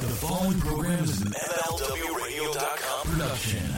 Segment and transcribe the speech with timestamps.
[0.00, 3.70] The following program is an MLWRadio.com production.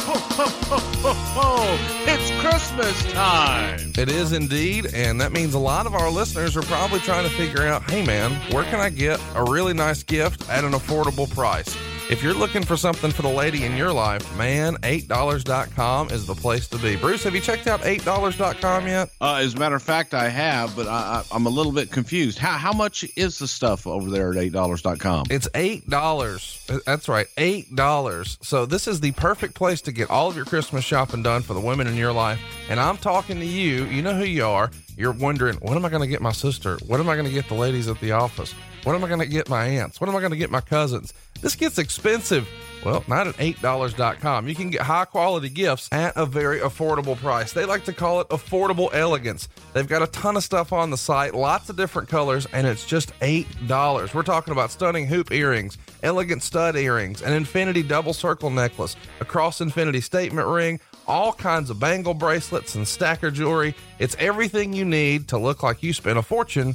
[0.00, 1.78] Ho ho ho ho ho!
[2.06, 3.92] It's Christmas time.
[3.96, 7.34] It is indeed, and that means a lot of our listeners are probably trying to
[7.36, 11.32] figure out, hey man, where can I get a really nice gift at an affordable
[11.32, 11.76] price?
[12.12, 16.34] If you're looking for something for the lady in your life, man, $8.com is the
[16.34, 16.94] place to be.
[16.94, 19.08] Bruce, have you checked out $8.com yet?
[19.18, 21.90] Uh, as a matter of fact, I have, but I, I, I'm a little bit
[21.90, 22.36] confused.
[22.36, 25.28] How how much is the stuff over there at eight dollars.com?
[25.30, 26.84] It's $8.
[26.84, 28.44] That's right, $8.
[28.44, 31.54] So this is the perfect place to get all of your Christmas shopping done for
[31.54, 32.38] the women in your life.
[32.68, 33.86] And I'm talking to you.
[33.86, 34.70] You know who you are.
[34.98, 36.76] You're wondering, what am I going to get my sister?
[36.86, 38.54] What am I going to get the ladies at the office?
[38.84, 40.00] What am I going to get my aunts?
[40.00, 41.14] What am I going to get my cousins?
[41.40, 42.48] This gets expensive.
[42.84, 44.48] Well, not at $8.com.
[44.48, 47.52] You can get high quality gifts at a very affordable price.
[47.52, 49.48] They like to call it affordable elegance.
[49.72, 52.84] They've got a ton of stuff on the site, lots of different colors, and it's
[52.84, 54.14] just $8.
[54.14, 59.24] We're talking about stunning hoop earrings, elegant stud earrings, an infinity double circle necklace, a
[59.24, 63.76] cross infinity statement ring, all kinds of bangle bracelets and stacker jewelry.
[64.00, 66.74] It's everything you need to look like you spent a fortune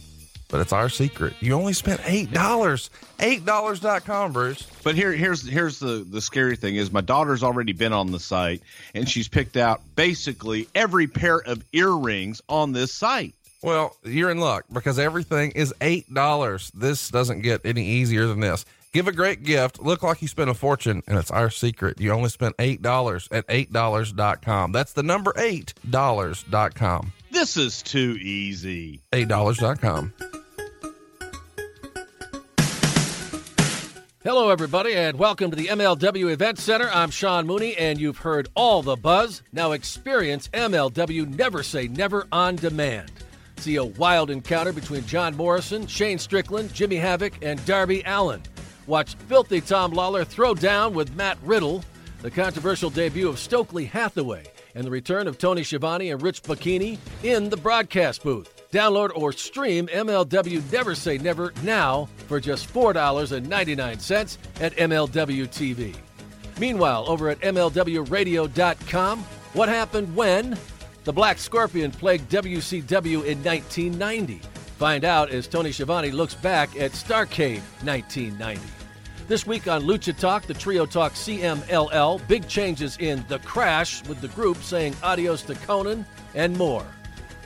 [0.50, 1.34] but it's our secret.
[1.40, 2.90] You only spent eight dollars.
[3.20, 4.64] Eight dollars.com, Bruce.
[4.84, 8.20] But here here's here's the the scary thing is my daughter's already been on the
[8.20, 8.62] site
[8.94, 13.34] and she's picked out basically every pair of earrings on this site.
[13.64, 16.72] Well, you're in luck because everything is eight dollars.
[16.74, 18.66] This doesn't get any easier than this.
[18.94, 22.00] Give a great gift, look like you spent a fortune, and it's our secret.
[22.00, 24.72] You only spent eight dollars at eight dollars.com.
[24.72, 27.12] That's the number eight dollars.com.
[27.32, 29.02] This is too easy.
[29.12, 30.14] Eight dollars.com.
[34.28, 36.90] Hello, everybody, and welcome to the MLW Event Center.
[36.92, 39.42] I'm Sean Mooney, and you've heard all the buzz.
[39.54, 43.10] Now experience MLW Never Say Never on demand.
[43.56, 48.42] See a wild encounter between John Morrison, Shane Strickland, Jimmy Havoc, and Darby Allin.
[48.86, 51.82] Watch filthy Tom Lawlor throw down with Matt Riddle,
[52.22, 54.44] the controversial debut of Stokely Hathaway,
[54.76, 58.57] and the return of Tony Schiavone and Rich Bocchini in the broadcast booth.
[58.72, 65.96] Download or stream MLW Never Say Never now for just $4.99 at MLW TV.
[66.60, 69.20] Meanwhile, over at MLWRadio.com,
[69.54, 70.58] what happened when
[71.04, 74.42] the Black Scorpion plagued WCW in 1990?
[74.78, 78.62] Find out as Tony Schiavone looks back at Starrcade 1990.
[79.28, 84.22] This week on Lucha Talk, the Trio Talk CMLL, big changes in The Crash with
[84.22, 86.86] the group saying adios to Konnan and more.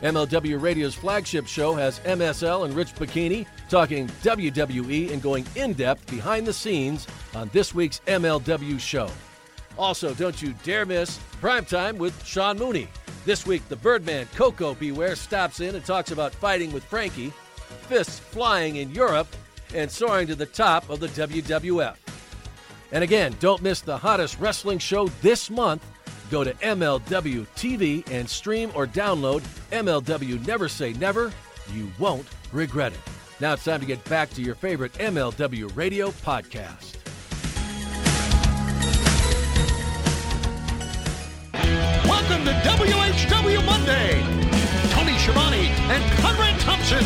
[0.01, 6.09] MLW Radio's flagship show has MSL and Rich Bocchini talking WWE and going in depth
[6.09, 9.09] behind the scenes on this week's MLW show.
[9.77, 12.87] Also, don't you dare miss Primetime with Sean Mooney.
[13.25, 14.91] This week, the Birdman Koko B.
[14.91, 17.31] Ware stops in and talks about fighting with Frankie,
[17.87, 19.27] fists flying in Europe,
[19.73, 21.95] and soaring to the top of the WWF.
[22.91, 25.85] And again, don't miss the hottest wrestling show this month.
[26.31, 31.33] Go to MLW TV and stream or download MLW Never Say Never.
[31.73, 32.99] You won't regret it.
[33.41, 36.95] Now it's time to get back to your favorite MLW radio podcast.
[42.05, 44.21] Welcome to WHW Monday.
[44.91, 47.03] Tony Schiavone and Conrad Thompson.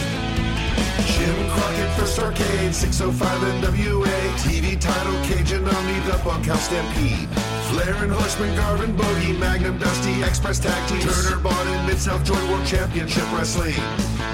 [1.26, 4.18] Jim Crockett First Arcade, 605 NWA.
[4.46, 7.28] TV title, Cajun Omni, the Bunkhouse Stampede.
[7.70, 11.02] Flair and Horseman, Garvin, Bogey, Magnum, Dusty, Express Tag Team.
[11.02, 13.74] Turner, Bond, Mid South Joint World Championship Wrestling.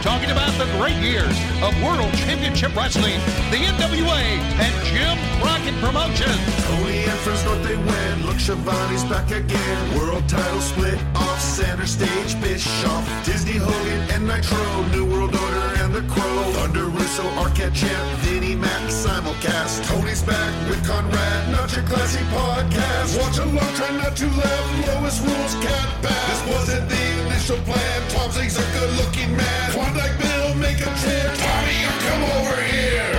[0.01, 1.31] Talking about the great years
[1.63, 3.19] of World Championship Wrestling,
[3.51, 4.23] the NWA,
[4.59, 6.43] and Jim Crockett Promotions.
[6.67, 8.25] Tony and Friends North they win.
[8.25, 9.97] Look, Schiavone's back again.
[9.97, 12.35] World title split off center stage.
[12.41, 14.59] Bischoff, Disney Hogan, and Nitro.
[14.91, 16.31] New World Order and the Crow.
[16.51, 19.85] Thunder Russo, Arquette Champ, Vinnie Mac, simulcast.
[19.87, 23.19] Tony's back with Conrad, not your classic podcast.
[23.19, 24.87] Watch along, try not to laugh.
[24.87, 26.01] Lowest rules can't.
[26.01, 28.09] This wasn't the initial plan.
[28.09, 29.71] Tom Zig's a good looking man.
[29.71, 31.29] Klondike Bill, make a trip.
[31.37, 33.13] Tommy, you come over here.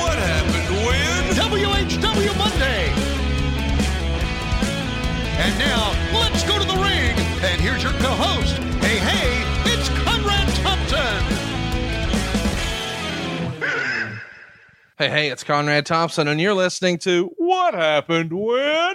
[0.00, 1.22] What happened when?
[1.38, 2.92] WHW Monday.
[5.38, 7.14] And now, let's go to the ring.
[7.42, 8.56] And here's your co-host.
[8.84, 9.51] Hey, hey,
[14.98, 18.94] Hey, hey, it's Conrad Thompson, and you're listening to What Happened When?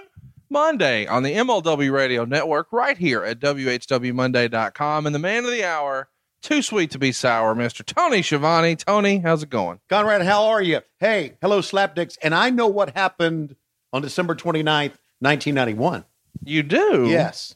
[0.49, 5.05] Monday on the MLW Radio Network, right here at WHWMonday.com.
[5.05, 6.07] And the man of the hour,
[6.41, 7.83] too sweet to be sour, Mr.
[7.85, 8.75] Tony Schiavone.
[8.75, 9.79] Tony, how's it going?
[9.89, 10.81] Conrad, how are you?
[10.99, 12.17] Hey, hello, Slapdicks.
[12.21, 13.55] And I know what happened
[13.91, 16.05] on December 29th, 1991.
[16.45, 17.07] You do?
[17.09, 17.55] Yes.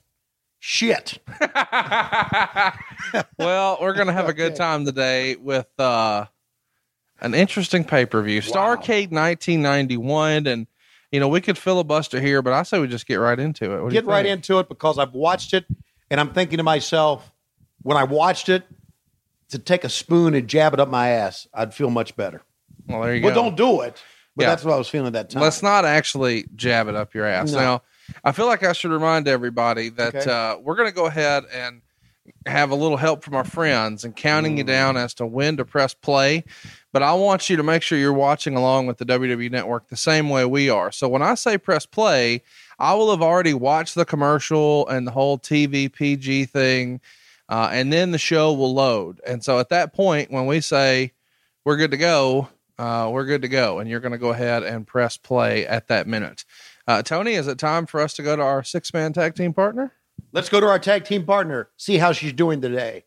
[0.59, 1.19] shit.
[3.38, 6.25] well, we're gonna have a good time today with uh,
[7.21, 10.68] an interesting pay per view, Starrcade 1991, and
[11.12, 13.83] you know we could filibuster here, but I say we just get right into it.
[13.83, 15.65] What Get right into it because I've watched it
[16.09, 17.31] and I'm thinking to myself,
[17.83, 18.63] when I watched it,
[19.50, 22.41] to take a spoon and jab it up my ass, I'd feel much better.
[22.88, 23.44] Well, there you Well, go.
[23.44, 24.01] don't do it.
[24.35, 24.50] But Yeah.
[24.50, 25.41] that's what I was feeling at that time.
[25.41, 27.51] Let's not actually jab it up your ass.
[27.51, 27.59] No.
[27.59, 27.81] Now,
[28.24, 30.31] I feel like I should remind everybody that Okay.
[30.31, 31.81] uh, we're going to go ahead and
[32.45, 35.65] have a little help from our friends and counting you down as to when to
[35.65, 36.45] press play.
[36.93, 39.95] But I want you to make sure you're watching along with the WWE Network the
[39.95, 40.91] same way we are.
[40.91, 42.43] So when I say press play,
[42.79, 46.99] I will have already watched the commercial and the whole TV PG thing,
[47.47, 49.21] uh, and then the show will load.
[49.25, 51.13] And so at that point, when we say
[51.63, 53.79] we're good to go, uh, we're good to go.
[53.79, 56.43] And you're going to go ahead and press play at that minute.
[56.88, 59.53] Uh, Tony, is it time for us to go to our six man tag team
[59.53, 59.93] partner?
[60.33, 63.05] Let's go to our tag team partner, see how she's doing today.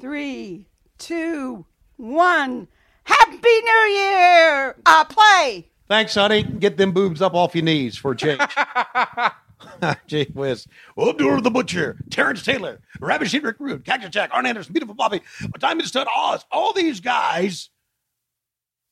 [0.00, 0.68] Three,
[0.98, 1.64] two,
[1.96, 2.68] one.
[3.04, 4.76] Happy New Year!
[4.86, 5.68] Uh, play.
[5.88, 6.42] Thanks, honey.
[6.42, 8.40] Get them boobs up off your knees for a change.
[10.06, 10.66] Gee whiz.
[10.98, 15.20] Abdul the Butcher, Terrence Taylor, Rabbit Shit Rick Rude, Cactus Jack, Arn Anderson, Beautiful Bobby,
[15.58, 16.44] Diamond Stud Oz.
[16.50, 17.70] All these guys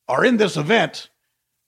[0.07, 1.09] are in this event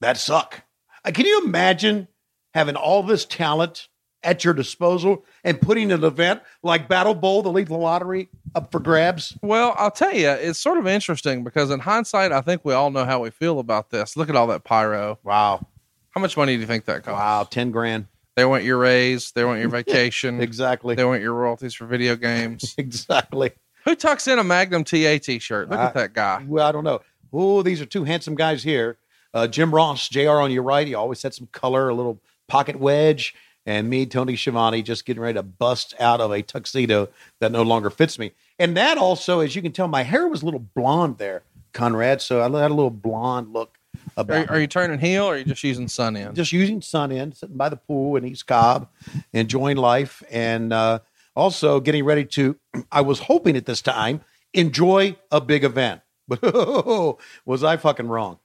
[0.00, 0.62] that suck.
[1.04, 2.08] Uh, can you imagine
[2.52, 3.88] having all this talent
[4.24, 8.80] at your disposal and putting an event like Battle Bowl, the Lethal Lottery, up for
[8.80, 9.36] grabs?
[9.42, 12.90] Well, I'll tell you, it's sort of interesting because in hindsight, I think we all
[12.90, 14.16] know how we feel about this.
[14.16, 15.18] Look at all that pyro.
[15.22, 15.66] Wow.
[16.10, 17.16] How much money do you think that cost?
[17.18, 17.44] Wow.
[17.50, 18.06] 10 grand.
[18.36, 20.94] They want your raise, they want your vacation, Exactly.
[20.96, 22.74] they want your royalties for video games.
[22.78, 23.52] Exactly.
[23.84, 25.68] Who tucks in a Magnum TA t shirt?
[25.68, 26.42] Look I- at that guy.
[26.46, 27.00] Well, I don't know.
[27.32, 28.96] Oh, these are two handsome guys here.
[29.34, 30.86] Uh, Jim Ross, JR on your right.
[30.86, 33.34] He always had some color, a little pocket wedge.
[33.66, 37.08] And me, Tony Schiavone, just getting ready to bust out of a tuxedo
[37.40, 38.32] that no longer fits me.
[38.58, 42.20] And that also, as you can tell, my hair was a little blonde there, Conrad.
[42.20, 43.78] So I had a little blonde look
[44.16, 46.34] about Are, are you turning heel or are you just using sun in?
[46.34, 48.88] just using sun in, sitting by the pool in East Cobb,
[49.32, 50.98] enjoying life, and uh,
[51.34, 52.56] also getting ready to.
[52.92, 54.20] I was hoping at this time
[54.52, 56.40] enjoy a big event, but
[57.44, 58.38] was I fucking wrong?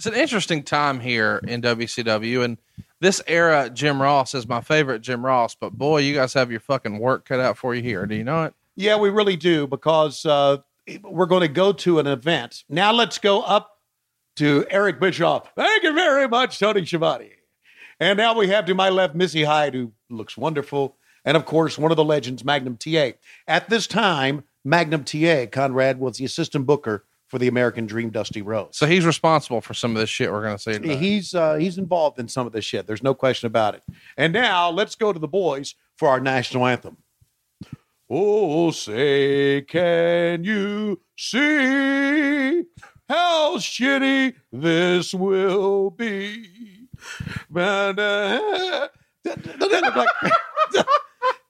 [0.00, 2.56] it's an interesting time here in WCW, and
[3.00, 5.54] this era, Jim Ross is my favorite Jim Ross.
[5.54, 8.06] But boy, you guys have your fucking work cut out for you here.
[8.06, 8.54] Do you know it?
[8.76, 10.58] Yeah, we really do because uh,
[11.02, 12.64] we're going to go to an event.
[12.68, 13.78] Now let's go up
[14.36, 15.52] to Eric Bischoff.
[15.56, 17.32] Thank you very much, Tony Schiavone.
[17.98, 20.96] And now we have to my left Missy Hyatt, who looks wonderful.
[21.24, 23.10] And of course, one of the legends, Magnum TA.
[23.46, 28.42] At this time, Magnum TA, Conrad, was the assistant booker for the American Dream Dusty
[28.42, 28.76] Rhodes.
[28.76, 30.72] So he's responsible for some of this shit we're going to see.
[30.72, 30.96] Today.
[30.96, 32.86] He's uh, he's involved in some of this shit.
[32.88, 33.82] There's no question about it.
[34.16, 36.96] And now let's go to the boys for our national anthem.
[38.10, 42.64] Oh, say, can you see
[43.08, 46.88] how shitty this will be?
[47.48, 48.88] But, uh,
[49.24, 50.32] doesn't that look like?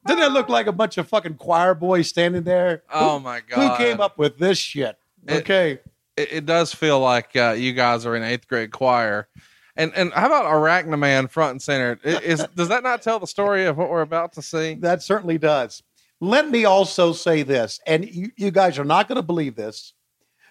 [0.07, 2.83] Doesn't that look like a bunch of fucking choir boys standing there?
[2.93, 3.71] Oh Who- my god!
[3.71, 4.97] Who came up with this shit?
[5.29, 5.81] Okay.
[6.17, 9.29] it, it does feel like uh, you guys are in eighth grade choir.
[9.77, 11.99] And and how about Arachnaman front and center?
[12.05, 14.75] Is, does that not tell the story of what we're about to see?
[14.75, 15.83] That certainly does.
[16.21, 19.95] Let me also say this, and you, you guys are not going to believe this.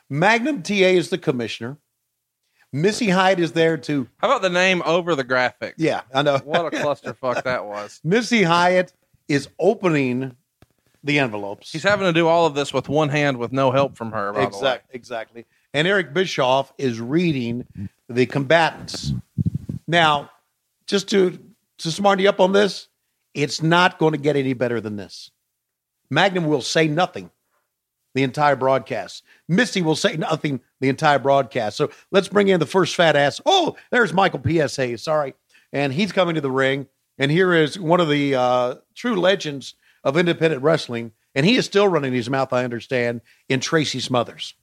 [0.10, 1.78] Magnum TA is the commissioner.
[2.74, 5.76] Missy Hyatt is there to, How about the name over the graphic?
[5.78, 6.40] yeah, I know.
[6.44, 8.00] What a clusterfuck that was.
[8.04, 8.94] Missy Hyatt
[9.28, 10.36] is opening
[11.04, 11.72] the envelopes.
[11.72, 14.34] He's having to do all of this with one hand with no help from her.
[14.34, 14.48] By the way.
[14.48, 15.46] exactly, exactly.
[15.74, 17.66] And Eric Bischoff is reading
[18.08, 19.14] the combatants.
[19.88, 20.32] Now,
[20.88, 21.38] just to
[21.80, 22.88] to smart you up on this,
[23.34, 25.32] it's not going to get any better than this.
[26.10, 27.30] Magnum will say nothing
[28.16, 29.24] the entire broadcast.
[29.48, 31.78] Missy will say nothing the entire broadcast.
[31.78, 33.40] So let's bring in the first fat ass.
[33.46, 34.98] Oh, there's Michael PSA.
[34.98, 35.36] Sorry.
[35.72, 36.88] And he's coming to the ring.
[37.18, 41.12] And here is one of the uh, true legends of independent wrestling.
[41.36, 44.56] And he is still running his mouth, I understand, in Tracy Smothers.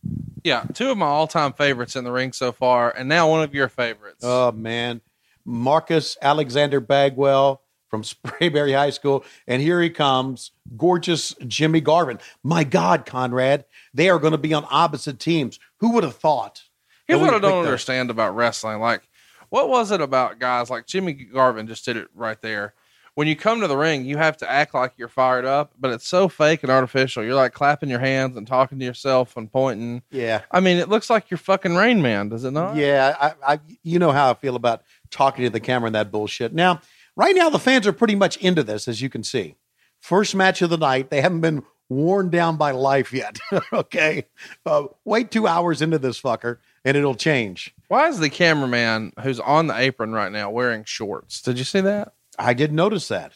[0.43, 3.55] Yeah, two of my all-time favorites in the ring so far, and now one of
[3.55, 4.23] your favorites.
[4.23, 5.01] Oh, man.
[5.45, 9.25] Marcus Alexander Bagwell from Sprayberry High School.
[9.47, 12.19] And here he comes, gorgeous Jimmy Garvin.
[12.43, 13.65] My God, Conrad,
[13.95, 15.59] they are going to be on opposite teams.
[15.79, 16.65] Who would have thought?
[17.07, 18.81] Here's what I don't understand about wrestling.
[18.81, 19.03] Like,
[19.49, 22.75] what was it about guys like Jimmy Garvin just did it right there?
[23.17, 25.91] When you come to the ring, you have to act like you're fired up, but
[25.91, 27.25] it's so fake and artificial.
[27.25, 30.03] You're like clapping your hands and talking to yourself and pointing.
[30.11, 30.43] Yeah.
[30.51, 32.77] I mean, it looks like you're fucking Rain Man, does it not?
[32.77, 36.13] Yeah, I, I, you know how I feel about talking to the camera and that
[36.13, 36.53] bullshit.
[36.53, 36.83] Now,
[37.17, 39.57] right now, the fans are pretty much into this, as you can see.
[39.99, 41.09] First match of the night.
[41.09, 43.39] They haven't been worn down by life yet.
[43.73, 44.27] okay.
[44.67, 47.75] Uh, wait two hours into this fucker and it'll change.
[47.89, 51.41] Why is the cameraman who's on the apron right now wearing shorts?
[51.41, 52.13] Did you see that?
[52.39, 53.33] I did notice that.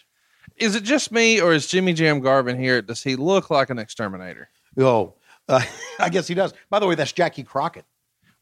[0.57, 2.83] Is it just me or is Jimmy Jam Garvin here?
[2.83, 4.49] Does he look like an exterminator?
[4.79, 5.15] Oh,
[5.49, 5.63] uh,
[5.99, 6.53] I guess he does.
[6.69, 7.85] By the way, that's Jackie Crockett.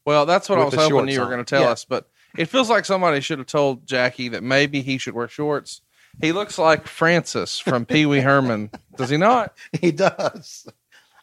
[0.05, 1.69] Well, that's what I was hoping you were going to tell Yeah.
[1.69, 5.27] us, but it feels like somebody should have told Jackie that maybe he should wear
[5.27, 5.81] shorts.
[6.21, 8.71] He looks like Francis from Pee Wee Herman.
[8.97, 9.55] Does he not?
[9.79, 10.67] He does.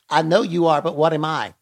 [0.09, 1.55] I know you are, but what am I?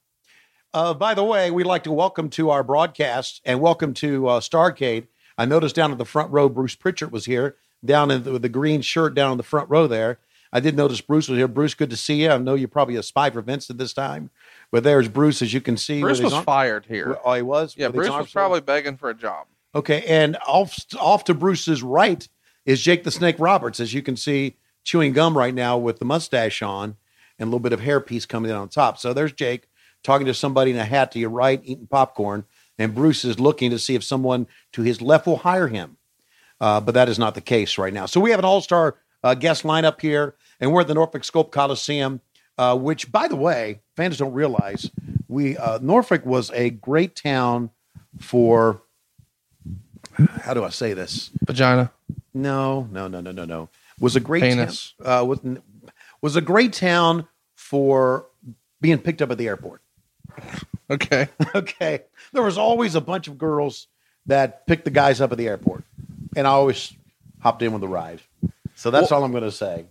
[0.74, 4.40] Uh, by the way, we'd like to welcome to our broadcast and welcome to uh,
[4.40, 5.06] Starrcade.
[5.38, 8.42] I noticed down at the front row, Bruce Prichard was here, down in the, with
[8.42, 10.18] the green shirt down in the front row there.
[10.52, 11.48] I did notice Bruce was here.
[11.48, 12.30] Bruce, good to see you.
[12.30, 14.30] I know you're probably a spy for Vincent this time,
[14.70, 16.00] but there's Bruce, as you can see.
[16.00, 17.18] Bruce was arm- fired here.
[17.24, 17.74] Oh, he was.
[17.76, 19.46] Yeah, Bruce was probably begging for a job.
[19.74, 22.28] Okay, and off off to Bruce's right
[22.64, 26.04] is Jake the Snake Roberts, as you can see, chewing gum right now with the
[26.04, 26.96] mustache on
[27.38, 28.98] and a little bit of hairpiece coming in on top.
[28.98, 29.66] So there's Jake
[30.04, 32.44] talking to somebody in a hat to your right, eating popcorn,
[32.78, 35.96] and Bruce is looking to see if someone to his left will hire him.
[36.60, 38.06] Uh, but that is not the case right now.
[38.06, 41.50] So we have an all-star uh, guest lineup here, and we're at the Norfolk Scope
[41.50, 42.20] Coliseum,
[42.58, 44.90] uh, which, by the way, fans don't realize
[45.28, 47.70] we uh, Norfolk was a great town
[48.18, 48.82] for.
[50.42, 51.30] How do I say this?
[51.44, 51.90] Vagina.
[52.32, 53.68] No, no, no, no, no, no.
[53.98, 54.94] Was a great Penis.
[55.02, 55.22] town.
[55.22, 55.40] Uh, was,
[56.20, 58.26] was a great town for
[58.80, 59.80] being picked up at the airport.
[60.90, 61.28] Okay.
[61.54, 63.86] okay, there was always a bunch of girls
[64.26, 65.84] that picked the guys up at the airport,
[66.36, 66.92] and I always
[67.40, 68.20] hopped in with the ride.
[68.74, 69.86] So that's all I'm going to say.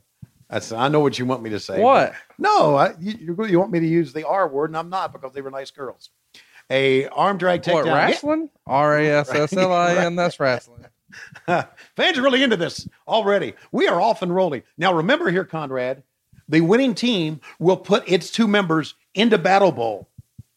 [0.49, 1.79] That's I know what you want me to say.
[1.79, 2.13] What?
[2.37, 5.33] No, I, you, you're- want me to use the R word, and I'm not because
[5.33, 6.09] they were nice girls.
[6.69, 7.85] A arm drag takedown.
[7.85, 8.49] What, wrestling?
[8.67, 10.15] R A S S L I N.
[10.15, 10.85] That's wrestling.
[11.45, 13.53] Fans are really into this already.
[13.71, 14.63] We are off and rolling.
[14.77, 16.03] Now, remember here, Conrad,
[16.47, 20.09] the winning team will put its two members into Battle Bowl.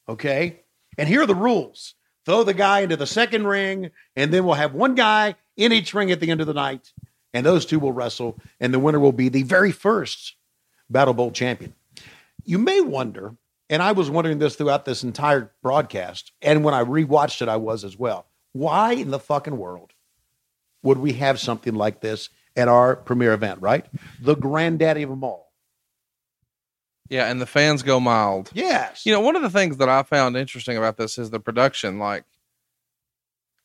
[0.09, 0.61] Okay?
[0.97, 1.95] And here are the rules
[2.27, 5.95] throw the guy into the second ring, and then we'll have one guy in each
[5.95, 6.93] ring at the end of the night,
[7.33, 10.35] and those two will wrestle, and the winner will be the very first
[10.89, 11.75] Battle Bowl champion.
[12.45, 13.37] You may wonder,
[13.69, 17.57] and I was wondering this throughout this entire broadcast, and when I rewatched it, I
[17.57, 18.27] was as well.
[18.53, 19.93] Why in the fucking world
[20.83, 23.85] would we have something like this at our premier event, right?
[24.21, 25.53] The granddaddy of them all.
[27.09, 28.51] Yeah, and the fans go mild.
[28.53, 29.07] Yes.
[29.07, 31.99] You know, one of the things that I found interesting about this is the production.
[31.99, 32.25] Like,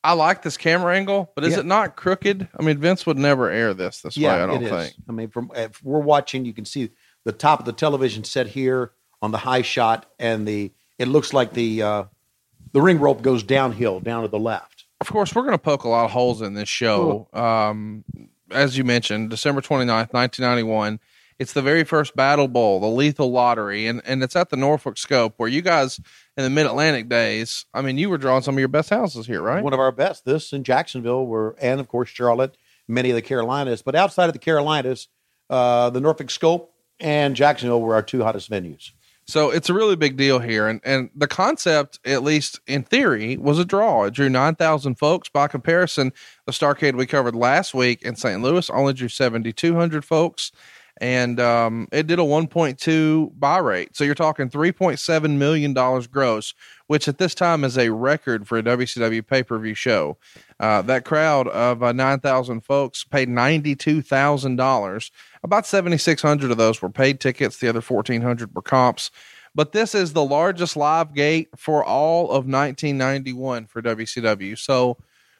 [0.03, 1.59] I like this camera angle, but is Yeah.
[1.59, 2.47] it not crooked?
[2.57, 4.25] I mean, Vince would never air this this way.
[4.27, 4.69] I don't it is.
[4.71, 4.93] think.
[5.07, 6.89] I mean, from if we're watching, you can see
[7.23, 8.91] the top of the television set here
[9.21, 12.03] on the high shot, and the it looks like the uh,
[12.73, 14.85] the ring rope goes downhill down to the left.
[15.01, 17.27] Of course, we're going to poke a lot of holes in this show.
[17.33, 18.03] Um,
[18.51, 20.99] as you mentioned, December 29th, 1991.
[21.41, 24.95] It's the very first Battle Bowl, the Lethal Lottery, and, and it's at the Norfolk
[24.95, 25.99] Scope where you guys
[26.37, 29.25] in the Mid Atlantic days, I mean, you were drawing some of your best houses
[29.25, 29.63] here, right?
[29.63, 30.23] One of our best.
[30.23, 32.57] This in Jacksonville, were and of course Charlotte,
[32.87, 35.07] many of the Carolinas, but outside of the Carolinas,
[35.49, 38.91] uh, the Norfolk Scope and Jacksonville were our two hottest venues.
[39.25, 40.67] So it's a really big deal here.
[40.67, 44.03] And, and the concept, at least in theory, was a draw.
[44.03, 45.29] It drew 9,000 folks.
[45.29, 46.11] By comparison,
[46.45, 48.41] the Starrcade we covered last week in St.
[48.41, 50.51] Louis only drew 7,200 folks.
[51.01, 53.97] And um, it did a 1.2 buy rate.
[53.97, 55.73] So you're talking $3.7 million
[56.11, 56.53] gross,
[56.85, 60.17] which at this time is a record for a WCW pay per view show.
[60.59, 65.11] Uh, that crowd of uh, 9,000 folks paid $92,000.
[65.43, 67.57] About 7,600 of those were paid tickets.
[67.57, 69.09] The other 1,400 were comps.
[69.55, 74.55] But this is the largest live gate for all of 1991 for WCW.
[74.55, 74.97] So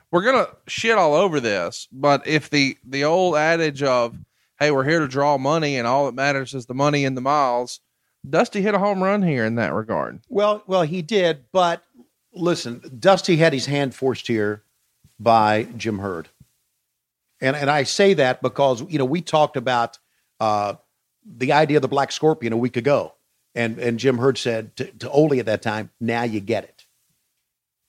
[0.10, 1.88] we're to shit all over this.
[1.92, 4.18] But if the, the old adage of,
[4.62, 7.22] hey, we're here to draw money and all that matters is the money and the
[7.22, 7.80] miles,
[8.30, 10.20] Dusty hit a home run here in that regard.
[10.30, 11.84] Well, well, he did, but
[12.34, 14.62] listen, Dusty had his hand forced here
[15.20, 16.30] by Jim Herd,
[17.42, 19.98] and and I say that because you know we talked about
[20.40, 20.76] uh,
[21.26, 23.14] the idea of the Black Scorpion a week ago,
[23.56, 26.86] and and Jim Herd said to, to Ole at that time, "Now you get it."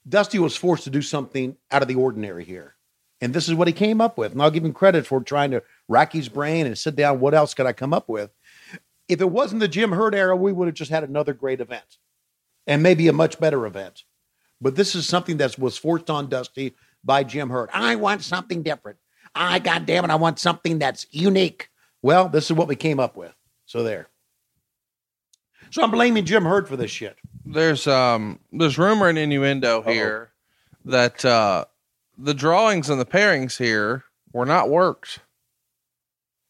[0.08, 2.74] Dusty was forced to do something out of the ordinary here,
[3.20, 4.32] and this is what he came up with.
[4.32, 7.20] And I'll give him credit for trying to rack his brain and sit down.
[7.20, 8.30] What else could I come up with?
[9.08, 11.98] If it wasn't the Jim Herd era, we would have just had another great event
[12.66, 14.04] and maybe a much better event.
[14.60, 16.74] But this is something that was forced on Dusty
[17.04, 17.68] by Jim Herd.
[17.72, 18.98] I want something different.
[19.34, 21.68] I, God damn it, I want something that's unique.
[22.00, 23.34] Well, this is what we came up with.
[23.66, 24.08] So there.
[25.70, 27.16] So I'm blaming Jim Herd for this shit.
[27.44, 30.32] there's um there's rumor and innuendo here
[30.84, 31.64] that uh
[32.18, 35.20] the drawings and the pairings here were not worked.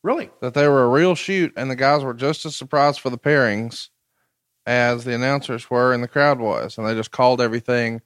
[0.03, 0.31] Really?
[0.41, 3.19] that they were a real shoot, and the guys were just as surprised for the
[3.19, 3.89] pairings
[4.67, 8.01] as the announcers were and the crowd was, and they just called everything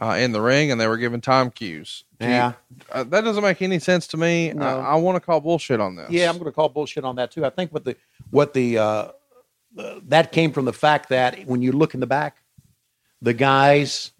[0.00, 2.04] uh, in the ring, and they were given time cues.
[2.20, 2.52] Do you- Yeah.
[2.92, 4.52] uh, that doesn't make any sense to me.
[4.52, 4.64] No.
[4.64, 6.10] I, I want to call bullshit on this.
[6.10, 7.44] Yeah, I'm going to call bullshit on that too.
[7.46, 7.96] I think what the
[8.30, 8.82] what the uh,
[9.78, 12.36] uh, that came from the fact that when you look in the back,
[13.22, 14.12] the guys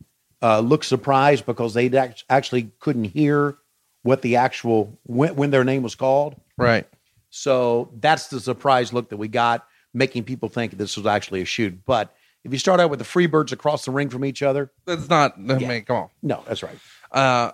[0.43, 3.57] uh, look surprised because they act- actually couldn't hear
[4.03, 6.37] what the actual when, when their name was called.
[6.57, 6.87] right.
[7.31, 11.45] So that's the surprise look that we got, making people think this was actually a
[11.45, 11.85] shoot.
[11.85, 12.15] But
[12.45, 15.35] if you start out with the Freebirds across the ring from each other, That's not.
[15.37, 16.09] I mean, come on.
[16.23, 16.79] no, that's right.
[17.11, 17.53] Uh,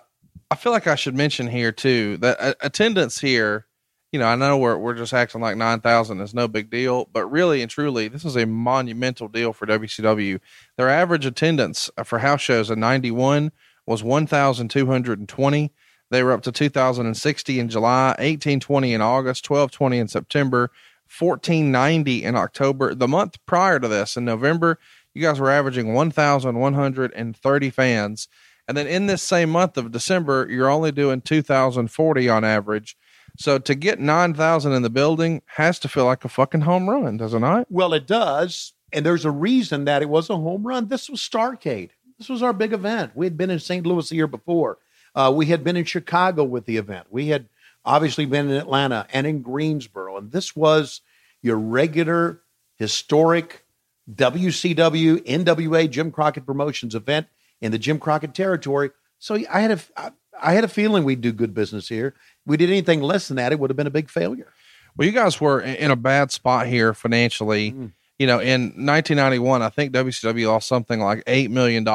[0.50, 3.67] I feel like I should mention here too that uh, attendance here.
[4.12, 7.09] You know, I know we're we're just acting like nine thousand is no big deal,
[7.11, 10.38] but really and truly, this is a monumental deal for WCW.
[10.76, 13.52] Their average attendance for house shows in '91
[13.87, 15.73] was one thousand two hundred and twenty.
[16.12, 20.71] They were up to 2,060 in July, 1820 in August, 1220 in September,
[21.19, 22.95] 1490 in October.
[22.95, 24.78] The month prior to this, in November,
[25.14, 28.28] you guys were averaging 1,130 fans.
[28.69, 32.95] And then in this same month of December, you're only doing 2,040 on average.
[33.38, 37.16] So to get 9,000 in the building has to feel like a fucking home run,
[37.16, 37.66] doesn't it?
[37.71, 38.75] Well, it does.
[38.92, 40.88] And there's a reason that it was a home run.
[40.88, 41.92] This was Starrcade.
[42.19, 43.12] This was our big event.
[43.14, 43.87] We had been in St.
[43.87, 44.76] Louis the year before.
[45.14, 47.07] Uh, we had been in Chicago with the event.
[47.11, 47.47] We had
[47.85, 50.16] obviously been in Atlanta and in Greensboro.
[50.16, 51.00] And this was
[51.42, 52.40] your regular,
[52.78, 53.64] historic
[54.12, 57.26] WCW, NWA, Jim Crockett Promotions event
[57.61, 58.90] in the Jim Crockett territory.
[59.19, 60.11] So I had a, I-
[60.45, 62.14] I had a feeling we'd do good business here.
[62.47, 64.52] We did anything less than that, it would have been a big failure.
[64.97, 67.71] Well, you guys were in in a bad spot here financially.
[68.19, 71.87] You know, in 1991, I think WCW lost something like $8 million.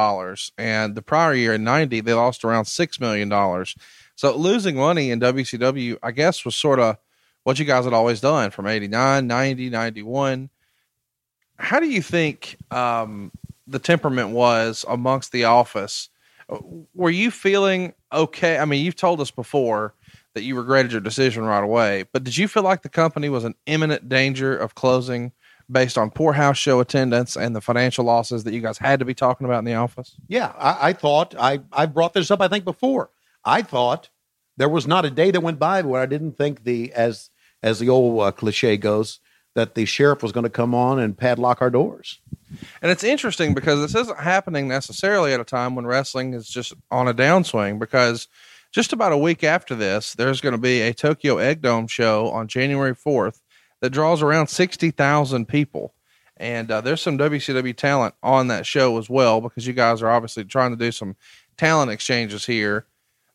[0.58, 3.64] And the prior year in 90, they lost around $6 million.
[4.14, 6.98] So losing money in WCW, I guess, was sort of
[7.44, 10.50] what you guys had always done from 89, 90, 91.
[11.56, 13.32] How do you think um,
[13.66, 16.08] the temperament was amongst the office?
[16.94, 18.58] Were you feeling okay?
[18.58, 19.94] I mean, you've told us before
[20.34, 23.44] that you regretted your decision right away, but did you feel like the company was
[23.44, 25.32] in imminent danger of closing
[25.70, 29.04] based on poor house show attendance and the financial losses that you guys had to
[29.04, 30.16] be talking about in the office?
[30.28, 32.40] Yeah, I, I thought I I brought this up.
[32.40, 33.10] I think before
[33.44, 34.08] I thought
[34.56, 37.30] there was not a day that went by where I didn't think the as
[37.62, 39.20] as the old uh, cliche goes
[39.54, 42.20] that the sheriff was going to come on and padlock our doors.
[42.80, 46.74] And it's interesting because this isn't happening necessarily at a time when wrestling is just
[46.90, 48.28] on a downswing because
[48.70, 52.28] just about a week after this, there's going to be a Tokyo Egg Dome show
[52.28, 53.40] on January 4th
[53.80, 55.94] that draws around 60,000 people.
[56.36, 60.10] And uh, there's some WCW talent on that show as well because you guys are
[60.10, 61.16] obviously trying to do some
[61.56, 62.86] talent exchanges here.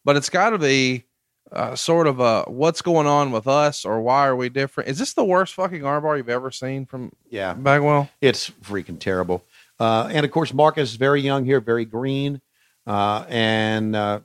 [0.05, 1.03] But it's got to be
[1.51, 4.89] uh, sort of a what's going on with us or why are we different?
[4.89, 8.09] Is this the worst fucking armbar you've ever seen from Yeah, Bagwell?
[8.21, 9.43] it's freaking terrible.
[9.79, 12.41] Uh, and of course, Marcus is very young here, very green,
[12.87, 14.19] uh, and uh,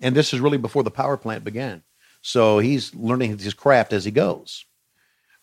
[0.00, 1.82] and this is really before the power plant began.
[2.20, 4.64] So he's learning his craft as he goes.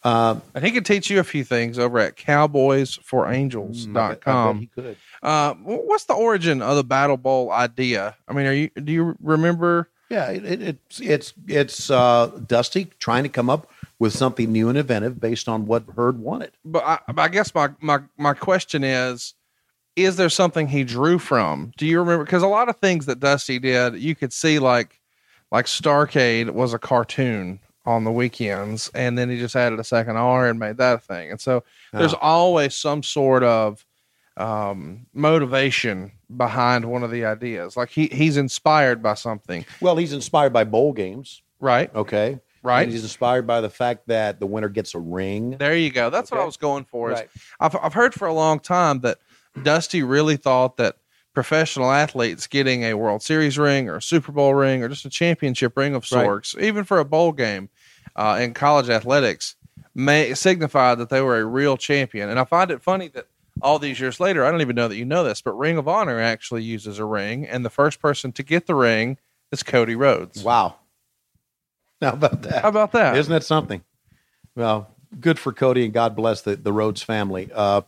[0.03, 3.97] Um, And he could teach you a few things over at cowboysforangels.com.
[3.97, 4.97] I bet- I bet he could.
[5.21, 8.15] Uh, what's the origin of the Battle Bowl idea?
[8.27, 9.89] I mean, are you do you remember?
[10.09, 14.69] Yeah, it, it, it's it's it's uh, Dusty trying to come up with something new
[14.69, 16.51] and inventive based on what Herd wanted.
[16.63, 19.33] But I, I guess my my my question is,
[19.95, 21.73] is there something he drew from?
[21.77, 22.23] Do you remember?
[22.23, 24.99] Because a lot of things that Dusty did, you could see like
[25.51, 30.17] like Starcade was a cartoon on the weekends, and then he just added a second
[30.17, 31.31] R and made that a thing.
[31.31, 31.63] And so
[31.93, 33.85] there's always some sort of
[34.37, 37.75] um, motivation behind one of the ideas.
[37.75, 41.93] Like he he's inspired by something, Well, he's inspired by bowl games, right?
[41.95, 42.83] okay, Right.
[42.83, 45.51] And he's inspired by the fact that the winner gets a ring.
[45.51, 46.09] There you go.
[46.09, 47.11] That's what I was going for.
[47.11, 47.29] Is Right.
[47.59, 49.17] I've I've heard for a long time that
[49.63, 50.97] Dusty really thought that
[51.39, 55.09] professional athletes getting a World Series ring or a Super Bowl ring or just a
[55.09, 56.23] championship ring of Right.
[56.25, 57.69] sorts, even for a bowl game
[58.17, 59.55] uh, in college athletics,
[59.95, 62.27] may signify that they were a real champion.
[62.27, 63.27] And I find it funny that
[63.61, 65.87] all these years later, I don't even know that you know this, but Ring of
[65.87, 69.17] Honor actually uses a ring, and the first person to get the ring
[69.53, 70.43] is Cody Rhodes.
[70.43, 70.75] Wow.
[72.01, 72.61] How about that?
[72.63, 73.15] How about that?
[73.15, 73.81] Isn't that something?
[74.55, 74.89] Well,
[75.21, 77.49] good for Cody and God bless the, the Rhodes family.
[77.53, 77.81] Uh,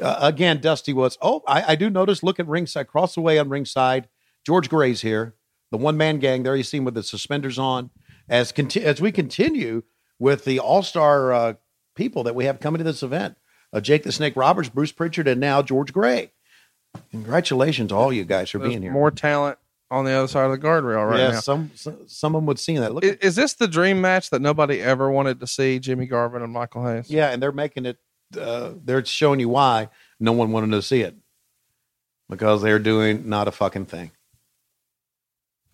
[0.00, 3.38] uh, again, Dusty was, oh, I, I do notice, look at ringside, cross the way
[3.38, 4.08] on ringside.
[4.44, 5.34] George Gray's here,
[5.70, 7.90] the one man gang there you see him with the suspenders on.
[8.28, 9.82] As, conti- as we continue
[10.18, 11.54] with the all star uh,
[11.94, 13.36] people that we have coming to this event
[13.72, 16.32] uh, Jake the Snake Roberts, Bruce Prichard, and now George Gray.
[17.10, 18.92] Congratulations to all you guys for There's being here.
[18.92, 19.58] more talent
[19.90, 21.40] on the other side of the guardrail right yeah, now.
[21.40, 22.94] some, some someone would see that.
[22.94, 25.78] Look, Is, is this the dream match that nobody ever wanted to see?
[25.78, 27.10] Jimmy Garvin and Michael Hayes.
[27.10, 27.98] yeah, and they're making it.
[28.36, 31.16] Uh, they're showing you why no one wanted to see it
[32.28, 34.10] because they're doing not a fucking thing.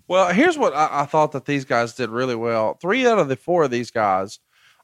[0.08, 2.74] Well, here's what I, I thought that these guys did really well.
[2.80, 4.38] Three out of the four of these guys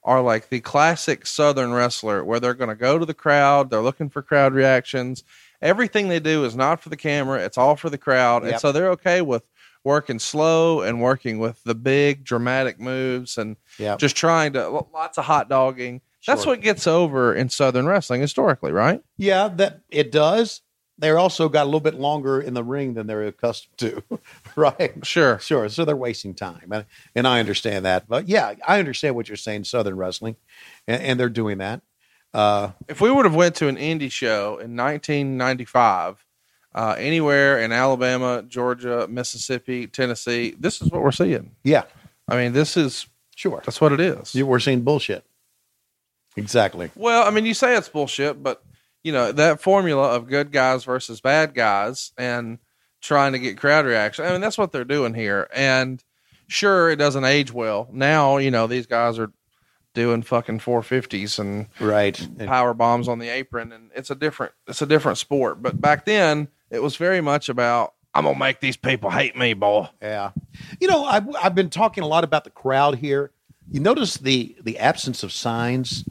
[0.04, 3.70] are like the classic Southern wrestler, where they're going to go to the crowd.
[3.70, 5.24] They're looking for crowd reactions.
[5.62, 8.70] Everything they do is not for the camera; it's all for the crowd, and so
[8.70, 9.44] they're okay with
[9.82, 15.16] working slow and working with the big dramatic moves and Yeah, just trying to lots
[15.16, 16.02] of hot dogging.
[16.26, 19.02] That's what gets over in Southern wrestling historically, right?
[19.16, 20.60] yeah, that it does.
[20.96, 24.02] They're also got a little bit longer in the ring than they're accustomed to,
[24.56, 25.04] right?
[25.04, 25.40] Sure.
[25.40, 25.68] Sure.
[25.68, 26.84] So they're wasting time, and,
[27.16, 28.06] and I understand that.
[28.08, 29.64] But yeah, I understand what you're saying.
[29.64, 30.36] Southern wrestling,
[30.86, 31.82] and, and they're doing that.
[32.32, 36.24] Uh, if we would have went to an indie show in 1995
[36.74, 41.84] uh, anywhere in alabama georgia mississippi tennessee this is what we're seeing yeah,
[42.28, 43.06] i mean this is
[43.36, 43.62] sure.
[43.64, 45.24] that's what it is You- We're seeing bullshit.
[46.36, 46.90] Exactly.
[46.96, 48.62] well i mean you say it's bullshit but
[49.02, 52.58] you know that formula of good guys versus bad guys and
[53.00, 56.02] trying to get crowd reaction i mean that's what they're doing here and
[56.48, 59.30] sure it doesn't age well now you know these guys are
[59.94, 62.28] doing fucking 450s and Right.
[62.46, 66.04] Power bombs on the apron and it's a different it's a different sport but back
[66.04, 70.32] then it was very much about i'm gonna make these people hate me boy Yeah.
[70.80, 73.30] You know, I've, I've been talking a lot about the crowd here.
[73.70, 76.04] You notice the the absence of signs?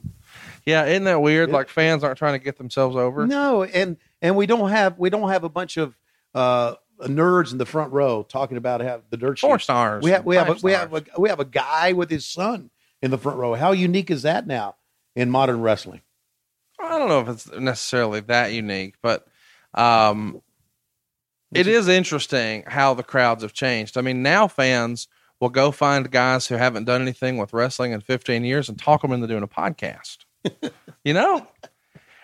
[0.66, 1.52] Yeah isn't that weird?
[1.52, 3.28] Like fans aren't trying to get themselves over?
[3.28, 5.98] No, and and we don't have we don't have a bunch of
[6.34, 10.04] uh nerds in the front row talking about how the dirt four stars.
[10.04, 12.70] We have we have a, we have a, we have a guy with his son
[13.02, 13.54] in the front row.
[13.54, 14.76] How unique is that now
[15.16, 16.02] in modern wrestling?
[16.80, 19.26] i don't know if it's necessarily that unique but
[19.74, 20.42] um
[21.54, 23.96] it is interesting how the crowds have changed.
[23.96, 25.08] I mean now fans
[25.40, 29.04] will go find guys who haven't done anything with wrestling in 15 years and talk
[29.04, 30.23] them into doing a podcast
[31.04, 31.48] you know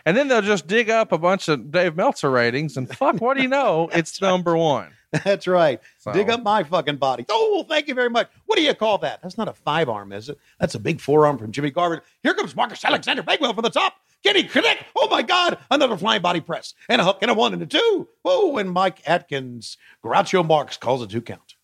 [0.05, 3.37] and then they'll just dig up a bunch of Dave Meltzer ratings, and fuck, what
[3.37, 3.89] do you know?
[3.93, 4.91] It's number one.
[5.11, 5.79] That's right.
[5.99, 7.25] So- Dig up my fucking body.
[7.29, 8.29] Oh, thank you very much.
[8.45, 9.21] What do you call that?
[9.21, 10.39] That's not a five arm, is it?
[10.59, 11.99] That's a big forearm from Jimmy Garvin.
[12.23, 13.93] Here comes Marcus Alexander Bagwell from the top.
[14.23, 14.83] Can he connect?
[14.97, 15.57] Oh my God!
[15.69, 18.07] Another flying body press and a hook and a one and a two.
[18.23, 18.57] Whoa!
[18.57, 21.55] And Mike Atkins, Groucho Marx calls a two count.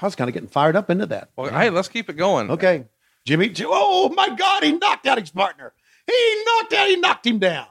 [0.00, 1.30] I was kind of getting fired up into that.
[1.36, 2.50] Well, hey, let's keep it going.
[2.50, 2.84] Okay,
[3.24, 3.52] Jimmy.
[3.60, 4.64] Oh my God!
[4.64, 5.72] He knocked out his partner.
[6.06, 6.88] He knocked out.
[6.88, 7.66] He knocked him down.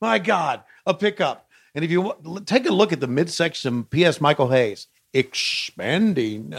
[0.00, 1.48] My God, a pickup.
[1.74, 2.14] And if you
[2.46, 4.20] take a look at the midsection, P.S.
[4.20, 6.54] Michael Hayes expanding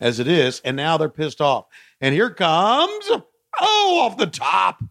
[0.00, 1.66] as it is, and now they're pissed off.
[2.00, 3.10] And here comes
[3.60, 4.82] oh off the top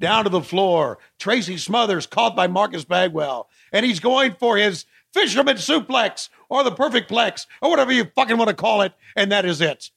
[0.00, 0.98] down to the floor.
[1.18, 6.72] Tracy Smothers caught by Marcus Bagwell, and he's going for his fisherman suplex or the
[6.72, 9.90] perfect plex or whatever you fucking want to call it, and that is it.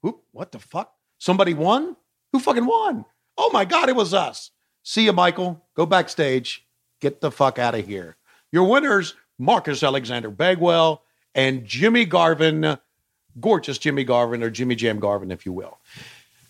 [0.00, 0.92] Whoop, what the fuck?
[1.22, 1.94] Somebody won?
[2.32, 3.04] Who fucking won?
[3.38, 4.50] Oh my God, it was us.
[4.82, 5.64] See you, Michael.
[5.76, 6.66] Go backstage.
[7.00, 8.16] Get the fuck out of here.
[8.50, 12.76] Your winners, Marcus Alexander Bagwell and Jimmy Garvin,
[13.38, 15.78] gorgeous Jimmy Garvin or Jimmy Jam Garvin, if you will.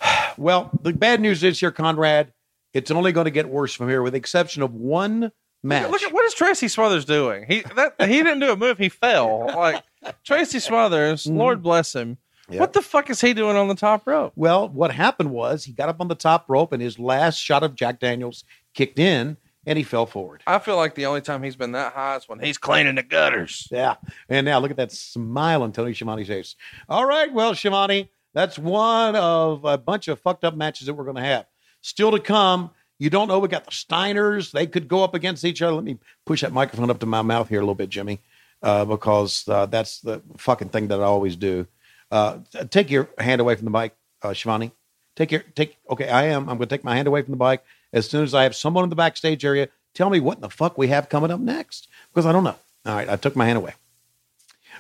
[0.39, 2.33] Well, the bad news is here, Conrad,
[2.73, 5.31] it's only going to get worse from here, with the exception of one
[5.63, 5.91] match.
[5.91, 7.45] Look at what is Tracy Smothers doing?
[7.47, 8.79] He that he didn't do a move.
[8.79, 9.45] He fell.
[9.55, 9.85] Like
[10.25, 11.37] Tracy Smothers, mm-hmm.
[11.37, 12.17] Lord bless him.
[12.49, 14.33] What the fuck is he doing on the top rope?
[14.37, 17.63] Well, what happened was he got up on the top rope and his last shot
[17.63, 20.43] of Jack Daniels kicked in and he fell forward.
[20.47, 23.03] I feel like the only time he's been that high is when he's cleaning the
[23.03, 23.69] gutters.
[23.71, 23.95] Yeah.
[24.29, 26.57] And now look at that smile on Tony Schiavone's face.
[26.89, 27.33] All right.
[27.33, 31.23] Well, Schiavone, that's one of a bunch of fucked up matches that we're going to
[31.23, 31.47] have.
[31.81, 32.71] Still to come.
[32.99, 33.39] You don't know.
[33.39, 34.53] We got the Steiners.
[34.53, 35.75] They could go up against each other.
[35.75, 38.21] Let me push that microphone up to my mouth here a little bit, Jimmy,
[38.63, 41.67] uh, because uh, that's the fucking thing that I always do.
[42.13, 42.39] Uh,
[42.71, 44.71] take your hand away from the mic, uh, Schiavone.
[45.17, 45.79] Take your take.
[45.91, 46.43] Okay, I am.
[46.43, 48.55] I'm going to take my hand away from the mic as soon as I have
[48.55, 51.41] someone in the backstage area tell me what in the fuck we have coming up
[51.41, 52.57] next because I don't know.
[52.87, 53.75] All right, I took my hand away.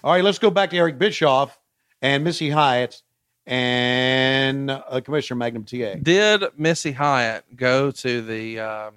[0.02, 1.58] All right, let's go back to Eric Bischoff
[2.00, 3.02] and Missy Hyatt
[3.46, 5.94] and uh, Commissioner Magnum TA.
[6.02, 8.94] Did Missy Hyatt go to the um,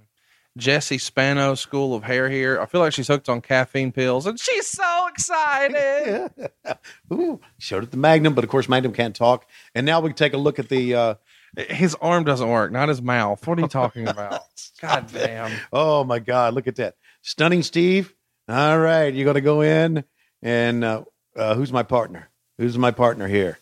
[0.57, 2.61] Jesse Spano School of Hair here?
[2.61, 6.29] I feel like she's hooked on caffeine pills, and she's so excited.
[7.13, 9.45] Ooh, showed it to Magnum, but of course Magnum can't talk.
[9.73, 10.95] And now we take a look at the.
[10.95, 11.15] Uh,
[11.57, 13.45] His arm doesn't work, not his mouth.
[13.47, 14.41] What are you talking about?
[14.81, 15.51] God damn.
[15.71, 18.13] oh my God, look at that, stunning Steve.
[18.47, 20.03] All right, you're going to go in
[20.41, 21.03] and uh,
[21.35, 22.29] uh, who's my partner?
[22.57, 23.57] Who's my partner here?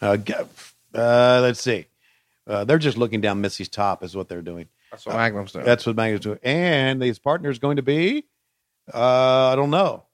[0.00, 0.16] Uh,
[0.94, 1.86] uh, let's see.
[2.46, 4.68] Uh, they're just looking down Missy's top, is what they're doing.
[4.90, 5.64] That's what Magnum's doing.
[5.64, 6.38] That's what Magnum's doing.
[6.42, 8.24] And his partner is going to be,
[8.92, 10.04] uh, I don't know.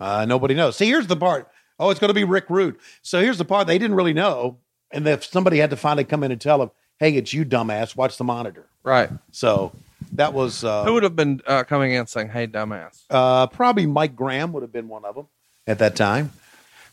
[0.00, 0.76] Uh, nobody knows.
[0.76, 1.48] See, here's the part.
[1.78, 2.76] Oh, it's going to be Rick Rude.
[3.02, 4.58] So here's the part they didn't really know,
[4.92, 7.96] and if somebody had to finally come in and tell them, "Hey, it's you, dumbass.
[7.96, 9.10] Watch the monitor." Right.
[9.32, 9.72] So
[10.12, 13.02] that was uh, Who would have been uh, coming in saying, "Hey, dumbass"?
[13.10, 15.26] uh, probably Mike Graham would have been one of them
[15.66, 16.32] at that time.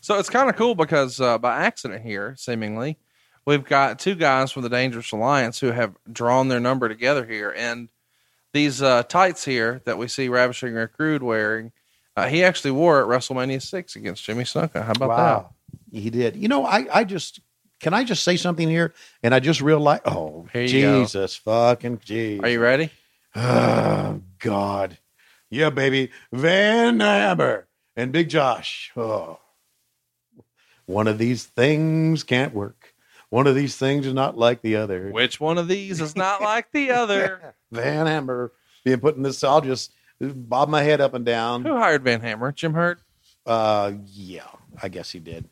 [0.00, 2.98] So it's kind of cool because uh, by accident here, seemingly,
[3.44, 7.52] we've got two guys from the Dangerous Alliance who have drawn their number together here,
[7.56, 7.88] and
[8.52, 11.72] these uh, tights here that we see Ravishing Rick Rude wearing,
[12.16, 14.84] uh, he actually wore at WrestleMania six against Jimmy Snuka.
[14.84, 15.98] How about that?
[15.98, 16.36] He did.
[16.36, 17.40] You know, I, I just
[17.80, 18.94] can I just say something here?
[19.22, 21.00] And I just realized, oh, Here you go.
[21.00, 22.36] Jesus fucking jeez.
[22.38, 22.46] that?
[22.46, 22.90] Are you ready?
[23.34, 24.98] Oh God,
[25.50, 28.92] yeah, baby, Van Hammer and Big Josh.
[28.96, 29.38] Oh,
[30.86, 32.81] one of these things can't work.
[33.32, 35.10] One of these things is not like the other.
[35.10, 37.54] Which one of these is not like the other?
[37.72, 38.52] Van Hammer
[38.84, 39.42] being put in this.
[39.42, 39.90] I'll just
[40.20, 41.64] bob my head up and down.
[41.64, 42.52] Who hired Van Hammer?
[42.52, 43.00] Jim Herd.
[43.46, 44.48] Uh, yeah,
[44.82, 45.48] I guess he did.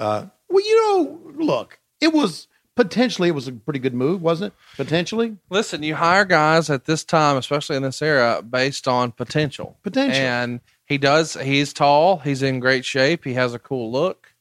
[0.00, 4.52] Uh, well, you know, look, it was potentially it was a pretty good move, wasn't
[4.52, 4.58] it?
[4.76, 9.78] Potentially, Listen, you hire guys at this time, especially in this era, based on potential.
[9.84, 10.20] Potential.
[10.20, 14.32] And he does, he's tall, he's in great shape, he has a cool look.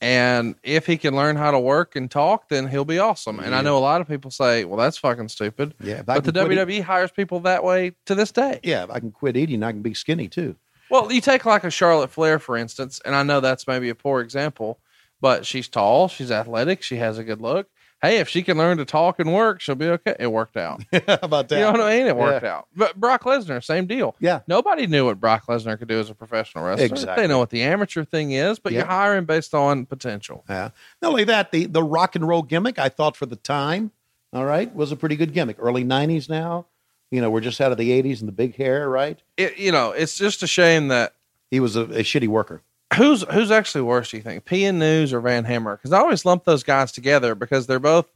[0.00, 3.40] And if he can learn how to work and talk, then he'll be awesome.
[3.40, 5.74] And I know a lot of people say, well, that's fucking stupid.
[5.82, 8.60] Yeah, But the WWE hires people that way to this day.
[8.62, 8.84] yeah.
[8.84, 10.54] If I can quit eating, I can be skinny too.
[10.90, 13.94] Well, you take like a Charlotte Flair, for instance, and I know that's maybe a
[13.94, 14.78] poor example,
[15.20, 17.68] but she's tall, she's athletic, she has a good look.
[18.00, 20.14] Hey, if she can learn to talk and work, she'll be okay.
[20.20, 20.84] It worked out.
[20.92, 21.56] How about that?
[21.56, 22.06] You know what I mean?
[22.06, 22.58] It worked Yeah.
[22.58, 22.68] out.
[22.76, 24.14] But Brock Lesnar, same deal.
[24.20, 24.40] Yeah.
[24.46, 26.86] Nobody knew what Brock Lesnar could do as a professional wrestler.
[26.86, 27.22] Exactly.
[27.24, 28.84] They know what the amateur thing is, but you Yeah.
[28.86, 30.44] hire him based on potential.
[30.48, 30.70] Yeah.
[31.02, 33.90] Not only that, the the rock and roll gimmick, I thought for the time,
[34.32, 35.56] all right, was a pretty good gimmick.
[35.58, 36.66] Early '90s now,
[37.10, 39.18] you know, we're just out of the '80s and the big hair, right?
[39.36, 41.14] It, you know, it's just a shame that
[41.50, 42.62] He was a, a shitty worker.
[42.96, 44.44] Who's who's actually worse, do you think?
[44.44, 45.76] PN News or Van Hammer?
[45.76, 48.06] Because I always lump those guys together because they're both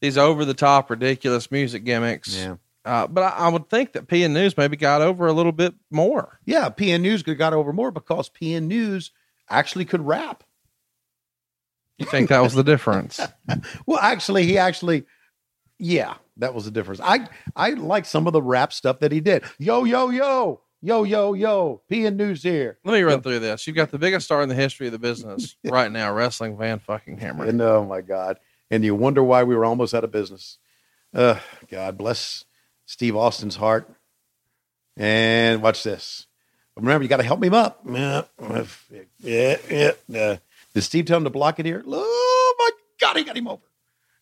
[0.00, 2.36] these over the top, ridiculous music gimmicks.
[2.36, 2.56] Yeah.
[2.84, 5.74] Uh, but I, I would think that PN News maybe got over a little bit
[5.90, 6.40] more.
[6.44, 9.12] Yeah, PN News could got over more because PN News
[9.48, 10.42] actually could rap.
[11.98, 13.20] You think that was the difference?
[13.86, 15.04] Well, actually, he actually,
[15.78, 17.00] yeah, that was the difference.
[17.02, 19.44] I I like some of the rap stuff that he did.
[19.58, 21.80] Yo, yo, yo, yo, yo, yo.
[21.90, 22.78] PN News here.
[22.84, 23.66] Let me run through this.
[23.66, 26.80] You've got the biggest star in the history of the business right now, wrestling Van
[26.80, 27.46] fucking Hammer.
[27.46, 28.38] And oh my God.
[28.70, 30.58] And you wonder why we were almost out of business.
[31.14, 31.38] Uh,
[31.70, 32.44] God bless
[32.86, 33.88] Steve Austin's heart.
[34.96, 36.26] And watch this.
[36.76, 37.80] Remember, you got to help him up.
[38.90, 39.56] Yeah, yeah,
[40.08, 40.20] yeah.
[40.20, 40.36] Uh,
[40.74, 41.82] did Steve tell him to block it here?
[41.86, 43.62] Oh my God, he got him over.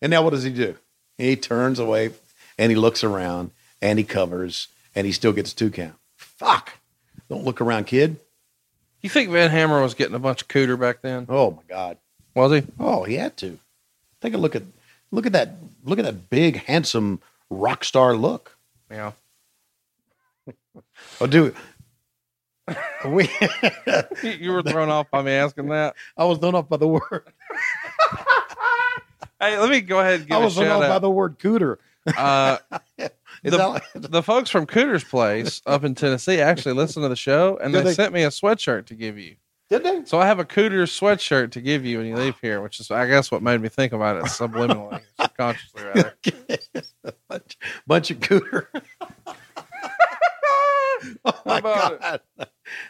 [0.03, 0.77] And now what does he do?
[1.17, 2.11] He turns away
[2.59, 5.95] and he looks around and he covers and he still gets two count.
[6.41, 6.73] Fuck.
[7.29, 8.17] Don't look around, kid.
[9.03, 11.27] You think Van Hammer was getting a bunch of cooter back then?
[11.29, 11.99] Oh my God.
[12.35, 12.63] Was he?
[12.79, 13.59] Oh, he had to.
[14.23, 14.63] Take a look at
[15.11, 18.57] look at that look at that big, handsome rock star look.
[18.91, 19.13] Yeah.
[21.21, 21.55] Oh, dude.
[23.05, 23.29] We
[24.23, 25.95] You- were thrown off by me asking that.
[26.17, 27.03] I was thrown off by the word.
[29.43, 31.11] Hey, let me go ahead and I give a was thrown shout off by the
[31.11, 31.77] word cooter.
[32.07, 32.59] Uh,
[33.43, 37.59] the, like- the folks from Cooter's Place up in Tennessee actually listened to the show
[37.63, 37.95] and they, they?
[37.95, 39.37] sent me a sweatshirt to give you.
[39.71, 40.05] Did they?
[40.05, 42.91] So I have a Cooter's sweatshirt to give you when you leave here, which is,
[42.91, 46.15] I guess, what made me think about it subliminally, subconsciously, rather.
[47.29, 48.67] bunch, bunch of cooter.
[51.25, 51.63] oh my it?
[51.63, 52.21] God.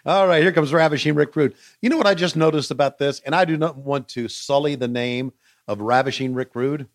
[0.07, 1.55] All right, here comes Ravishing Rick Rude.
[1.83, 3.21] You know what I just noticed about this?
[3.21, 5.33] And I do not want to sully the name
[5.69, 6.89] of Ravishing Rick Rude,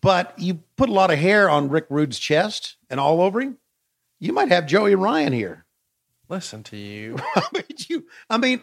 [0.00, 3.58] but you put a lot of hair on Rick Rude's chest and all over him.
[4.20, 5.64] You might have Joey Ryan here.
[6.28, 7.16] Listen to you.
[7.34, 8.62] I mean, you, I mean,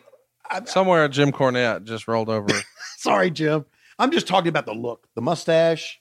[0.49, 2.47] I, Somewhere Jim Cornette just rolled over.
[2.97, 3.65] sorry, Jim.
[3.99, 5.99] I'm just talking about the look, the mustache,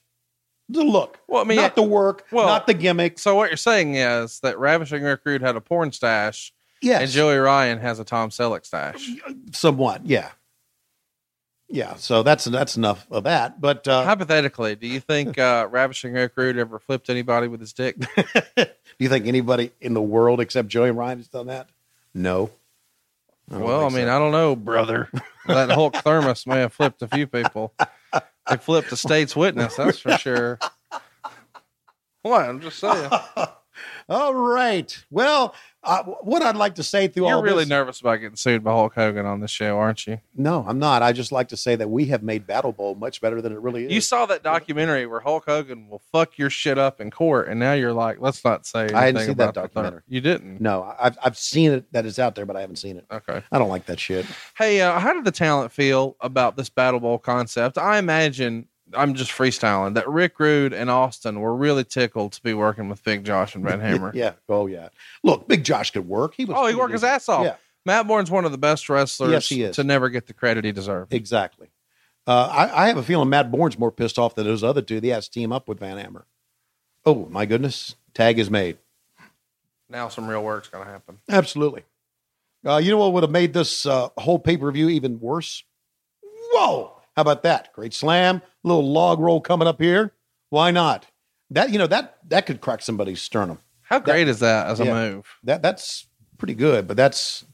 [0.68, 1.18] the look.
[1.26, 3.18] Well, I mean, not the work, well- not the gimmick.
[3.18, 7.10] So what you're saying is that Ravishing Rick Rude had a porn stash Yes, and
[7.10, 9.10] Joey Ryan has a Tom Selleck stash.
[9.52, 10.04] somewhat.
[10.06, 10.30] Yeah,
[11.68, 11.94] yeah.
[11.96, 13.60] So that's that's enough of that.
[13.60, 17.72] But uh, Hypothetically, do you think uh, Ravishing Rick Rude ever flipped anybody with his
[17.72, 17.96] dick?
[18.56, 18.66] do
[18.98, 21.68] you think anybody in the world except Joey Ryan has done that?
[22.14, 22.50] No.
[23.50, 24.16] don't well, I mean, so.
[24.16, 25.10] I don't know, brother.
[25.46, 27.74] that Hulk thermos may have flipped a few people.
[28.48, 30.58] They flipped a state's witness, that's for sure.
[32.22, 32.48] What?
[32.48, 33.10] I'm just saying.
[34.08, 35.04] All right.
[35.10, 38.16] Well, uh, what I'd like to say through all You're all really this, nervous about
[38.16, 40.18] getting sued by Hulk Hogan on this show, aren't you?
[40.34, 41.02] no, I'm not.
[41.02, 43.60] I just like to say that we have made Battle Bowl much better than it
[43.60, 43.92] really is.
[43.92, 47.60] You saw that documentary where Hulk Hogan will fuck your shit up in court, and
[47.60, 48.88] now you're like, let's not say.
[48.92, 50.02] I anything seen that documentary.
[50.08, 50.60] You didn't.
[50.60, 53.06] no, I've I've seen it that it's out there, but I haven't seen it.
[53.10, 53.42] Okay.
[53.52, 54.26] I don't like that shit.
[54.56, 57.78] Hey, uh, how did the talent feel about this Battle Bowl concept?
[57.78, 62.54] I imagine I'm just freestyling that Rick Rude and Austin were really tickled to be
[62.54, 64.10] working with Big Josh and Van Hammer.
[64.14, 64.32] Yeah.
[64.48, 64.88] Oh yeah.
[65.22, 66.34] Look, Big Josh could work.
[66.36, 66.56] He was.
[66.58, 67.44] Oh, he worked his ass off.
[67.44, 67.56] Yeah.
[67.84, 69.76] Matt Borne's one of the best wrestlers Yes, he is.
[69.76, 71.14] to never get the credit he deserved.
[71.14, 71.68] Exactly.
[72.26, 75.00] Uh, I, I have a feeling Matt Borne's more pissed off than those other two.
[75.00, 76.26] He has to team up with Van Hammer.
[77.04, 77.94] Oh my goodness!
[78.14, 78.78] Tag is made.
[79.88, 81.18] Now some real work's going to happen.
[81.30, 81.84] Absolutely.
[82.66, 85.62] Uh, you know what would have made this uh, whole pay per view even worse?
[86.52, 86.95] Whoa!
[87.16, 87.72] How about that?
[87.72, 90.12] Great slam, little log roll coming up here.
[90.50, 91.06] Why not?
[91.50, 93.58] That you know that that could crack somebody's sternum.
[93.82, 94.92] How great is that as a Yeah.
[94.94, 95.26] move?
[95.44, 96.06] That that's
[96.38, 97.44] pretty good, but that's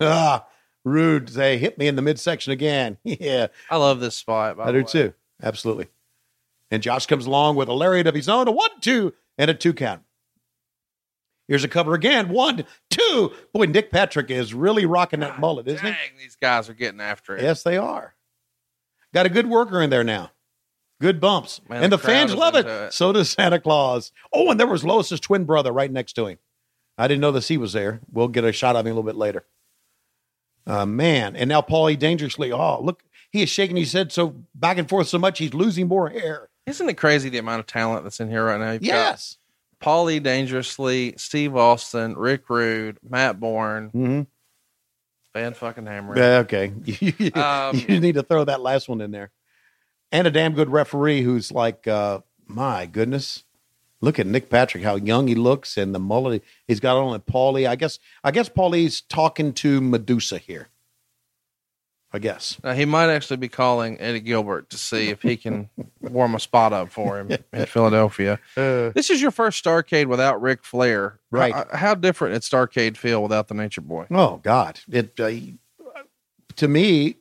[0.00, 0.46] ah
[0.84, 1.26] rude.
[1.26, 2.96] to Say hit me in the midsection again.
[3.04, 4.56] yeah, I love this spot.
[4.56, 4.84] By I the do way.
[4.84, 5.14] too.
[5.42, 5.88] Absolutely.
[6.70, 9.54] And Josh comes along with a lariat of his own, a one, two, and a
[9.54, 10.02] two count.
[11.48, 12.28] Here's a cover again.
[12.28, 13.32] One, two.
[13.54, 15.94] Boy, Nick Patrick is really rocking that mullet, isn't he?
[16.18, 17.42] These guys are getting after it.
[17.42, 18.14] Yes, they are.
[19.14, 20.30] Got a good worker in there now.
[21.00, 21.60] Good bumps.
[21.68, 22.66] Man, and the the, fans love it.
[22.66, 22.92] it.
[22.92, 24.10] So does Santa Claus.
[24.32, 26.38] Oh, and there was Lois's twin brother right next to him.
[26.96, 28.00] I didn't know this he was there.
[28.10, 29.44] We'll get a shot of him a little bit later.
[30.66, 31.36] Uh, man.
[31.36, 32.52] And now Paulie Dangerously.
[32.52, 33.02] Oh, look.
[33.30, 36.48] He is shaking his head so back and forth so much he's losing more hair.
[36.66, 38.72] Isn't it crazy the amount of talent that's in here right now?
[38.72, 39.36] You've Yes.
[39.82, 44.22] Paulie Dangerously, Steve Austin, Rick Rude, Matt Borne, Mm-hmm.
[45.38, 46.16] Van fucking Hammer.
[46.18, 46.72] Yeah, okay.
[46.84, 49.30] you Um, need to throw that last one in there.
[50.10, 53.44] And a damn good referee who's like, uh, my goodness.
[54.00, 57.14] Look at Nick Patrick, how young he looks, and the mullet he's got on.
[57.14, 60.68] And Paulie, I guess, I guess Paulie's talking to Medusa here.
[62.12, 62.56] I guess.
[62.64, 65.68] Now, he might actually be calling Eddie Gilbert to see if he can
[66.00, 68.38] warm a spot up for him in Philadelphia.
[68.54, 71.20] This is your first Starrcade without Ric Flair.
[71.30, 71.52] Right.
[71.52, 74.06] How, how different did Starrcade feel without the Nature Boy?
[74.10, 74.80] Oh God!
[74.90, 75.30] It uh,
[76.56, 77.16] to me,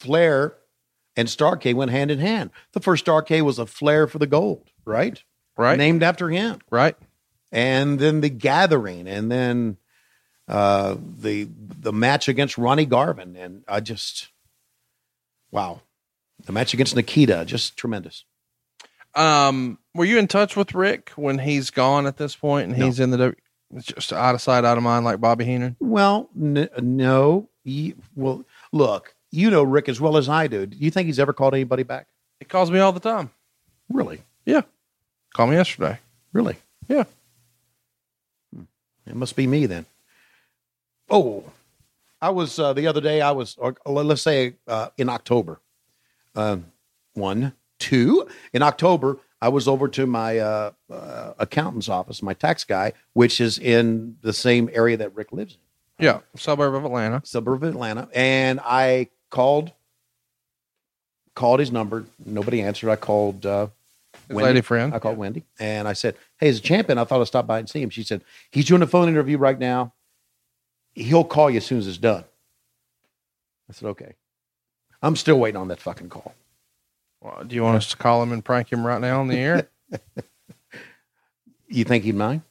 [0.00, 0.54] Flair
[1.16, 2.50] and Starrcade went hand in hand.
[2.72, 5.22] The first Starrcade was a Flair for the gold, right?
[5.56, 5.78] Right.
[5.78, 6.58] Named after him.
[6.68, 6.96] Right.
[7.52, 9.76] and then the gathering and then
[10.48, 14.28] uh the the match against Ronnie Garvin and I just
[15.50, 15.80] wow
[16.44, 18.24] the match against Nikita just tremendous
[19.14, 22.86] Um, were you in touch with Ric when he's gone at this point and No.
[22.86, 23.36] he's in the W-
[23.80, 25.76] just out of sight, out of mind, like Bobby Heenan?
[25.80, 30.76] well n- no Ye- well look you know Ric as well as I do do
[30.76, 32.08] you think he's ever called anybody back
[32.40, 33.30] He calls me all the time.
[33.88, 34.62] really Yeah.
[35.34, 35.98] Call me yesterday.
[36.34, 36.56] really
[36.88, 37.04] Yeah.
[38.54, 38.64] Hmm.
[39.06, 39.86] it must be me then
[41.10, 41.44] oh
[42.20, 45.60] I was uh, the other day I was or let's say uh, in October
[46.34, 46.66] um,
[47.14, 48.28] one, two.
[48.52, 53.40] In October, I was over to my uh, uh, accountant's office, my tax guy, which
[53.40, 55.56] is in the same area that Ric lives
[55.98, 56.20] in, Yeah.
[56.36, 57.22] Suburb of Atlanta.
[57.24, 58.08] suburb of Atlanta.
[58.14, 59.70] And I called,
[61.34, 62.04] called his number.
[62.24, 62.90] Nobody answered.
[62.90, 63.68] I called uh,
[64.28, 64.94] His lady friend.
[64.94, 67.58] I called Wendy, and I said, "Hey, as a champion, I thought I'd stop by
[67.58, 69.92] and see him." She said, "He's doing a phone interview right now.
[70.94, 72.24] He'll call you as soon as it's done."
[73.68, 74.14] I said, "Okay."
[75.02, 76.34] I'm still waiting on that fucking call.
[77.20, 79.36] Well, do you want us to call him and prank him right now on the
[79.38, 79.68] air?
[81.68, 82.42] You think he'd mind?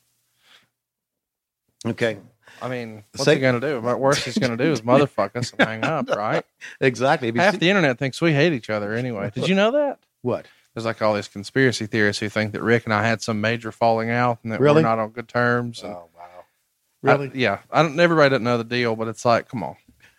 [1.86, 2.17] Okay,
[2.62, 3.77] I mean, what's Say- he going to do?
[3.77, 6.43] About worst he's going to do is motherfuck us and hang up, right?
[6.82, 7.32] exactly.
[7.36, 9.32] Half the internet thinks we hate each other anyway.
[9.34, 9.99] Did you know that?
[10.21, 10.45] what?
[10.73, 13.71] There's like all these conspiracy theorists who think that Ric and I had some major
[13.71, 14.82] falling out and that Really?
[14.82, 15.84] we're not on good terms.
[15.84, 16.10] Oh
[17.03, 17.11] wow!
[17.11, 17.31] I- Really?
[17.33, 17.59] yeah.
[17.71, 17.99] I don't.
[17.99, 19.75] Everybody doesn't know the deal, but it's like, come on.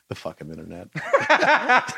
[0.09, 0.89] the fucking internet.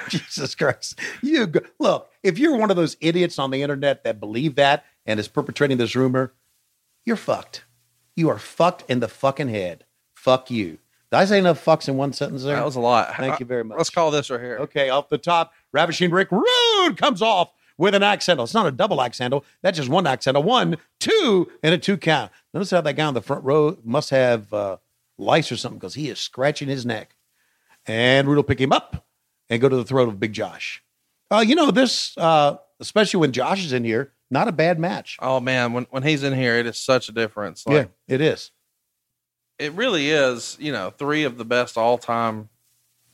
[0.08, 0.98] Jesus Christ!
[1.22, 2.10] You go, look.
[2.22, 5.78] If you're one of those idiots on the internet that believe that and is perpetrating
[5.78, 6.32] this rumor,
[7.04, 7.64] you're fucked.
[8.14, 9.84] You are fucked in the fucking head.
[10.14, 10.78] Fuck you.
[11.12, 12.56] Did I say enough fucks in one sentence there?
[12.56, 13.14] That was a lot.
[13.16, 13.78] Thank uh, you very much.
[13.78, 14.56] Let's call this right here.
[14.62, 18.44] Okay, off the top, Ravishing Rick Rude comes off with an axe handle.
[18.44, 19.44] It's not a double axe handle.
[19.62, 20.42] That's just one axe handle.
[20.42, 22.32] One, two, and a two count.
[22.54, 24.76] Notice how that guy on the front row must have uh,
[25.18, 27.16] lice or something because he is scratching his neck.
[27.86, 29.06] And Rude will pick him up
[29.48, 30.82] and go to the throat of Big Josh.
[31.30, 35.16] Uh, you know, this, uh, especially when Josh is in here, not a bad match.
[35.20, 37.64] Oh man, when when he's in here, it is such a difference.
[37.66, 38.50] Like, yeah, it is.
[39.58, 42.48] it really is, you know, three of the best all time,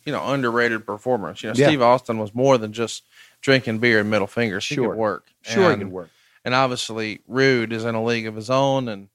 [0.06, 1.42] you know, underrated performers.
[1.42, 1.66] You know, Yeah.
[1.68, 3.04] Steve Austin was more than just
[3.42, 4.66] drinking beer and middle fingers.
[4.66, 4.90] He Sure.
[4.90, 5.26] could work.
[5.42, 6.10] Sure, and, it can work.
[6.44, 8.88] And obviously, Rude is in a league of his own.
[8.88, 9.08] And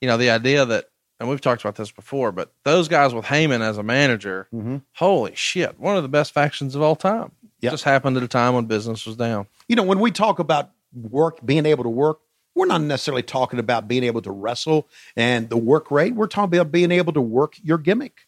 [0.00, 0.88] you know, the idea that,
[1.20, 4.78] and we've talked about this before, but those guys with Heyman as a manager, mm-hmm.
[4.94, 7.32] holy shit, one of the best factions of all time.
[7.60, 7.72] Yep.
[7.72, 9.46] Just happened at a time when business was down.
[9.68, 12.18] you know, when we talk about work, being able to work,
[12.56, 16.14] we're not necessarily talking about being able to wrestle and the work rate.
[16.14, 18.26] We're talking about being able to work your gimmick.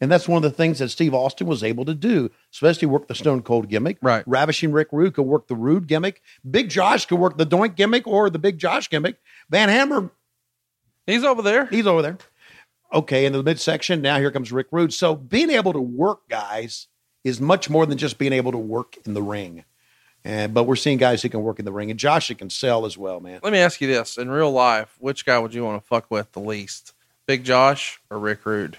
[0.00, 3.06] And that's one of the things that Steve Austin was able to do, especially work
[3.06, 3.98] the Stone Cold gimmick.
[4.02, 4.24] Right.
[4.26, 6.20] Ravishing Rick Rude could work the Rude gimmick.
[6.48, 9.18] Big Josh could work the Doink gimmick or the Big Josh gimmick.
[9.48, 10.10] Van Hammer
[11.06, 11.66] He's over there.
[11.66, 12.18] He's over there.
[12.92, 14.92] Okay, in the midsection, now here comes Rick Rude.
[14.92, 16.86] So being able to work guys
[17.24, 19.64] is much more than just being able to work in the ring.
[20.24, 22.48] And but we're seeing guys who can work in the ring, and Josh who can
[22.48, 23.40] sell as well, man.
[23.42, 26.10] Let me ask you this: in real life, which guy would you want to fuck
[26.10, 26.94] with the least,
[27.26, 28.78] Big Josh or Rick Rude?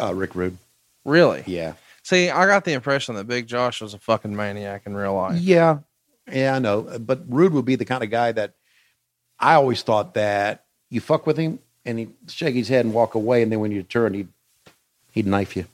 [0.00, 0.56] Uh, Rick Rude.
[1.04, 1.42] Really?
[1.46, 1.74] Yeah.
[2.02, 5.40] See, I got the impression that Big Josh was a fucking maniac in real life.
[5.40, 5.78] Yeah.
[6.30, 6.82] Yeah, I know.
[6.98, 8.54] But Rude would be the kind of guy that
[9.38, 13.14] I always thought that you fuck with him and he'd shake his head and walk
[13.14, 14.28] away, and then when you turn, he'd
[15.12, 15.66] he'd knife you.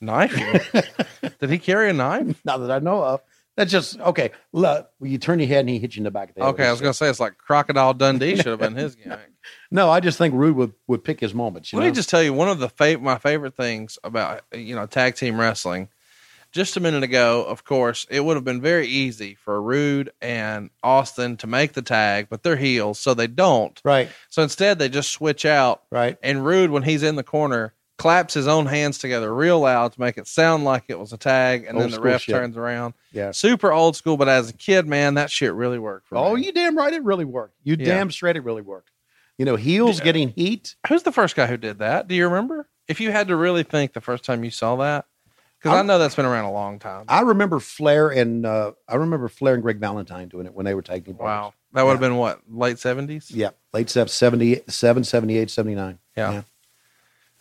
[0.00, 0.36] Knife?
[0.38, 1.30] you?
[1.40, 2.38] Did he carry a knife?
[2.44, 3.20] Not that I know of.
[3.56, 4.32] That's just okay.
[4.52, 6.48] Look, you turn your head and he hits you in the back of the head.
[6.50, 9.30] Okay, I was gonna say it's like Crocodile Dundee should have been his gimmick.
[9.70, 11.72] No, I just think Rude would, would pick his moments.
[11.72, 11.90] You Let know?
[11.90, 15.14] me just tell you one of the fa- my favorite things about you know tag
[15.16, 15.88] team wrestling.
[16.52, 20.70] Just a minute ago, of course, it would have been very easy for Rude and
[20.82, 23.78] Austin to make the tag, but they're heels, so they don't.
[23.84, 25.82] right, So instead, they just switch out.
[25.90, 26.16] right.
[26.22, 30.00] And Rude, when he's in the corner, claps his own hands together real loud to
[30.00, 32.34] make it sound like it was a tag, and Old then the ref shit.
[32.34, 32.94] turns around.
[33.12, 33.30] Yeah.
[33.30, 36.44] Super old school, but as a kid, man, that shit really worked for Oh, me.
[36.44, 37.54] you damn right, it really worked.
[37.64, 37.86] You Yeah.
[37.86, 38.90] damn straight, it really worked.
[39.38, 40.76] You know, heels getting heat.
[40.88, 42.08] Who's the first guy who did that?
[42.08, 42.68] Do you remember?
[42.88, 45.06] If you had to really think the first time you saw that,
[45.58, 47.04] because I know that's been around a long time.
[47.08, 50.74] I remember Flair and uh, I remember Flair and Greg Valentine doing it when they
[50.74, 51.26] were taking part.
[51.26, 53.30] Wow, that would have been what late seventies.
[53.30, 55.98] Yeah, late sev- 77, 78, 79.
[56.16, 56.32] Yeah.
[56.32, 56.42] Yeah.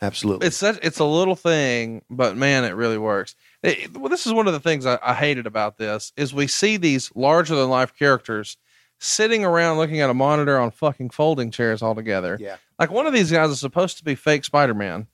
[0.01, 0.47] Absolutely.
[0.47, 3.35] It's such it's a little thing, but man, it really works.
[3.63, 6.47] It- well, this is one of the things I, I hated about this is we
[6.47, 8.57] see these larger than life characters
[8.99, 12.37] sitting around looking at a monitor on fucking folding chairs all together.
[12.39, 12.57] Yeah.
[12.79, 15.07] Like one of these guys is supposed to be fake Spider Man.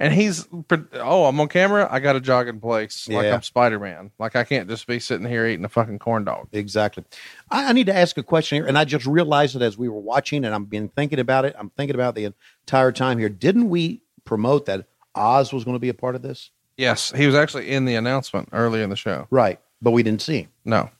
[0.00, 0.46] And he's,
[0.94, 1.88] oh, I'm on camera.
[1.90, 3.34] I got to jog in place like Yeah.
[3.34, 4.12] I'm Spider Man.
[4.16, 6.46] Like I can't just be sitting here eating a fucking corn dog.
[6.52, 7.02] Exactly.
[7.50, 9.88] I, I need to ask a question here, and I just realized it as we
[9.88, 11.56] were watching, and I've been thinking about it.
[11.58, 13.28] I'm thinking about the entire time here.
[13.28, 16.50] Didn't we promote that Oz was going to be a part of this?
[16.76, 19.26] Yes, he was actually in the announcement early in the show.
[19.30, 20.48] Right, but we didn't see him.
[20.64, 20.90] No,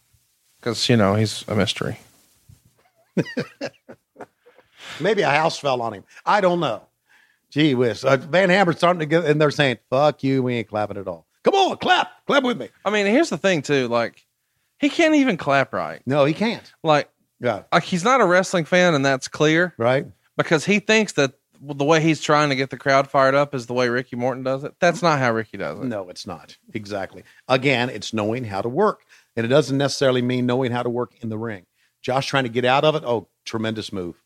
[0.58, 1.98] because you know he's a mystery.
[5.00, 6.04] Maybe a house fell on him.
[6.26, 6.82] I don't know.
[7.50, 8.04] Gee whiz.
[8.04, 11.06] Uh, Van Hammer's starting to get, and they're saying, fuck you, we ain't clapping at
[11.06, 11.26] all.
[11.44, 12.10] Come on, clap.
[12.26, 12.68] Clap with me.
[12.84, 13.88] I mean, here's the thing too.
[13.88, 14.26] Like,
[14.78, 16.02] he can't even clap right.
[16.06, 16.72] No, he can't.
[16.82, 17.08] Like,
[17.40, 20.06] Yeah, like he's not a wrestling fan, and that's clear right?
[20.36, 23.66] because he thinks that the way he's trying to get the crowd fired up is
[23.66, 24.74] the way Ricky Morton does it.
[24.80, 25.84] That's not how Ricky does it.
[25.84, 26.56] No, it's not.
[26.74, 27.24] Exactly.
[27.48, 29.04] Again, it's knowing how to work.
[29.36, 31.66] And it doesn't necessarily mean knowing how to work in the ring.
[32.02, 33.02] Josh trying to get out of it.
[33.04, 34.22] Oh, tremendous move.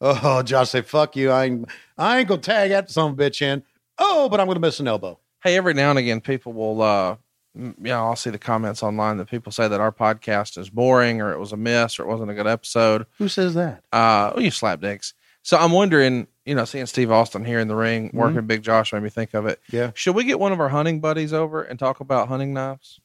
[0.00, 1.30] Oh, Josh say, fuck you.
[1.30, 1.68] I ain't,
[1.98, 3.62] I ain't going to tag that some bitch in.
[3.98, 5.18] Oh, but I'm going to miss an elbow.
[5.42, 7.16] Hey, every now and again, people will, uh,
[7.56, 11.20] mm, yeah, I'll see the comments online that people say that our podcast is boring
[11.20, 13.06] or it was a miss or it wasn't a good episode.
[13.18, 13.82] Who says that?
[13.92, 15.12] Uh, oh, you slap dicks.
[15.42, 18.18] So I'm wondering, you know, seeing Steve Austin here in the ring mm-hmm.
[18.18, 19.60] working Big Josh made me think of it.
[19.70, 19.92] Yeah.
[19.94, 23.00] Should we get one of our hunting buddies over and talk about hunting knives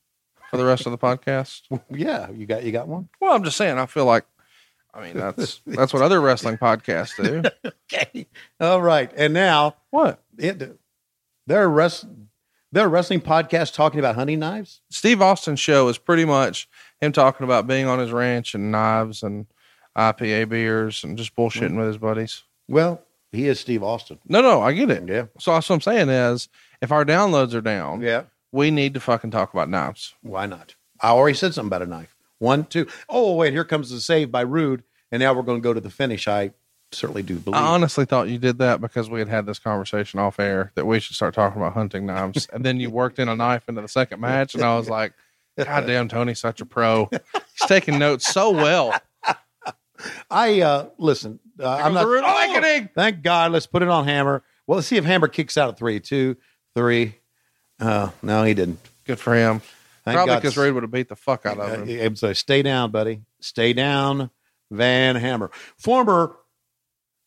[0.49, 1.63] for the rest of the podcast?
[1.89, 2.29] Yeah.
[2.31, 3.09] You got, you got one?
[3.19, 4.25] Well, I'm just saying, I feel like,
[4.93, 7.43] I mean, that's that's what other wrestling podcasts do.
[7.93, 8.25] Okay.
[8.59, 9.11] All right.
[9.15, 10.19] And now What?
[10.39, 10.79] it,
[11.45, 12.05] they're rest,
[12.71, 14.81] they're a wrestling podcast talking about hunting knives.
[14.89, 16.67] Steve Austin's show is pretty much
[16.99, 19.45] him talking about being on his ranch and knives and
[19.95, 21.77] IPA beers and just bullshitting mm-hmm.
[21.77, 22.43] with his buddies.
[22.67, 23.05] Well,
[23.36, 24.19] he is Steve Austin.
[24.27, 25.07] No, no, I get it.
[25.07, 25.25] Yeah.
[25.39, 26.49] So that's what I'm saying is,
[26.81, 28.23] if our downloads are down, Yeah.
[28.51, 30.15] we need to fucking talk about knives.
[30.21, 30.75] Why not?
[31.01, 32.15] I already said something about a knife.
[32.39, 32.88] One, two.
[33.09, 34.83] Oh, wait, here comes the save by Rude.
[35.11, 36.27] And now we're going to go to the finish.
[36.27, 36.51] I
[36.91, 37.55] certainly do believe.
[37.61, 40.86] I honestly thought you did that because we had had this conversation off air that
[40.86, 43.81] we should start talking about hunting knives, and then you worked in a knife into
[43.81, 45.13] the second match, and I was like,
[45.57, 47.07] "God damn, Tony's such a pro.
[47.11, 48.99] He's taking notes so well."
[50.29, 52.07] I, uh, listen, uh, I'm goes not.
[52.07, 52.89] Rude Awakening.
[52.95, 53.51] Thank God.
[53.51, 54.43] Let's put it on Hammer.
[54.67, 56.37] Well, let's see if Hammer kicks out at three, two,
[56.75, 57.15] three.
[57.79, 58.79] Uh, no, he didn't.
[59.05, 59.61] Good for him.
[60.03, 62.05] Thank Probably because Rude would have beat the fuck out of Uh, him.
[62.07, 62.35] I'm sorry.
[62.35, 63.21] Stay down, buddy.
[63.39, 64.29] Stay down,
[64.71, 65.49] Van Hammer.
[65.77, 66.35] Former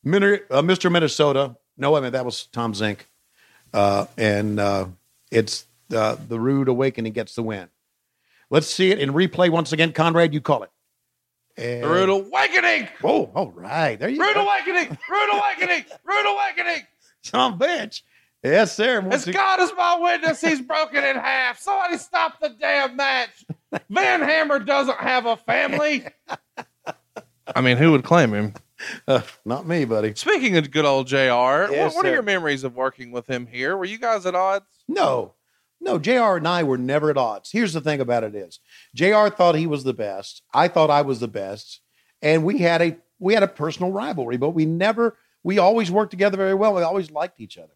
[0.04, 0.90] Min- uh, Mr.
[0.90, 1.56] Minnesota.
[1.76, 3.08] No, I mean that was Tom Zink.
[3.74, 4.86] Uh, and uh,
[5.30, 7.68] it's uh, the Rude Awakening gets the win.
[8.50, 9.92] Let's see it in replay once again.
[9.92, 10.70] Conrad, you call it.
[11.58, 12.88] And, The Rude Awakening!
[13.02, 13.98] Oh, all right.
[13.98, 14.44] There you Rude go.
[14.44, 14.96] Awakening!
[15.10, 15.84] Rude Awakening!
[16.04, 16.86] Rude Awakening!
[17.22, 18.02] Some bitch.
[18.44, 18.98] Yes, sir.
[19.00, 21.58] As Once you- God is my witness, he's broken in half.
[21.58, 23.44] Somebody stop the damn match.
[23.90, 26.06] Van Hammer doesn't have a family.
[27.54, 28.54] I mean, who would claim him?
[29.08, 30.14] Uh, not me, buddy.
[30.14, 33.46] Speaking of good old JR, what, Yes, what are your memories of working with him
[33.46, 33.76] here?
[33.76, 34.66] Were you guys at odds?
[34.86, 35.34] No,
[35.80, 35.98] no.
[35.98, 36.36] Jr.
[36.36, 37.50] and I were never at odds.
[37.50, 38.60] Here's the thing about it: is
[38.94, 39.28] Jr.
[39.28, 40.42] thought he was the best.
[40.52, 41.80] I thought I was the best,
[42.22, 44.36] and we had a we had a personal rivalry.
[44.36, 45.16] But we never.
[45.44, 46.74] We always worked together very well.
[46.74, 47.72] We always liked each other.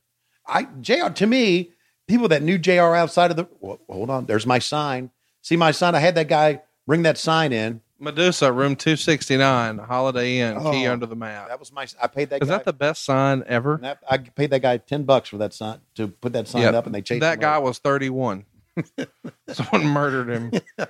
[0.47, 1.11] I Jr.
[1.15, 1.73] To me,
[2.09, 2.95] people that knew Jr.
[2.95, 4.27] outside of the well, hold on.
[4.27, 5.11] There's my sign.
[5.41, 5.95] See my sign.
[5.95, 7.81] I had that guy bring that sign in.
[8.03, 11.49] Medusa, room 269, Holiday Inn, key Oh, under the map.
[11.49, 11.87] That was my.
[12.03, 12.43] I paid that.
[12.43, 13.79] Is guy, that the best sign ever?
[13.83, 16.71] that- I paid that guy ten bucks for that sign to put that sign Yeah,
[16.71, 18.45] up, and they chased that guy was 31.
[19.49, 20.51] Someone murdered him.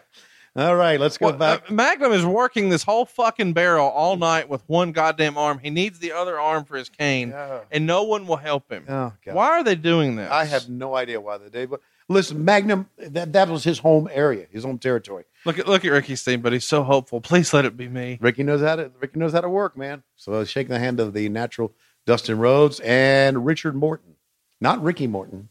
[0.55, 1.71] All right, let's go Well, back.
[1.71, 5.59] uh, Magnum is working this whole fucking barrel all night with one goddamn arm.
[5.59, 7.33] He needs the other arm for his cane,
[7.71, 8.85] and no one will help him.
[8.87, 9.13] Oh.
[9.25, 10.31] Why are they doing this?
[10.31, 11.71] I have no idea why they did.
[11.71, 15.25] But listen, Magnum, that, that was his home area, his home territory.
[15.45, 17.21] look at look at Ricky's team, but he's so hopeful.
[17.21, 18.19] Please let it be me.
[18.21, 20.03] Ricky knows how to Ricky knows how to work, man.
[20.17, 21.73] So I was shaking the hand of the natural
[22.07, 24.17] Dustin Rhodes and Richard Morton.
[24.61, 25.49] Not Ricky Morton,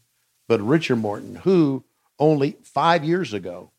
[0.48, 1.84] but Richard Morton, who
[2.18, 3.70] only five years ago,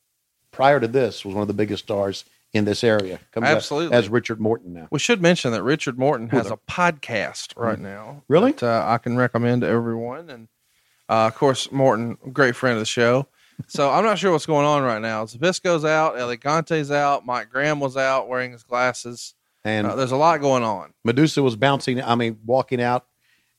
[0.51, 3.19] prior to this, was one of the biggest stars in this area.
[3.31, 3.97] Comes Absolutely.
[3.97, 4.87] as Richard Morton now.
[4.91, 8.23] We should mention that Richard Morton has a podcast right now.
[8.27, 8.51] Really?
[8.51, 10.29] That, uh, I can recommend to everyone.
[10.29, 10.47] And
[11.13, 13.27] uh, of course, Morton, great friend of the show.
[13.67, 15.25] So I'm not sure what's going on right now.
[15.25, 19.35] Zbysko's out, El Gigante's out, Mike Graham was out wearing his glasses.
[19.63, 20.93] And Uh, there's a lot going on.
[21.03, 23.05] Medusa was bouncing, I mean, walking out.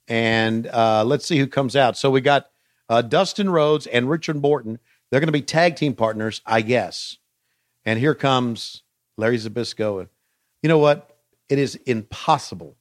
[0.09, 1.96] And uh, let's see who comes out.
[1.96, 2.50] So we got
[2.88, 4.80] uh, Dustin Rhodes and Richard Morton.
[5.11, 7.18] They're going to be tag team partners, I guess.
[7.84, 8.82] And here comes
[9.16, 10.00] Larry Zbysko.
[10.00, 10.09] And
[10.62, 11.16] you know what?
[11.48, 12.76] It is impossible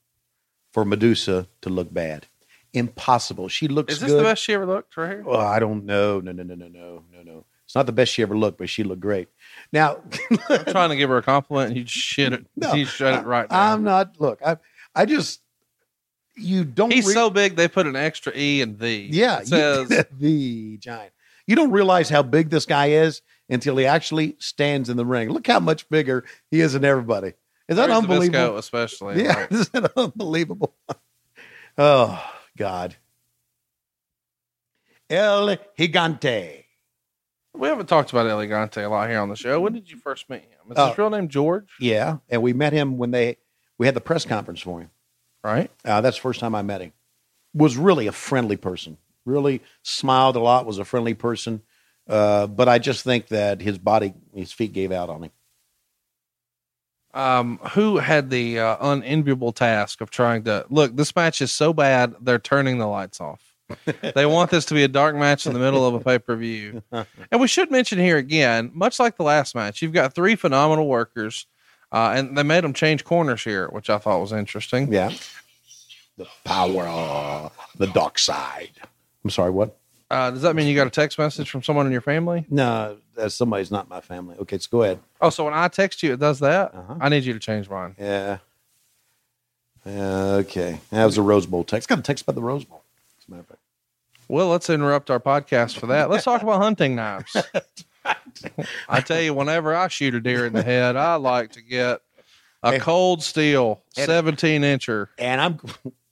[0.72, 2.28] for Medusa to look bad.
[2.74, 3.48] Impossible.
[3.50, 4.20] She looks Is this good.
[4.20, 5.24] the best she ever looked right here?
[5.24, 6.20] Well, I don't know.
[6.20, 7.46] No, no, no, no, no, no, no.
[7.66, 9.30] It's not the best she ever looked, but she looked great.
[9.72, 10.02] Now,
[10.50, 12.46] I'm trying to give her a compliment and you shit it.
[12.56, 13.74] No, you shut it right now.
[13.74, 14.20] I'm not.
[14.20, 14.58] Look, I,
[14.96, 15.42] I just
[16.36, 16.92] you don't.
[16.92, 18.92] He's re- so big they put an extra E in the.
[18.92, 21.14] Yeah, It says the giant.
[21.48, 25.30] You don't realize how big this guy is until he actually stands in the ring.
[25.30, 27.34] Look how much bigger he is than everybody.
[27.68, 28.58] Is that unbelievable?
[28.58, 29.24] especially.
[29.24, 30.74] Yeah, like, is that unbelievable?
[31.78, 32.96] oh God.
[35.10, 36.64] El Gigante.
[37.54, 39.60] we haven't talked about El Gigante a lot here on the show.
[39.62, 40.72] When did you first meet him?
[40.72, 40.88] Is Oh.
[40.90, 41.70] his real name George?
[41.80, 43.38] Yeah, and we met him when they
[43.78, 44.90] we had the press conference for him.
[45.44, 45.70] Right.
[45.84, 46.94] Uh, that's the first time I met him.
[47.54, 48.98] Was really a friendly person.
[49.26, 50.66] Really smiled a lot.
[50.66, 51.62] Was a friendly person.
[52.08, 55.32] Uh, but I just think that his body, his feet gave out on him.
[57.14, 60.96] Um, who had the uh, unenviable task of trying to look?
[60.96, 63.54] This match is so bad they're turning the lights off.
[64.16, 66.36] they want this to be a dark match in the middle of a pay per
[66.36, 66.82] view.
[67.32, 70.88] And we should mention here again, much like the last match, you've got three phenomenal
[70.88, 71.48] workers,
[71.92, 74.92] uh, and they made them change corners here, which I thought was interesting.
[74.92, 75.12] Yeah.
[76.18, 78.72] The power, of the dark side.
[79.24, 79.50] I'm sorry.
[79.50, 79.78] What?
[80.12, 82.46] Uh, does that mean you got a text message from someone in your family?
[82.50, 84.36] No, uh, somebody's not my family.
[84.40, 85.00] Okay, let's go ahead.
[85.22, 86.74] Oh, so when I text you, it does that.
[86.74, 86.96] Uh-huh.
[87.00, 87.96] I need you to change mine.
[88.00, 88.38] Yeah.
[89.86, 90.80] Yeah, okay.
[90.92, 91.90] That was a Rose Bowl text.
[91.90, 92.84] Got a text about the Rose Bowl.
[93.20, 93.60] As a matter of fact.
[94.30, 96.10] Well, let's interrupt our podcast for that.
[96.10, 97.36] Let's talk about hunting knives.
[98.90, 102.02] I tell you, whenever I shoot a deer in the head, I like to get
[102.64, 102.80] a Hey.
[102.80, 105.08] cold steel And- 17 incher.
[105.18, 105.60] And I'm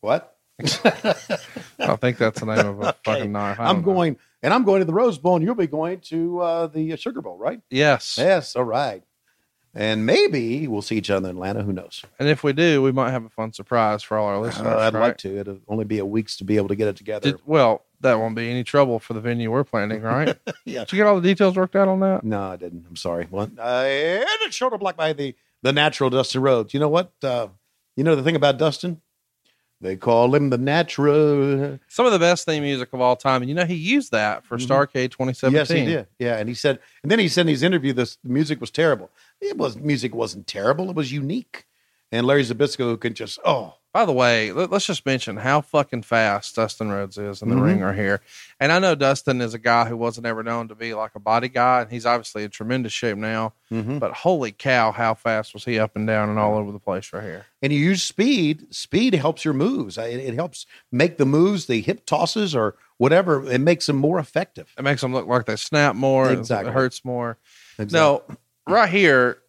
[0.02, 0.36] what?
[0.60, 3.60] I think that's the name of a fucking knife.
[3.60, 3.82] I'm know.
[3.84, 6.96] going, and I'm going to the Rose Bowl, and you'll be going to uh, the
[6.98, 7.62] Sugar Bowl, right?
[7.70, 8.16] Yes.
[8.18, 8.56] Yes.
[8.56, 9.04] All right.
[9.74, 11.64] And maybe we'll see each other in Atlanta.
[11.64, 12.04] Who knows?
[12.20, 14.68] And if we do, we might have a fun surprise for all our listeners.
[14.68, 15.02] Uh, I'd right?
[15.02, 15.38] like to.
[15.38, 17.32] It'll only be a weeks to be able to get it together.
[17.32, 20.38] Did, well, that won't be any trouble for the venue we're planning, right?
[20.66, 20.82] yeah.
[20.82, 22.26] Did you get all the details worked out on that?
[22.26, 22.86] No, I didn't.
[22.90, 23.28] I'm sorry.
[23.32, 26.74] Well, uh, and it's shoulder blocked by the the natural Dustin Rhodes.
[26.74, 27.14] You know what?
[27.24, 27.48] Uh,
[27.96, 29.02] you know the thing about Dustin?
[29.82, 31.80] They call him the natural.
[31.88, 33.42] Some of the best theme music of all time.
[33.42, 35.50] And you know, he used that for Starrcade 2017.
[35.50, 35.56] Mm-hmm.
[35.56, 36.08] Yes, he did.
[36.20, 38.70] Yeah, and he said, and then he said in his interview, this the music was
[38.70, 39.10] terrible.
[39.42, 40.90] It was music wasn't terrible.
[40.92, 41.66] It was unique.
[42.12, 45.60] And Larry Zbysko who can just oh By the way, let, us just mention how
[45.60, 47.64] fucking fast Dustin Rhodes is in the Mhm.
[47.64, 48.22] ring right here.
[48.58, 51.20] And I know Dustin is a guy who wasn't ever known to be like a
[51.20, 53.52] body guy, and he's obviously in tremendous shape now.
[53.70, 54.00] Mhm.
[54.00, 57.12] But holy cow, how fast was he up and down and all over the place
[57.12, 57.46] right here?
[57.64, 58.74] and you use speed.
[58.74, 59.96] Speed helps your moves.
[59.98, 63.46] It, it helps make the moves, the hip tosses or whatever.
[63.46, 64.74] It makes them more effective.
[64.78, 66.72] It makes them look like they snap more, Exactly.
[66.72, 67.38] it hurts more.
[67.78, 68.00] Exactly.
[68.00, 68.24] No,
[68.68, 69.41] right here,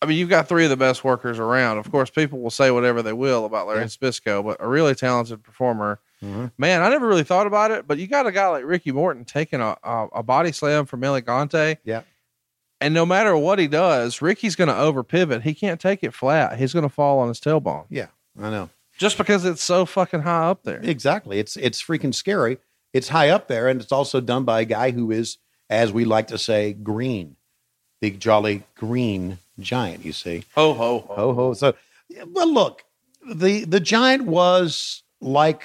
[0.00, 1.78] I mean, you've got three of the best workers around.
[1.78, 3.86] Of course, people will say whatever they will about Larry Yeah.
[3.86, 5.98] Spisco, but a really talented performer.
[6.22, 6.52] Mhm.
[6.56, 9.24] Man, I never really thought about it, but you got a guy like Ricky Morton
[9.24, 11.78] taking a, a, a body slam from El Gigante.
[11.84, 12.02] Yeah.
[12.80, 15.42] And no matter what he does, Ricky's going to over pivot.
[15.42, 16.58] He can't take it flat.
[16.58, 18.06] He's going to fall on his tailbone Yeah,
[18.40, 18.70] I know.
[18.96, 20.78] just because it's so fucking high up there.
[20.82, 21.40] Exactly.
[21.40, 22.58] It's it's freaking scary.
[22.92, 25.38] It's high up there, and it's also done by a guy who is,
[25.68, 27.34] as we like to say, green,
[28.00, 30.04] the jolly green giant.
[30.04, 31.14] You see, Ho, ho, ho.
[31.14, 31.54] ho ho.
[31.54, 31.74] So,
[32.32, 32.84] well, look,
[33.34, 35.62] the the giant was like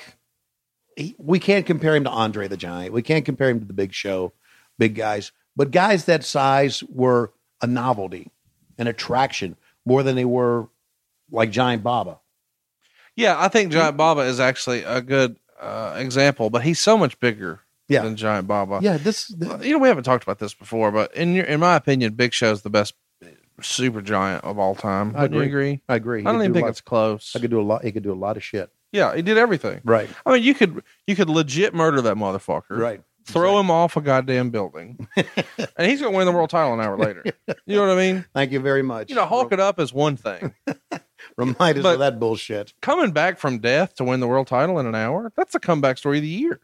[0.98, 2.94] he, we can't compare him to Andre the Giant.
[2.94, 4.34] We can't compare him to the Big Show,
[4.78, 5.32] big guys.
[5.56, 7.32] But guys that size were
[7.62, 8.30] a novelty,
[8.78, 10.68] an attraction more than they were
[11.32, 12.20] like Giant Baba.
[13.16, 17.20] Yeah, I think Giant Baba is actually a good uh, example, but he's so much
[17.20, 18.02] bigger Yeah.
[18.02, 18.80] than Giant Baba.
[18.82, 19.30] Yeah, this
[19.62, 22.34] you know we haven't talked about this before, but in your, in my opinion, Big
[22.34, 22.96] Show is the best
[23.62, 25.14] super giant of all time.
[25.16, 25.45] I agree.
[25.45, 25.82] agree?
[25.89, 26.22] I agree.
[26.22, 27.36] He I don't even do think lot- it's close.
[27.36, 27.84] I could do a lot.
[27.84, 28.70] He could do a lot of shit.
[28.91, 29.82] Yeah, he did everything.
[29.84, 30.10] Right.
[30.26, 32.78] I mean, you could you could legit murder that motherfucker.
[32.78, 33.01] Right.
[33.26, 36.97] Throw him off a goddamn building, and he's gonna win the world title an hour
[36.97, 37.24] later.
[37.66, 38.26] You know what I mean?
[38.34, 39.10] Thank you very much.
[39.10, 40.54] You know, Hulk it up is one thing.
[41.38, 42.74] Remind us But- of that bullshit.
[42.82, 46.18] Coming back from death to win the world title in an hour—that's a comeback story
[46.18, 46.60] of the year.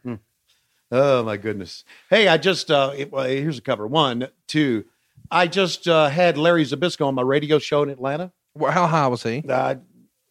[0.92, 1.84] Oh my goodness.
[2.10, 3.86] Hey, I just uh it- well, here's a cover.
[3.86, 4.84] One, two.
[5.30, 8.32] I just uh, had Larry Zbysko on my radio show in Atlanta.
[8.54, 9.44] Well, How high was he?
[9.48, 9.76] Uh,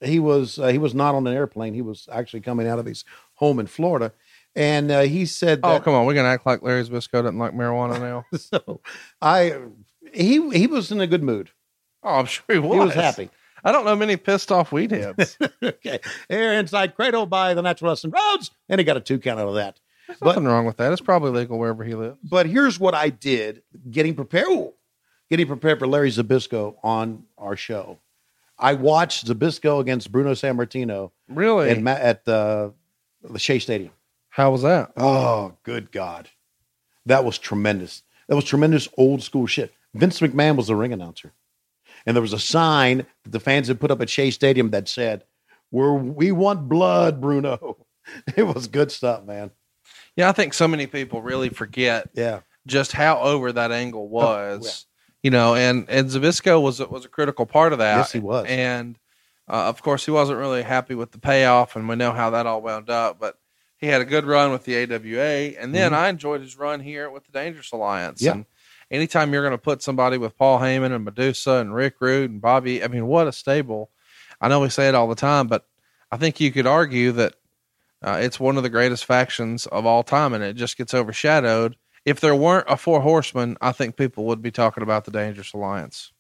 [0.02, 1.74] he was uh, he was not on an airplane.
[1.74, 3.04] He was actually coming out of his
[3.36, 4.14] home in Florida,
[4.56, 7.54] and uh, he said Oh, come on, we're gonna act like Larry Zbysko doesn't like
[7.54, 8.26] marijuana now.
[8.38, 8.82] so
[9.22, 9.58] I
[10.14, 11.50] he he was in a good mood.
[12.04, 12.74] Oh, I'm sure he was.
[12.74, 13.30] He was happy.
[13.62, 15.38] I don't know many pissed off weed heads.
[15.62, 19.40] okay, here inside Cradle by the Natural Dustin Rhodes, and he got a two count
[19.40, 19.80] out of that.
[20.08, 20.92] But Nothing wrong with that.
[20.92, 22.18] It's probably legal wherever he lives.
[22.24, 24.70] But here's what I did getting prepared.
[25.30, 28.00] Getting prepared for Larry Zbysko on our show.
[28.58, 31.70] I watched Zbysko against Bruno Sammartino Really?
[31.70, 32.70] at, Ma- at uh,
[33.24, 33.92] the Shea Stadium.
[34.30, 34.92] How was that?
[34.98, 36.30] Oh, good God.
[37.06, 38.04] That was tremendous.
[38.28, 39.74] That was tremendous old school shit.
[39.94, 41.32] Vince McMahon was the ring announcer.
[42.06, 44.88] And there was a sign that the fans had put up at Shea Stadium that
[44.88, 45.24] said,
[45.72, 47.78] We're, We want blood, Bruno.
[48.36, 49.52] It was good stuff, man.
[50.16, 52.40] Yeah, I think so many people really forget Yeah.
[52.66, 54.66] just how over that angle was.
[54.66, 54.89] yeah.
[55.24, 57.98] You know, and and Zbysko was was a critical part of that.
[57.98, 58.46] Yes, he was.
[58.48, 58.98] And
[59.50, 62.46] uh, of course, he wasn't really happy with the payoff, and we know how that
[62.46, 63.20] all wound up.
[63.20, 63.38] But
[63.78, 67.10] he had a good run with the AWA, and then I enjoyed his run here
[67.10, 68.22] with the Dangerous Alliance.
[68.22, 68.26] Mm-hmm.
[68.26, 68.32] Yeah.
[68.34, 68.46] And
[68.92, 72.42] anytime you're going to put somebody with Paul Heyman and Medusa and Rick Rude and
[72.42, 73.90] Bobby, I mean, what a stable!
[74.40, 75.66] I know we say it all the time, but
[76.12, 77.36] I think you could argue that
[78.02, 81.76] uh, it's one of the greatest factions of all time, and it just gets overshadowed.
[82.06, 85.54] If there weren't a four horsemen, I think people would be talking about the Dangerous
[85.54, 86.12] Alliance.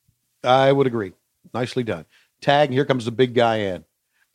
[0.44, 1.14] I would agree.
[1.54, 2.06] Nicely done.
[2.42, 3.86] Tag, here comes the big guy in.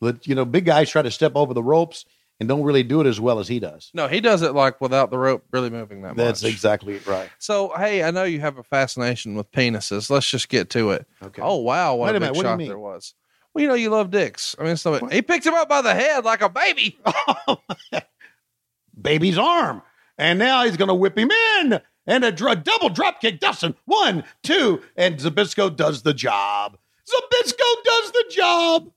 [0.01, 2.05] But, you know, big guys try to step over the ropes
[2.39, 3.91] and don't really do it as well as he does.
[3.93, 6.41] No, he does it like without the rope really moving that That's much.
[6.41, 7.29] That's exactly right.
[7.39, 10.09] So, hey, I know you have a fascination with penises.
[10.09, 11.07] Let's just get to it.
[11.23, 11.41] Okay.
[11.41, 12.67] Oh wow, what Wait a a big minute, what do you shock mean?
[12.67, 13.13] there was.
[13.53, 14.53] Well, you know you love dicks.
[14.59, 16.99] I mean, it's not, he picked him up by the head like a baby.
[19.01, 19.81] Baby's arm.
[20.17, 21.81] And now he's going to whip him in.
[22.07, 23.39] And a dr- double drop kick.
[23.39, 24.81] Dustin, one, two.
[24.95, 26.77] And Zbysko does the job.
[27.07, 28.91] Zbysko does the job.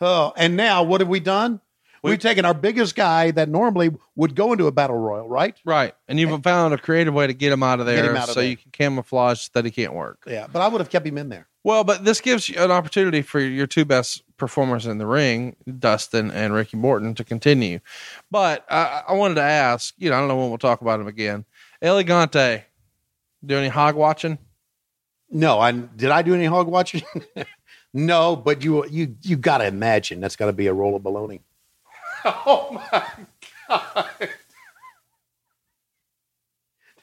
[0.00, 1.60] Oh, and now what have we done?
[2.02, 5.54] We've taken our biggest guy that normally would go into a battle royal, right?
[5.66, 8.34] Right, and you've found a creative way to get him out of there, out of
[8.34, 8.48] so there.
[8.48, 10.22] you can camouflage that he can't work.
[10.26, 11.46] Yeah, but I would have kept him in there.
[11.62, 15.56] Well, but this gives you an opportunity for your two best performers in the ring,
[15.78, 17.80] Dustin and Ricky Morton, to continue.
[18.30, 21.00] But I, I wanted to ask, you know, I don't know when we'll talk about
[21.00, 21.44] him again.
[21.82, 22.62] El Gigante,
[23.44, 24.38] do any hog watching?
[25.30, 27.02] No, I did I do any hog watching?
[27.94, 31.02] no, but you you you got to imagine that's got to be a roll of
[31.02, 31.40] baloney.
[32.22, 33.02] Oh my
[33.68, 34.28] god!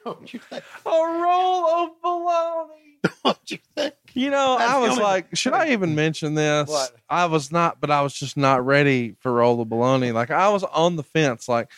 [0.05, 0.63] Don't you think?
[0.85, 3.13] A roll of baloney.
[3.25, 3.93] Don't you think?
[4.13, 6.69] You know, That's I was like, should I even mention this?
[6.69, 6.91] What?
[7.09, 10.13] I was not, but I was just not ready for roll of baloney.
[10.13, 11.47] Like I was on the fence.
[11.47, 11.69] Like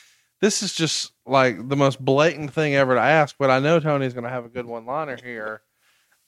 [0.41, 3.35] this is just like the most blatant thing ever to ask.
[3.37, 5.61] But I know Tony's going to have a good one liner here,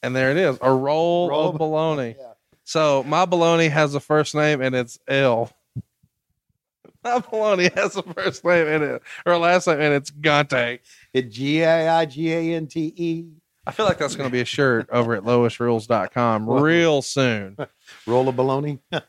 [0.02, 2.16] and there it is, a roll, Roll of baloney.
[2.18, 2.34] Yeah.
[2.64, 5.52] So my baloney has a first name and it's L.
[7.04, 10.80] My baloney has a first name and it or last name and it's Gante.
[11.14, 13.26] It G A I G A N T E.
[13.66, 17.57] I feel like that's going to be a shirt over at lowestrules.com real soon.
[18.07, 18.80] Roll of baloney.
[18.91, 19.01] uh,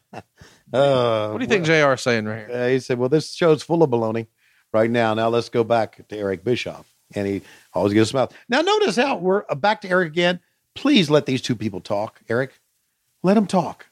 [1.30, 2.57] What do you think JR is saying right here?
[2.57, 4.26] Uh, he said, "Well, this show's full of baloney
[4.72, 5.14] right now.
[5.14, 7.42] Now let's go back to Eric Bischoff." And he
[7.74, 8.32] always gets a smile.
[8.48, 10.40] Now notice how we're uh, back to Eric again.
[10.74, 12.59] Please let these two people talk, Eric.
[13.22, 13.86] Let them talk.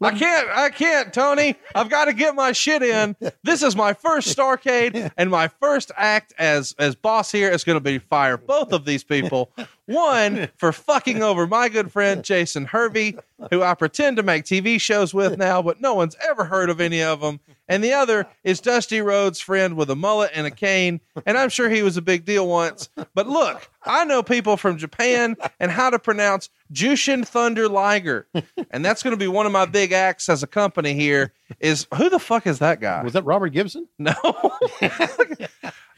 [0.00, 1.54] I can't, I can't, Tony.
[1.76, 3.14] I've got to get my shit in.
[3.44, 7.76] This is my first Starrcade, and my first act as as boss here is going
[7.76, 9.52] to be fire both of these people.
[9.92, 13.16] One for fucking over my good friend Jason Hervey,
[13.50, 16.80] who I pretend to make TV shows with now, but no one's ever heard of
[16.80, 17.40] any of them.
[17.68, 21.48] And the other is Dusty Rhodes' friend with a mullet and a cane, and I'm
[21.48, 22.88] sure he was a big deal once.
[23.14, 28.26] But look, I know people from Japan and how to pronounce Jushin Thunder Liger,
[28.70, 31.32] and that's going to be one of my big acts as a company here.
[31.60, 33.02] Is who the fuck is that guy?
[33.02, 33.88] Was that Robert Gibson?
[33.98, 34.14] No.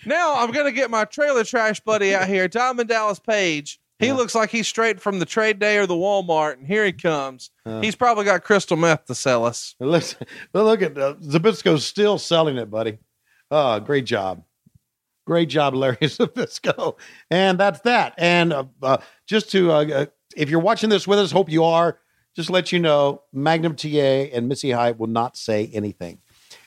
[0.06, 3.80] now I'm gonna get my trailer trash buddy out here, Diamond Dallas Page.
[3.98, 6.92] He looks like he's straight from the trade day or the Walmart, and here he
[6.92, 7.50] comes.
[7.80, 9.74] he's probably got crystal meth to sell us.
[9.80, 10.16] Let's
[10.52, 12.98] well, look at uh, Zbysko's still selling it, buddy.
[13.50, 14.42] Oh, great job.
[15.26, 16.96] Great job, Larry Zbysko.
[17.30, 18.14] And that's that.
[18.18, 21.64] And uh, uh, just to, uh, uh, if you're watching this with us, hope you
[21.64, 21.98] are,
[22.34, 26.18] just let you know Magnum TA and Missy Hyatt will not say anything.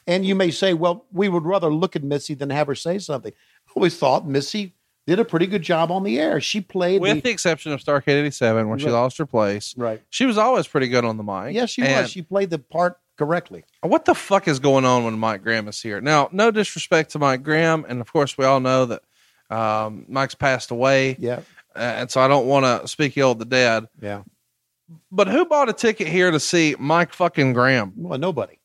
[0.07, 2.97] And you may say, well, we would rather look at Missy than have her say
[2.99, 3.33] something.
[3.67, 4.76] I always thought Missy
[5.07, 6.39] did a pretty good job on the air.
[6.39, 10.01] She played With the, the exception of Starrcade 87, when she lost her place, right.
[10.09, 11.55] she was always pretty good on the mic.
[11.55, 12.11] Yes, she And was.
[12.11, 13.63] She played the part correctly.
[13.81, 16.01] what the fuck is going on when Mike Graham is here?
[16.01, 19.01] Now, no disrespect to Mike Graham, and of course, we all know that
[19.49, 21.39] um, Mike's passed away, Yeah,
[21.75, 23.85] uh, and so I don't want to speak ill of the dead.
[24.01, 24.23] yeah.
[25.11, 27.91] But who bought a ticket here to see Mike fucking Graham?
[27.97, 28.59] Well, nobody.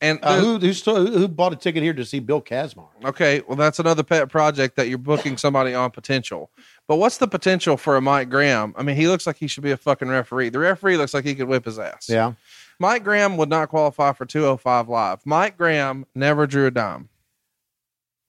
[0.00, 2.88] And Uh, who who, still, who bought a ticket here to see Bill Kazmaier?
[3.04, 6.50] okay, well, that's another pet project that you're booking somebody on potential.
[6.86, 8.74] But what's the potential for a Mike Graham?
[8.76, 10.50] I mean, he looks like he should be a fucking referee.
[10.50, 12.08] The referee looks like he could whip his ass.
[12.08, 12.32] Yeah.
[12.78, 15.24] Mike Graham would not qualify for 205 live.
[15.24, 17.08] Mike Graham never drew a dime.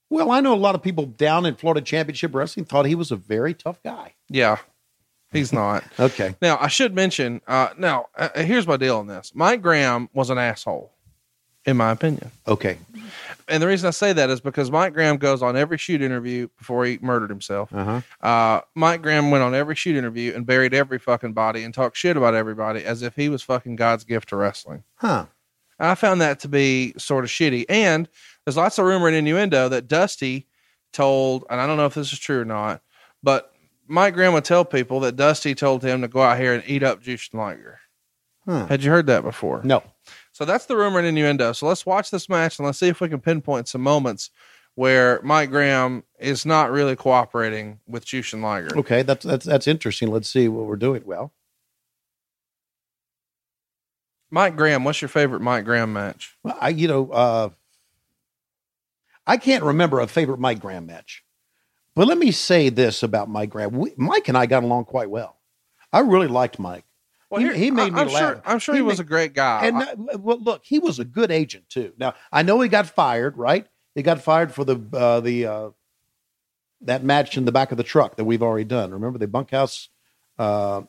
[0.09, 3.11] Well, I know a lot of people down in Florida Championship Wrestling thought he was
[3.11, 4.13] a very tough guy.
[4.29, 4.57] Yeah,
[5.33, 5.83] he's not.
[5.99, 6.33] Okay.
[6.41, 9.33] Now, I should mention, uh, now, uh, here's my deal on this.
[9.35, 10.93] Mike Graham was an asshole,
[11.67, 12.31] in my opinion.
[12.47, 12.79] Okay.
[13.49, 16.47] And the reason I say that is because Mike Graham goes on every shoot interview
[16.57, 17.69] before he murdered himself.
[17.73, 18.01] Uh-huh.
[18.25, 21.95] Uh, Mike Graham went on every shoot interview and buried every fucking body and talked
[21.95, 24.83] shit about everybody as if he was fucking God's gift to wrestling.
[24.95, 25.27] Huh.
[25.79, 27.65] I found that to be sort of shitty.
[27.69, 28.09] And
[28.45, 30.47] there's lots of rumor and innuendo that Dusty
[30.91, 32.81] told, and I don't know if this is true or not,
[33.21, 33.53] but
[33.87, 36.83] Mike Graham would tell people that Dusty told him to go out here and eat
[36.83, 37.79] up Jushin Liger.
[38.45, 38.65] Huh.
[38.67, 39.61] Had you heard that before?
[39.63, 39.83] No.
[40.37, 41.51] So that's the rumor and innuendo.
[41.53, 44.29] So let's watch this match and let's see if we can pinpoint some moments
[44.75, 48.77] where Mike Graham is not really cooperating with Jushin Liger.
[48.77, 50.11] Okay, that's that's that's interesting.
[50.11, 51.01] Let's see what we're doing.
[51.07, 51.33] Well,
[54.29, 56.37] Mike Graham, what's your favorite Mike Graham match?
[56.43, 57.49] Well, I you know, uh
[59.25, 61.23] I can't remember a favorite Mike Graham match.
[61.95, 63.71] But let me say this about Mike Graham.
[63.75, 65.39] We, Mike and I got along quite well.
[65.91, 66.85] I really liked Mike.
[67.29, 68.17] Well, He- he made I- me I'm laugh.
[68.19, 69.65] Sure, I'm sure He he, was made- a great guy.
[69.65, 71.93] And uh, well, look, he was a good agent too.
[71.97, 73.67] Now I know he got fired, right?
[73.95, 75.69] He got fired for the uh, the uh,
[76.81, 78.91] that match in the back of the truck that we've already done.
[78.91, 79.89] Remember the bunkhouse?
[80.37, 80.83] Uh,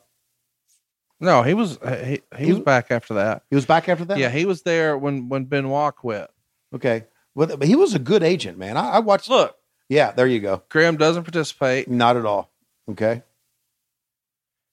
[1.19, 3.43] no, he was he, he, He- was back after that.
[3.49, 4.17] he was back after that.
[4.17, 6.29] Yeah, he was there when when Benoit quit.
[6.73, 7.05] Okay.
[7.35, 8.77] Well, but he was a good agent, man.
[8.77, 9.29] I, I watched.
[9.29, 9.55] Look,
[9.89, 10.63] Yeah, there you go.
[10.69, 11.89] Graham doesn't participate.
[11.89, 12.49] Not at all.
[12.89, 13.23] Okay.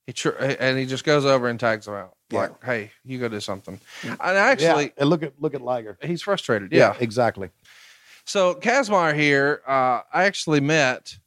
[0.07, 2.15] He and he just goes over and tags him out.
[2.31, 2.41] Yeah.
[2.41, 3.81] Like, hey, you go do something.
[4.05, 4.91] And actually, yeah.
[4.99, 5.99] And look at look at Liger.
[6.03, 6.73] he's frustrated.
[6.73, 6.95] Yeah.
[7.01, 7.51] exactly.
[8.25, 11.19] So Kazmaier here, uh, I actually met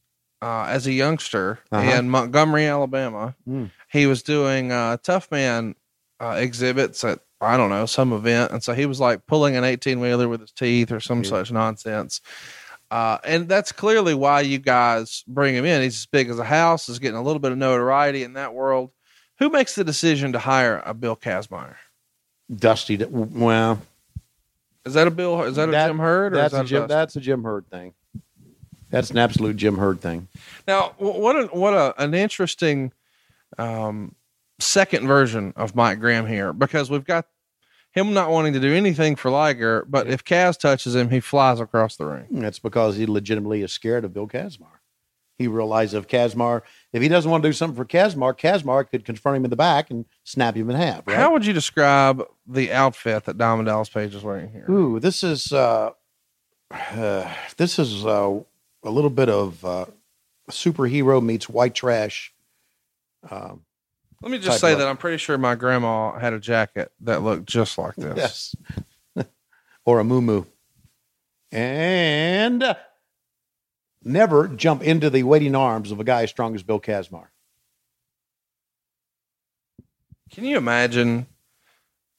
[0.41, 1.89] uh, as a youngster Uh-huh.
[1.97, 3.35] in Montgomery, Alabama.
[3.47, 3.71] Mm.
[3.91, 5.75] He was doing uh, tough man
[6.21, 9.63] uh, exhibits at I don't know some event, and so he was like pulling an
[9.63, 11.29] eighteen wheeler with his teeth or some Yeah.
[11.29, 12.19] such nonsense.
[12.91, 15.81] Uh, and that's clearly why you guys bring him in.
[15.81, 18.53] He's as big as a house, is getting a little bit of notoriety in that
[18.53, 18.91] world.
[19.37, 21.75] Who makes the decision to hire a Bill Kazmaier?
[22.53, 22.97] Dusty.
[22.97, 23.81] Well,
[24.85, 25.43] Is that a Bill?
[25.43, 26.33] Is that a That- Jim Herd?
[26.33, 26.87] That's that a Jim.
[26.87, 27.93] That's a Jim Herd thing.
[28.89, 30.27] That's an absolute Jim Herd thing.
[30.67, 32.91] Now, what a, what a, an interesting
[33.59, 34.15] um,
[34.59, 37.27] second version of Mike Graham here because we've got
[37.91, 41.59] him not wanting to do anything for Liger, but if Kaz touches him, he flies
[41.59, 42.27] across the ring.
[42.29, 44.79] That's because he legitimately is scared of Bill Kazmaier.
[45.37, 46.61] He realizes if Kazmaier,
[46.91, 49.55] if he doesn't want to do something for Kazmaier, Kazmaier could confront him in the
[49.55, 51.07] back and snap him in half.
[51.07, 51.15] Right?
[51.15, 54.69] How would you describe the outfit that Diamond Dallas Page is wearing here?
[54.69, 55.91] Ooh, this is uh,
[56.71, 58.39] uh, this is uh,
[58.83, 59.85] a little bit of uh,
[60.51, 62.33] superhero meets white trash.
[63.29, 63.61] Um,
[64.21, 67.45] Let me just say that I'm pretty sure my grandma had a jacket that looked
[67.45, 68.53] just like this.
[69.15, 69.25] yes,
[69.85, 70.43] or a moo
[71.51, 72.75] and uh,
[74.03, 77.27] never jump into the waiting arms of a guy as strong as Bill Kazmaier.
[80.31, 81.25] Can you imagine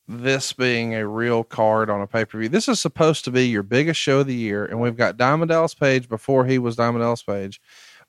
[0.09, 2.48] this being a real card on a pay per view?
[2.48, 5.51] This is supposed to be your biggest show of the year, and we've got Diamond
[5.51, 7.61] Dallas Page before he was Diamond Dallas Page,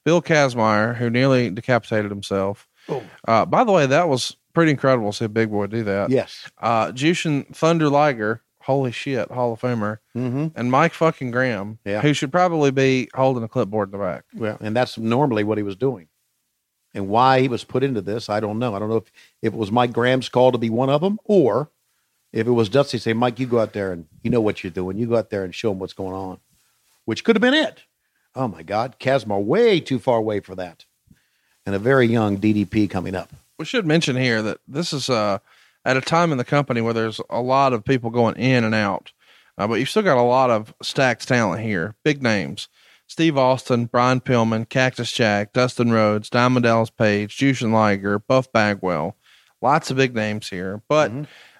[0.03, 2.67] Bill Kazmaier, who nearly decapitated himself.
[2.89, 3.03] Oh.
[3.27, 6.09] Uh, by the way, that was pretty incredible to see a big boy do that.
[6.09, 6.49] Yes.
[6.57, 10.47] Uh, Jushin Thunder Liger, holy shit, Hall of Famer, Mm-hmm.
[10.55, 12.01] and Mike fucking Graham, Yeah.
[12.01, 14.25] who should probably be holding a clipboard in the back.
[14.33, 16.07] Well, and that's normally what he was doing.
[16.93, 18.75] And why he was put into this, I don't know.
[18.75, 19.11] I don't know if,
[19.41, 21.71] if it was Mike Graham's call to be one of them or
[22.33, 24.71] if it was Dusty say, Mike, you go out there and you know what you're
[24.71, 24.97] doing.
[24.97, 26.39] You go out there and show them what's going on,
[27.05, 27.83] which could have been it.
[28.35, 28.97] Oh my God.
[28.99, 30.83] Kazmaier way too far away for that.
[31.65, 33.29] And a very young DDP coming up.
[33.59, 35.37] we should mention here that this is uh,
[35.85, 38.73] at a time in the company where there's a lot of people going in and
[38.73, 39.11] out,
[39.57, 41.95] uh, but you've still got a lot of stacked talent here.
[42.03, 42.67] Big names:
[43.05, 49.15] Steve Austin, Brian Pillman, Cactus Jack, Dustin Rhodes, Diamond Dallas Page, Jushin Liger, Buff Bagwell.
[49.61, 51.11] Lots of big names here, but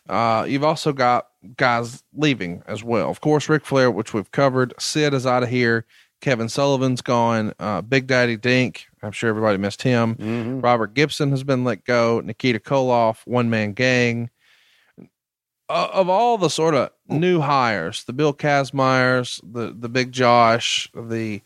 [0.10, 1.28] uh, you've also got
[1.58, 3.10] guys leaving as well.
[3.10, 4.74] Of course, Ric Flair, which we've covered.
[4.80, 5.86] Sid is out of here.
[6.22, 7.54] Kevin Sullivan's gone.
[7.60, 8.88] Uh, Big Daddy Dink.
[9.04, 10.16] I'm sure everybody missed him.
[10.62, 12.22] Robert Gibson has been let go.
[12.22, 14.30] Nikita Koloff, one man gang.
[15.68, 20.90] Uh, of all the sort of new hires, the Bill Kazmaiers, the the Big Josh,
[20.94, 21.42] the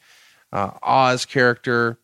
[0.52, 2.00] uh, Oz character,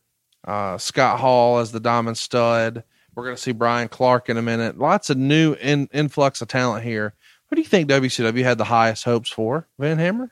[0.47, 2.84] uh, Scott Hall as the Diamond Stud.
[3.15, 4.78] We're going to see Brian Clark in a minute.
[4.78, 7.13] Lots of new in, influx of talent here.
[7.47, 9.67] Who do you think WCW had the highest hopes for?
[9.78, 10.32] Van Hammer?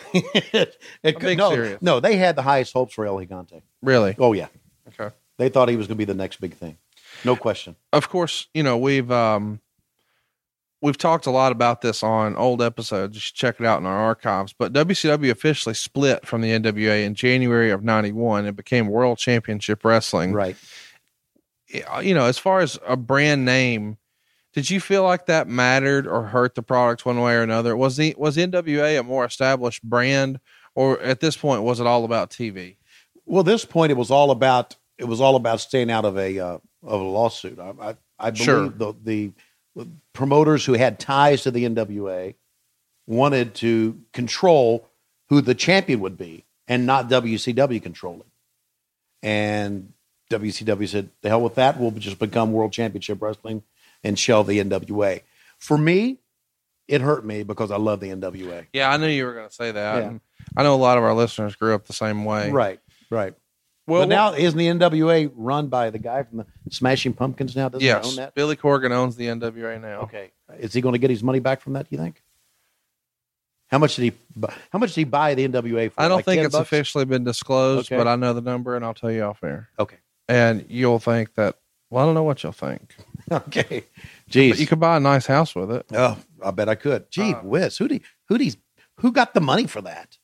[0.14, 1.82] it could, no, serious.
[1.82, 3.62] no, they had the highest hopes for El Gigante.
[3.82, 4.14] Really?
[4.18, 4.48] Oh, yeah.
[4.88, 5.14] Okay.
[5.38, 6.76] They thought he was going to be the next big thing.
[7.24, 7.76] No question.
[7.92, 9.60] of course, you know, we've um
[10.80, 13.16] we've talked a lot about this on old episodes.
[13.16, 14.52] You should check it out in our archives.
[14.52, 19.84] But WCW officially split from the NWA in January of '91 and became World Championship
[19.84, 20.32] Wrestling.
[20.32, 20.56] Right.
[22.02, 23.96] You know, as far as a brand name,
[24.52, 27.76] did you feel like that mattered or hurt the product one way or another?
[27.76, 30.40] Was the was NWA a more established brand,
[30.74, 32.76] or at this point was it all about TV?
[33.26, 36.38] Well, this point, it was all about it was all about staying out of a
[36.38, 37.58] uh, of a lawsuit.
[37.60, 38.68] I I, I believe Sure.
[38.68, 39.32] the the
[40.12, 42.34] promoters who had ties to the NWA
[43.06, 44.88] wanted to control
[45.28, 48.24] who the champion would be, and not WCW controlling.
[49.22, 49.92] And
[50.30, 51.78] WCW said, "The hell with that.
[51.78, 53.62] We'll just become World Championship Wrestling
[54.04, 55.22] and shelve the NWA."
[55.58, 56.18] For me,
[56.88, 58.66] it hurt me because I love the NWA.
[58.72, 60.02] Yeah, I knew you were going to say that.
[60.02, 60.18] Yeah.
[60.56, 62.50] I know a lot of our listeners grew up the same way.
[62.50, 62.80] Right,
[63.10, 63.34] right.
[63.86, 67.68] Well, but now isn't the NWA run by the guy from the Smashing Pumpkins now?
[67.68, 68.34] Doesn't yes, own that?
[68.34, 70.00] Billy Corgan owns the NWA now.
[70.02, 70.30] Okay.
[70.58, 71.88] Is he going to get his money back from that?
[71.90, 72.22] Do you think?
[73.68, 74.12] How much did he?
[74.70, 76.00] How much did he buy the NWA for?
[76.00, 76.62] I don't Like think it's bucks?
[76.62, 77.96] officially been disclosed, Okay.
[77.96, 79.68] but I know the number and I'll tell you off air.
[79.78, 79.96] Okay.
[80.28, 81.56] And you'll think that,
[81.88, 82.96] well, I don't know what you'll think.
[83.48, 83.84] Okay.
[84.26, 85.86] But you could buy a nice house with it.
[85.92, 87.10] oh, I bet I could.
[87.10, 87.78] Gee Uh, whiz.
[87.78, 88.50] Who do who do
[88.98, 90.18] who got the money for that?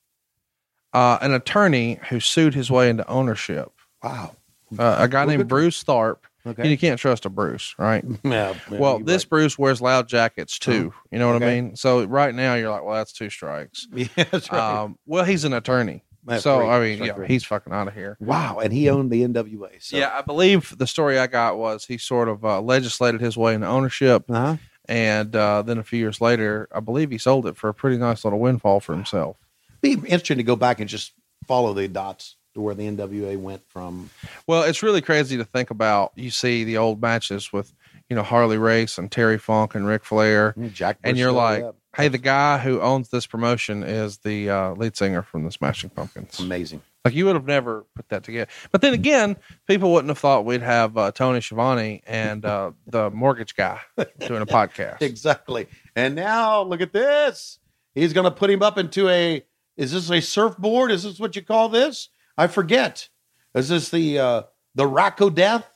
[0.92, 3.70] Uh, an attorney who sued his way into ownership,
[4.02, 4.36] Wow.
[4.78, 6.24] uh, a guy Well, named good- Bruce Tharpe.
[6.46, 6.62] Okay.
[6.62, 8.04] And you can't trust a Bruce, right?
[8.24, 8.54] Yeah.
[8.70, 9.30] yeah, well, this right.
[9.30, 10.94] Bruce wears loud jackets too.
[11.10, 11.74] You know what I mean?
[11.74, 13.88] So right now you're like, well, that's two strikes.
[13.92, 14.82] Yeah, that's right.
[14.82, 16.04] Um, well, he's an attorney.
[16.26, 16.68] That's so, three.
[16.68, 17.26] I mean, yeah, three.
[17.28, 18.16] he's fucking out of here.
[18.20, 18.58] wow.
[18.58, 19.70] And he owned the NWA.
[19.80, 19.96] So.
[19.96, 23.54] Yeah, I believe the story I got was he sort of uh, legislated his way
[23.54, 24.56] into ownership, Uh-huh.
[24.88, 27.96] and uh, then a few years later, I believe he sold it for a pretty
[27.96, 29.36] nice little windfall for himself.
[29.80, 31.12] Be interesting to go back and just
[31.46, 34.10] follow the dots to where the NWA went from.
[34.46, 36.12] Well, it's really crazy to think about.
[36.16, 37.72] You see the old matches with,
[38.08, 40.98] you know, Harley Race and Terry Funk and Ric Flair, Jack.
[41.04, 41.64] and you're like.
[41.96, 45.90] Hey, the guy who owns this promotion is the uh, lead singer from the Smashing
[45.90, 46.38] Pumpkins.
[46.40, 46.82] amazing.
[47.04, 48.50] Like you would have never put that together.
[48.72, 49.36] But then again,
[49.68, 53.80] people wouldn't have thought we'd have uh, Tony Schiavone and uh, the mortgage guy
[54.18, 55.00] doing a podcast.
[55.02, 55.68] Exactly.
[55.94, 57.60] And now look at this.
[57.94, 59.44] He's going to put him up into a.
[59.76, 60.90] Is this a surfboard?
[60.90, 62.08] Is this what you call this?
[62.36, 63.08] I forget.
[63.54, 64.42] Is this the uh,
[64.74, 65.66] the Rocco death?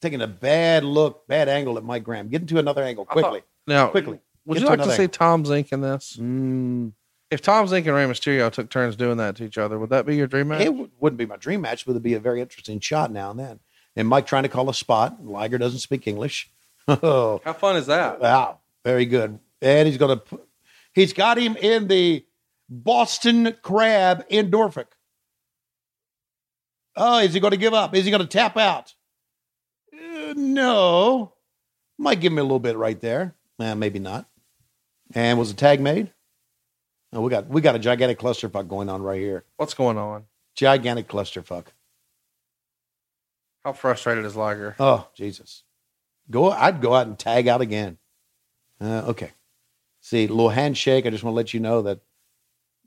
[0.00, 2.28] Taking a bad look, bad angle at Mike Graham.
[2.28, 3.42] Get into another angle quickly.
[3.66, 4.20] Now, Quickly.
[4.50, 5.08] Would you to like to see angle.
[5.08, 6.16] Tom Zink in this?
[6.20, 6.92] Mm,
[7.30, 10.04] If Tom Zink and Rey Mysterio took turns doing that to each other, would that
[10.06, 10.60] be your dream match?
[10.62, 13.30] it w- wouldn't be my dream match, but it'd be a very interesting shot now
[13.30, 13.60] and then.
[13.96, 15.24] And Mike trying to call a spot.
[15.24, 16.50] Liger doesn't speak English.
[16.88, 18.20] Oh, How fun is that?
[18.20, 19.38] Wow, very good.
[19.62, 20.40] And he's going to,
[20.92, 22.24] he's got him in the
[22.68, 24.96] Boston Crab in Norfolk.
[26.96, 27.94] Oh, is he going to give up?
[27.94, 28.94] Is he going to tap out?
[29.94, 31.34] Uh, no.
[31.98, 33.34] Might give me a little bit right there.
[33.60, 34.26] Eh, maybe not.
[35.14, 36.12] And was a tag made?
[37.12, 39.44] Oh, we got we got a gigantic clusterfuck going on right here.
[39.56, 40.24] What's going on?
[40.54, 41.66] Gigantic clusterfuck.
[43.64, 44.76] How frustrated is Liger?
[44.78, 45.64] Oh, Jesus.
[46.30, 46.50] Go.
[46.50, 47.98] I'd go out and tag out again.
[48.80, 49.32] Uh, okay.
[50.00, 51.04] See, little handshake.
[51.04, 52.00] I just want to let you know that.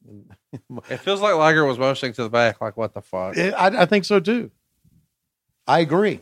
[0.89, 3.35] It feels like Liger was motioning to the back, like what the fuck.
[3.37, 4.51] I, I think so too.
[5.65, 6.21] I agree.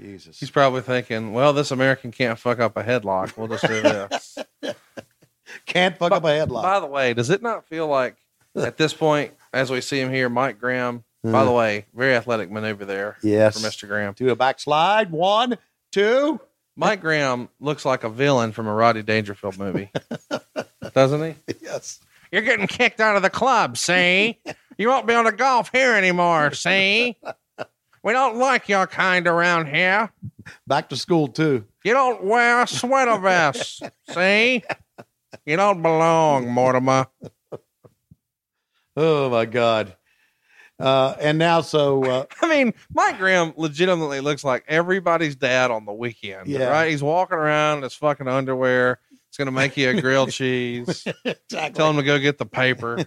[0.00, 0.40] Jesus.
[0.40, 3.36] He's probably thinking, well, this American can't fuck up a headlock.
[3.36, 4.38] We'll just do this.
[5.66, 6.62] Can't fuck up a headlock.
[6.62, 8.16] By the way, does it not feel like
[8.56, 11.04] at this point, as we see him here, Mike Graham?
[11.22, 11.56] By the hmm.
[11.56, 13.60] way, very athletic maneuver there yes.
[13.60, 13.86] for Mr.
[13.86, 14.14] Graham.
[14.14, 15.10] Do a backslide.
[15.10, 15.58] One,
[15.92, 16.40] two.
[16.76, 19.90] Mike Graham looks like a villain from a Roddy Dangerfield movie,
[20.94, 21.54] doesn't he?
[21.60, 22.00] Yes.
[22.32, 24.40] You're getting kicked out of the club, see?
[24.78, 27.18] You won't be able to golf here anymore, see?
[28.02, 30.10] We don't like your kind around here.
[30.66, 31.64] Back to school too.
[31.84, 34.62] You don't wear a sweater vest, see?
[35.46, 37.06] You don't belong, Mortimer.
[38.96, 39.96] Oh my God.
[40.78, 45.84] Uh, and now, so uh, I mean, Mike Graham legitimately looks like everybody's dad on
[45.84, 46.70] the weekend, Yeah.
[46.70, 46.90] right?
[46.90, 48.98] He's walking around in his fucking underwear.
[49.28, 51.06] It's going to make you a grilled cheese.
[51.48, 52.98] Tell him to go get the paper.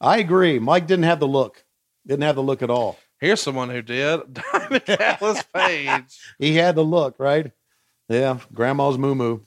[0.00, 0.58] I agree.
[0.58, 1.64] Mike didn't have the look.
[2.06, 2.98] Didn't have the look at all.
[3.20, 4.20] Here's someone who did.
[4.52, 6.18] Diamond Dallas Page.
[6.38, 7.52] He had the look, right?
[8.08, 9.40] Yeah, grandma's moo moo.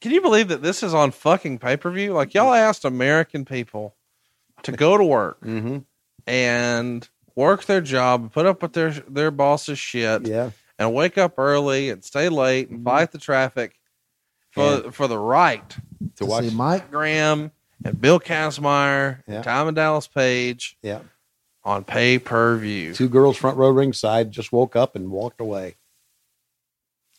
[0.00, 2.12] Can you believe that this is on fucking pay per view?
[2.12, 3.94] Like y'all asked American people
[4.62, 5.78] to go to work Mm-hmm.
[6.26, 10.50] and work their job, put up with their their boss's shit, Yeah.
[10.78, 13.78] and wake up early and stay late and fight the traffic
[14.52, 15.76] for for the right
[16.16, 16.44] To watch.
[16.44, 17.50] see Mike Graham
[17.84, 19.42] and Bill Kazmaier Yeah.
[19.46, 21.00] and and Dallas Page Yeah.
[21.66, 22.94] On pay per view.
[22.94, 25.74] Two girls front row ringside just woke up and walked away.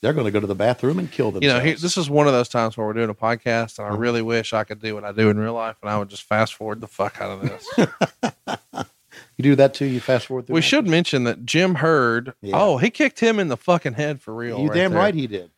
[0.02, 2.28] They're going to go to the bathroom and kill You know, here, this is one
[2.28, 3.98] of those times where we're doing a podcast, and I uh-huh.
[3.98, 6.24] really wish I could do what I do in real life, and I would just
[6.24, 8.88] fast forward the fuck out of this.
[9.36, 9.86] you do that too.
[9.86, 10.48] You fast forward.
[10.48, 12.34] We should mention that Jim Herd.
[12.41, 12.56] Yeah.
[12.56, 14.62] Oh, he kicked him in the fucking head for real.
[14.62, 15.00] You damn there.
[15.00, 15.52] right he did.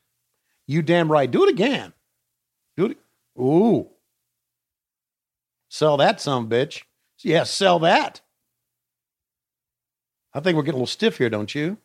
[0.65, 1.29] You damn right.
[1.29, 1.93] Do it again.
[2.75, 2.97] Do it.
[3.37, 3.87] Ooh.
[5.67, 6.83] Sell that some bitch.
[7.19, 8.21] Yeah, sell that.
[10.33, 11.77] I think we're getting a little stiff here, don't you?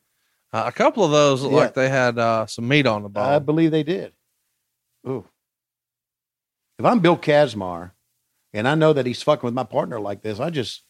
[0.52, 1.56] Uh, a couple of those look Yeah.
[1.58, 4.12] like they had uh, some meat on the I believe they did.
[5.08, 5.24] Ooh.
[6.78, 7.92] If I'm Bill Kazmaier
[8.52, 10.82] and I know that he's fucking with my partner like this, I just,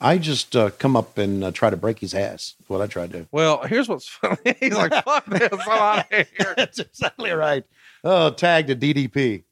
[0.00, 2.54] I just uh, come up and uh, try to break his ass.
[2.58, 3.26] That's what I try to do.
[3.32, 4.36] well, here's what's funny.
[4.60, 7.64] He's like, "Fuck this, I'm out of here." That's exactly right.
[8.02, 9.44] Oh, tag to DDP.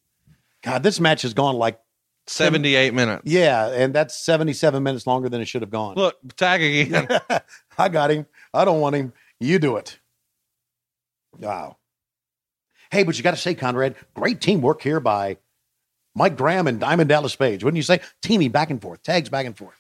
[0.62, 1.80] God, this match has gone like,
[2.26, 3.22] Seventy-eight minutes.
[3.26, 5.96] yeah, and that's 77 minutes longer than it should have gone.
[5.96, 7.08] Look, tag again.
[7.78, 8.26] I got him.
[8.54, 9.12] I don't want him.
[9.40, 9.98] You do it.
[11.38, 11.78] Wow.
[12.90, 15.38] Hey, but you got to say, Conrad, great teamwork here by
[16.14, 17.64] Mike Graham and Diamond Dallas Page.
[17.64, 18.00] Wouldn't you say?
[18.20, 19.74] Teaming back and forth, tags back and forth.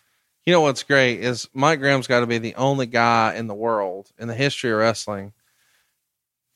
[0.44, 3.54] You know what's great is Mike Graham's got to be the only guy in the
[3.54, 5.32] world in the history of wrestling.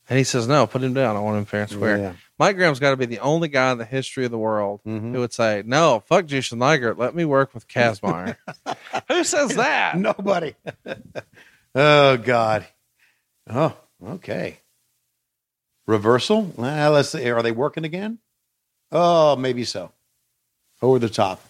[0.09, 1.14] And he says, "No, put him down.
[1.14, 2.12] I want him fair and square." Yeah.
[2.39, 5.12] Mike Graham's got to be the only guy in the history of the world Mhm.
[5.12, 6.95] who would say, "No, fuck Jushin Liger.
[6.95, 8.37] Let me work with Kazmaier."
[9.09, 9.97] who says that?
[9.99, 10.55] Nobody.
[11.74, 12.66] oh, God.
[13.49, 14.59] Oh, okay.
[15.87, 16.53] Reversal?
[16.57, 17.30] Well, let's see.
[17.30, 18.18] Are they working again?
[18.93, 19.93] Oh, maybe so.
[20.82, 21.41] Over the top.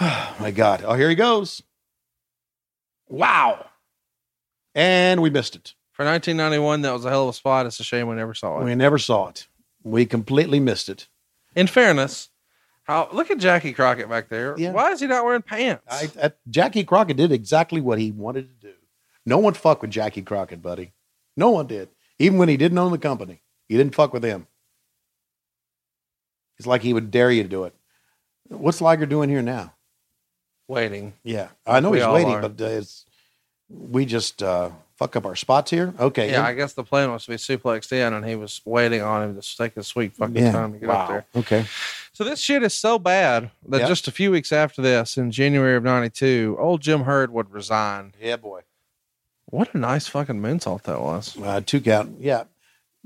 [0.00, 0.82] Oh, my God.
[0.84, 1.62] Oh, here he goes.
[3.08, 3.66] Wow.
[4.74, 5.74] And we missed it.
[5.98, 7.66] For 1991, that was a hell of a spot.
[7.66, 8.64] It's a shame we never saw it.
[8.64, 9.48] We never saw it.
[9.82, 11.08] We completely missed it.
[11.56, 12.28] In fairness,
[12.84, 14.54] how look at Jackie Crockett back there.
[14.56, 14.70] Yeah.
[14.70, 15.82] Why is he not wearing pants?
[15.90, 18.74] I, I, Jackie Crockett did exactly what he wanted to do.
[19.26, 20.92] No one fucked with Jackie Crockett, buddy.
[21.36, 21.88] No one did.
[22.20, 24.46] Even when he didn't own the company, you didn't fuck with him.
[26.58, 27.74] It's like he would dare you to do it.
[28.46, 29.74] What's Liger doing here now?
[30.68, 31.14] Waiting.
[31.24, 32.48] Yeah, I know We he's waiting, are.
[32.48, 33.04] but uh, it's
[33.68, 35.94] we just uh, fuck up our spots here.
[35.98, 39.00] Okay, Yeah, I guess the plan was to be suplexed in, and he was waiting
[39.00, 41.26] on him to take his sweet fucking time to get up there.
[41.36, 41.64] Okay,
[42.12, 43.88] So this shit is so bad that Yep.
[43.88, 48.12] just a few weeks after this, in January of '92, old Jim Herd would resign.
[48.20, 48.62] yeah, boy.
[49.46, 51.34] What a nice fucking moonsault that was.
[51.40, 52.16] Uh, two count.
[52.20, 52.44] Yeah.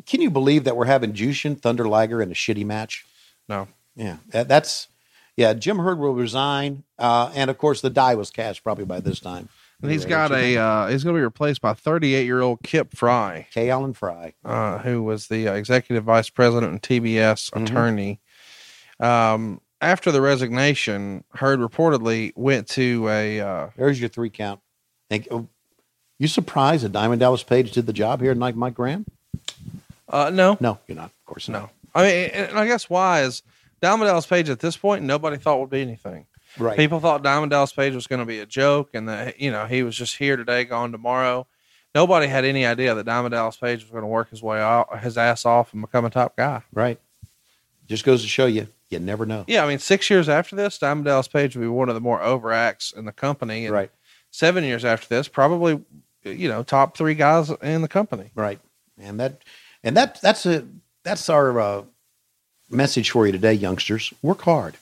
[0.07, 3.05] Can you believe that we're having Jushin Thunder Liger in a shitty match?
[3.49, 4.89] No, Yeah, that, that's
[5.37, 5.53] yeah.
[5.53, 9.21] Jim Herd will resign, uh, and of course the die was cast probably by this
[9.21, 9.51] time.
[9.83, 12.95] And he's got a uh, he's going to be replaced by 38 year old Kip
[12.95, 13.69] Frey, K.
[13.69, 14.35] Allen Frey.
[14.45, 17.63] uh, who was the uh, executive vice president and TBS Mhm.
[17.65, 18.21] attorney.
[19.01, 24.61] Um, after the resignation, Herd reportedly went to a uh, There's your three count.
[25.11, 25.49] Thank you.
[26.19, 29.05] you surprised that Diamond Dallas Page did the job here, like Mike Graham?
[30.09, 31.07] uh, no, No, you're not.
[31.07, 31.63] Of course not.
[31.63, 31.71] No.
[31.95, 33.43] I mean, and I guess why is
[33.81, 36.27] Diamond Dallas Page at this point, nobody thought would be anything.
[36.59, 36.77] Right.
[36.77, 39.67] People thought Diamond Dallas Page was going to be a joke and that, you know,
[39.67, 41.47] he was just here today, gone tomorrow.
[41.95, 45.01] Nobody had any idea that Diamond Dallas Page was going to work his way out,
[45.01, 46.63] his ass off and become a top guy.
[46.73, 46.99] Right.
[47.87, 49.45] Just goes to show you, you never know.
[49.47, 52.01] Yeah, I mean, six years after this, Diamond Dallas Page will be one of the
[52.01, 53.67] more over acts in the company.
[53.67, 53.91] And Right.
[54.31, 55.83] seven years after this, probably,
[56.23, 58.31] you know, top three guys in the company.
[58.35, 58.61] Right.
[58.99, 59.43] And that,
[59.83, 60.67] and that, that's a,
[61.03, 61.83] that's our uh,
[62.71, 64.15] message for you today, youngsters.
[64.23, 64.77] Work hard.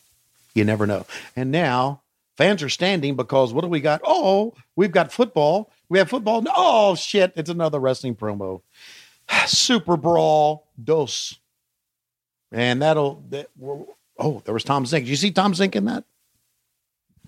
[0.55, 1.07] You never know.
[1.37, 2.03] And now
[2.37, 4.01] fans are standing because what do we got?
[4.05, 5.71] Oh, we've got football.
[5.89, 6.45] We have football.
[6.55, 7.33] Oh shit!
[7.37, 8.63] It's another wrestling promo.
[9.47, 11.39] Super Brawl Dos,
[12.53, 13.23] and that'll.
[13.31, 13.49] That,
[14.19, 15.01] oh, there was Tom Zenk.
[15.01, 16.05] Did you see Tom Zenk in that?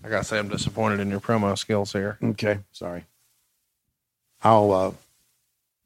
[0.05, 2.17] I got to say, I'm disappointed in your promo skills here.
[2.21, 3.05] Okay, sorry.
[4.41, 4.91] I'll uh,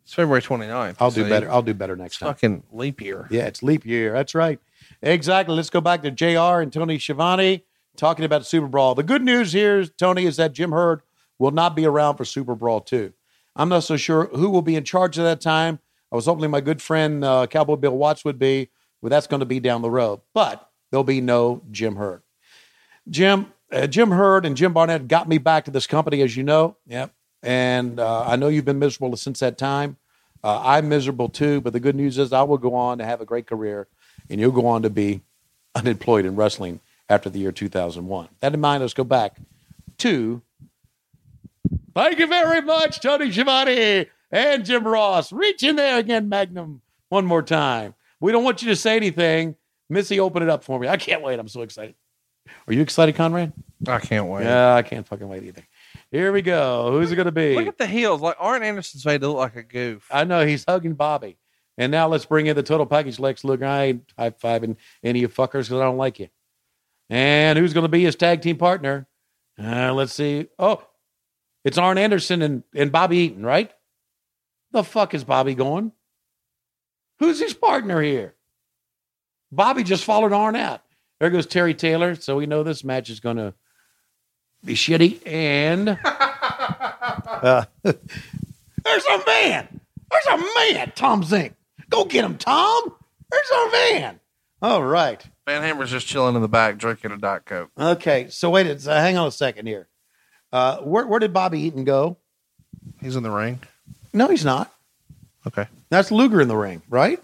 [0.04, 0.96] It's February 29th.
[1.00, 1.52] I'll do better.
[1.52, 2.30] I'll do better next time.
[2.30, 3.28] fucking leap year.
[3.30, 4.14] Yeah, it's leap year.
[4.14, 4.60] That's right.
[5.02, 5.56] Exactly.
[5.56, 7.64] Let's go back to JR and Tony Schiavone
[7.96, 8.96] talking about Super Brawl.
[8.96, 11.02] The good news here, Tony, is that Jim Herd
[11.40, 13.14] will not be around for Super Brawl 2.
[13.56, 15.80] I'm not so sure who will be in charge at that time.
[16.12, 18.70] I was hoping my good friend uh, Cowboy Bill Watts would be,
[19.02, 20.22] but that's going to be down the road.
[20.34, 22.22] But there'll be no Jim Herd.
[23.10, 26.44] Jim, uh, Jim Herd and Jim Barnett got me back to this company, as you
[26.44, 26.78] know.
[26.88, 27.14] Yep.
[27.44, 29.98] And uh, I know you've been miserable since that time.
[30.44, 33.22] Uh, I'm miserable too, but the good news is I will go on to have
[33.22, 33.88] a great career,
[34.30, 35.22] and you'll go on to be
[35.76, 38.28] unemployed in wrestling after the year 2001.
[38.40, 39.38] That in mind, let's go back
[40.00, 40.42] to.
[41.96, 45.32] Thank you very much, Tony Schiavone and Jim Ross.
[45.32, 47.96] Reach in there again, Magnum, one more time.
[48.20, 49.56] We don't want you to say anything.
[49.90, 50.88] Missy, open it up for me.
[50.88, 51.40] I can't wait.
[51.40, 51.96] I'm so excited.
[52.68, 53.54] Are you excited, Conrad?
[53.88, 54.44] I can't wait.
[54.44, 55.64] Yeah, I can't fucking wait either.
[56.12, 56.92] Here we go.
[56.92, 57.56] Who's it going to be?
[57.56, 58.22] Look at the heels.
[58.22, 60.08] Like Arn Anderson's made to look like a goof.
[60.12, 61.38] I know he's hugging Bobby.
[61.78, 63.66] And now let's bring in the total package, Lex Luger.
[63.66, 66.30] I ain't high fiving any of you fuckers because I don't like you.
[67.10, 69.08] And who's going to be his tag team partner?
[69.62, 70.48] Uh, let's see.
[70.58, 70.84] Oh,
[71.64, 73.72] it's Arn Anderson and, and Bobby Eaton, right?
[74.72, 75.92] The fuck is Bobby going?
[77.20, 78.36] Who's his partner here?
[79.52, 80.82] Bobby just followed Arn out.
[81.20, 82.16] There goes Terry Taylor.
[82.16, 83.54] So we know this match is going to
[84.64, 85.26] be shitty.
[85.26, 89.80] And uh, there's a man.
[90.12, 91.54] There's a man, Tom Zenk.
[91.90, 92.96] Go get him, Tom.
[93.30, 94.20] Where's our van?
[94.62, 95.24] All right.
[95.46, 97.72] Van Hammer's just chilling in the back drinking a Diet Coke.
[97.78, 98.28] Okay.
[98.30, 98.68] So wait.
[98.68, 99.88] It's, uh, hang on a second here.
[100.52, 102.18] Uh, where, where did Bobby Eaton go?
[103.02, 103.60] He's in the ring.
[104.14, 104.74] No, he's not.
[105.46, 105.68] Okay.
[105.90, 107.22] That's Luger in the ring, right?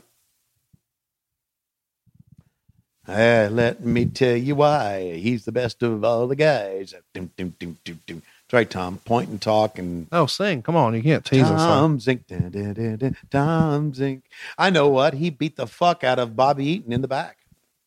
[3.07, 6.93] Uh, let me tell you why he's the best of all the guys.
[7.14, 8.22] Dum, dum, dum, dum, dum.
[8.53, 8.99] That's right, Tom.
[8.99, 10.61] Point and talk and oh, sing.
[10.61, 10.93] Come on.
[10.93, 11.59] You can't tease us.
[11.59, 11.67] huh?
[11.69, 12.27] Tom Zenk.
[12.27, 14.21] Dun, dun, dun, dun, Tom Zenk.
[14.59, 15.15] I know what.
[15.15, 17.39] He beat the fuck out of Bobby Eaton in the back.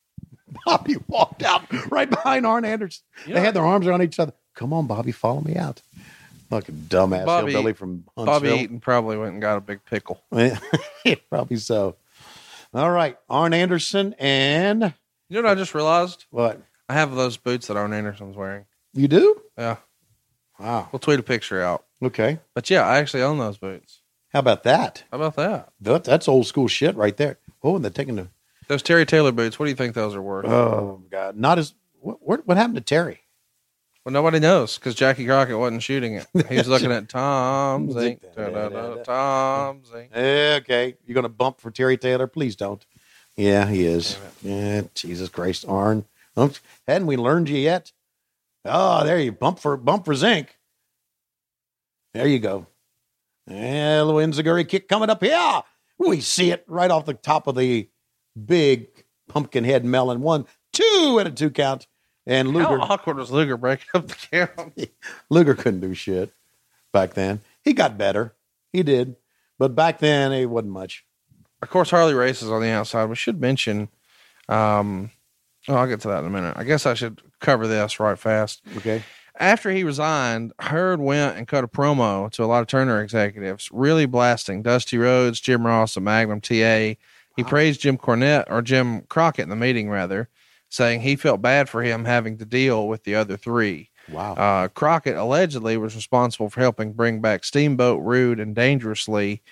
[0.66, 3.04] Bobby walked out right behind Arn Anderson.
[3.28, 4.32] They had their arms around each other.
[4.56, 5.82] Come on, Bobby, follow me out.
[6.50, 10.20] Fucking dumbass Bobby- hillbilly from Bobby Eaton probably went and got a big pickle.
[11.30, 11.94] Probably so.
[12.74, 13.16] All right.
[13.30, 14.92] Arn Anderson and
[15.28, 16.24] You know what I just realized?
[16.30, 16.60] what?
[16.88, 18.64] I have those boots that Arn Anderson's wearing.
[18.94, 19.40] You do?
[19.56, 19.76] Yeah.
[20.59, 20.88] Wow.
[20.92, 21.84] We'll tweet a picture out.
[22.02, 22.38] Okay.
[22.54, 24.00] But yeah, I actually own those boots.
[24.32, 25.04] How about that?
[25.11, 25.72] How about that?
[25.80, 27.38] that that's old school shit right there.
[27.62, 28.28] Oh, and they're taking the.
[28.68, 30.46] Those Terry Taylor boots, what do you think those are worth?
[30.46, 31.36] Oh, God.
[31.36, 31.74] Not as.
[32.00, 33.20] What, what, what happened to Terry?
[34.04, 36.26] Well, nobody knows because Jackie Crockett wasn't shooting it.
[36.48, 38.20] He was looking at Tom Zenk.
[39.04, 40.16] Tom Zenk.
[40.16, 40.94] Okay.
[41.07, 42.26] You're going to bump for Terry Taylor?
[42.28, 42.84] Please don't.
[43.36, 44.16] Yeah, he is.
[44.42, 46.04] Yeah, Jesus Christ, Arn.
[46.86, 47.92] Hadn't we learned you yet?
[48.68, 50.48] Oh, there you bump for bump for Zenk.
[52.14, 52.66] There you go.
[53.46, 55.62] Yeah, little Enzuigiri kick coming up here.
[55.98, 57.88] We see it right off the top of the
[58.44, 58.88] big
[59.28, 60.20] pumpkin head melon.
[60.20, 61.86] One, two, and a two count.
[62.26, 64.90] And Luger, How awkward was Luger breaking up the count?
[65.30, 66.32] Luger couldn't do shit
[66.93, 67.40] back then.
[67.62, 68.34] He got better.
[68.72, 69.16] He did.
[69.59, 71.05] But back then, it wasn't much.
[71.62, 73.06] Of course, Harley Race's on the outside.
[73.06, 73.88] We should mention.
[74.48, 75.10] Um,
[75.68, 76.55] oh, I'll get to that in a minute.
[76.56, 78.62] I guess I should cover this right fast.
[78.76, 79.02] Okay.
[79.38, 83.68] After he resigned, Herd went and cut a promo to a lot of Turner executives,
[83.70, 86.94] really blasting Dusty Rhodes, Jim Ross, and Magnum TA.
[87.36, 90.30] He praised Jim Cornette or Jim Crockett in the meeting, rather,
[90.70, 93.90] saying he felt bad for him having to deal with the other three.
[94.10, 94.34] Wow.
[94.34, 99.43] Uh, Crockett allegedly was responsible for helping bring back Steamboat, Rude, and Dangerously.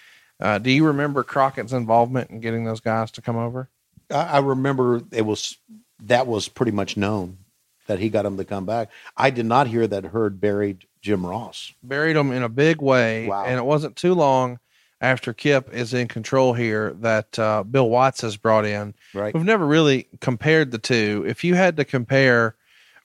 [0.41, 3.69] Uh, do you remember Crockett's involvement in getting those guys to come over?
[4.11, 5.59] I, I remember it was
[6.07, 7.39] that was pretty much known
[7.87, 8.91] that he got him to come back.
[9.17, 11.73] I did not hear that Herd buried Jim Ross.
[11.83, 13.45] Buried him in a big way, Wow.
[13.45, 14.59] and it wasn't too long
[15.01, 18.95] after Kip is in control here that uh, Bill Watts has brought in.
[19.13, 19.35] Right.
[19.35, 21.25] We've never really compared the two.
[21.27, 22.57] If you had to compare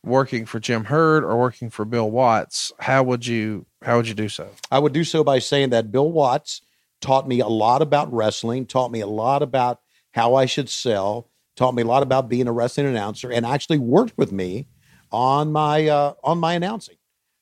[0.02, 4.14] working for Jim Herd or working for Bill Watts, how would you how would you
[4.14, 4.50] do so?
[4.72, 6.62] I would do so by saying that Bill Watts
[7.02, 9.80] taught me a lot about wrestling, taught me a lot about
[10.14, 11.29] how I should sell,
[11.60, 14.68] taught me a lot about being a wrestling announcer, and actually worked with me
[15.12, 16.96] on my uh, on my announcing,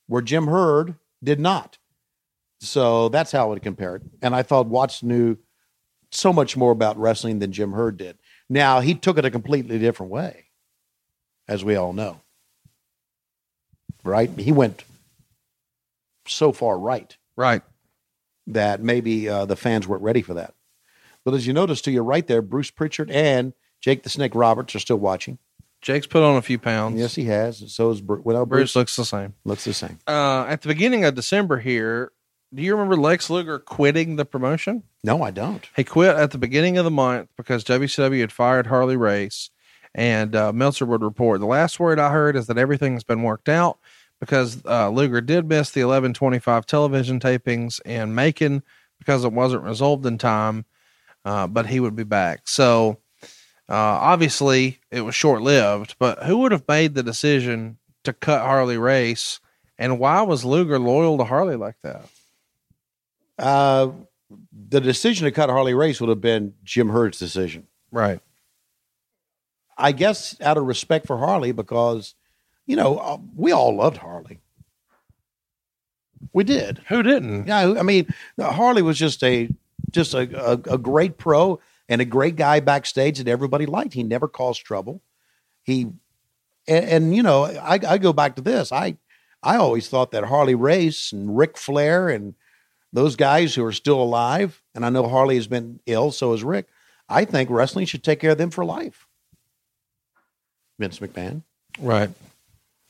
[0.07, 1.77] where Jim Herd did not.
[2.59, 4.01] So that's how I would compare it.
[4.21, 5.37] And I thought Watts knew
[6.11, 8.17] so much more about wrestling than Jim Herd did.
[8.49, 10.45] Now he took it a completely different way,
[11.47, 12.21] as we all know.
[14.03, 14.29] Right?
[14.39, 14.83] He went
[16.27, 17.61] so far right Right.
[18.47, 20.53] that maybe uh, the fans weren't ready for that.
[21.23, 23.53] But as you notice to your right there, Bruce Prichard and
[23.87, 25.37] Jake the Snake Roberts are still watching.
[25.81, 26.99] Jake's put on a few pounds.
[26.99, 27.71] Yes, he has.
[27.71, 28.25] So is Bruce.
[28.25, 29.33] Well, Bruce Bruce looks the same.
[29.45, 29.97] looks the same.
[30.05, 32.11] Uh, at the beginning of December here,
[32.53, 34.83] do you remember Lex Luger quitting the promotion?
[35.05, 35.65] No, I don't.
[35.73, 39.51] He quit at the beginning of the month because WCW had fired Harley Race,
[39.95, 41.39] and uh, Meltzer would report.
[41.39, 43.77] The last word I heard is that everything's been worked out
[44.19, 48.63] because uh, Luger did miss the 1125 television tapings in Macon
[48.99, 50.65] because it wasn't resolved in time,
[51.23, 52.49] uh, but he would be back.
[52.49, 52.97] So
[53.69, 58.41] uh, obviously it was short lived, but who would have made the decision to cut
[58.41, 59.39] Harley Race,
[59.77, 62.05] and why was Luger loyal to Harley like that?
[63.37, 63.89] Uh,
[64.69, 67.67] the decision to cut Harley Race would have been Jim Herd's decision.
[67.91, 68.19] Right.
[69.77, 72.15] I guess out of respect for Harley, because
[72.65, 74.39] you know uh, we all loved Harley.
[76.33, 76.81] We did.
[76.87, 77.47] Who didn't?
[77.47, 78.07] Yeah, I mean
[78.39, 79.49] Harley was just a
[79.91, 83.93] just a, a, a great pro and a great guy backstage that everybody liked.
[83.93, 85.01] He never caused trouble.
[85.63, 85.83] He
[86.67, 88.71] and, and you know I, I go back to this.
[88.71, 88.97] I
[89.43, 92.35] I always thought that Harley Race and Ric Flair and
[92.93, 96.43] those guys who are still alive, and I know Harley has been ill, so has
[96.43, 96.67] Rick.
[97.09, 99.07] I think wrestling should take care of them for life.
[100.79, 101.43] Vince McMahon,
[101.79, 102.09] Right.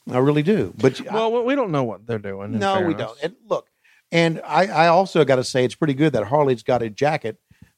[0.10, 0.74] I really do.
[0.78, 2.54] But Well, we don't know what they're doing.
[2.54, 3.18] in no, we don't.
[3.22, 3.68] And look,
[4.12, 7.38] and I, I also got to say it's pretty good that Harley's got a jacket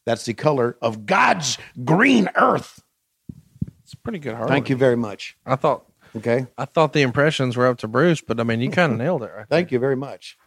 [0.10, 2.82] that's the color of God's green earth.
[3.84, 4.34] It's pretty good.
[4.34, 4.50] Harley.
[4.50, 5.38] Thank you very much.
[5.46, 8.72] I thought Okay, I thought the impressions were up to Bruce, but I mean, you
[8.72, 9.46] kind of nailed it right.
[9.48, 10.38] thank you very much.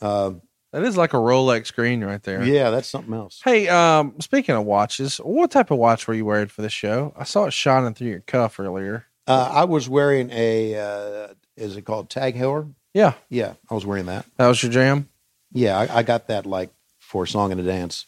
[0.00, 0.42] Um,
[0.72, 2.42] That is like a Rolex screen right there.
[2.42, 3.40] yeah, that's something else.
[3.44, 7.14] Hey, um, speaking of watches, what type of watch were you wearing for this show?
[7.16, 9.06] I saw it shining through your cuff earlier.
[9.28, 12.72] Uh, I was wearing a uh, is it called Tag Heuer?
[12.92, 14.26] Yeah, Yeah, I was wearing that.
[14.36, 15.08] that was your jam.
[15.52, 18.06] Yeah, I, I got that like for a song and a dance.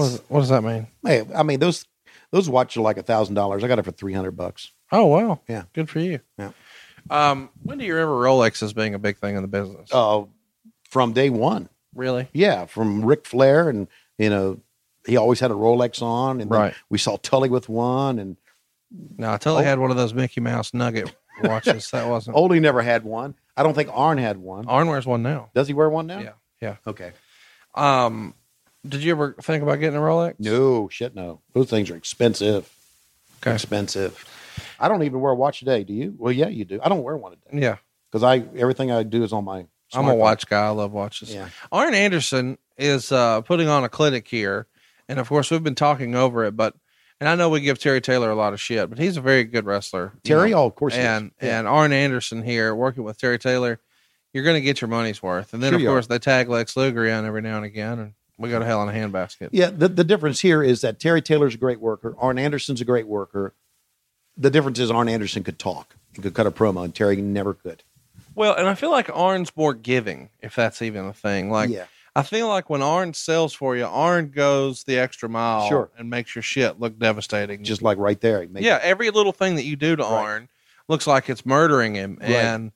[0.00, 0.86] What, is, what does that mean?
[1.04, 1.86] Hey, I mean those
[2.32, 3.62] those watches are like a thousand dollars.
[3.64, 4.70] I got it for three hundred bucks.
[4.92, 5.64] Oh wow, Yeah.
[5.72, 6.20] good for you.
[6.38, 6.50] Yeah.
[7.08, 9.88] Um, when do you remember Rolex as being a big thing in the business?
[9.92, 10.24] Uh,
[10.88, 11.68] from day one.
[11.94, 12.28] really?
[12.32, 14.60] Yeah, from Ric Flair, and you know,
[15.06, 16.74] he always had a Rolex on, and Right.
[16.90, 18.36] we saw Tully with one, and
[19.18, 19.66] No, Tully Oh.
[19.66, 21.90] had one of those Mickey Mouse Nugget watches.
[21.92, 22.36] that wasn't.
[22.36, 23.34] Oldie never had one.
[23.56, 24.66] I don't think Arn had one.
[24.66, 25.50] Arn wears one now.
[25.54, 26.18] Does he wear one now?
[26.20, 26.76] Yeah, yeah.
[26.86, 27.12] Okay.
[27.74, 28.34] Um,
[28.88, 30.34] did you ever think about getting a Rolex?
[30.38, 31.40] No shit, no.
[31.52, 32.72] Those things are expensive.
[33.42, 33.54] Okay.
[33.54, 34.26] Expensive.
[34.78, 35.84] I don't even wear a watch today.
[35.84, 36.14] Do you?
[36.18, 36.80] Well, yeah, you do.
[36.82, 37.76] I don't wear one today Yeah,
[38.10, 39.66] because I everything I do is on my.
[39.92, 40.66] I'm a watch guy.
[40.66, 41.34] I love watches.
[41.34, 41.48] Yeah.
[41.72, 44.66] Arn Anderson is uh, putting on a clinic here,
[45.08, 46.56] and of course we've been talking over it.
[46.56, 46.74] But
[47.18, 49.44] and I know we give Terry Taylor a lot of shit, but he's a very
[49.44, 50.12] good wrestler.
[50.14, 50.58] you Terry, know.
[50.62, 51.06] oh, of course, he is.
[51.06, 51.58] and Yeah.
[51.58, 53.80] and Arn Anderson here working with Terry Taylor,
[54.32, 55.52] you're going to get your money's worth.
[55.54, 55.94] And then Sure of you are.
[55.94, 58.82] course they tag Lex Luger in every now and again, and we go to hell
[58.82, 59.50] in a handbasket.
[59.52, 62.14] Yeah, the, the difference here is that Terry Taylor's a great worker.
[62.18, 63.54] Arn Anderson's a great worker.
[64.36, 65.96] The difference is Arn Anderson could talk.
[66.14, 67.82] He could cut a promo, and Terry never could.
[68.34, 71.50] Well, and I feel like Arn's more giving, if that's even a thing.
[71.50, 71.84] Like yeah.
[72.16, 75.90] I feel like when Arn sells for you, Arn goes the extra mile Sure.
[75.98, 77.62] and makes your shit look devastating.
[77.62, 78.42] Just like right there.
[78.42, 80.10] yeah, every little thing that you do to Right.
[80.10, 80.48] Arn
[80.88, 82.18] looks like it's murdering him.
[82.20, 82.30] Right.
[82.30, 82.72] And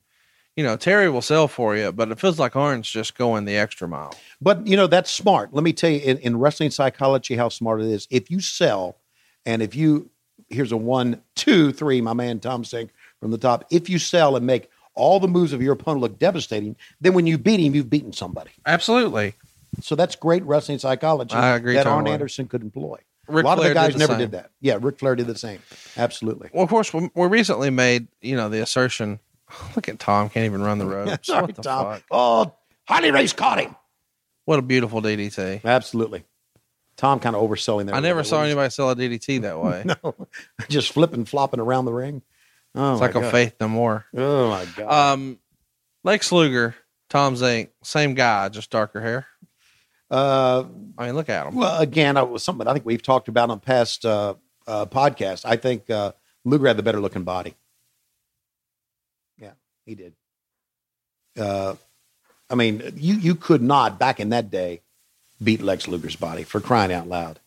[0.55, 3.57] you know, Terry will sell for you, but it feels like Arn's just going the
[3.57, 4.13] extra mile.
[4.41, 5.53] But you know that's smart.
[5.53, 8.07] Let me tell you, in, in wrestling psychology, how smart it is.
[8.09, 8.97] If you sell,
[9.45, 10.09] and if you
[10.49, 13.65] here's a one, two, three, my man Tom saying from the top.
[13.71, 17.27] If you sell and make all the moves of your opponent look devastating, then when
[17.27, 18.51] you beat him, you've beaten somebody.
[18.65, 19.33] Absolutely.
[19.81, 21.35] So that's great wrestling psychology.
[21.35, 22.07] I agree that Arn.
[22.07, 22.97] Anderson could employ.
[23.27, 24.19] Ric a lot Flair of the did guys the never same.
[24.19, 24.51] did that.
[24.61, 25.59] Yeah, Rick Flair did the same.
[25.97, 26.49] Absolutely.
[26.53, 29.19] Well, of course, we, we recently made you know the assertion.
[29.75, 31.27] Look at Tom, can't even run the ropes.
[31.27, 31.93] Sorry, what the Tom.
[31.93, 32.03] fuck?
[32.11, 32.55] Oh,
[32.87, 33.75] Harley Race caught him.
[34.45, 35.63] What a beautiful DDT.
[35.63, 36.23] Absolutely.
[36.97, 37.95] Tom kind of overselling there.
[37.95, 39.83] I never saw anybody sell a DDT that way.
[39.85, 40.15] No,
[40.69, 42.21] just flipping, flopping around the ring.
[42.73, 44.05] Oh, it's like a faith no more.
[44.15, 45.13] Oh my god.
[45.13, 45.39] Um,
[46.03, 46.75] Lex Luger,
[47.09, 49.25] Tom Zenk, same guy, just darker hair.
[50.11, 50.65] Uh,
[50.97, 51.55] I mean, look at him.
[51.55, 54.35] well, again, it was something I think we've talked about on past uh,
[54.67, 55.43] uh, podcasts.
[55.45, 56.11] I think uh,
[56.43, 57.55] Luger had the better looking body.
[59.85, 60.13] He did.
[61.37, 61.75] Uh,
[62.49, 64.81] I mean, you you could not back in that day
[65.43, 67.39] beat Lex Luger's body for crying out loud.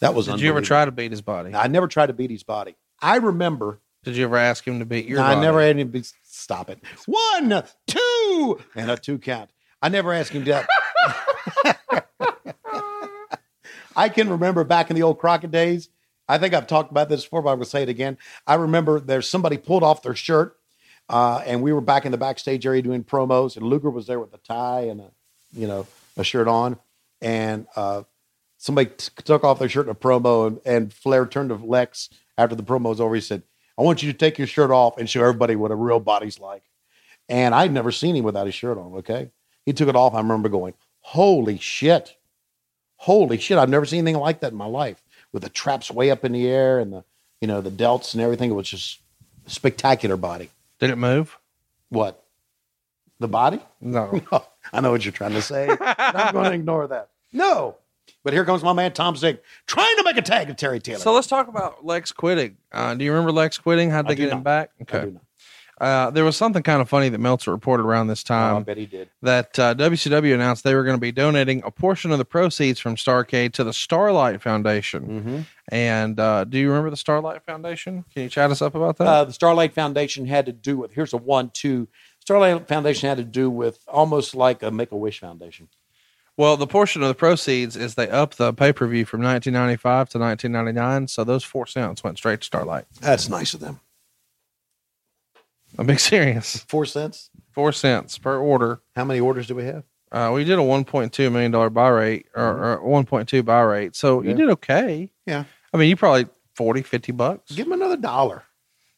[0.00, 0.26] That was.
[0.26, 1.54] Did you ever try to beat his body?
[1.54, 2.74] I never tried to beat his body.
[3.00, 3.78] I remember.
[4.04, 5.36] Did you ever ask him to beat your No, body?
[5.36, 6.80] I never had him be, stop it.
[7.06, 9.50] One, two, and a two count.
[9.80, 10.66] I never asked him to.
[13.94, 15.88] I can remember back in the old Crockett days.
[16.28, 18.16] I think I've talked about this before, but I'm going to say it again.
[18.46, 20.56] I remember there's somebody pulled off their shirt,
[21.12, 24.18] uh, and we were back in the backstage area doing promos, and Luger was there
[24.18, 25.10] with a tie and a,
[25.52, 25.86] you know,
[26.16, 26.78] a shirt on,
[27.20, 28.02] and uh,
[28.58, 32.08] somebody t- took off their shirt in a promo, and, and Flair turned to Lex
[32.36, 33.14] after the promo was over.
[33.14, 33.42] He said,
[33.78, 36.40] "I want you to take your shirt off and show everybody what a real body's
[36.40, 36.62] like."
[37.28, 38.94] And I'd never seen him without his shirt on.
[38.94, 39.30] Okay,
[39.66, 40.14] he took it off.
[40.14, 42.16] I remember going, "Holy shit!"
[43.02, 45.02] holy shit, I've never seen anything like that in my life.
[45.32, 47.04] With the traps way up in the air and the,
[47.40, 48.50] you know, the delts and everything.
[48.50, 49.00] It was just
[49.46, 50.50] spectacular body.
[50.82, 51.38] Did it move?
[51.90, 52.24] What?
[53.20, 53.60] The body?
[53.80, 54.20] No.
[54.72, 55.68] I know what you're trying to say.
[55.80, 57.08] I'm going to ignore that.
[57.32, 57.76] No.
[58.24, 60.98] But here comes my man Tom Zenk trying to make a tag of Terry Taylor.
[61.00, 62.56] So let's talk about Lex quitting.
[62.72, 63.90] Uh, do you remember Lex quitting?
[63.90, 64.44] How'd they I get him not.
[64.44, 64.70] back?
[64.78, 65.12] I Okay.
[65.82, 66.06] Do not.
[66.06, 68.62] Uh, there was something kind of funny that Meltzer reported around this Oh, I time
[68.62, 69.08] bet he did.
[69.22, 72.78] that uh, WCW announced they were going to be donating a portion of the proceeds
[72.80, 75.02] from Starrcade to the Starlight Foundation.
[75.08, 75.40] Mm-hmm.
[75.74, 78.04] And uh, do you remember the Starlight Foundation?
[78.12, 79.06] Can you chat us up about that?
[79.06, 81.88] Uh, the Starlight Foundation had to do with, here's a one, two.
[82.20, 85.68] Starlight Foundation had to do with almost like a Make a Wish Foundation.
[86.36, 90.08] well, the portion of the proceeds is they upped the pay per view from 1995
[90.10, 91.08] to 1999.
[91.08, 92.84] So those four cents went straight to Starlight.
[93.00, 93.80] That's nice of them.
[95.78, 96.58] I'm being serious.
[96.68, 97.30] Four cents.
[97.52, 98.80] Four cents per order.
[98.96, 99.84] How many orders do we have?
[100.10, 103.96] Uh, we did a 1.2 million dollar buy rate or, or 1.2 buy rate.
[103.96, 105.10] So you did okay.
[105.26, 105.44] Yeah.
[105.72, 107.52] I mean, you probably 40, 50 bucks.
[107.52, 108.44] Give him another dollar.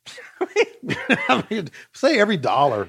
[0.41, 2.89] I mean, say every dollar,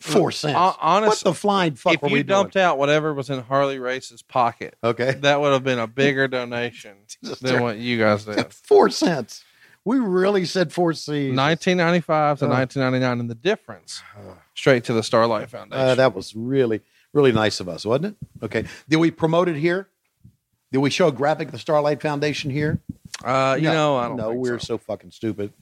[0.00, 0.56] four cents.
[0.56, 2.64] Hon- honest- what the flying fuck if were you we dumped doing?
[2.64, 6.96] out whatever was in Harley Race's pocket, Okay, that would have been a bigger donation
[7.40, 8.52] than what you guys did.
[8.64, 9.42] four cents.
[9.84, 11.34] We really said four C's.
[11.36, 12.48] 1995 to Oh.
[12.48, 14.02] 1999, and the difference
[14.54, 15.84] straight to the Starlight Foundation.
[15.86, 16.82] Uh, that was really,
[17.12, 18.44] really nice of us, wasn't it?
[18.44, 18.64] Okay.
[18.88, 19.88] Did we promote it here?
[20.72, 22.80] Did we show a graphic of the Starlight Foundation here?
[23.24, 24.74] uh, you No, know, I don't no, we're so.
[24.74, 25.52] so fucking stupid.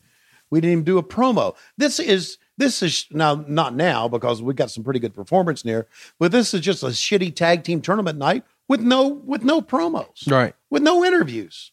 [0.51, 1.55] We didn't even do a promo.
[1.77, 5.86] This is this is now not now because we got some pretty good performance there,
[6.19, 10.31] but this is just a shitty tag team tournament night with no with no promos,
[10.31, 10.55] right.
[10.70, 11.70] with no interviews.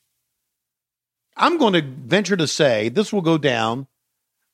[1.37, 3.87] I'm going to venture to say this will go down.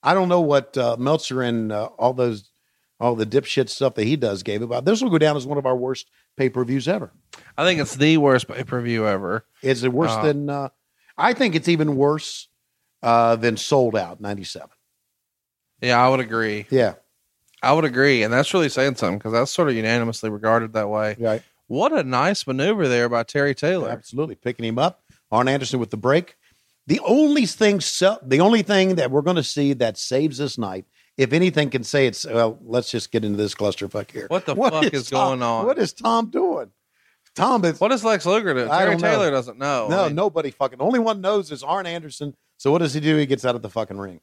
[0.04, 2.50] I don't know what uh, Meltzer and uh, all those
[3.00, 4.86] all the dipshit stuff that he does gave about.
[4.86, 7.12] This will go down as one of our worst pay per views ever.
[7.58, 9.46] I think it's the worst pay per view ever.
[9.62, 10.50] Is it worse Uh, than?
[10.50, 10.70] Uh,
[11.18, 12.48] I think it's even worse
[13.04, 14.70] uh, than Souled Out '97.
[15.82, 16.66] Yeah, I would agree.
[16.70, 16.94] Yeah,
[17.62, 20.90] I would agree, and that's really saying something because that's sort of unanimously regarded that
[20.90, 21.16] way.
[21.20, 21.42] right.
[21.68, 23.90] What a nice maneuver there by Terry Taylor.
[23.90, 25.04] Absolutely, picking him up.
[25.32, 26.36] Arn Anderson with the break.
[26.88, 30.58] The only thing, so, the only thing that we're going to see that saves this
[30.58, 30.86] night,
[31.18, 32.26] if anything, can say it's.
[32.26, 34.26] Well, let's just get into this clusterfuck here.
[34.30, 35.66] What the fuck is Tom- going on?
[35.66, 36.72] What is Tom doing?
[37.36, 38.68] Tom is What does Lex Luger doing?
[38.68, 39.02] Terry know.
[39.02, 39.88] Taylor doesn't know.
[39.90, 40.80] no, I mean, nobody fucking.
[40.80, 42.36] The only one knows is Arn Anderson.
[42.58, 43.16] So what does he do?
[43.18, 44.20] He gets out of the fucking ring.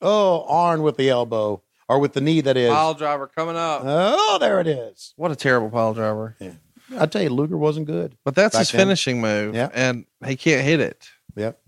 [0.00, 2.40] Oh, Arn with the elbow or with the knee.
[2.40, 2.70] That is.
[2.70, 3.82] Pile driver coming up.
[3.84, 5.12] Oh, there it is.
[5.16, 6.36] what a terrible pile driver.
[6.40, 6.52] Yeah.
[6.98, 8.16] I tell you, Luger wasn't good.
[8.24, 8.80] But that's his then.
[8.80, 9.70] finishing move, Yeah.
[9.72, 11.08] and he can't hit it.
[11.36, 11.58] Yep.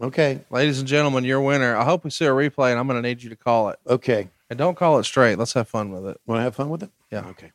[0.00, 0.40] Okay.
[0.50, 1.76] Ladies and gentlemen, your winner.
[1.76, 3.78] I hope we see a replay, and I'm going to need you to call it.
[3.86, 4.28] Okay.
[4.50, 5.38] And don't call it straight.
[5.38, 6.20] Let's have fun with it.
[6.26, 6.90] Want to have fun with it?
[7.10, 7.26] Yeah.
[7.28, 7.52] Okay.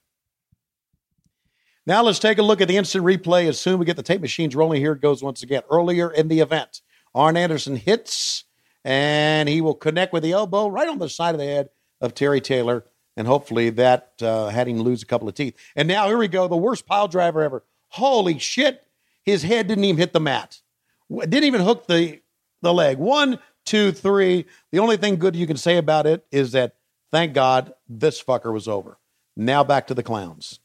[1.86, 3.48] Now let's take a look at the instant replay.
[3.48, 5.64] As soon as we get the tape machines rolling, here it goes once again.
[5.70, 6.82] Earlier in the event,
[7.16, 8.44] Arn Anderson hits,
[8.84, 11.70] and he will connect with the elbow right on the side of the head
[12.00, 12.86] of Terry Taylor,
[13.18, 15.56] and hopefully that uh, had him lose a couple of teeth.
[15.76, 17.64] And now here we go, the worst pile driver ever.
[17.90, 18.86] Holy shit!
[19.24, 20.62] His head didn't even hit the mat.
[21.10, 22.22] Didn't even hook the
[22.62, 22.98] the leg.
[22.98, 24.46] One, two, three.
[24.72, 26.76] The only thing good you can say about it is that
[27.12, 28.98] thank God this fucker was over.
[29.36, 30.60] Now back to the clowns.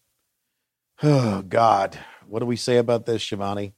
[1.02, 3.74] Oh God, what do we say about this, Schiavone?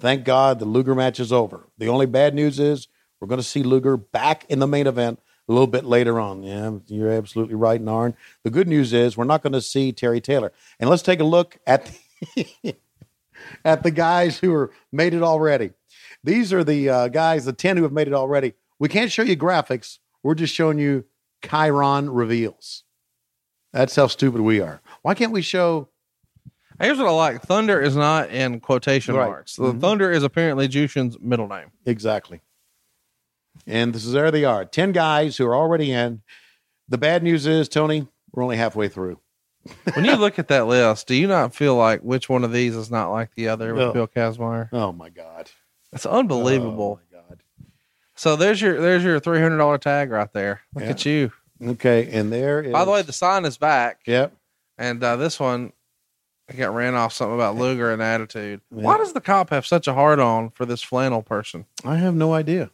[0.00, 1.68] Thank God the Luger match is over.
[1.78, 2.88] The only bad news is
[3.20, 6.42] we're going to see Luger back in the main event a little bit later on.
[6.42, 8.14] Yeah, you're absolutely right, Narn.
[8.44, 10.52] The good news is we're not going to see Terry Taylor.
[10.78, 11.90] And let's take a look at
[12.34, 12.76] the,
[13.64, 15.72] at the guys who are made it already.
[16.24, 18.54] These are the uh, guys, the 10 who have made it already.
[18.78, 19.98] We can't show you graphics.
[20.22, 21.04] We're just showing you
[21.42, 22.84] Chyron reveals.
[23.72, 24.80] That's how stupid we are.
[25.02, 25.88] Why can't we show
[26.80, 29.26] Here's what I like Thunder is not in quotation Right.
[29.28, 29.56] marks.
[29.56, 31.72] The Thunder is apparently Jushin's middle name.
[31.84, 32.40] exactly?
[33.66, 34.64] And this is there they are.
[34.64, 36.22] 10 guys who are already in.
[36.88, 39.18] The bad news is, Tony, we're only halfway through.
[39.94, 42.76] When you look at that list, do you not feel like which one of these
[42.76, 43.92] is not like the other with No.
[43.92, 44.68] Bill Kazmaier?
[44.72, 45.50] Oh my God.
[45.92, 47.00] It's unbelievable.
[47.00, 47.40] Oh, my God.
[48.14, 50.60] So there's your there's your three hundred dollar tag right there.
[50.74, 50.90] Look Yeah.
[50.90, 51.32] at you.
[51.64, 52.10] Okay.
[52.12, 52.72] And there is.
[52.72, 54.32] By the way, the sign is back, Yep.
[54.76, 55.72] and uh, this one
[56.50, 58.60] I got ran off something about Luger and attitude.
[58.74, 58.82] Yeah.
[58.82, 61.66] Why does the cop have such a hard on for this flannel person?
[61.84, 62.70] I have no idea.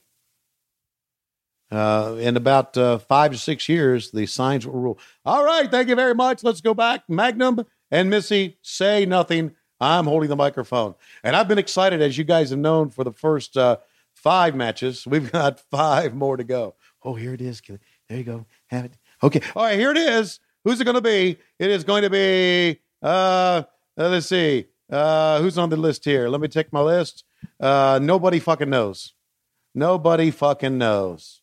[1.71, 4.99] Uh, in about uh, five to six years, the signs will rule.
[5.25, 6.45] All right, thank you very much.
[6.45, 7.03] Let's go back.
[7.09, 9.57] Magnum and Missy, say nothing.
[9.81, 13.13] I'm holding the microphone, and I've been excited, as you guys have known, for the
[13.13, 13.79] first uh,
[14.15, 15.07] five matches.
[15.07, 16.75] We've got five more to go.
[17.03, 17.61] Oh, here it is.
[18.09, 18.47] There you go.
[18.69, 18.93] Have it.
[19.23, 19.41] Okay.
[19.55, 20.41] All right, here it is.
[20.65, 21.37] Who's it going to be?
[21.59, 22.81] It is going to be.
[23.03, 23.65] Uh,
[23.99, 24.67] uh, let's see.
[24.91, 26.29] Uh, who's on the list here?
[26.29, 27.25] Let me check my list.
[27.61, 29.15] Uh, nobody fucking knows.
[29.75, 31.43] Nobody fucking knows.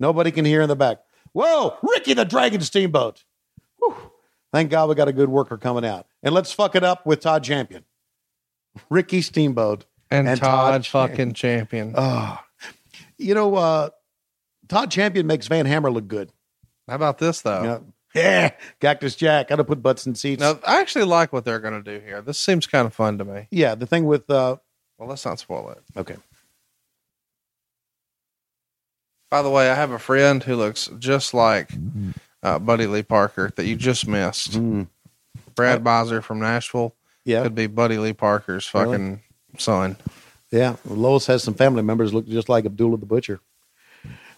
[0.00, 0.98] Nobody can hear in the back.
[1.32, 3.24] Whoa, Ricky the Dragon Steamboat.
[3.78, 3.94] Whew.
[4.52, 6.06] Thank God we got a good worker coming out.
[6.22, 7.84] And let's fuck it up with Todd Champion.
[8.90, 9.84] Ricky Steamboat.
[10.10, 11.94] And, And Todd, Todd fucking champion.
[11.96, 12.38] Oh,
[13.18, 13.90] you know, uh,
[14.68, 16.32] Todd Champion makes Van Hammer look good.
[16.88, 17.62] How about this though?
[17.62, 17.78] Yeah.
[18.14, 18.50] Yeah,
[18.80, 19.48] Cactus Jack.
[19.48, 20.40] Gotta put butts in seats.
[20.40, 22.22] Now I actually like what they're going to do here.
[22.22, 23.46] This seems kind of fun to me.
[23.50, 24.56] Yeah, the thing with uh
[24.96, 25.82] Well, let's not spoil it.
[25.94, 26.16] okay.
[29.30, 31.70] By the way, I have a friend who looks just like
[32.42, 34.52] uh, Buddy Lee Parker that you just missed.
[34.52, 34.88] Mm,
[35.54, 36.94] Brad Beiser from Nashville
[37.24, 38.86] yeah, could be Buddy Lee Parker's Really?
[38.86, 39.20] fucking
[39.58, 39.96] son.
[40.50, 40.76] yeah.
[40.84, 43.40] Lois has some family members look just like Abdullah the Butcher.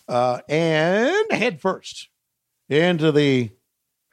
[0.08, 2.08] Uh, and head first
[2.68, 3.50] into the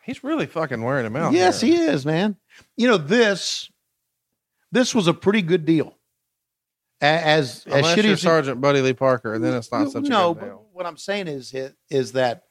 [0.04, 1.34] He's really fucking wearing him out.
[1.34, 2.38] yes, he is, man.
[2.78, 3.70] You know this.
[4.72, 5.96] This was a pretty good deal.
[7.02, 9.92] As as Unless shitty you're as it- Sergeant Buddy Lee Parker, and then it's not
[9.92, 10.66] such a no, good but deal.
[10.72, 11.54] what I'm saying is
[11.90, 12.44] is that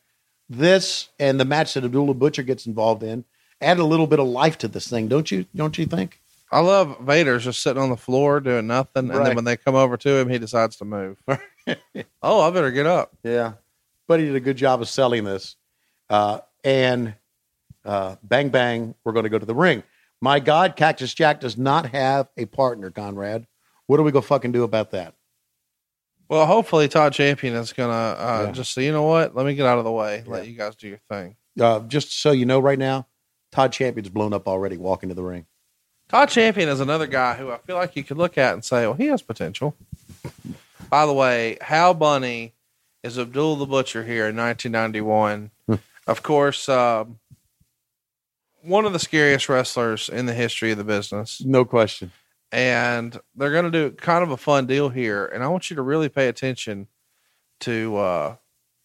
[0.49, 3.25] this and the match that Abdullah Butcher gets involved in
[3.61, 5.47] add a little bit of life to this thing, don't you?
[5.55, 6.21] Don't you think?
[6.53, 9.75] I love Vader's just sitting on the floor doing nothing, and then when they come
[9.75, 11.21] over to him, he decides to move.
[12.23, 13.13] oh, I better get up.
[13.25, 13.55] Yeah,
[14.07, 15.57] but he did a good job of selling this.
[16.09, 17.15] Uh, and
[17.85, 19.83] uh, bang bang, we're going to go to the ring.
[20.21, 23.47] My God, Cactus Jack does not have a partner, Conrad.
[23.87, 25.15] What are we going to fucking do about that?
[26.29, 28.53] Well, hopefully Todd Champion is gonna uh, Yeah.
[28.53, 29.35] just say, you know what?
[29.37, 30.23] Let me get out of the way.
[30.27, 30.33] Yeah.
[30.33, 31.37] Let you guys do your thing.
[31.61, 33.07] Uh, just so you know, right now,
[33.53, 35.47] Todd Champion's blown up already walking to the ring.
[36.09, 38.83] Todd Champion is another guy who I feel like you could look at and say,
[38.87, 39.75] well, he has potential.
[40.91, 42.55] By the way, Hal Bunny
[43.03, 45.51] is Abdul the Butcher here in 1991.
[46.07, 47.19] of course, um,
[48.63, 51.43] one of the scariest wrestlers in the history of the business.
[51.45, 52.13] No question.
[52.53, 55.27] And they're going to do kind of a fun deal here.
[55.27, 56.87] And I want you to really pay attention
[57.61, 58.37] to, uh,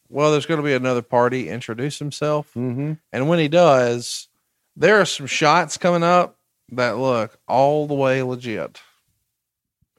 [0.09, 2.47] well, there's going to be another party introduce himself.
[2.55, 2.93] Mm-hmm.
[3.13, 4.27] And when he does,
[4.75, 6.37] there are some shots coming up
[6.69, 8.81] that look all the way legit.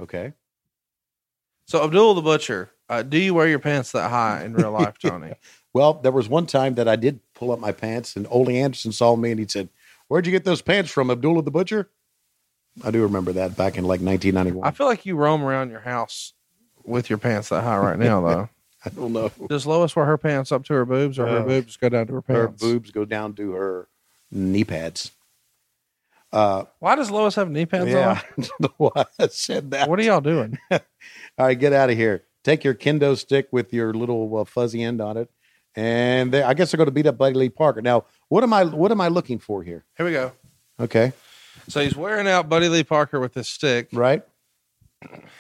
[0.00, 0.32] Okay.
[1.66, 4.98] So Abdul the Butcher, uh, do you wear your pants that high in real life,
[5.02, 5.34] Tony?
[5.72, 8.92] Well, there was one time that I did pull up my pants, and Ole Anderson
[8.92, 9.68] saw me and he said,
[10.08, 11.88] Where'd you get those pants from, Abdullah the Butcher?
[12.84, 14.66] I do remember that back in like 1991.
[14.66, 16.32] I feel like you roam around your house
[16.84, 18.48] with your pants that high right now, though.
[18.84, 19.30] I don't know.
[19.48, 22.06] Does Lois wear her pants up to her boobs, or her Uh, boobs go down
[22.08, 23.88] to her Her boobs go down to her
[24.30, 25.12] knee pads.
[26.32, 28.20] Uh, Why does Lois have knee pads yeah,
[28.58, 29.82] know why I said that.
[29.84, 29.90] on?
[29.90, 30.58] What are y'all doing?
[30.70, 30.80] All
[31.38, 32.24] right, get out of here.
[32.42, 35.30] Take your kendo stick with your little uh, fuzzy end on it,
[35.76, 37.82] and they, I guess they're going to beat up Buddy Lee Parker.
[37.82, 38.64] Now, what am I?
[38.64, 39.84] What am I looking for here?
[39.96, 40.32] Here we go.
[40.80, 41.12] Okay,
[41.68, 44.22] So he's wearing out Buddy Lee Parker with his stick, right?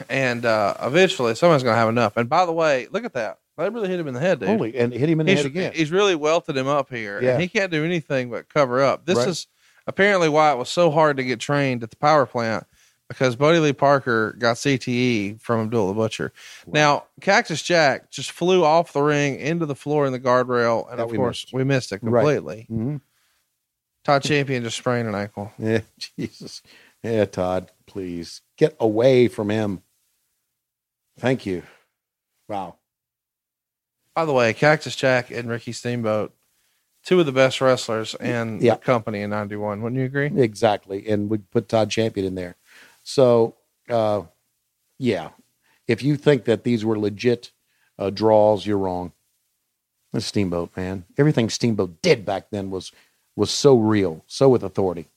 [0.08, 2.16] and uh, eventually someone's going to have enough.
[2.16, 3.38] And by the way, look at that.
[3.58, 4.48] They really hit him in the head, dude.
[4.48, 5.72] Holy, and hit him in the he's, head again.
[5.74, 7.32] he's really welted him up here, Yeah.
[7.32, 9.04] and he can't do anything but cover up.
[9.06, 9.28] This Right.
[9.28, 9.46] is
[9.86, 12.66] apparently why it was so hard to get trained at the power plant
[13.08, 16.32] because Buddy Lee Parker got CTE from Abdul the Butcher.
[16.66, 20.98] Now, Cactus Jack just flew off the ring into the floor in the guardrail, and
[20.98, 21.52] That of we course, missed.
[21.54, 22.22] we missed it Right.
[22.22, 23.00] completely.
[24.04, 25.52] Todd Champion just sprained an ankle.
[25.58, 25.80] Yeah,
[26.16, 26.62] Jesus.
[27.02, 29.82] Yeah, Todd, please get away from him.
[31.18, 31.62] Thank you.
[32.48, 32.76] Wow.
[34.14, 36.32] By the way, Cactus Jack and Ricky Steamboat,
[37.04, 38.74] two of the best wrestlers in Yeah.
[38.74, 39.82] the company in '91.
[39.82, 40.26] Wouldn't you agree?
[40.36, 41.06] Exactly.
[41.08, 42.56] And we put Todd Champion in there.
[43.02, 43.56] So,
[43.88, 44.22] uh,
[44.98, 45.30] yeah,
[45.88, 47.52] if you think that these were legit
[47.98, 49.12] uh, draws, you're wrong.
[50.12, 51.04] The Steamboat, man.
[51.18, 52.92] Everything Steamboat did back then was
[53.36, 55.08] was so real, so with authority.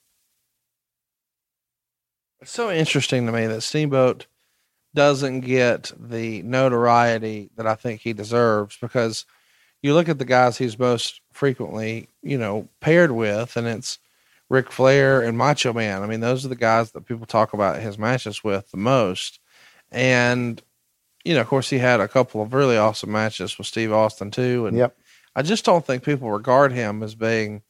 [2.40, 4.26] It's so interesting to me that Steamboat
[4.94, 9.26] doesn't get the notoriety that I think he deserves because
[9.82, 13.98] you look at the guys he's most frequently, you know, paired with, and it's
[14.48, 16.02] Ric Flair and Macho Man.
[16.02, 19.38] I mean, those are the guys that people talk about his matches with the most.
[19.90, 20.62] And,
[21.24, 24.30] you know, of course, he had a couple of really awesome matches with Steve Austin,
[24.30, 24.66] too.
[24.66, 24.96] And Yep.
[25.34, 27.62] I just don't think people regard him as being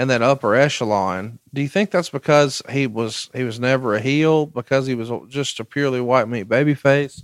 [0.00, 1.38] in that upper echelon.
[1.52, 5.10] Do you think that's because he was he was never a heel because he was
[5.28, 7.22] just a purely white meat babyface?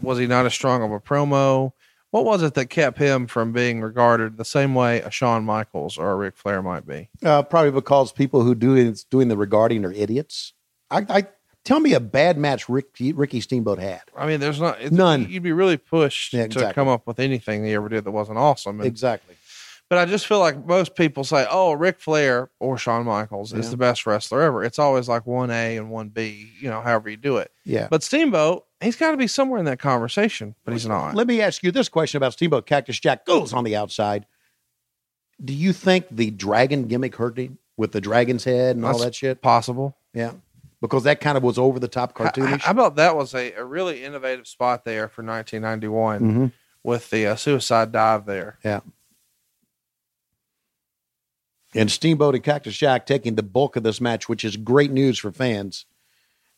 [0.00, 1.72] Was he not as strong of a promo?
[2.10, 5.98] What was it that kept him from being regarded the same way a Shawn Michaels
[5.98, 7.08] or a Ric Flair might be?
[7.24, 10.52] Uh, probably because people who do it, doing the regarding are idiots.
[10.90, 11.26] I, I
[11.64, 14.02] tell me a bad match Rick, Ricky Steamboat had.
[14.16, 15.28] I mean, there's not it's, None.
[15.30, 18.38] You'd be really pushed Yeah, to come up with anything he ever did that wasn't
[18.38, 18.80] awesome.
[18.80, 19.36] And Exactly.
[19.90, 23.66] But I just feel like most people say, "Oh, Ric Flair or Shawn Michaels is
[23.66, 23.70] Yeah.
[23.72, 27.10] the best wrestler ever." It's always like one A and one B, you know, however
[27.10, 27.50] you do it.
[27.64, 27.88] Yeah.
[27.90, 31.16] But Steamboat, he's got to be somewhere in that conversation, but he's not.
[31.16, 34.26] Let me ask you this question about Steamboat Cactus Jack goes on the outside.
[35.44, 39.14] Do you think the dragon gimmick hurt him with the dragon's head and all that
[39.16, 39.42] shit?
[39.42, 39.96] Possible.
[40.14, 40.32] Yeah.
[40.80, 42.60] Because that kind of was over the top cartoonish.
[42.60, 46.52] how about that was a, a really innovative spot there for 1991 Mhm.
[46.84, 48.58] with the uh, suicide dive there.
[48.64, 48.80] Yeah.
[51.74, 55.18] And Steamboat and Cactus Jack taking the bulk of this match, which is great news
[55.18, 55.86] for fans.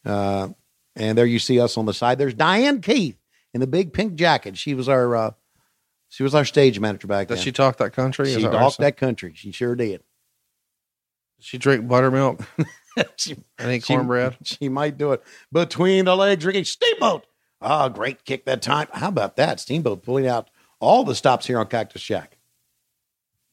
[0.05, 0.49] Uh,
[0.97, 2.19] and there you see us on the side.
[2.19, 3.19] There's Diane Keith
[3.53, 4.57] in the big pink jacket.
[4.57, 5.31] She was our uh,
[6.09, 7.37] she was our stage manager back then.
[7.37, 7.45] Does then.
[7.45, 8.33] she talk that country?
[8.33, 9.33] She that talked that country.
[9.35, 10.03] She sure did.
[11.41, 12.41] She drink buttermilk
[13.17, 14.37] she, and eat cornbread?
[14.45, 16.45] She might do it between the legs.
[16.45, 17.27] Ricky Steamboat.
[17.61, 18.89] Ah, great kick that time.
[18.93, 19.61] How about that?
[19.61, 22.39] Steamboat pulling out all the stops here on Cactus Jack.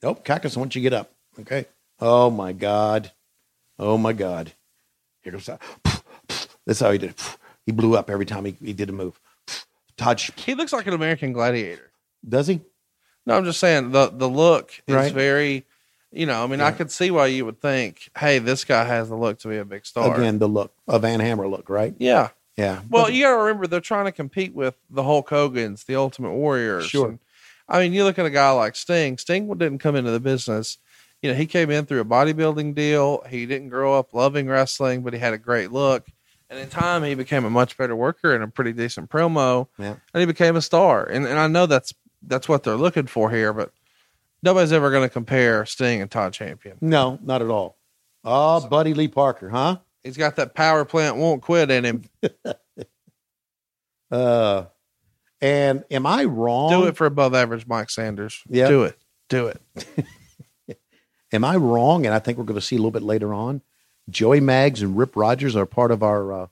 [0.02, 1.14] Nope, Cactus, once you get up.
[1.42, 1.66] Okay.
[2.00, 3.12] Oh my God.
[3.78, 4.54] Oh my God.
[5.22, 5.62] Here goes that.
[6.66, 7.38] That's how he did it.
[7.66, 9.20] He blew up every time he, he did a move.
[9.98, 10.32] Touch.
[10.38, 11.92] He looks like an American gladiator.
[12.28, 12.62] Does he?
[13.26, 15.14] No, I'm just saying the the look is Right.
[15.14, 15.66] very,
[16.12, 19.10] you know, I mean, I could see why you would think, hey, this guy has
[19.10, 20.16] the look to be a big star.
[20.16, 21.94] Again, the look, a Van Hammer look, right?
[22.00, 22.30] Yeah.
[22.58, 22.82] Yeah.
[22.90, 26.34] Well, you got to remember they're trying to compete with the Hulk Hogan's, the Ultimate
[26.34, 26.88] Warriors.
[26.88, 27.10] Sure.
[27.10, 27.20] And,
[27.70, 29.18] I mean, you look at a guy like Sting.
[29.18, 30.78] Sting didn't come into the business.
[31.22, 33.24] You know, he came in through a bodybuilding deal.
[33.30, 36.08] He didn't grow up loving wrestling, but he had a great look.
[36.50, 39.68] And in time, he became a much better worker and a pretty decent promo.
[39.78, 39.96] Yeah.
[40.14, 41.04] And he became a star.
[41.04, 41.94] And and I know that's
[42.24, 43.72] that's what they're looking for here, but
[44.42, 46.78] nobody's ever going to compare Sting and Todd Champion.
[46.82, 47.78] No, not at all.
[48.24, 49.78] Oh, Buddy Lee Parker, huh?
[50.04, 52.04] He's got that power plant won't quit in him.
[54.12, 54.66] Uh,
[55.42, 56.72] and am I wrong?
[56.72, 58.42] Do it for above average Mike Sanders.
[58.50, 58.68] Yeah.
[58.68, 58.98] Do it.
[59.30, 59.62] Do it.
[61.32, 62.06] Am I wrong?
[62.06, 63.62] And I think we're going to see a little bit later on.
[64.10, 66.48] Joey Maggs and Rip Rogers are part of our uh,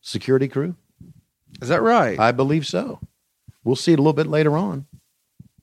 [0.00, 0.74] security crew.
[1.60, 2.18] Is that right?
[2.18, 3.00] I believe so.
[3.64, 4.86] We'll see it a little bit later on.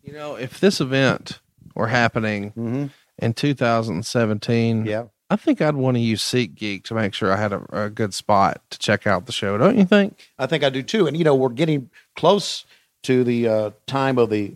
[0.03, 1.39] You know, if this event
[1.75, 2.85] were happening Mm-hmm.
[3.19, 5.05] in 2017, Yeah.
[5.29, 8.13] I think I'd want to use SeatGeek to make sure I had a, a good
[8.13, 9.57] spot to check out the show.
[9.57, 10.29] Don't you think?
[10.37, 11.07] I think I do too.
[11.07, 12.65] And you know, we're getting close
[13.03, 14.55] to the uh, time of the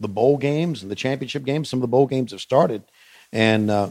[0.00, 1.68] the bowl games and the championship games.
[1.68, 2.82] Some of the bowl games have started,
[3.32, 3.90] and uh,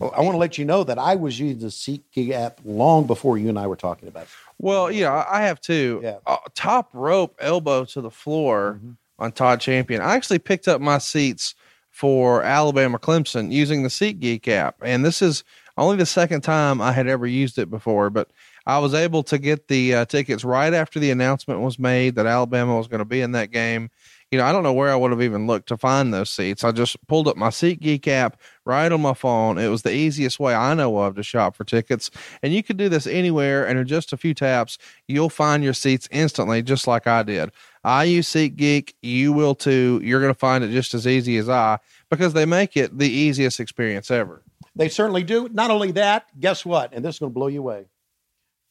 [0.00, 3.38] I want to let you know that I was using the SeatGeek app long before
[3.38, 4.28] you and I were talking about it.
[4.58, 6.00] Well, yeah, I I have too.
[6.02, 6.18] Yeah.
[6.26, 8.92] Uh, top rope elbow to the floor Mm-hmm.
[9.18, 10.02] on Todd Champion.
[10.02, 11.54] I actually picked up my seats
[11.90, 15.44] for Alabama Clemson using the SeatGeek app, and this is
[15.78, 18.10] only the second time I had ever used it before.
[18.10, 18.28] But
[18.66, 22.26] I was able to get the uh, tickets right after the announcement was made that
[22.26, 23.90] Alabama was going to be in that game.
[24.32, 26.64] You know, I don't know where I would have even looked to find those seats.
[26.64, 29.56] I just pulled up my SeatGeek app right on my phone.
[29.56, 32.10] It was the easiest way I know of to shop for tickets.
[32.42, 35.74] And you could do this anywhere, and in just a few taps, you'll find your
[35.74, 37.52] seats instantly, just like I did.
[37.84, 38.94] I use SeatGeek.
[39.00, 40.00] You will too.
[40.02, 41.78] You're going to find it just as easy as I
[42.10, 44.42] because they make it the easiest experience ever.
[44.74, 45.48] They certainly do.
[45.52, 46.92] Not only that, guess what?
[46.92, 47.86] And this is going to blow you away.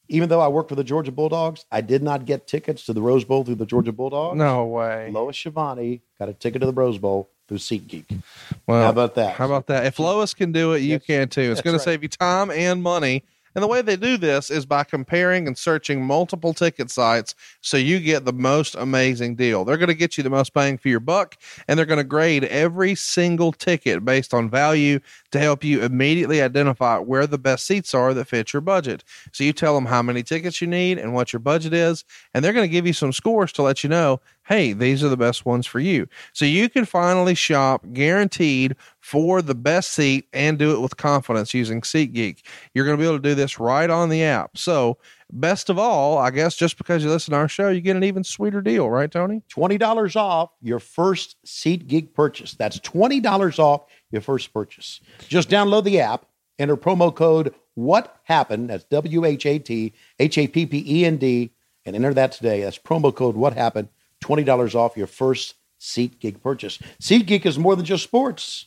[0.07, 3.01] Even though I work for the Georgia Bulldogs, I did not get tickets to the
[3.01, 4.37] Rose Bowl through the Georgia Bulldogs.
[4.37, 5.09] No way.
[5.11, 8.21] Lois Schiavone got a ticket to the Rose Bowl through SeatGeek.
[8.67, 9.35] Well, How about that?
[9.35, 9.85] How about that?
[9.85, 11.05] If Lois can do it, you Yes.
[11.05, 11.51] can too.
[11.51, 11.79] It's going right.
[11.79, 13.23] to save you time and money.
[13.55, 17.77] And the way they do this is by comparing and searching multiple ticket sites so
[17.77, 19.65] you get the most amazing deal.
[19.65, 21.37] They're going to get you the most bang for your buck
[21.67, 24.99] and they're going to grade every single ticket based on value
[25.31, 29.03] to help you immediately identify where the best seats are that fit your budget.
[29.31, 32.03] So you tell them how many tickets you need and what your budget is,
[32.33, 35.09] and they're going to give you some scores to let you know, hey, these are
[35.09, 36.07] the best ones for you.
[36.33, 41.53] So you can finally shop guaranteed for the best seat and do it with confidence
[41.53, 42.41] using SeatGeek.
[42.73, 44.57] You're going to be able to do this right on the app.
[44.57, 44.97] So
[45.31, 48.03] best of all, I guess just because you listen to our show, you get an
[48.03, 49.41] even sweeter deal, right, Tony?
[49.49, 52.53] $20 off your first SeatGeek purchase.
[52.53, 55.01] That's $20 off your first purchase.
[55.27, 56.25] Just download the app,
[56.59, 58.69] enter promo code What Happened.
[58.69, 61.51] That's W H A T H A P P E N D,
[61.85, 62.61] and enter that today.
[62.61, 63.89] That's promo code What Happened.
[64.23, 66.79] $20 off your first SeatGeek purchase.
[67.01, 68.65] SeatGeek is more than just sports.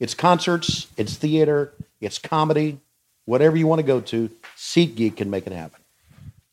[0.00, 2.80] It's concerts, it's theater, it's comedy,
[3.24, 4.30] whatever you want to go to.
[4.56, 5.80] SeatGeek can make it happen.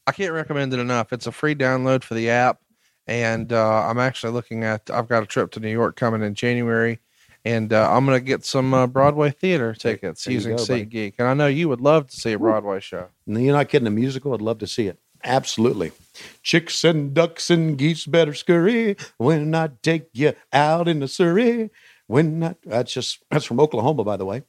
[0.05, 1.13] I can't recommend it enough.
[1.13, 2.61] It's a free download for the app,
[3.07, 4.89] and uh, I'm actually looking at.
[4.89, 6.99] I've got a trip to New York coming in January,
[7.45, 10.63] and uh, I'm going to get some uh, Broadway theater tickets there using go.
[10.63, 11.13] SeatGeek.
[11.19, 13.07] And I know you would love to see a Broadway show.
[13.25, 13.87] No, You're not kidding.
[13.87, 14.33] A musical?
[14.33, 14.99] I'd love to see it.
[15.23, 15.91] Absolutely.
[16.43, 21.69] Chicks and ducks and geese better scurry when I take you out in the Surrey.
[22.07, 24.43] When I, that's just that's from Oklahoma, by the way.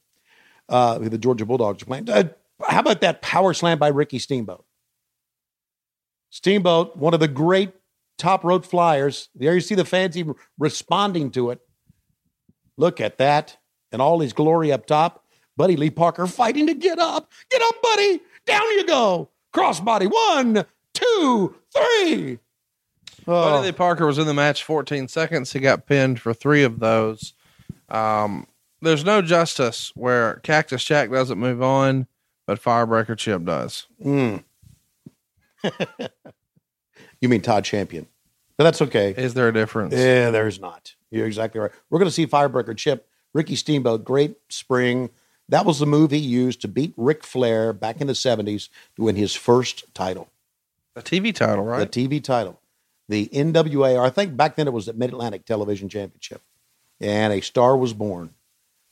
[0.68, 2.08] Uh, the Georgia Bulldogs are playing.
[2.08, 2.24] Uh,
[2.66, 4.64] how about that power slam by Ricky Steamboat?
[6.30, 7.72] Steamboat, one of the great
[8.18, 9.28] top road flyers.
[9.34, 11.60] There you see the fans even responding to it.
[12.76, 13.58] Look at that,
[13.90, 15.24] and all his glory up top.
[15.56, 17.30] Buddy Lee Parker fighting to get up.
[17.50, 18.20] Get up, buddy.
[18.46, 19.28] Down you go.
[19.52, 20.10] Crossbody.
[20.10, 20.64] One,
[20.94, 22.38] two, three.
[23.26, 25.52] Oh, Buddy Lee Parker was in the match 14 seconds.
[25.52, 27.34] He got pinned for three of those.
[27.88, 28.46] Um,
[28.80, 32.06] there's no justice where Cactus Jack doesn't move on,
[32.46, 33.86] but Firebreaker Chip does.
[34.02, 34.42] mm.
[37.20, 38.06] you mean Todd Champion?
[38.56, 39.14] But that's okay.
[39.16, 39.94] Is there a difference?
[39.94, 40.94] Yeah, there's not.
[41.10, 41.70] You're exactly right.
[41.90, 45.10] We're going to see Firebreaker Chip, Ricky Steamboat, great spring.
[45.50, 49.02] That was the move he used to beat Ric Flair back in the 70s to
[49.02, 50.28] win his first title,
[50.96, 51.90] A TV title, right?
[51.90, 52.60] the TV title.
[53.08, 56.40] The NWA, or I think back then it was the Mid Atlantic Television Championship.
[57.00, 58.30] And a star was born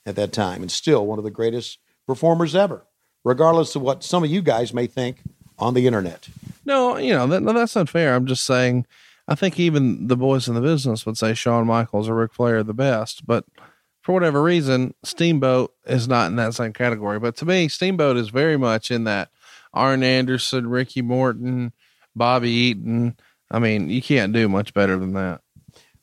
[0.04, 2.82] at that time, and still one of the greatest performers ever,
[3.24, 5.18] regardless of what some of you guys may think
[5.58, 6.28] on the internet.
[6.64, 8.14] No, you know, that, no, that's not fair.
[8.14, 8.86] I'm just saying,
[9.28, 12.58] I think even the boys in the business would say Shawn Michaels or Ric Flair
[12.58, 13.26] are the best.
[13.26, 13.44] But
[14.08, 17.18] for whatever reason, Steamboat is not in that same category.
[17.18, 19.28] But to me, Steamboat is very much in that
[19.74, 21.74] Arn Anderson, Ricky Morton,
[22.16, 23.18] Bobby Eaton.
[23.50, 25.42] I mean, you can't do much better than that.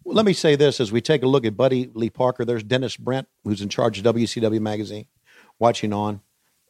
[0.03, 2.45] Well, let me say this as we take a look at Buddy Lee Parker.
[2.45, 5.07] There's Dennis Brent, who's in charge of WCW Magazine,
[5.57, 6.22] watching on.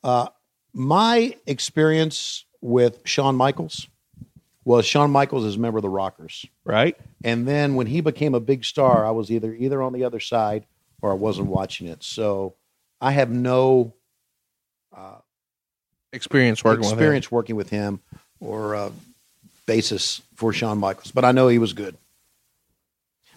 [0.06, 0.30] Uh,
[0.72, 3.90] my experience with Shawn Michaels
[4.64, 6.46] was Shawn Michaels is a member of the Rockers.
[6.64, 6.96] Right?
[7.26, 10.22] And then when he became a big star, I was either either on the other
[10.22, 10.66] side
[11.06, 12.04] or I wasn't watching it.
[12.04, 12.56] So
[13.00, 13.94] I have no
[16.12, 16.94] Experience working with him.
[16.98, 18.00] experience working with him
[18.40, 18.90] or uh,
[19.66, 21.98] basis for Shawn Michaels, but I know he was good.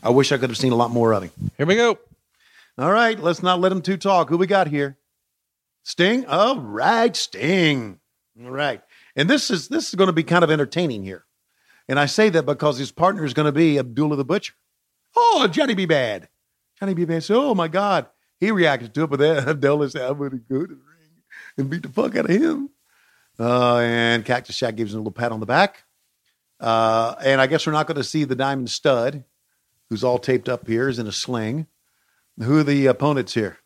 [0.01, 1.33] I wish I could have seen a lot more of him.
[1.57, 1.99] Here we go.
[2.79, 4.29] All right, let's not let him two talk.
[4.29, 4.97] Who we got here?
[5.83, 6.25] Sting.
[6.27, 7.99] All right, Sting.
[8.41, 8.81] All right,
[9.17, 11.25] and this is this is going to be kind of entertaining here,
[11.89, 14.55] and I say that because his partner is going to be Abdullah the Butcher.
[15.17, 15.85] Oh, Johnny B.
[15.85, 16.29] Badd.
[16.81, 17.07] B.
[17.07, 18.07] Badd said, "Oh my God."
[18.41, 21.23] He reacted to it, but then Abdullah said, "I'm going to go to the ring
[21.57, 22.71] and beat the fuck out of him."
[23.39, 25.85] Uh, and Cactus Jack gives him a little pat on the back.
[26.61, 29.25] Uh, and I guess we're not going to see the Diamond Stud,
[29.89, 31.67] who's all taped up here, is in a sling.
[32.41, 33.59] Who are the opponents here?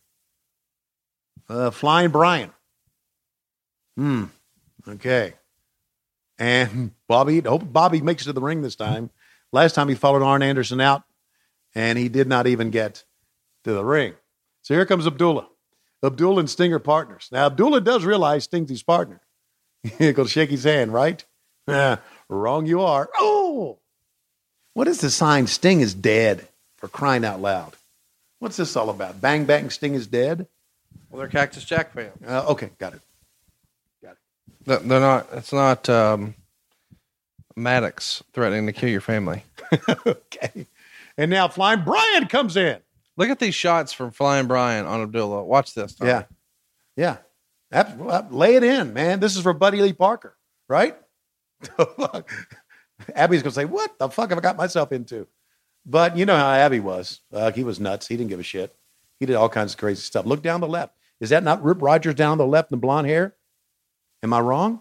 [1.48, 2.51] Uh, Flying Brian.
[3.97, 4.24] Hmm.
[4.89, 5.34] Okay.
[6.39, 9.10] And Bobby, hope Bobby makes it to the ring this time.
[9.52, 11.02] Last time he followed Arn Anderson out,
[11.74, 13.05] and he did not even get
[13.65, 14.15] to the ring.
[14.62, 15.49] So here comes Abdullah.
[16.05, 17.28] Abdullah and Sting are partners.
[17.31, 19.20] Now, Abdullah does realize Sting's his partner.
[19.82, 21.24] He's going to shake his hand, right?
[22.28, 23.09] Wrong you are.
[23.16, 23.78] Oh!
[24.74, 25.47] What is the sign?
[25.47, 27.77] Sting is dead for crying out loud.
[28.39, 29.20] What's this all about?
[29.20, 30.47] Bang, bang, Sting is dead?
[31.11, 32.16] Well, they're Cactus Jack fans.
[32.27, 33.01] Uh, okay, got it.
[34.03, 34.16] Got
[34.66, 34.89] it.
[34.89, 35.28] they're not.
[35.32, 36.35] It's not um,
[37.55, 39.44] Maddox threatening to kill your family.
[40.07, 40.66] okay.
[41.18, 42.78] And now Flying Brian comes in.
[43.16, 45.44] Look at these shots from Flying Brian on Abdullah.
[45.44, 45.94] Watch this.
[45.94, 46.10] Tommy.
[46.10, 46.24] Yeah.
[46.97, 47.16] Yeah.
[47.97, 49.20] Well, lay it in, man.
[49.20, 50.36] This is for Buddy Lee Parker,
[50.68, 50.97] right?
[53.14, 55.26] Abby's going to say, What the fuck have I got myself into?
[55.84, 57.20] But you know how Abby was.
[57.32, 58.06] Uh, he was nuts.
[58.06, 58.74] He didn't give a shit.
[59.18, 60.26] He did all kinds of crazy stuff.
[60.26, 60.94] Look down the left.
[61.20, 63.34] Is that not Rip Rogers down the left and the blonde hair?
[64.22, 64.80] Am I wrong?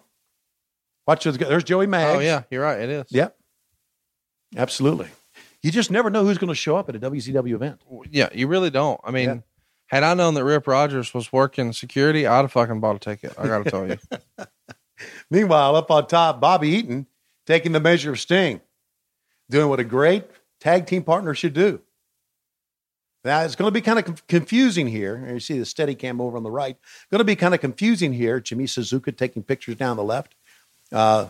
[1.07, 1.37] Watch those.
[1.37, 2.17] There's Joey Maggs.
[2.17, 2.79] Oh yeah, you're right.
[2.79, 3.05] It is.
[3.09, 3.35] Yep.
[4.55, 5.07] Absolutely.
[5.63, 7.81] You just never know who's going to show up at a WCW event.
[8.09, 8.99] Yeah, you really don't.
[9.03, 9.37] I mean, Yeah.
[9.87, 13.33] had I known that Rip Rogers was working security, I'd have fucking bought a ticket.
[13.37, 13.97] I got to tell you.
[15.29, 17.07] Meanwhile, up on top, Bobby Eaton
[17.45, 18.61] taking the measure of Sting,
[19.49, 20.25] doing what a great
[20.59, 21.81] tag team partner should do.
[23.23, 25.29] Now, it's going to be kind of confusing here.
[25.31, 26.75] You see the steady cam over on the right.
[27.11, 28.39] Going to be kind of confusing here.
[28.39, 30.33] Jimmy Suzuka taking pictures down the left.
[30.91, 31.27] Uh,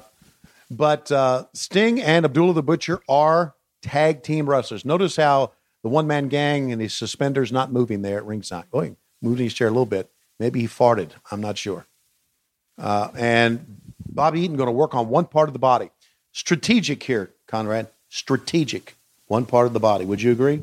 [0.69, 4.85] but uh, Sting and Abdullah the Butcher are tag team wrestlers.
[4.85, 5.51] Notice how
[5.83, 8.65] the one man gang and his suspenders not moving there at ringside.
[8.71, 10.11] Oh, he moved his chair a little bit.
[10.39, 11.11] Maybe he farted.
[11.31, 11.85] I'm not sure.
[12.77, 15.91] Uh, and Bobby Eaton going to work on one part of the body.
[16.31, 17.89] Strategic here, Conrad.
[18.09, 18.95] Strategic.
[19.27, 20.03] One part of the body.
[20.03, 20.61] Would you agree?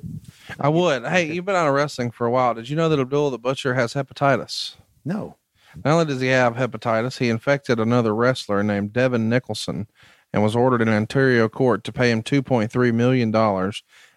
[0.60, 1.06] I would.
[1.06, 2.52] Hey, you've been out of wrestling for a while.
[2.52, 4.74] Did you know that Abdullah the Butcher has hepatitis?
[5.06, 5.36] No.
[5.84, 9.86] Not only does he have hepatitis, he infected another wrestler named Devon Nicholson
[10.32, 13.34] and was ordered in Ontario court to pay him $2.3 million.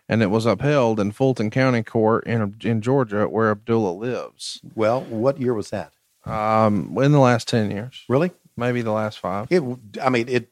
[0.09, 4.59] And it was upheld in Fulton County Court in, in Georgia, where Abdullah lives.
[4.75, 5.93] Well, what year was that?
[6.25, 8.31] Um, in the last 10 years, Really?
[8.57, 9.47] maybe the last five.
[9.49, 9.63] It.
[10.01, 10.49] I mean, it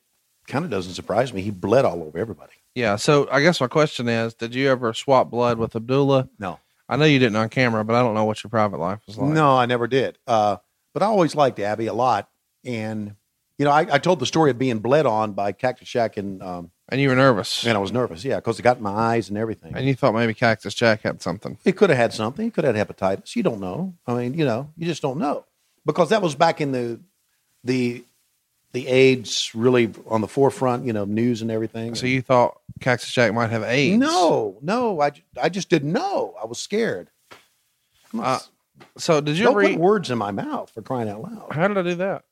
[0.47, 1.41] kind of doesn't surprise me.
[1.41, 2.53] He bled all over everybody.
[2.73, 2.95] Yeah.
[2.95, 6.29] So I guess my question is Did you ever swap blood with Abdullah?
[6.39, 6.59] No.
[6.87, 9.17] I know you didn't on camera, but I don't know what your private life was
[9.17, 9.29] like.
[9.31, 10.17] No, I never did.
[10.25, 10.55] Uh,
[10.93, 12.29] but I always liked Abby a lot.
[12.65, 13.15] And,
[13.59, 16.41] you know, I, I told the story of being bled on by Cactus Jack, and,
[16.41, 17.65] um, And you were nervous.
[17.67, 18.23] and I was nervous.
[18.25, 19.73] Yeah, because it got in my eyes and everything.
[19.75, 21.57] And you thought maybe Cactus Jack had something.
[21.63, 22.45] He could have had something.
[22.45, 23.35] He could have had hepatitis.
[23.35, 23.93] You don't know.
[24.07, 25.45] I mean, you know, you just don't know
[25.85, 26.99] because that was back in the
[27.63, 28.03] the
[28.71, 30.85] the AIDS really on the forefront.
[30.85, 31.95] You know, news and everything.
[31.95, 33.99] So you thought Cactus Jack might have AIDS?
[33.99, 35.11] no, no, I,
[35.41, 36.33] I just didn't know.
[36.41, 37.09] I was scared.
[38.17, 38.39] Uh,
[38.97, 39.71] So did you don't read?
[39.73, 41.47] put words in my mouth for crying out loud.
[41.51, 42.23] How did I do that?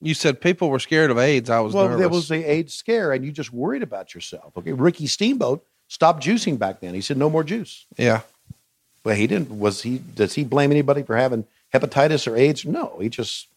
[0.00, 1.48] You said people were scared of AIDS.
[1.48, 1.98] I was well, nervous.
[2.00, 4.56] there was the AIDS scare, and you just worried about yourself.
[4.56, 6.94] Okay, Ricky Steamboat stopped juicing back then.
[6.94, 7.86] He said no more juice.
[7.96, 8.20] yeah.
[9.02, 9.58] but he didn't.
[9.58, 9.98] Was he?
[9.98, 12.64] Does he blame anybody for having hepatitis or AIDS?
[12.64, 13.48] No, he just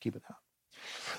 [0.00, 0.36] keep it out.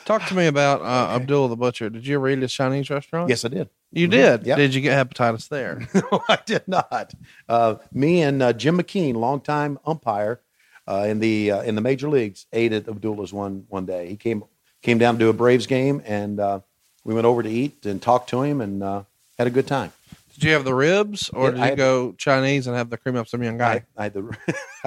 [0.06, 1.90] Talk to me about uh, Abdullah the Butcher.
[1.90, 3.30] Did you ever eat at his Chinese restaurant?
[3.30, 3.70] Yes, I did.
[3.92, 4.46] You did?
[4.46, 4.58] Yep.
[4.58, 5.88] Did you get hepatitis there?
[5.94, 7.14] No, I did not.
[7.48, 10.42] Uh, me and uh, Jim McKean, longtime umpire
[10.88, 14.08] uh, in the uh, in the major leagues, ate at Abdullah's one one day.
[14.08, 14.44] He came
[14.82, 16.60] came down to do a Braves game, and uh,
[17.04, 19.04] we went over to eat and talked to him, and uh,
[19.38, 19.92] had a good time.
[20.36, 22.90] did you have the ribs or Yeah, did I you had- go Chinese and have
[22.90, 23.86] the cream of some young guy?
[23.98, 24.38] I, I had the.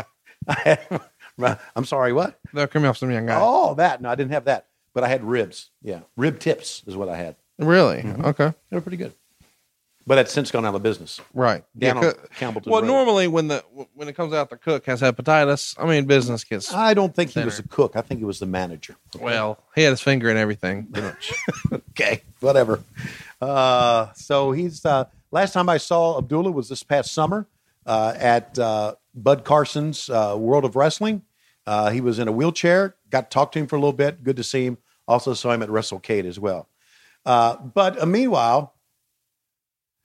[0.48, 0.55] I
[1.40, 2.39] had, I'm sorry, what?
[2.52, 3.39] The cream of some young guy.
[3.40, 4.01] Oh, that.
[4.02, 5.70] No, I didn't have that, but I had ribs.
[5.82, 7.36] Yeah, rib tips is what I had.
[7.59, 7.98] Really?
[8.02, 8.24] Mm-hmm.
[8.27, 8.52] Okay.
[8.70, 9.12] They were pretty good,
[10.06, 11.20] but that's since gone out of business.
[11.35, 11.62] Right.
[11.78, 12.86] Down Yeah, on co- Campbellton well, Road.
[12.86, 13.59] normally when the
[13.94, 17.31] when it comes out the cook has hepatitis, I mean business gets I don't think
[17.31, 17.97] he was a cook.
[17.97, 18.97] I think he was the manager.
[19.18, 19.59] well.
[19.74, 20.89] He had his finger in everything.
[21.90, 22.82] okay, whatever.
[23.40, 27.47] Uh, so he's uh, last time I saw Abdullah was this past summer
[27.86, 31.22] uh, at uh, Bud Carson's uh, World of Wrestling.
[31.66, 32.97] Uh, he was in a wheelchair.
[33.10, 34.22] Got to talk to him for a little bit.
[34.24, 34.78] Good to see him.
[35.06, 36.68] Also saw him at WrestleCade as well.
[37.27, 38.74] Uh, but uh, meanwhile,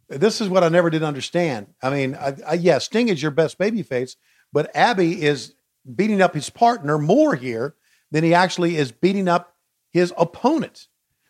[0.10, 1.68] this is what I never did understand.
[1.82, 4.16] I mean, I, I, yeah, Sting is your best babyface,
[4.54, 5.54] but Abby is
[5.94, 7.76] beating up his partner more here
[8.12, 9.56] than he actually is beating up
[9.92, 10.88] his opponent.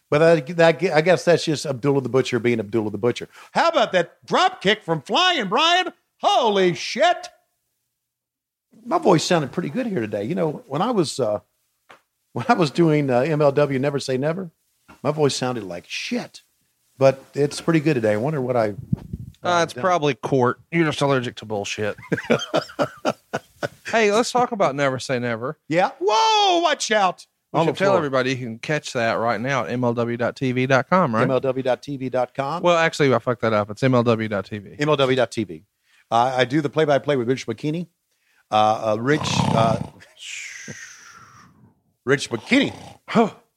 [0.09, 3.27] But I, that, I guess that's just Abdullah the Butcher being Abdullah the Butcher.
[3.53, 5.91] How about that drop kick from Flying Brian?
[6.21, 7.27] Holy shit!
[8.85, 10.23] My voice sounded pretty good here today.
[10.23, 11.39] You know, when I was uh,
[12.33, 14.51] when I was doing uh, MLW Never Say Never,
[15.01, 16.43] my voice sounded like shit.
[16.97, 18.13] But it's pretty good today.
[18.13, 18.73] I wonder what I.
[19.43, 20.59] Uh, it's probably court.
[20.71, 21.95] You're just allergic to bullshit.
[23.91, 25.59] hey, let's talk about Never Say Never.
[25.67, 25.91] Yeah.
[25.99, 26.61] Whoa!
[26.61, 27.27] Watch out!
[27.51, 27.97] We On should the tell floor.
[27.97, 31.27] everybody you can catch that right now at mlw.tv.com, right?
[31.27, 32.63] MLW.tv.com.
[32.63, 33.69] well, actually, I fucked that up.
[33.69, 34.79] It's mlw.tv.
[34.79, 35.63] MLW.tv.
[36.11, 37.87] Uh, I do the play-by-play with Rich Bocchini.
[38.51, 39.79] Uh, uh, Rich, uh,
[42.05, 42.73] Rich Bocchini.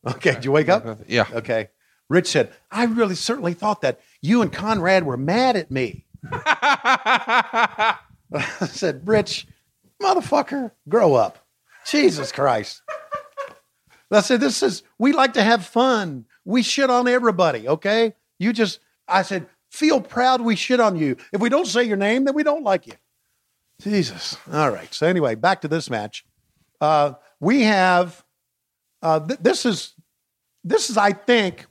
[0.07, 1.01] okay, did you wake up?
[1.07, 1.27] Yeah.
[1.33, 1.69] Okay.
[2.09, 7.97] Rich said, "I really certainly thought that you and Conrad were mad at me." I
[8.67, 9.47] said, "Rich,
[10.03, 11.47] motherfucker, grow up."
[11.87, 12.83] Jesus Christ.
[14.11, 16.25] I said, "This is we like to have fun.
[16.45, 18.15] We shit on everybody, okay?
[18.39, 20.41] You just," I said, "Feel proud.
[20.41, 21.17] We shit on you.
[21.33, 22.95] If we don't say your name, then we don't like you."
[23.81, 24.37] Jesus.
[24.53, 24.93] All right.
[24.93, 26.25] So anyway, back to this match.
[26.81, 28.25] Uh, we have
[29.03, 29.95] uh, th- this is
[30.65, 31.67] this is I think,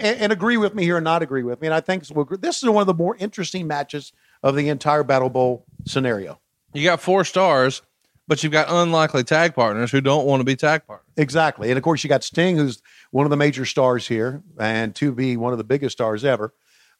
[0.00, 2.04] and, and agree with me here or not agree with me, and I think
[2.40, 4.12] this is one of the more interesting matches
[4.42, 6.40] of the entire Battle Bowl scenario.
[6.72, 7.82] You got four stars,
[8.26, 11.06] but you've got unlikely tag partners who don't want to be tag partners.
[11.16, 11.70] Exactly.
[11.70, 15.12] And of course, you got Sting, who's one of the major stars here, and to
[15.12, 16.52] be one of the biggest stars ever.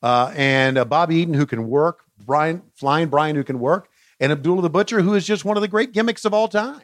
[0.03, 3.89] Uh, and uh, Bobby Eaton, who can work, Brian, Flying Brian, who can work,
[4.21, 6.83] and Abdullah the Butcher, who is just one of the great gimmicks of all time.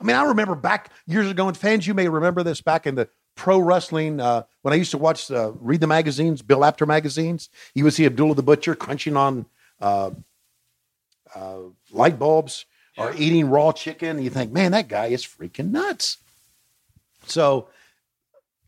[0.00, 2.94] I mean, I remember back years ago, and fans, you may remember this back in
[2.94, 6.86] the pro wrestling uh, when I used to watch, uh, read the magazines, Bill Apter
[6.86, 7.48] magazines.
[7.74, 9.46] You would see Abdullah the Butcher crunching on
[9.80, 10.10] uh,
[11.34, 11.58] uh,
[11.90, 14.16] light bulbs or eating raw chicken.
[14.16, 16.18] And you think, man, that guy is freaking nuts.
[17.26, 17.68] So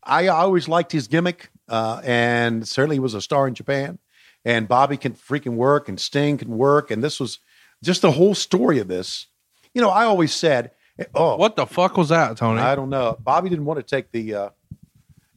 [0.03, 3.99] I always liked his gimmick, uh, and certainly he was a star in Japan.
[4.43, 7.39] And Bobby can freaking work, and Sting can work, and this was
[7.83, 9.25] just the whole story of this.
[9.73, 10.71] You know, I always said,
[11.13, 12.61] "Oh, What the fuck was that, Tony?
[12.61, 14.49] I don't know." Bobby didn't want to take the uh,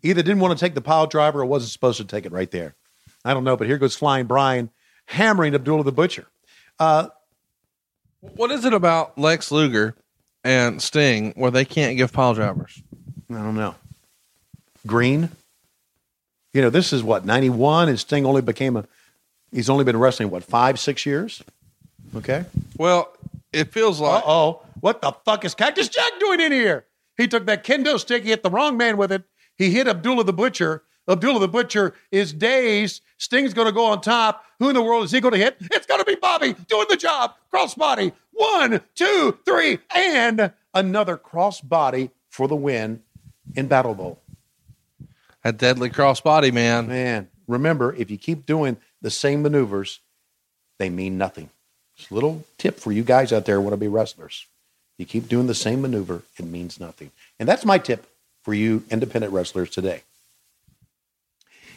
[0.02, 2.50] either didn't want to take the pile driver or wasn't supposed to take it right
[2.50, 2.74] there.
[3.24, 4.70] I don't know, but here goes Flying Brian
[5.06, 6.26] hammering Abdullah the Butcher.
[6.78, 7.08] Uh,
[8.20, 9.94] what is it about Lex Luger
[10.44, 12.82] and Sting where they can't give pile drivers?
[13.30, 13.74] I don't know.
[14.86, 15.30] Green.
[16.54, 18.84] You know, this is what ninety one, and Sting only became a.
[19.52, 21.42] He's only been wrestling what five, six years.
[22.16, 22.44] Okay.
[22.78, 23.12] Well,
[23.52, 24.62] it feels Uh like oh.
[24.80, 26.86] What the fuck is Cactus Jack doing in here?
[27.16, 29.24] He took that kendo stick, he hit the wrong man with it.
[29.56, 30.84] He hit Abdullah the Butcher.
[31.08, 33.02] Abdullah the Butcher is dazed.
[33.16, 34.44] Sting's going to go on top.
[34.60, 35.56] Who in the world is he going to hit?
[35.72, 37.32] It's going to be Bobby doing the job.
[37.52, 38.12] Crossbody.
[38.32, 43.02] One, two, three, and another crossbody for the win
[43.56, 44.20] in Battle Bowl.
[45.42, 46.86] a deadly crossbody, man.
[46.88, 50.00] Man, remember, if you keep doing the same maneuvers,
[50.78, 51.50] they mean nothing.
[51.98, 54.46] Just little tip for you guys out there who want to be wrestlers.
[54.96, 57.10] You keep doing the same maneuver, it means nothing.
[57.38, 58.06] And that's my tip
[58.42, 60.02] for you independent wrestlers today.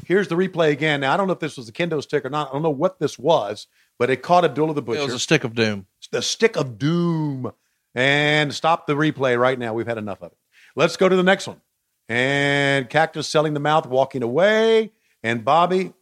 [0.06, 1.02] Here's the replay again.
[1.02, 2.50] Now, I don't know if this was a kendo stick or not.
[2.50, 3.68] I don't know what this was,
[4.00, 5.02] but it caught Abdullah the Butcher.
[5.02, 5.86] It was a stick of doom.
[6.12, 7.52] the stick of doom.
[7.94, 9.74] And stop the replay right now.
[9.74, 10.38] We've had enough of it.
[10.76, 11.62] Let's go to the next one.
[12.08, 14.92] And Cactus selling the mouth, walking away.
[15.24, 15.94] And Bobby,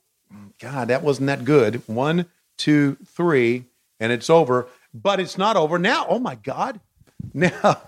[0.59, 1.81] God, that wasn't that good.
[1.87, 2.27] One,
[2.57, 3.65] two, three,
[3.99, 4.67] and it's over.
[4.93, 6.05] But it's not over now.
[6.09, 6.79] Oh my God.
[7.33, 7.81] Now,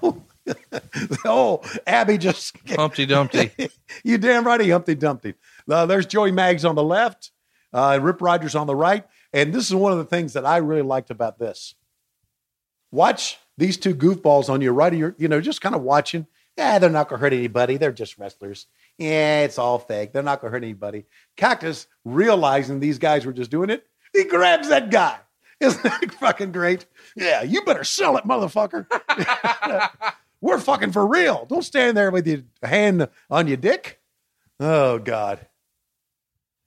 [1.25, 3.51] oh, Abby just Humpty Dumpty.
[4.03, 5.35] you damn right, he Humpty Dumpty.
[5.69, 7.31] Uh, there's Joey Maggs on the left,
[7.73, 9.05] uh, Rip Rogers on the right.
[9.33, 11.75] And this is one of the things that I really liked about this.
[12.91, 16.27] Watch these two goofballs on your right, your, you know, just kind of watching.
[16.57, 17.77] Yeah, they're not going to hurt anybody.
[17.77, 18.67] They're just wrestlers.
[18.97, 20.11] Yeah, it's all fake.
[20.11, 21.05] They're not going to hurt anybody.
[21.37, 25.17] Cactus, realizing these guys were just doing it, he grabs that guy.
[25.61, 26.85] Isn't that fucking great?
[27.15, 28.87] Yeah, you better sell it, motherfucker.
[30.41, 31.45] We're fucking for real.
[31.45, 33.99] Don't stand there with your hand on your dick.
[34.59, 35.45] Oh God.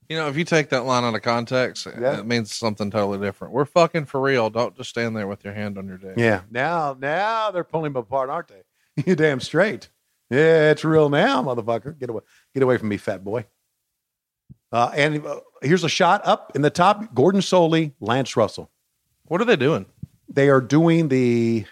[0.09, 2.19] You know, if you take that line out of context, Yeah.
[2.21, 3.55] it means something totally different.
[3.55, 4.51] We're fucking for real.
[4.51, 6.15] Don't just stand there with your hand on your dick.
[6.17, 6.43] Yeah.
[6.51, 8.63] Now, now they're pulling him apart, aren't they?
[9.07, 9.89] You damn straight.
[10.31, 11.99] Yeah, it's real now, motherfucker.
[11.99, 12.21] Get away,
[12.55, 13.45] get away from me, fat boy.
[14.71, 18.71] Uh, and uh, here's a shot up in the top: Gordon Solie, Lance Russell.
[19.27, 19.87] What are they doing?
[20.29, 21.65] They are doing the.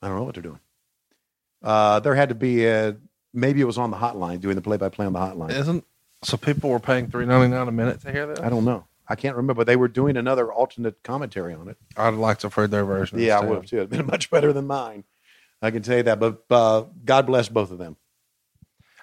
[0.00, 0.60] I don't know what they're doing.
[1.62, 2.96] Uh, there had to be a
[3.32, 5.50] maybe it was on the hotline doing the play-by-play on the hotline.
[5.50, 5.84] Isn't
[6.22, 8.42] so people were paying three ninety nine a minute to hear that?
[8.44, 8.84] I don't know.
[9.08, 9.64] I can't remember.
[9.64, 11.76] They were doing another alternate commentary on it.
[11.96, 13.18] I'd like to have heard their version.
[13.18, 13.76] Yeah, I would have too.
[13.78, 15.04] It'd been much better than mine.
[15.60, 16.18] I can tell you that.
[16.18, 17.96] But uh, God bless both of them.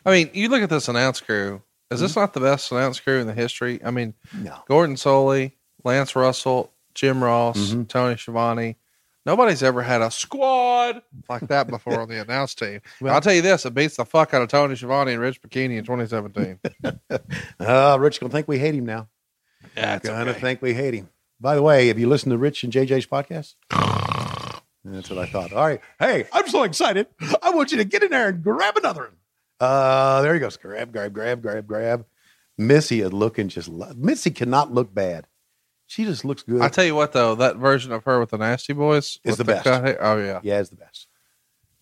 [0.06, 1.62] I mean, you look at this announce crew.
[1.92, 2.20] Is this Mm-hmm.
[2.22, 3.80] not the best announce crew in the history?
[3.84, 4.58] I mean, No.
[4.68, 5.54] Gordon Solie,
[5.84, 7.84] Lance Russell, Jim Ross, Mm-hmm.
[7.84, 8.76] Tony Schiavone.
[9.26, 12.82] Nobody's ever had a squad like that before on the announce team.
[13.06, 15.78] I'll tell you this: it beats the fuck out of Tony Schiavone and Rich Bocchini
[15.78, 16.60] in 2017.
[17.60, 19.08] Uh, Rich gonna think we hate him now.
[19.78, 20.40] yeah, it's Gonna okay.
[20.40, 21.10] think we hate him.
[21.40, 23.56] By the way, have you listened to Rich and JJ's podcast?
[24.86, 25.54] That's what I thought.
[25.54, 25.82] All right.
[26.00, 27.08] Hey, I'm so excited.
[27.42, 29.16] I want you to get in there and grab another one.
[29.60, 30.58] Uh, there he goes.
[30.58, 32.06] Grab, grab, grab, grab, grab.
[32.58, 33.68] Missy is looking just.
[33.68, 35.28] lo- Missy cannot look bad.
[35.90, 36.62] She just looks good.
[36.62, 39.38] I tell you what, though, that version of her with the Nasty Boys Is with
[39.40, 39.64] the best.
[39.64, 41.08] cut oh yeah, yeah, it's the best.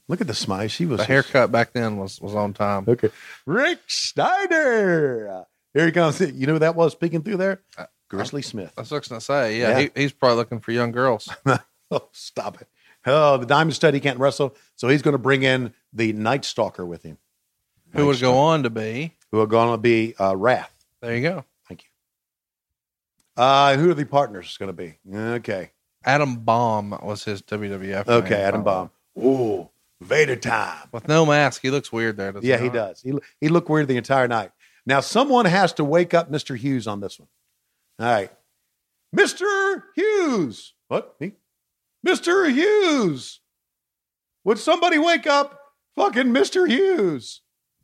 [0.08, 0.70] Look at the smile.
[0.70, 2.86] She was the haircut back then was was on time.
[2.88, 3.10] Okay.
[3.46, 5.28] Rick Steiner.
[5.30, 5.44] Uh,
[5.74, 6.22] Here he comes.
[6.22, 7.62] You know who that was speaking through there?
[8.08, 8.72] Grizzly Smith.
[8.78, 9.80] I was gonna say, yeah, Yeah.
[9.94, 11.30] He, he's probably looking for young girls.
[11.90, 12.68] Oh, stop it.
[13.06, 14.54] Oh, the Diamond Stud, he can't wrestle.
[14.76, 17.18] So he's going to bring in the Night Stalker with him,
[17.94, 19.14] Who would go on to be?
[19.32, 20.74] who are going to be uh, Wrath.
[21.02, 21.46] There you go.
[23.38, 24.98] Uh, who are the partners going to be?
[25.14, 25.72] Okay.
[26.04, 28.08] Adam Bomb was his WWF.
[28.08, 28.40] Okay, name.
[28.40, 28.90] Adam Bomb.
[29.18, 29.70] Ooh,
[30.02, 30.88] Vader time.
[30.92, 31.62] with no mask.
[31.62, 32.34] He looks weird there.
[32.42, 33.02] Yeah, he does.
[33.02, 34.52] He, he looked weird the entire night.
[34.86, 36.58] Now, someone has to wake up Mr.
[36.58, 37.28] Hughes on this one.
[38.00, 38.32] All right.
[39.16, 39.84] Mr.
[39.96, 40.74] Hughes.
[40.88, 41.20] What?
[41.20, 41.34] Me?
[42.06, 42.52] Mr.
[42.52, 43.42] Hughes.
[44.46, 45.60] Would somebody wake up
[45.96, 46.70] fucking Mr.
[46.70, 47.42] Hughes?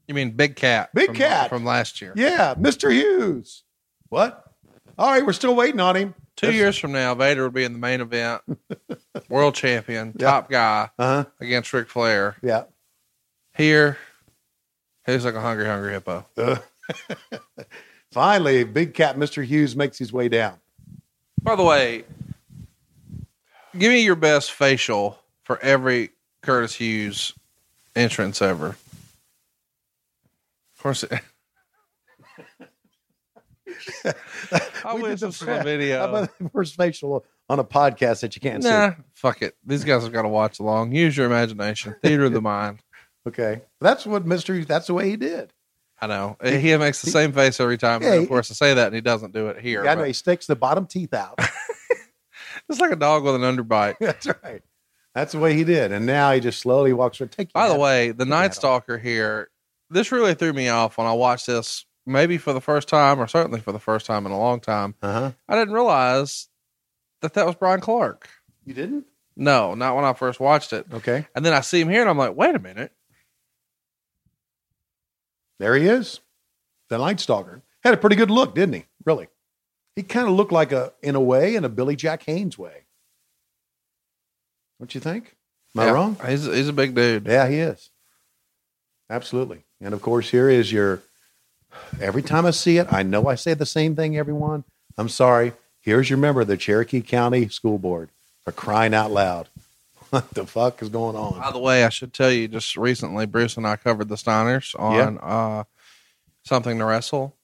[0.08, 0.92] You mean Big Cat?
[0.94, 1.50] Big from, Cat.
[1.50, 2.14] from last year.
[2.16, 2.92] Yeah, Mr.
[2.92, 3.64] Hughes.
[4.10, 4.53] What?
[4.98, 6.14] All right, we're still waiting on him.
[6.36, 8.42] Two years from now, Vader would be in the main event,
[9.30, 10.28] world champion, Yeah.
[10.28, 11.26] top guy Uh huh.
[11.40, 12.38] against Ric Flair.
[12.42, 12.64] Yeah.
[13.56, 13.98] Here,
[15.06, 16.26] he's like a hungry, hungry hippo.
[16.38, 16.58] Uh,
[18.12, 19.46] finally, Big Cat Mr.
[19.46, 20.56] Hughes makes his way down.
[21.44, 22.04] By the way,
[23.78, 26.10] give me your best facial for every
[26.42, 27.34] Curtis Hughes
[27.96, 28.70] entrance ever.
[28.70, 28.78] Of
[30.82, 31.12] course, it,
[34.84, 36.10] I We did the a How video.
[36.10, 39.56] about the first facial on a podcast that you can't Nah, fuck it.
[39.66, 40.94] These guys have got to watch along.
[40.94, 41.96] Use your imagination.
[42.02, 42.80] Theater of the mind.
[43.26, 43.62] Okay.
[43.80, 44.68] That's what Mr.
[44.68, 45.54] That's the way he did.
[46.02, 46.36] I know.
[46.44, 48.04] He makes the same face every time.
[48.04, 49.86] Yeah, of course, I say that and he doesn't do it here.
[49.86, 51.40] Yeah, I know he sticks the bottom teeth out.
[52.70, 53.96] It's like a dog with an underbite.
[54.00, 54.62] That's right.
[55.16, 55.92] That's the way he did.
[55.92, 57.30] And now he just slowly walks around.
[57.32, 58.56] Take By the way, the Night off.
[58.56, 59.50] Stalker here,
[59.90, 63.28] this really threw me off when I watched this, maybe for the first time, or
[63.28, 64.96] certainly for the first time in a long time.
[65.02, 65.32] Uh-huh.
[65.48, 66.48] I didn't realize
[67.22, 68.30] that that was Brian Clark.
[68.66, 69.06] You didn't?
[69.36, 70.86] No, not when I first watched it.
[70.94, 71.26] Okay.
[71.36, 72.92] And then I see him here and I'm like, wait a minute.
[75.60, 76.20] There he is.
[76.90, 77.62] The Night Stalker.
[77.84, 78.86] Had a pretty good look, didn't he?
[79.06, 79.28] Really.
[79.96, 82.86] He kind of looked like a, in a way, in a Billy Jack Haynes way.
[84.80, 85.36] Don't you think?
[85.76, 86.18] Am I wrong?
[86.28, 87.26] He's, he's a big dude.
[87.28, 87.90] Yeah, he is.
[89.10, 89.66] Absolutely.
[89.82, 91.02] And of course, here is your.
[92.02, 94.64] Every time I see it, I know I say the same thing, everyone.
[94.98, 95.54] I'm sorry.
[95.80, 98.10] Here's your member of the Cherokee County School Board
[98.46, 99.50] for crying out loud.
[100.10, 101.40] What the fuck is going on?
[101.40, 104.80] By the way, I should tell you just recently, Bruce and I covered the Steiners
[104.80, 105.64] on uh,
[106.44, 107.36] something to wrestle,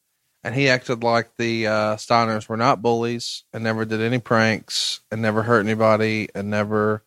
[0.43, 4.99] and he acted like the uh, Steiners were not bullies and never did any pranks
[5.11, 7.01] and never hurt anybody and never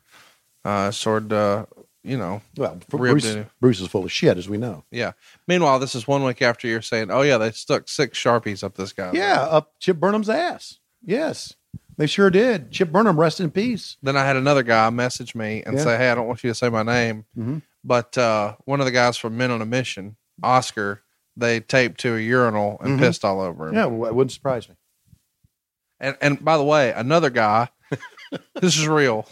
[0.65, 1.69] uh, sort of,
[2.05, 3.37] you know, Well, Bruce.
[3.61, 4.85] Bruce is full of shit, as we know.
[4.91, 5.13] yeah.
[5.47, 8.75] Meanwhile, this is one week after you're saying, "Oh yeah, they stuck six sharpies up
[8.77, 10.79] this guy." Yeah, up Chip Burnham's ass.
[11.05, 11.55] Yes,
[11.97, 12.71] they sure did.
[12.71, 13.97] Chip Burnham, rest in peace.
[14.03, 15.85] Then I had another guy message me and Yeah.
[15.85, 17.63] say, "Hey, I don't want you to say my name, Mhm.
[17.85, 21.03] but uh, one of the guys from Men on a Mission, Oscar,
[21.37, 23.03] they taped to a urinal and Mhm.
[23.03, 24.75] pissed all over him." Yeah, well, it wouldn't surprise me.
[26.01, 27.69] And and by the way, another guy,
[28.61, 29.27] this is real.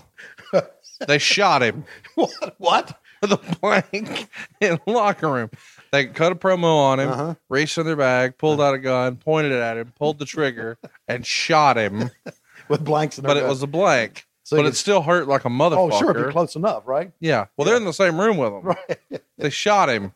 [1.07, 2.55] They shot him What?
[2.59, 3.01] What?
[3.23, 4.29] a blank
[4.61, 5.51] in the locker room.
[5.93, 7.35] They cut a promo on him, Uh-huh.
[7.51, 10.79] reached in their bag, pulled out a gun, pointed it at him, pulled the trigger,
[11.07, 12.11] and shot him.
[12.69, 14.27] With blanks in But it was a blank.
[14.45, 15.93] So but it still hurt like a motherfucker.
[15.93, 17.13] Oh, sure, if you're close enough, right?
[17.21, 17.47] Yeah.
[17.57, 18.63] Well, they're in the same room with him.
[18.63, 19.23] Right.
[19.39, 20.13] They shot him.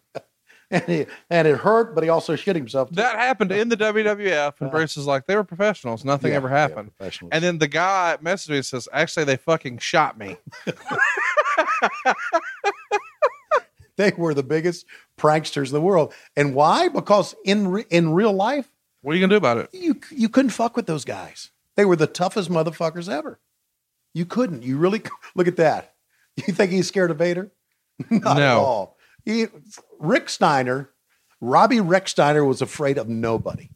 [0.75, 2.89] And, he, and it hurt, but he also shit himself.
[2.91, 2.97] too.
[2.97, 4.17] That happened in the WWF,
[4.61, 4.69] and uh-huh.
[4.71, 6.05] Bruce is like, they were professionals.
[6.05, 6.91] Nothing Yeah, ever happened.
[6.97, 7.31] professionals.
[7.33, 10.37] and then the guy messaged me and says, actually, they fucking shot me.
[13.97, 14.87] they were the biggest
[15.19, 16.13] pranksters in the world.
[16.37, 16.89] And why?
[16.89, 18.69] Because in re- in real life,
[19.03, 19.69] What are you going to do about it?
[19.73, 21.51] you you couldn't fuck with those guys.
[21.77, 23.39] They were the toughest motherfuckers ever.
[24.13, 24.63] You couldn't.
[24.63, 25.03] You really
[25.35, 25.95] look at that.
[26.37, 27.53] You think he's scared of Vader?
[28.11, 28.94] Not at No.
[29.25, 29.47] He,
[29.99, 30.91] Rick Steiner,
[31.41, 33.71] Robbie Rick Steiner was afraid of nobody.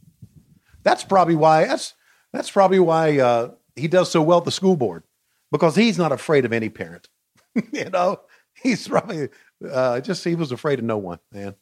[0.83, 1.67] That's probably why.
[1.67, 1.95] That's
[2.33, 5.05] that's probably why uh, he does so well at the school board
[5.51, 7.09] because he's not afraid of any parent.
[7.73, 8.21] you know,
[8.63, 9.29] he's probably
[9.69, 11.19] uh, just he was afraid of no one.
[11.33, 11.55] Man,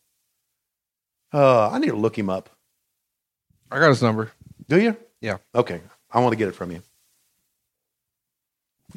[1.32, 2.50] uh, I need to look him up.
[3.70, 4.32] I got his number.
[4.68, 4.96] Do you?
[5.20, 5.38] Yeah.
[5.54, 5.80] Okay.
[6.10, 6.82] I want to get it from you.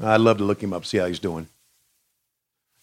[0.01, 1.47] I'd love to look him up, see how he's doing.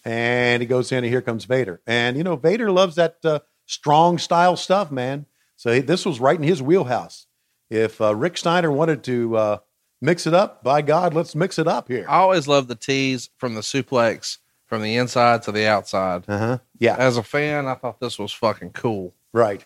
[0.07, 1.81] And he goes in, and here comes Vader.
[1.87, 5.27] And, you know, Vader loves that uh, strong style stuff, man.
[5.57, 7.27] So he, this was right in his wheelhouse.
[7.71, 9.59] If uh, Rick Steiner wanted to uh,
[10.01, 12.07] mix it up, by God, let's mix it up here.
[12.09, 16.25] I always love the tease from the suplex from the inside to the outside.
[16.29, 16.59] Uh huh.
[16.79, 16.95] Yeah.
[16.97, 19.13] As a fan, I thought this was fucking cool.
[19.33, 19.65] Right.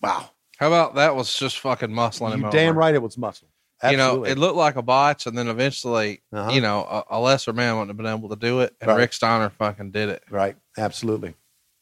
[0.00, 0.30] Wow.
[0.58, 2.56] How about that was just fucking muscling him You over.
[2.56, 3.48] damn right it was muscle.
[3.90, 6.50] You know, it looked like a botch, and then eventually, Uh-huh.
[6.52, 6.80] you know,
[7.10, 8.96] a, a lesser man wouldn't have been able to do it, and Right.
[8.98, 10.22] Rick Steiner fucking did it.
[10.30, 10.56] right.
[10.78, 11.28] Absolutely.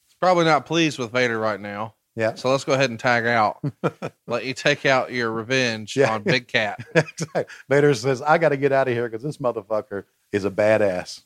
[0.06, 1.94] He's probably not pleased with Vader right now.
[2.14, 2.34] Yeah.
[2.34, 3.64] So let's go ahead and tag out.
[4.26, 6.12] Let you take out your revenge Yeah.
[6.12, 6.78] on Big Cat.
[6.94, 7.44] Exactly.
[7.70, 11.22] Vader says, I got to get out of here because this motherfucker is a badass.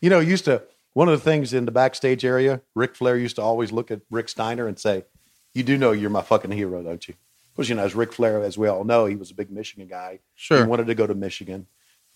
[0.00, 0.62] You know, used to,
[0.94, 4.00] one of the things in the backstage area, Ric Flair used to always look at
[4.10, 5.04] Rick Steiner and say,
[5.54, 7.14] You do know you're my fucking hero, don't you?
[7.56, 9.88] Because, you know, as Ric Flair, as we all know, he was a big Michigan
[9.88, 10.18] guy.
[10.34, 10.58] Sure.
[10.58, 11.66] He wanted to go to Michigan,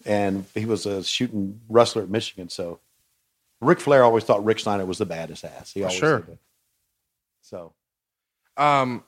[0.04, 2.50] and he was a shooting wrestler at Michigan.
[2.50, 2.78] So
[3.62, 5.72] Ric Flair always thought Rick Steiner was the baddest ass.
[5.72, 6.26] He always Sure.
[7.40, 7.72] So,
[8.56, 9.02] Um,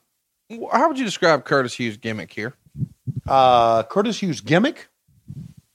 [0.72, 2.54] how would you describe Curtis Hughes' gimmick here?
[3.26, 4.88] Uh, Curtis Hughes gimmick.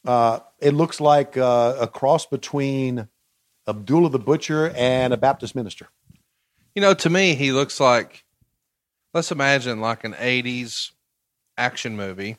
[0.05, 3.07] Uh, it looks like uh, a cross between
[3.67, 5.89] Abdullah the Butcher and a Baptist minister.
[6.75, 8.23] You know, to me, he looks like,
[9.13, 10.91] let's imagine like an 80s
[11.57, 12.37] action movie,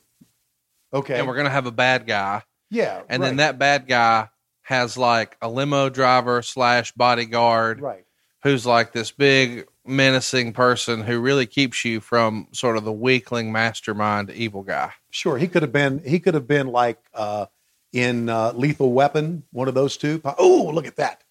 [0.92, 1.18] Okay.
[1.18, 2.42] and we're going to have a bad guy.
[2.70, 3.02] yeah.
[3.08, 4.28] And right, then that bad guy
[4.62, 8.04] has like a limo driver slash bodyguard Right.
[8.42, 13.50] who's like this big menacing person who really keeps you from sort of the weakling
[13.52, 14.92] mastermind evil guy.
[15.10, 15.38] Sure.
[15.38, 16.02] He could have been.
[16.04, 17.46] He could have been like uh,
[17.94, 20.20] in uh, Lethal Weapon, one of those two.
[20.24, 21.24] Oh, look at that.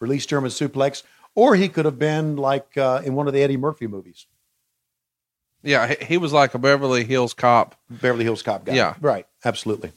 [0.00, 1.02] Release German suplex.
[1.34, 4.26] Or he could have been like uh, in one of the Eddie Murphy movies,
[5.62, 7.76] Yeah, he, he was like a Beverly Hills cop.
[7.88, 8.74] Beverly Hills Cop guy.
[8.74, 8.94] Yeah.
[9.00, 9.26] Right.
[9.44, 9.92] Absolutely.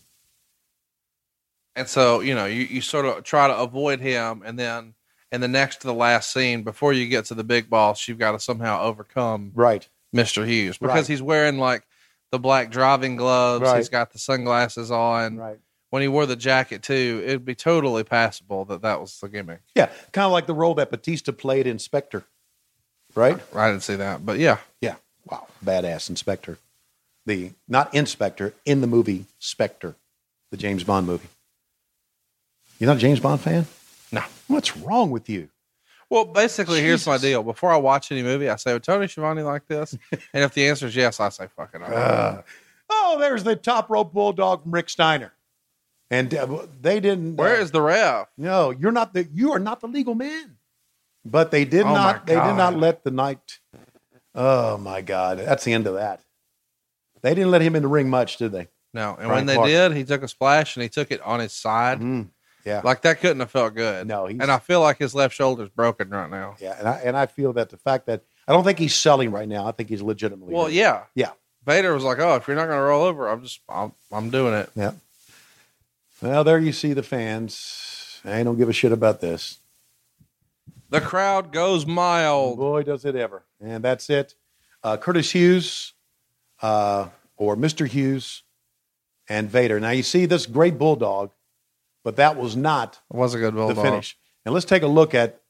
[1.76, 4.44] And so, you know, you, you sort of try to avoid him.
[4.46, 4.94] And then
[5.32, 8.20] in the next to the last scene, before you get to the big boss, you've
[8.20, 9.88] got to somehow overcome Right.
[10.16, 10.46] Mr.
[10.48, 11.08] Hughes because Right.
[11.08, 11.84] he's wearing like
[12.32, 13.64] the black driving gloves.
[13.64, 13.78] Right.
[13.78, 15.38] He's got the sunglasses on.
[15.38, 15.60] Right.
[15.90, 19.62] When he wore the jacket too, it'd be totally passable that that was the gimmick.
[19.76, 19.88] Yeah.
[20.14, 22.24] Kind of like the role that Batista played in Spectre.
[23.16, 23.38] Right?
[23.56, 24.96] I didn't see that, but yeah, Yeah.
[25.26, 25.48] Wow.
[25.64, 26.58] Badass Inspector.
[27.26, 29.96] The not Inspector in the movie Spectre,
[30.52, 31.30] the James Bond movie.
[32.80, 33.66] You're not a James Bond fan?
[34.12, 34.22] No.
[34.48, 35.50] What's wrong with you?
[36.10, 37.42] Well, basically, here's my deal.
[37.42, 40.68] Before I watch any movie, I say, "Would Tony Schiavone like this?" and if the
[40.68, 42.44] answer is yes, I say, "Fuck it." I.
[42.90, 45.34] Oh, there's the top rope bulldog from Rick Steiner.
[46.12, 47.38] And uh, they didn't.
[47.38, 48.28] Where uh, is the ref?
[48.38, 49.28] No, you're not the.
[49.34, 50.58] You are not the legal man.
[51.26, 52.28] But they did Oh, not.
[52.28, 53.58] They did not let the night.
[54.36, 55.40] Oh my God!
[55.40, 56.20] That's the end of that.
[57.22, 58.68] They didn't let him in the ring much, did they?
[58.94, 59.68] No, and Brian when they Clark.
[59.70, 62.00] did, he took a splash and he took it on his side.
[62.02, 62.30] Mm,
[62.66, 62.82] yeah.
[62.84, 64.08] Like that couldn't have felt good.
[64.08, 66.56] No, he's- and I feel like his left shoulder's broken right now.
[66.60, 69.32] Yeah, and I and I feel that the fact that I don't think he's selling
[69.32, 69.68] right now.
[69.68, 70.54] I think he's legitimately.
[70.54, 70.74] Well, hurt.
[70.74, 71.32] yeah, yeah,
[71.66, 74.30] Vader was like, "Oh, if you're not going to roll over, I'm just, I'm, I'm
[74.30, 74.92] doing it." yeah.
[76.22, 78.22] Well, there you see the fans.
[78.24, 79.60] I don't give a shit about this.
[80.90, 82.58] The crowd goes mild.
[82.58, 83.44] Boy, does it ever.
[83.60, 84.36] And that's it.
[84.84, 85.94] Uh, Curtis Hughes,
[86.62, 87.88] uh, or Mr.
[87.88, 88.44] Hughes,
[89.28, 89.80] and Vader.
[89.80, 91.32] Now you see this great bulldog,
[92.04, 93.78] but that was not It was a good bulldog.
[93.78, 94.18] the finish.
[94.46, 95.42] And let's take a look at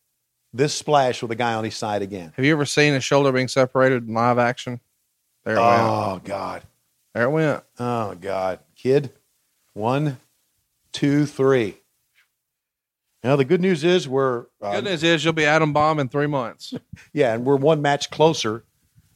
[0.54, 2.32] this splash with the guy on his side again.
[2.38, 4.80] Have you ever seen a shoulder being separated in live action?
[5.44, 5.82] There it went.
[5.82, 6.64] Oh God.
[7.14, 7.64] There it went.
[7.78, 8.60] Oh God.
[8.78, 9.12] Kid.
[9.74, 10.18] One,
[10.94, 11.76] two, three.
[13.26, 16.10] Now the good news is we're uh, Good news is you'll be Adam Bomb in
[16.10, 16.76] three months.
[17.12, 18.66] Yeah, and we're one match closer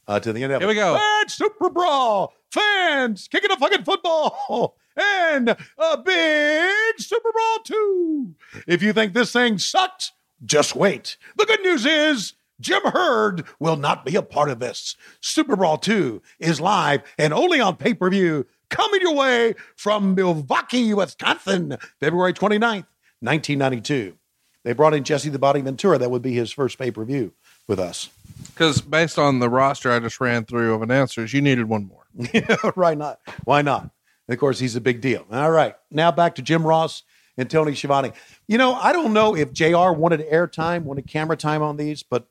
[0.08, 0.74] uh, to the end of Here it.
[0.74, 0.98] Here we go.
[1.20, 2.32] And Super Brawl.
[2.50, 4.76] Fans kicking a fucking football.
[4.96, 8.34] And a big Super Brawl 2.
[8.66, 10.12] If you think this thing sucked,
[10.44, 11.16] just wait.
[11.38, 14.96] The good news is Jim Herd will not be a part of this.
[15.20, 18.46] Super Brawl 2 is live and only on pay per view.
[18.68, 22.86] Coming your way from Milwaukee, Wisconsin, February 29th,
[23.20, 24.16] 1992.
[24.64, 25.98] They brought in Jesse the Body Ventura.
[25.98, 27.32] That would be his first pay per view
[27.66, 28.10] with us.
[28.48, 32.00] Because based on the roster I just ran through of announcers, you needed one more.
[32.76, 36.34] right not why not and of course he's a big deal all right now back
[36.34, 37.04] to jim ross
[37.36, 38.12] and tony Schiavone.
[38.48, 42.26] you know i don't know if jr wanted airtime wanted camera time on these but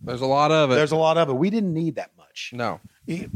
[0.00, 0.74] There's a lot of it.
[0.74, 2.80] there's a lot of it we didn't need that much no.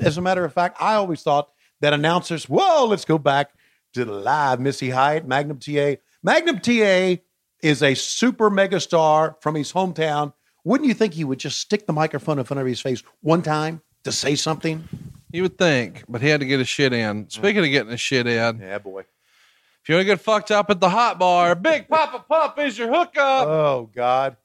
[0.01, 1.51] as a matter of fact i always thought
[1.81, 3.51] that announcers whoa let's go back
[3.94, 5.94] to the live missy hyatt magnum ta
[6.27, 7.16] magnum ta
[7.62, 10.32] is a super mega star from his hometown
[10.65, 13.40] wouldn't you think he would just stick the microphone in front of his face one
[13.40, 14.86] time to say something
[15.32, 17.28] You would think, but he had to get his shit in.
[17.31, 20.69] Speaking of getting his shit in, yeah boy if you want to get fucked up
[20.69, 23.47] at the hot bar, Big Papa Pump is your hookup.
[23.47, 24.36] oh god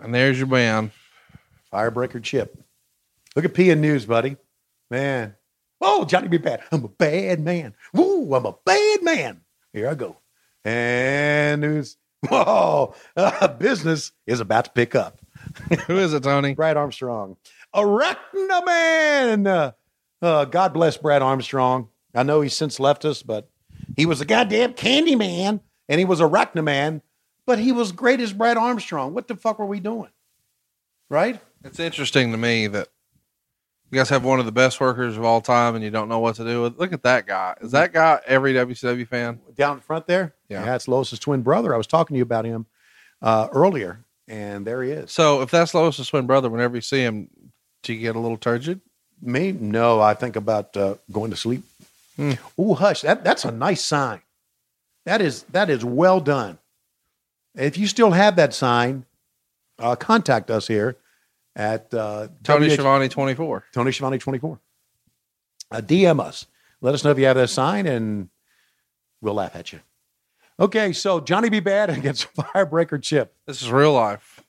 [0.00, 0.92] and there's your band.
[1.72, 2.56] Firebreaker Chip.
[3.36, 4.36] Look at P and News, buddy.
[4.90, 5.36] Man.
[5.80, 6.62] Oh, Johnny be bad.
[6.72, 7.74] I'm a bad man.
[7.92, 9.42] Woo, I'm a bad man.
[9.72, 10.16] Here I go.
[10.64, 11.96] And news.
[12.28, 15.20] Whoa, uh, business is about to pick up.
[15.86, 16.54] Who is it, Tony?
[16.54, 17.36] Brad Armstrong.
[17.74, 19.74] Arachnaman.
[20.22, 21.88] Uh, God bless Brad Armstrong.
[22.14, 23.48] I know he's since left us, but
[23.96, 27.00] he was a goddamn candy man and he was a Arachnaman,
[27.46, 29.14] but he was great as Brad Armstrong.
[29.14, 30.10] What the fuck were we doing?
[31.08, 31.40] Right?
[31.64, 32.88] It's interesting to me that
[33.90, 36.20] you guys have one of the best workers of all time and you don't know
[36.20, 36.78] what to do with.
[36.78, 37.56] Look at that guy.
[37.60, 39.40] Is that guy every WCW fan?
[39.56, 40.34] down in front there.
[40.48, 40.64] Yeah.
[40.64, 41.74] that's Lois's twin brother.
[41.74, 42.66] I was talking to you about him
[43.20, 45.10] uh, earlier, and there he is.
[45.10, 47.28] So if that's Lois's twin brother, whenever you see him,
[47.82, 48.80] do you get a little turgid?
[49.20, 49.52] Me?
[49.52, 51.64] No, I think about uh, going to sleep.
[52.16, 52.32] Hmm.
[52.58, 53.02] Ooh, hush!
[53.02, 54.22] That that's a nice sign.
[55.04, 56.58] That is that is well done.
[57.54, 59.04] If you still have that sign,
[59.78, 60.96] uh, contact us here
[61.56, 63.64] at uh, Tony WH Schiavone 24.
[63.72, 64.60] Tony Schiavone twenty four.
[65.70, 66.46] Uh, DM us.
[66.80, 68.28] Let us know if you have that sign, and
[69.20, 69.80] we'll laugh at you.
[70.58, 71.60] Okay, so Johnny B.
[71.60, 73.34] Badd against Firebreaker Chip.
[73.46, 74.42] This is real life.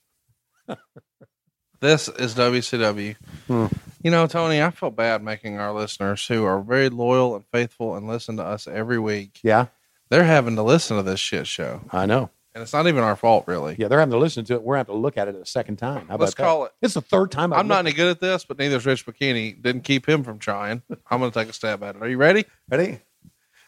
[1.80, 3.16] this is WCW.
[3.48, 3.68] Hmm.
[4.04, 7.96] You know, Tony, I feel bad making our listeners who are very loyal and faithful
[7.96, 9.40] and listen to us every week.
[9.44, 9.68] Yeah,
[10.10, 11.82] They're having to listen to this shit show.
[11.92, 12.32] I know.
[12.54, 13.76] And it's not even our fault, really.
[13.80, 14.62] Yeah, they're having to listen to it.
[14.64, 16.08] We're having to look at it a second time.
[16.10, 16.44] How about Let's that?
[16.44, 16.74] call it.
[16.82, 17.54] It's the third time.
[17.54, 19.62] I've I'm not any good at this, but neither is Rich Bocchini.
[19.62, 20.82] Didn't keep him from trying.
[21.10, 22.02] I'm going to take a stab at it.
[22.02, 22.46] Are you ready?
[22.70, 23.00] ready.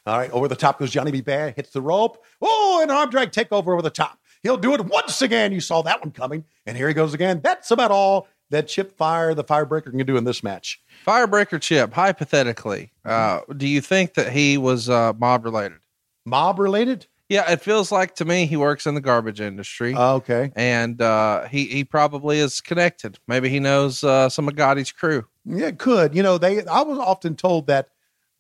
[0.06, 1.22] All right, over the top goes Johnny B.
[1.22, 2.22] Badd, hits the rope.
[2.42, 4.20] Oh, an arm drag takeover over the top.
[4.42, 5.54] He'll do it once again.
[5.54, 6.44] You saw that one coming.
[6.66, 7.40] And here he goes again.
[7.42, 10.82] That's about all that Chip Fire, the Firebreaker, can do in this match.
[11.08, 15.80] Firebreaker Chip, hypothetically, uh, do you think that he was uh, mob related?
[16.26, 17.08] Mob related?
[17.34, 19.96] Yeah, it feels like to me he works in the garbage industry.
[19.98, 20.52] Oh, okay.
[20.56, 23.18] and uh, he he probably is connected.
[23.28, 25.26] Maybe he knows uh, some of Gotti's crew.
[25.44, 26.14] Yeah, could.
[26.14, 27.90] You know, they I was often told that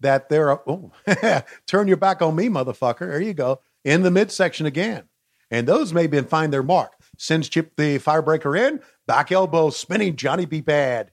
[0.01, 0.91] that they're oh
[1.65, 2.99] turn your back on me, motherfucker.
[2.99, 3.61] There you go.
[3.83, 5.05] In the midsection again.
[5.49, 6.91] And those may be find their mark.
[7.17, 10.61] Sends Chip the firebreaker in, back elbow, spinning Johnny B.
[10.61, 11.07] Badd.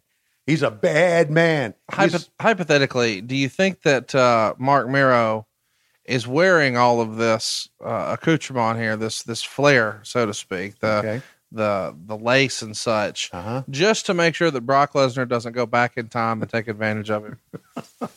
[0.47, 1.73] He's a bad man.
[1.91, 5.47] Hypo- hypothetically, do you think that uh, Marc Mero
[6.11, 10.89] is wearing all of this uh, accoutrement here, this this flair, so to speak, the
[10.99, 11.23] Okay.
[11.53, 13.63] the the lace and such, Uh-huh.
[13.71, 17.11] just to make sure that Brock Lesnar doesn't go back in time and take advantage
[17.11, 17.39] of him?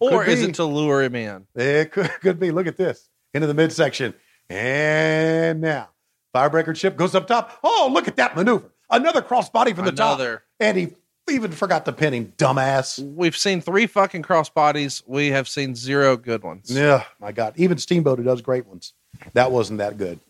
[0.00, 1.46] or is it to lure him in?
[1.54, 2.50] It could, could be.
[2.50, 3.08] Look at this.
[3.34, 4.14] Into the midsection.
[4.48, 5.90] And now,
[6.34, 7.58] Firebreaker Chip goes up top.
[7.62, 8.70] Oh, look at that maneuver.
[8.90, 10.36] Another crossbody from the Another.
[10.36, 10.42] top.
[10.60, 10.88] And he
[11.28, 12.98] even forgot to pin him, dumbass.
[13.14, 15.02] We've seen three fucking crossbodies.
[15.06, 16.70] We have seen zero good ones.
[16.70, 17.54] Yeah, my God.
[17.56, 18.92] Even Steamboat, who does great ones.
[19.32, 20.20] That wasn't that good.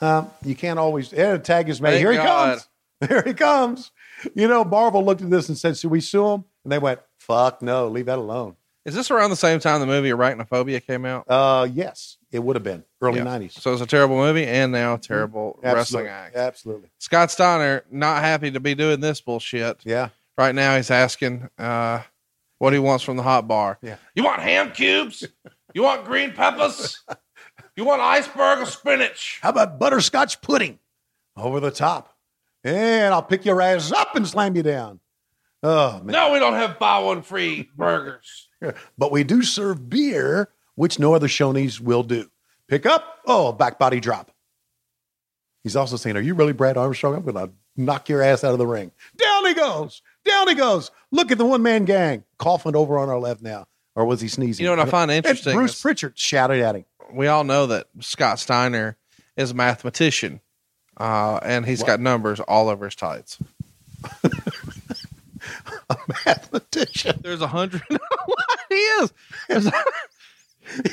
[0.00, 1.12] Um, you can't always.
[1.12, 1.92] And a tag is made.
[1.92, 2.58] Thank Here he God.
[2.58, 2.68] comes.
[3.08, 3.90] Here he comes.
[4.34, 6.44] You know, Marvel looked at this and said, Should we sue him?
[6.64, 8.56] And they went, Fuck no, leave that alone.
[8.84, 11.24] Is this around the same time the movie Arachnophobia came out?
[11.28, 13.24] Uh, yes, it would have been early Yeah.
[13.24, 13.52] 90s.
[13.52, 16.10] So it's a terrible movie and now a terrible wrestling Absolutely.
[16.10, 16.36] act.
[16.36, 16.88] Absolutely.
[16.98, 19.80] Scott Steiner not happy to be doing this bullshit.
[19.84, 20.08] Yeah.
[20.38, 22.00] Right now he's asking uh,
[22.58, 23.78] what he wants from the hot bar.
[23.82, 23.96] Yeah.
[24.14, 25.26] You want ham cubes?
[25.74, 27.02] You want green peppers?
[27.76, 29.38] You want iceberg or spinach?
[29.42, 30.78] How about butterscotch pudding
[31.36, 32.14] over the top?
[32.64, 35.00] And I'll pick your ass up and slam you down.
[35.62, 36.06] Oh, man.
[36.12, 38.48] No, we don't have buy one free burgers.
[38.98, 42.30] But we do serve beer, which no other Shoney's will do.
[42.68, 44.30] Pick up, oh, back body drop.
[45.62, 47.14] He's also saying, Are you really Brad Armstrong?
[47.14, 48.92] I'm going to knock your ass out of the ring.
[49.16, 50.02] Down he goes.
[50.24, 50.90] Down he goes.
[51.10, 53.66] Look at the one man gang coughing over on our left now.
[53.94, 54.64] Or was he sneezing?
[54.64, 56.84] You know what I find And interesting Bruce is- Prichard shouted at him.
[57.12, 58.96] We all know that Scott Steiner
[59.36, 60.40] is a mathematician.
[60.96, 63.38] Uh, and he's got numbers all over his tights.
[65.88, 67.20] A mathematician.
[67.22, 67.82] There's a hundred.
[68.68, 69.12] he is.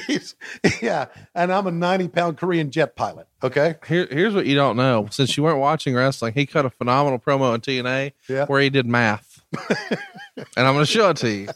[0.08, 1.06] There's a- He's, yeah.
[1.36, 3.28] And I'm a 90 pound Korean jet pilot.
[3.42, 3.76] Okay.
[3.88, 5.08] Here, here's what you don't know.
[5.12, 8.46] Since you weren't watching wrestling, he cut a phenomenal promo on TNA Yeah.
[8.46, 9.42] where he did math.
[9.70, 11.50] and I'm going to show it to you.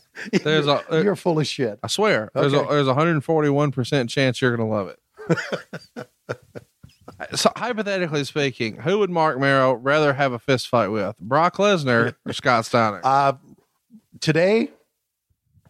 [0.44, 1.80] There's a, uh, You're full of shit.
[1.84, 6.08] I swear, there's a there's a 141 percent chance you're going to love it.
[7.36, 12.16] so hypothetically speaking, who would Marc Mero rather have a fist fight with, Brock Lesnar
[12.26, 13.02] or Scott Steiner?
[13.04, 13.34] Uh,
[14.20, 14.70] today,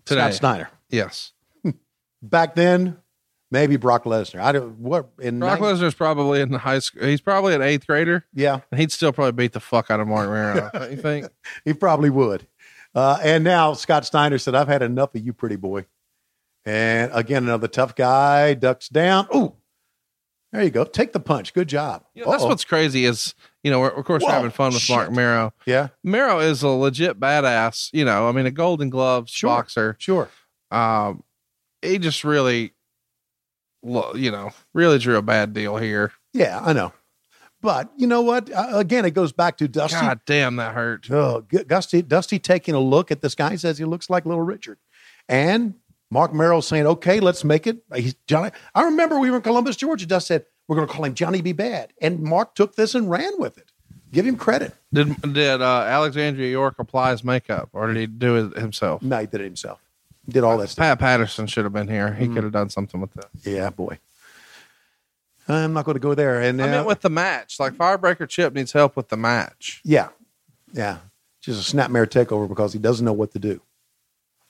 [0.05, 0.69] Today, Scott Steiner.
[0.89, 1.31] yes.
[2.21, 2.97] Back then,
[3.51, 4.39] maybe Brock Lesnar.
[4.41, 7.03] I don't what in Brock nine- Lesnar's probably in the high school.
[7.05, 10.07] He's probably an eighth grader, Yeah, and he'd still probably beat the fuck out of
[10.07, 10.69] Marc Mero.
[10.89, 11.27] you think?
[11.65, 12.47] he probably would.
[12.95, 15.85] Uh, and now Scott Steiner said, "I've had enough of you, pretty boy."
[16.65, 19.27] And again, another tough guy ducks down.
[19.35, 19.53] Ooh,
[20.51, 20.83] there you go.
[20.83, 21.53] Take the punch.
[21.53, 22.03] Good job.
[22.15, 24.89] You know, that's what's crazy is you know we're, of course we're having fun with
[24.89, 25.15] Mark shit.
[25.15, 25.53] Mero.
[25.65, 27.89] yeah, Mero is a legit badass.
[27.93, 29.49] You know, I mean, a Golden Gloves Sure.
[29.49, 29.95] boxer.
[29.99, 30.29] sure.
[30.71, 31.23] Um,
[31.81, 32.73] he just really,
[33.83, 36.11] you know, really drew a bad deal here.
[36.33, 36.93] Yeah, I know.
[37.61, 38.51] But you know what?
[38.51, 39.99] Uh, again, it goes back to Dusty.
[39.99, 41.09] God damn, that hurt.
[41.09, 44.77] Oh, Dusty, Dusty taking a look at this guy says he looks like Little Richard,
[45.27, 45.73] and
[46.11, 48.51] Marc Mero saying, "Okay, let's make it." He's Johnny.
[48.75, 50.05] I remember we were in Columbus, Georgia.
[50.05, 51.53] Dust said we're going to call him Johnny B.
[51.53, 53.71] Badd, and Mark took this and ran with it.
[54.11, 54.73] Give him credit.
[54.93, 59.01] Did did uh, Alexandra York apply his makeup, or did he do it himself?
[59.01, 59.81] No, he did it himself.
[60.29, 60.83] Did all that stuff.
[60.83, 62.09] Pat Patterson should have been here.
[62.09, 62.17] Mm.
[62.17, 63.29] He could have done something with that.
[63.43, 63.99] Yeah, boy.
[65.47, 66.41] I'm not going to go there.
[66.41, 67.59] And I uh, meant with the match.
[67.59, 69.81] Like Firebreaker Chip needs help with the match.
[69.85, 70.09] yeah,
[70.73, 70.97] yeah,
[71.41, 73.61] just a snapmare takeover because he doesn't know what to do.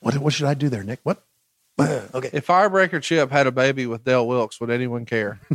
[0.00, 1.00] What what should I do there, Nick?
[1.04, 1.22] What?
[1.80, 2.30] okay.
[2.32, 5.40] If Firebreaker Chip had a baby with Dale Wilkes, would anyone care?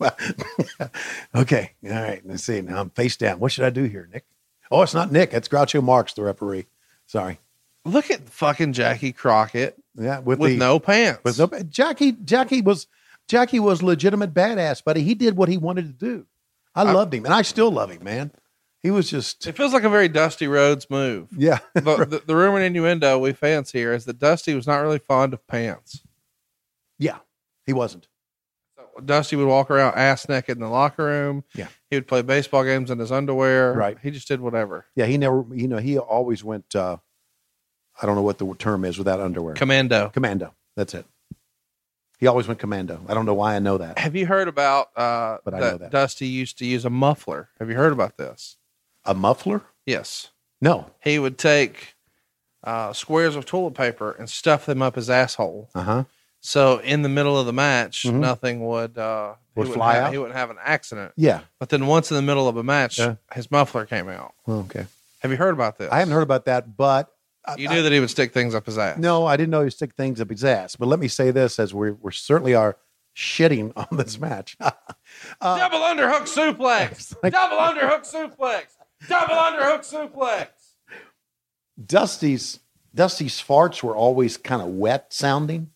[1.34, 1.72] okay.
[1.84, 2.20] All right.
[2.24, 2.60] Let's see.
[2.60, 3.38] Now I'm face down.
[3.38, 4.24] What should I do here, Nick?
[4.70, 5.32] Oh, it's not Nick.
[5.32, 6.66] It's Groucho Marx, the referee.
[7.06, 7.38] Sorry.
[7.84, 11.20] Look at fucking Jackie Crockett Yeah, with, with the, no pants.
[11.22, 12.12] with no Jackie.
[12.12, 12.86] Jackie was
[13.28, 15.02] Jackie was legitimate badass, buddy.
[15.02, 16.26] He did what he wanted to do.
[16.74, 18.32] I, loved him, and I still love him, man.
[18.82, 21.28] He was just It feels like a very Dusty Rhodes move.
[21.36, 21.58] yeah.
[21.74, 24.98] the, the, the rumor and innuendo we fans here is that Dusty was not really
[24.98, 26.02] fond of pants.
[26.98, 27.18] yeah,
[27.66, 28.08] he wasn't.
[28.76, 31.44] So Dusty would walk around ass naked in the locker room.
[31.54, 31.68] Yeah.
[31.94, 33.72] He would play baseball games in his underwear.
[33.72, 33.96] Right.
[34.02, 34.86] He just did whatever.
[34.96, 35.44] Yeah, he never.
[35.52, 36.74] You know, he always went.
[36.74, 36.96] uh
[38.02, 39.54] I don't know what the term is without underwear.
[39.54, 40.08] Commando.
[40.08, 40.52] commando.
[40.74, 41.06] That's it.
[42.18, 43.00] He always went commando.
[43.08, 43.98] I don't know why I know that.
[44.00, 45.92] Have you heard about uh, But I know that.
[45.92, 47.50] Dusty used to use a muffler?
[47.60, 48.56] Have you heard about this?
[49.04, 49.62] A muffler?
[49.86, 50.30] Yes.
[50.60, 50.90] No.
[51.04, 51.94] He would take
[52.64, 55.68] uh, squares of toilet paper and stuff them up his asshole.
[55.74, 56.04] Uh huh.
[56.40, 58.14] So in the middle of the match, Mhm.
[58.14, 60.12] nothing would uh, Would wouldn't fly out?
[60.12, 61.12] He wouldn't have an accident.
[61.16, 61.40] Yeah.
[61.60, 63.16] But then once in the middle of a match, Yeah.
[63.32, 64.34] his muffler came out.
[64.48, 64.86] Oh, okay.
[65.20, 65.90] Have you heard about this?
[65.92, 67.10] I haven't heard about that, but
[67.46, 68.98] I- You knew that he would stick things up his ass.
[68.98, 70.76] No, I didn't know he would stick things up his ass.
[70.76, 72.76] But let me say this: as we we certainly are
[73.16, 74.56] shitting on this match.
[75.40, 77.14] Uh, Double underhook suplex.
[77.22, 78.64] like- Double underhook suplex.
[79.08, 80.48] Double underhook suplex.
[81.84, 82.60] Dusty's
[82.94, 85.70] Dusty's farts were always kind of wet sounding,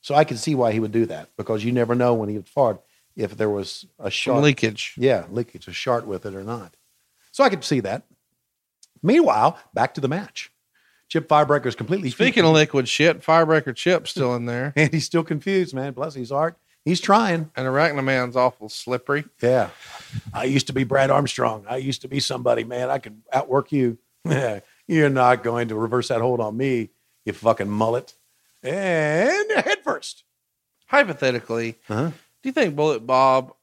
[0.00, 2.36] so I could see why he would do that because you never know when he
[2.36, 2.80] would fart
[3.16, 4.94] if there was a sharp leakage.
[4.96, 6.74] yeah leakage, a shart with it or not.
[7.32, 8.02] So I could see that.
[9.02, 10.50] Meanwhile, back to the match.
[11.08, 14.72] Chip Firebreaker is completely Speaking of liquid shit, Firebreaker Chip's still in there.
[14.76, 15.92] and he's still confused, man.
[15.92, 16.56] Bless his heart.
[16.84, 17.50] He's trying.
[17.56, 19.24] And Arachnaman's awful slippery.
[19.42, 19.70] Yeah.
[20.32, 21.66] I used to be Brad Armstrong.
[21.68, 22.90] I used to be somebody, man.
[22.90, 23.98] I could outwork you.
[24.86, 26.90] You're not going to reverse that hold on me,
[27.24, 28.14] you fucking mullet.
[28.62, 30.24] And head first.
[30.86, 32.10] Hypothetically, Uh-huh.
[32.42, 33.54] do you think Bullet Bob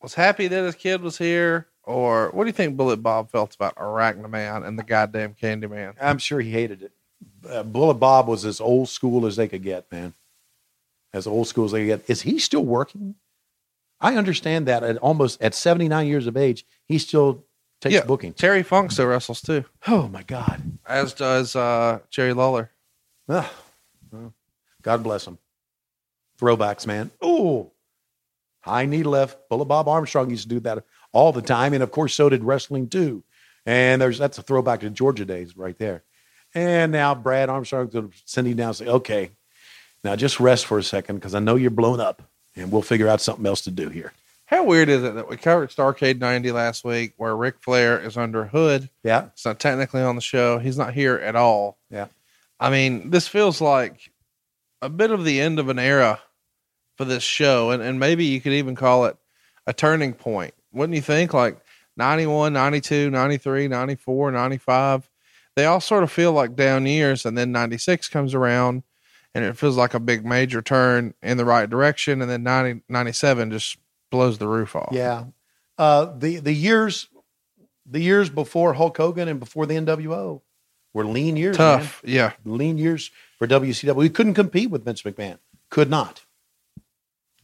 [0.00, 1.68] was happy that his kid was here?
[1.84, 5.94] Or what do you think Bullet Bob felt about Arachnaman and the goddamn Candyman?
[6.00, 6.92] I'm sure he hated it.
[7.48, 10.14] Uh, Bullet Bob was as old school as they could get, man.
[11.12, 12.10] As old school as they could get.
[12.10, 13.16] Is he still working?
[14.00, 17.44] I understand that at almost at 79 years of age, he still
[17.80, 18.04] takes Yeah.
[18.04, 18.36] bookings.
[18.36, 20.62] Terry Funk still wrestles too, Oh my God.
[20.86, 22.70] as does uh, Jerry Lawler.
[23.28, 23.46] Ugh.
[24.82, 25.38] God bless him.
[26.40, 27.10] Throwbacks, man.
[27.24, 27.70] Ooh.
[28.60, 29.48] High knee left.
[29.48, 31.74] Bullet Bob Armstrong used to do that all the time.
[31.74, 33.22] And of course, so did Wrestling II.
[33.66, 36.02] And there's that's a throwback to Georgia days right there.
[36.54, 39.30] And now Brad Armstrong's gonna send him down and say, okay,
[40.04, 42.22] now just rest for a second because I know you're blown up
[42.56, 44.12] and we'll figure out something else to do here.
[44.46, 48.18] How weird is it that we covered Starrcade 90 last week where Ric Flair is
[48.18, 48.90] under hood?
[49.02, 49.28] Yeah.
[49.32, 50.58] It's not technically on the show.
[50.58, 51.78] He's not here at all.
[51.90, 52.08] Yeah.
[52.60, 54.11] I mean, this feels like
[54.82, 56.20] a bit of the end of an era
[56.98, 57.70] for this show.
[57.70, 59.16] And, and maybe you could even call it
[59.66, 60.52] a turning point.
[60.72, 61.32] Wouldn't you think?
[61.32, 61.58] Like
[61.96, 65.08] 91, 92, 93, 94, 95.
[65.54, 67.24] They all sort of feel like down years.
[67.24, 68.82] And then 96 comes around
[69.34, 72.20] and it feels like a big major turn in the right direction.
[72.20, 73.78] And then 90, 97 just
[74.10, 74.90] blows the roof off.
[74.92, 75.26] Yeah.
[75.78, 77.08] Uh, the the years
[77.86, 80.42] the years before Hulk Hogan and before the NWO
[80.94, 81.58] were lean years.
[81.58, 81.78] man.
[81.80, 82.02] Tough.
[82.04, 82.32] Yeah.
[82.44, 83.94] lean years for WCW.
[83.94, 85.38] We couldn't compete with Vince McMahon.
[85.70, 86.24] Could not.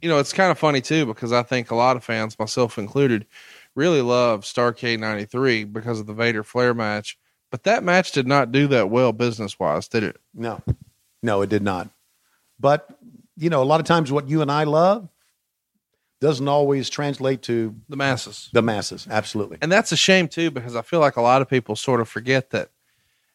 [0.02, 2.78] you know, it's kind of funny too because I think a lot of fans, myself
[2.78, 3.26] included,
[3.74, 7.18] really love Starrcade '93 because of the Vader Flair match.
[7.50, 10.16] But that match did not do that well business wise, did it?
[10.34, 10.62] No,
[11.22, 11.88] no, it did not.
[12.60, 12.86] But
[13.36, 15.08] you know, a lot of times what you and I love
[16.20, 19.06] doesn't always translate to The masses, the masses.
[19.08, 19.58] Absolutely.
[19.62, 22.08] and that's a shame too because I feel like a lot of people sort of
[22.08, 22.70] forget that.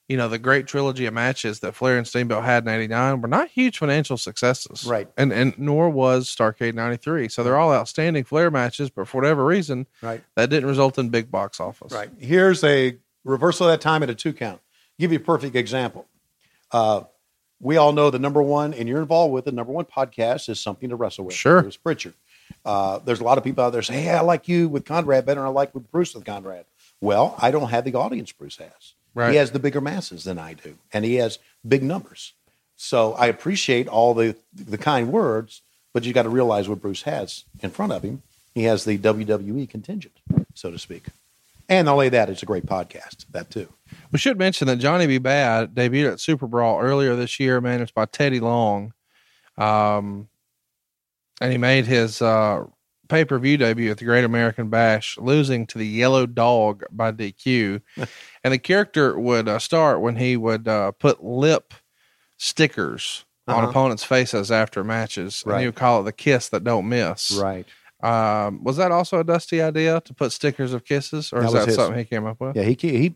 [0.10, 3.28] You know, the great trilogy of matches that Flair and Steamboat had in '89 were
[3.30, 5.08] not huge financial successes, Right.
[5.18, 7.30] And and nor was Starrcade '93.
[7.30, 10.22] So they're all outstanding Flair matches, but for whatever reason, Right.
[10.36, 11.94] that didn't result in big box office.
[11.94, 12.10] Right.
[12.20, 14.60] Here's a reversal of that time at a two count.
[15.00, 16.06] Give you a perfect example.
[16.72, 17.04] Uh,
[17.62, 20.60] we all know the number one, and you're involved with the number one podcast is
[20.60, 21.34] something to wrestle with.
[21.34, 21.62] Sure.
[21.62, 22.14] Bruce Prichard.
[22.66, 25.26] Uh, there's a lot of people out there say, "Hey, I like you with Conrad
[25.26, 26.66] better than I like with Bruce with Conrad."
[27.00, 28.96] Well, I don't have the audience Bruce has.
[29.16, 29.32] Right.
[29.32, 32.34] He has the bigger masses than I do, and he has big numbers.
[32.76, 35.62] So I appreciate all the the kind words,
[35.94, 38.24] but you got to realize what Bruce has in front of him.
[38.56, 40.20] He has the WWE contingent,
[40.54, 41.06] so to speak.
[41.70, 43.26] And not only that, it's a great podcast.
[43.32, 43.68] That too.
[44.12, 45.20] We should mention that Johnny B.
[45.20, 48.94] Badd debuted at Super Brawl earlier this year, managed by Teddy Long.
[49.58, 50.28] Um,
[51.40, 52.66] and he made his uh,
[53.14, 57.12] pay per view debut at the Great American Bash, losing to the Yellow Dog by
[57.12, 57.82] DQ.
[58.44, 61.74] and the character would uh, start when he would uh, put lip
[62.38, 63.70] stickers on Uh-huh.
[63.70, 65.44] opponents' faces after matches.
[65.44, 65.60] And Right.
[65.62, 67.32] he would call it the kiss that don't miss.
[67.32, 67.68] Right.
[68.02, 71.54] Um, was that also a Dusty idea to put stickers of kisses, or That is
[71.54, 71.76] that his.
[71.76, 72.56] something he came up with?
[72.56, 72.64] Yeah.
[72.64, 73.16] He he.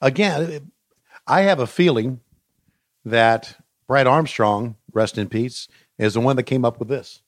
[0.00, 0.70] Again,
[1.26, 2.20] I have a feeling
[3.04, 3.56] that
[3.88, 5.66] Brad Armstrong, rest in peace,
[5.98, 7.21] is the one that came up with this.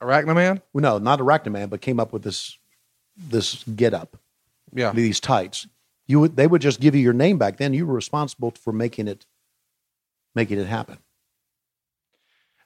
[0.00, 0.62] Arachnaman?
[0.72, 2.56] Well, no, not Arachnaman, but came up with this
[3.16, 4.16] this get up,
[4.72, 4.92] Yeah.
[4.92, 5.66] these tights.
[6.06, 7.74] You would they would just give you your name back then.
[7.74, 9.26] You were responsible for making it
[10.34, 10.98] making it happen.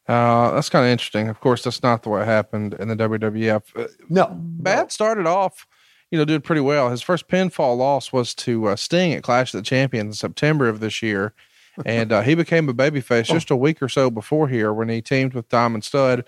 [0.08, 1.28] Uh, that's kind of interesting.
[1.28, 3.62] Of course, that's not the way it happened in the WWF.
[3.76, 4.26] Uh, No,
[4.60, 5.66] Badd started off,
[6.10, 6.90] you know, doing pretty well.
[6.90, 10.68] His first pinfall loss was to uh, Sting at Clash of the Champions in September
[10.68, 11.34] of this year.
[11.86, 15.00] and uh, he became a babyface just a week or so before here when he
[15.00, 16.22] teamed with Diamond Stud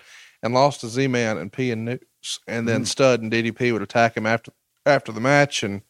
[0.44, 2.84] and lost to Z-Man and PN News, and then mm-hmm.
[2.84, 4.52] Stud and DDP would attack him after
[4.86, 5.80] after the match, and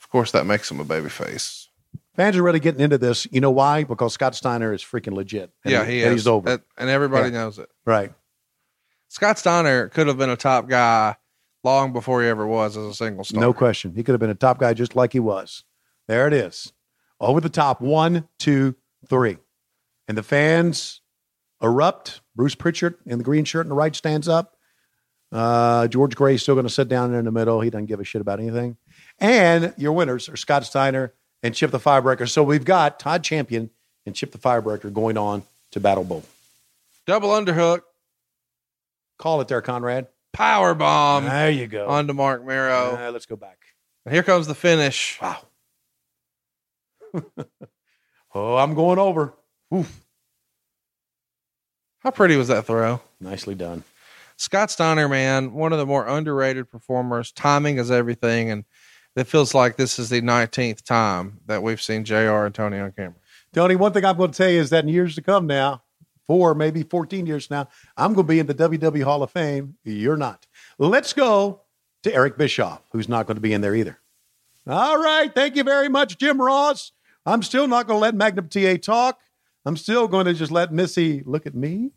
[0.00, 1.68] of course that makes him a babyface.
[2.16, 3.28] Fans are really getting into this.
[3.30, 3.84] You know why?
[3.84, 5.52] Because Scott Steiner is freaking legit.
[5.62, 6.22] And yeah, he and is.
[6.22, 6.48] He's over.
[6.48, 7.42] That- and everybody Yeah.
[7.42, 7.68] knows it.
[7.84, 8.12] right.
[9.08, 11.16] Scott Steiner could have been a top guy
[11.62, 13.40] long before he ever was as a single star.
[13.40, 13.94] No question.
[13.94, 15.62] He could have been a top guy just like he was.
[16.08, 16.72] There it is.
[17.20, 17.80] Over the top.
[17.80, 18.74] One, two,
[19.06, 19.36] three.
[20.08, 21.02] And the fans
[21.62, 22.20] erupt.
[22.34, 24.56] Bruce Prichard in the green shirt and the right stands up.
[25.32, 27.60] Uh, George Gray's still going to sit down in the middle.
[27.60, 28.76] He doesn't give a shit about anything.
[29.18, 31.12] And your winners are Scott Steiner
[31.42, 32.28] and Chip the Firebreaker.
[32.28, 33.70] So we've got Todd Champion
[34.04, 35.42] and Chip the Firebreaker going on
[35.72, 36.22] to Battle Bowl.
[37.06, 37.80] Double underhook,
[39.18, 40.08] Call it there, Conrad.
[40.32, 41.86] power bomb there you go.
[41.88, 42.96] On to Marc Mero.
[43.00, 43.58] Uh, let's go back.
[44.04, 45.18] And here comes the finish.
[45.20, 45.38] Wow.
[48.34, 49.34] oh, I'm going over.
[49.74, 50.05] Oof.
[52.00, 53.00] How pretty was that throw?
[53.20, 53.84] Nicely done.
[54.36, 57.32] Scott Steiner, man, one of the more underrated performers.
[57.32, 58.64] Timing is everything, and
[59.16, 62.92] it feels like this is the 19th time that we've seen JR and Tony on
[62.92, 63.16] camera.
[63.54, 65.82] Tony, one thing I'm going to tell you is that in years to come now,
[66.26, 69.76] four, maybe 14 years now, I'm going to be in the WWE Hall of Fame.
[69.84, 70.46] You're not.
[70.78, 71.62] Let's go
[72.02, 73.98] to Eric Bischoff, who's not going to be in there either.
[74.66, 75.34] All right.
[75.34, 76.92] Thank you very much, Jim Ross.
[77.24, 79.20] I'm still not going to let Magnum TA talk.
[79.66, 81.90] I'm still going to just let Missy look at me.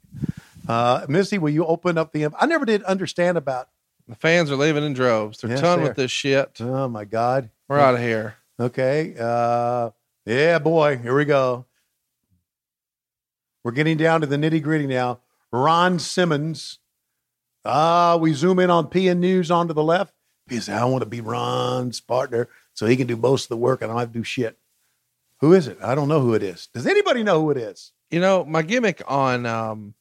[0.67, 2.27] Uh, Missy, will you open up the?
[2.37, 3.69] I never did understand about.
[4.07, 5.37] The fans are leaving in droves.
[5.39, 6.59] They're Yes, done they with this shit.
[6.59, 7.51] Oh my God.
[7.67, 8.35] We're out of here.
[8.59, 9.15] Okay.
[9.17, 9.91] Uh,
[10.25, 10.97] yeah, boy.
[10.97, 11.65] Here we go.
[13.63, 15.19] We're getting down to the nitty gritty now.
[15.51, 16.79] Ron Simmons.
[17.63, 20.13] Ah, we zoom in on PN News onto the left.
[20.49, 23.57] He said, I want to be Ron's partner so he can do most of the
[23.57, 23.83] work.
[23.83, 24.57] And I don't have to do shit.
[25.41, 25.77] Who is it?
[25.81, 26.67] I don't know who it is.
[26.73, 27.91] Does anybody know who it is?
[28.11, 29.93] You know, my gimmick on um,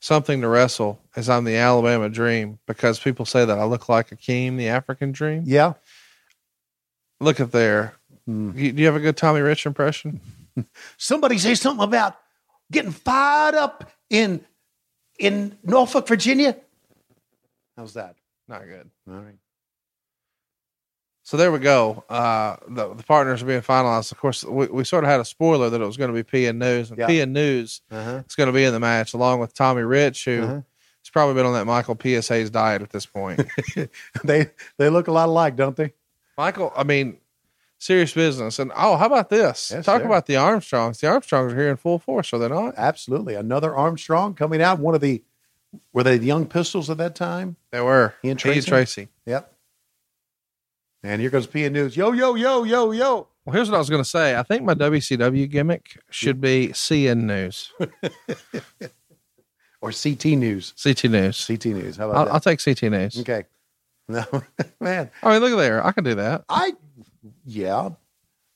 [0.00, 4.10] something to wrestle is I'm the Alabama Dream because people say that I look like
[4.10, 5.42] Akeem, the African Dream.
[5.44, 5.74] Yeah.
[7.20, 7.94] Look at there.
[8.26, 8.52] Hmm.
[8.56, 10.20] You, do you have a good Tommy Rich impression?
[10.96, 12.16] Somebody say something about
[12.70, 14.44] getting fired up in
[15.18, 16.56] in Norfolk, Virginia.
[17.76, 18.16] How's that?
[18.48, 18.90] Not good.
[19.08, 19.34] All right.
[21.26, 22.04] So there we go.
[22.08, 24.12] Uh, the, the partners are being finalized.
[24.12, 26.22] Of course, we, we sort of had a spoiler that it was going to be
[26.22, 27.08] PN News, and Yeah.
[27.08, 28.22] PN News Uh-huh.
[28.28, 30.54] is going to be in the match along with Tommy Rich, who Uh-huh.
[30.54, 33.44] has probably been on that Michael PSA's diet at this point.
[34.22, 35.94] They they look a lot alike, don't they?
[36.38, 37.16] Michael, I mean,
[37.78, 38.60] serious business.
[38.60, 39.72] And oh, how about this?
[39.74, 40.06] Yes, Talk sir.
[40.06, 41.00] about the Armstrongs.
[41.00, 42.74] The Armstrongs are here in full force, are they not?
[42.76, 43.34] Absolutely.
[43.34, 44.78] Another Armstrong coming out.
[44.78, 45.24] One of the
[45.92, 47.56] were they the young pistols at that time?
[47.72, 48.14] They were.
[48.22, 48.68] He and He and Tracy?
[48.70, 49.08] Tracy.
[49.26, 49.52] Yep.
[51.06, 51.96] And here goes PN News.
[51.96, 53.28] Yo, yo, yo, yo, yo.
[53.44, 54.36] Well, here's what I was going to say.
[54.36, 57.72] I think my WCW gimmick should be CN News,
[59.80, 60.74] Or CT News.
[60.82, 61.46] CT News.
[61.46, 61.96] CT News.
[61.96, 63.20] How about I'll, I'll take CT News.
[63.20, 63.44] Okay.
[64.08, 64.24] No,
[64.80, 65.10] man.
[65.20, 65.84] I mean, look at there.
[65.84, 66.44] I can do that.
[66.48, 66.74] I
[67.44, 67.88] yeah.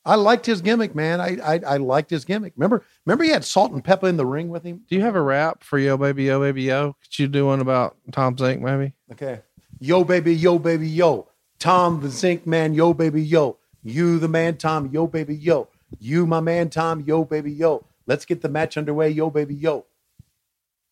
[0.05, 1.20] I liked his gimmick, man.
[1.20, 2.52] I, I I liked his gimmick.
[2.56, 4.82] Remember, remember he had salt and pepper in the ring with him?
[4.89, 6.94] Do you have a rap for Yo Baby Yo Baby Yo?
[7.02, 8.93] Could you do one about Tom Zenk maybe?
[9.10, 9.40] Okay.
[9.81, 11.27] Yo, baby, yo, baby, yo.
[11.61, 13.59] Tom the Zinc Man, yo, baby, yo.
[13.85, 15.69] You the man, Tom, yo, baby, yo.
[16.01, 17.85] You, my man, Tom, yo, baby, yo.
[18.07, 19.87] Let's get the match underway, yo, baby, yo.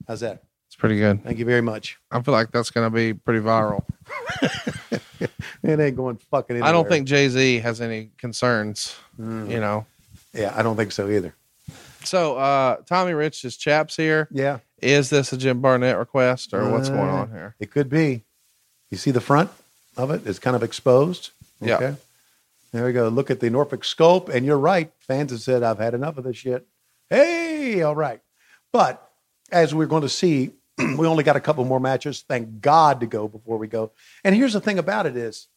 [0.06, 0.44] How's that?
[0.68, 1.24] It's pretty good.
[1.24, 1.98] Thank you very much.
[2.10, 3.84] I feel like that's going to be pretty viral.
[5.60, 6.68] It ain't going fucking anywhere.
[6.68, 8.94] I don't think Jay Z has any concerns.
[9.20, 9.50] Mm.
[9.50, 9.86] You know.
[10.32, 11.34] Yeah, I don't think so either.
[12.04, 14.28] So uh Tommy Rich's chaps here.
[14.30, 17.56] Yeah, Is this a Jim Barnett request or what's going Uh, on here?
[17.58, 18.24] it could be.
[18.90, 19.50] You see the front
[19.98, 20.26] of it?
[20.26, 21.30] It's kind of exposed.
[21.60, 21.94] Yeah.
[22.72, 23.08] There we go.
[23.08, 24.92] Look at the Norfolk scope, and you're right.
[24.98, 26.66] Fans have said, I've had enough of this shit.
[27.08, 28.20] Hey, all right.
[28.72, 29.10] But
[29.50, 32.24] as we're going to see, we only got a couple more matches.
[32.28, 33.92] Thank God to go before we go.
[34.22, 35.48] And here's the thing about it is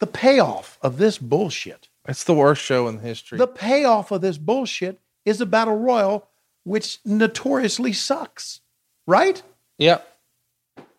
[0.00, 1.88] the payoff of this bullshit.
[2.08, 3.38] It's the worst show in history.
[3.38, 6.28] The payoff of this bullshit is a battle royal,
[6.64, 8.60] which notoriously sucks.
[9.06, 9.42] Right?
[9.78, 10.08] yep.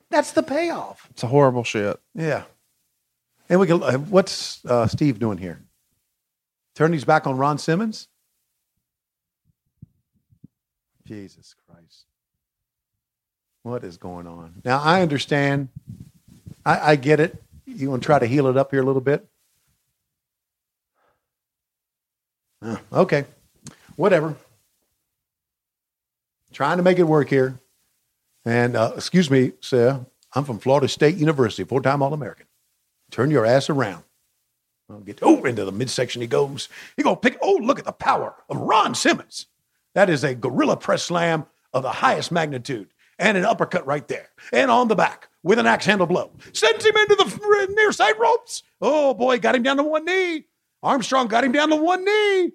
[0.09, 1.07] That's the payoff.
[1.09, 1.99] It's a horrible shit.
[2.13, 2.43] Yeah.
[3.53, 3.83] And we can.
[3.83, 5.61] Uh, what's uh, Steve doing here?
[6.73, 8.07] Turning his back on Ron Simmons.
[11.05, 12.05] Jesus Christ.
[13.61, 14.55] What is going on?
[14.65, 15.69] Now I understand.
[16.65, 17.43] I, I get it.
[17.67, 19.23] You want to try to heal it up here a little bit?
[22.59, 23.25] Uh, okay.
[23.97, 24.35] Whatever.
[26.51, 27.59] Trying to make it work here.
[28.45, 30.03] And uh, excuse me, sir.
[30.33, 32.47] I'm from Florida State University, four time All American.
[33.11, 34.03] Turn your ass around.
[34.89, 36.69] I'll get oh into the midsection he goes.
[36.97, 37.37] He gonna pick.
[37.41, 39.47] Oh, look at the power of Ron Simmons.
[39.95, 44.29] That is a gorilla press slam of the highest magnitude, and an uppercut right there,
[44.51, 46.31] and on the back with an axe handle blow.
[46.51, 48.63] Sends him into the near side ropes.
[48.81, 50.45] Oh boy, got him down to one knee.
[50.81, 52.51] Armstrong got him down to one knee.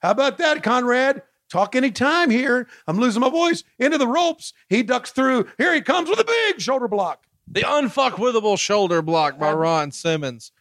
[0.00, 1.22] How about that, Conrad?
[1.48, 2.66] Talk any time here.
[2.86, 3.62] I'm losing my voice.
[3.78, 4.52] Into the ropes.
[4.68, 5.46] He ducks through.
[5.58, 7.25] Here he comes with a big shoulder block.
[7.48, 10.52] The unfuckwithable shoulder block by Ron Simmons.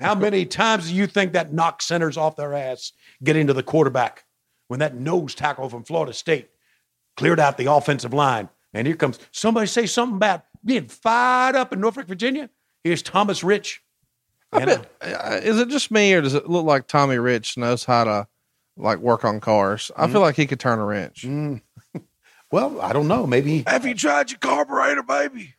[0.00, 2.92] How many times do you think that knocks centers off their ass
[3.22, 4.24] getting to the quarterback
[4.68, 6.50] when that nose tackle from Florida State
[7.16, 8.48] cleared out the offensive line?
[8.72, 12.50] And here comes somebody say something about being fired up in Norfolk, Virginia.
[12.82, 13.82] Here's Thomas Rich.
[14.52, 17.84] I bet, uh, is it just me or does it look like Tommy Rich knows
[17.84, 18.28] how to
[18.76, 19.90] like work on cars?
[19.96, 21.24] I feel like he could turn a wrench.
[22.50, 23.26] well, I don't know.
[23.26, 25.54] Maybe Have you tried your carburetor, baby?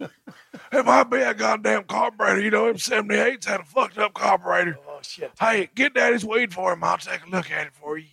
[0.00, 2.40] it might be a goddamn carburetor.
[2.40, 4.78] You know, M78's had a fucked up carburetor.
[4.88, 5.32] Oh shit.
[5.38, 6.84] Hey, get daddy's weed for him.
[6.84, 8.06] I'll take a look at it for you.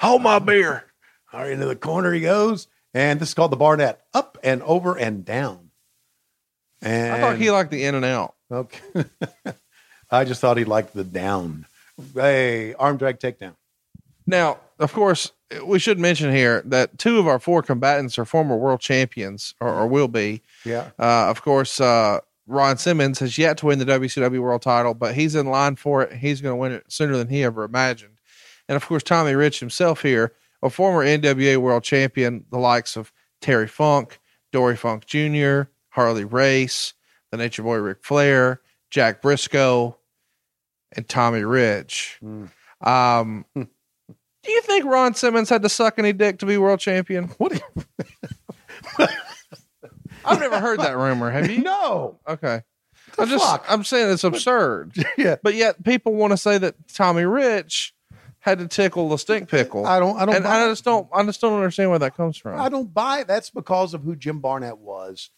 [0.00, 0.84] Hold my beer.
[1.32, 2.68] All right, into the corner he goes.
[2.92, 4.00] And this is called the Barnett.
[4.12, 5.70] Up and over and down.
[6.82, 8.34] And I thought he liked the in and out.
[8.50, 8.80] Okay.
[10.10, 11.66] I just thought he liked the down.
[12.14, 13.54] Hey, arm drag takedown.
[14.30, 15.32] Now, of course,
[15.64, 19.68] we should mention here that two of our four combatants are former world champions or,
[19.68, 20.42] or will be.
[20.64, 20.90] Yeah.
[20.98, 25.14] Uh, of course, uh, Ron Simmons has yet to win the WCW world title, but
[25.14, 26.12] he's in line for it.
[26.16, 28.18] He's going to win it sooner than he ever imagined.
[28.68, 30.32] And of course, Tommy Rich himself here,
[30.62, 34.20] a former NWA world champion, the likes of Terry Funk,
[34.52, 36.94] Dory Funk Jr., Harley Race,
[37.32, 39.96] the Nature Boy Ric Flair, Jack Briscoe,
[40.92, 42.20] and Tommy Rich.
[42.80, 43.44] Um,
[44.42, 47.24] do you think Ron Simmons had to suck any dick to be world champion?
[47.38, 47.60] What?
[50.24, 51.30] I've never heard that rumor.
[51.30, 51.62] Have you?
[51.62, 52.18] no.
[52.28, 52.62] Okay.
[53.18, 53.64] I'm just fuck?
[53.68, 54.92] I'm saying it's absurd.
[55.18, 55.36] Yeah.
[55.42, 57.94] But yet people want to say that Tommy Rich
[58.38, 59.84] had to tickle the stink pickle.
[59.86, 60.16] I don't.
[60.18, 60.36] I don't.
[60.36, 62.58] and I just don't I just don't understand where that comes from.
[62.60, 63.26] I don't buy it.
[63.26, 65.30] That's because of who Jim Barnett was.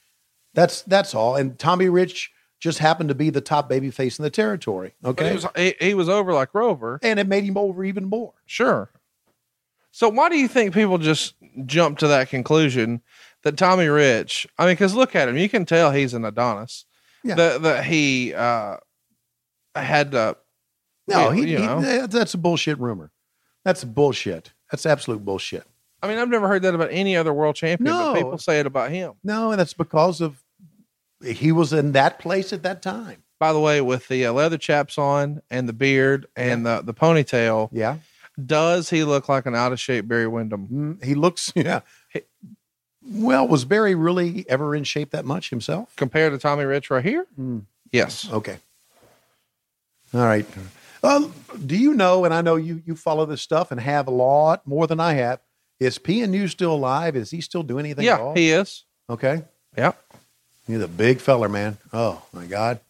[0.54, 1.36] That's that's all.
[1.36, 2.30] And Tommy Rich
[2.62, 4.94] just happened to be the top baby face in the territory.
[5.04, 5.28] Okay.
[5.30, 7.00] he was he, he was over like Rover.
[7.02, 8.34] and it made him over even more.
[8.46, 8.88] Sure.
[9.90, 11.34] So why do you think people just
[11.66, 13.02] jump to that conclusion
[13.42, 14.46] that Tommy Rich?
[14.58, 16.84] I mean, because look at him, you can tell he's an Adonis.
[17.24, 17.34] Yeah.
[17.34, 18.76] That that he uh,
[19.74, 20.12] had.
[20.12, 23.10] No, he, you he- that's a bullshit rumor.
[23.64, 24.52] That's bullshit.
[24.70, 25.64] That's absolute bullshit.
[26.00, 28.12] I mean, I've never heard that about any other world champion, No.
[28.12, 29.12] but people say it about him.
[29.22, 30.41] No, and that's because of
[31.24, 33.22] he was in that place at that time.
[33.38, 36.94] By the way, with the uh, leather chaps on and the beard and the the
[36.94, 37.96] ponytail, Yeah.
[38.44, 40.68] does he look like an out of shape Barry Windham?
[40.68, 41.80] Mm, He looks, yeah.
[43.04, 45.94] Well, was Barry really ever in shape that much himself?
[45.96, 47.26] compared to Tommy Rich right here?
[47.38, 47.62] Mm.
[47.90, 48.30] Yes.
[48.30, 48.58] Okay.
[50.14, 50.46] All right.
[51.02, 51.28] Uh,
[51.66, 54.64] do you know, and I know you you follow this stuff and have a lot
[54.66, 55.40] more than I have.
[55.80, 57.16] Is PNU still alive?
[57.16, 58.34] Is he still doing anything at Yeah, all?
[58.34, 58.84] he is.
[59.10, 59.42] okay.
[59.76, 59.92] Yeah.
[60.66, 61.78] He's a big feller, man.
[61.92, 62.80] Oh my God.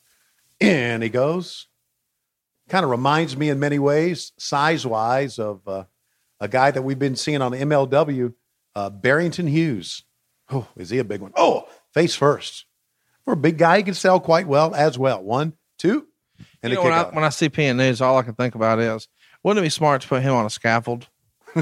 [0.60, 1.66] And he goes.
[2.68, 5.84] Kind of reminds me in many ways, size wise, of uh,
[6.40, 8.32] a guy that we've been seeing on the MLW,
[8.74, 10.04] uh, Barrington Hughes.
[10.50, 11.32] Oh, is he a big one?
[11.36, 12.66] Oh, face first.
[13.24, 15.22] For a big guy, he can sell quite well as well.
[15.22, 16.06] One, two,
[16.62, 18.54] and you a know, when, I, when I see PN News, all I can think
[18.54, 19.08] about is
[19.42, 21.08] wouldn't it be smart to put him on a scaffold?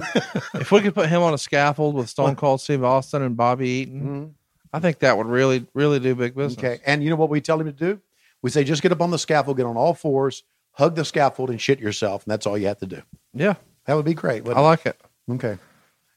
[0.54, 3.68] if we could put him on a scaffold with Stone Cold Steve Austin and Bobby
[3.68, 4.34] Eaton,
[4.72, 6.58] I think that would really, really do big business.
[6.58, 6.80] Okay.
[6.86, 8.00] And you know what we tell him to do?
[8.42, 11.50] We say just get up on the scaffold, get on all fours, hug the scaffold,
[11.50, 12.24] and shit yourself.
[12.24, 13.02] And that's all you have to do.
[13.34, 13.54] Yeah,
[13.86, 14.46] That would be great.
[14.48, 14.98] I like it.
[15.28, 15.32] it?
[15.34, 15.58] Okay.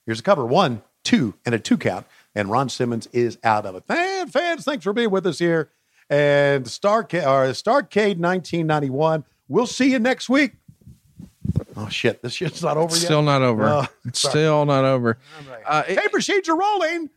[0.05, 2.05] Here's a cover one, two, and a two count.
[2.35, 3.83] And Ron Simmons is out of it.
[3.87, 5.69] Fan, fans, thanks for being with us here.
[6.09, 9.23] And Starrcade, or Starrcade 1991.
[9.47, 10.53] We'll see you next week.
[11.75, 12.21] Oh, shit.
[12.21, 13.25] This shit's not over Still yet.
[13.25, 13.65] not over.
[13.65, 15.17] Oh, It's Still not over.
[15.65, 17.09] Uh, it- Tape machines are rolling.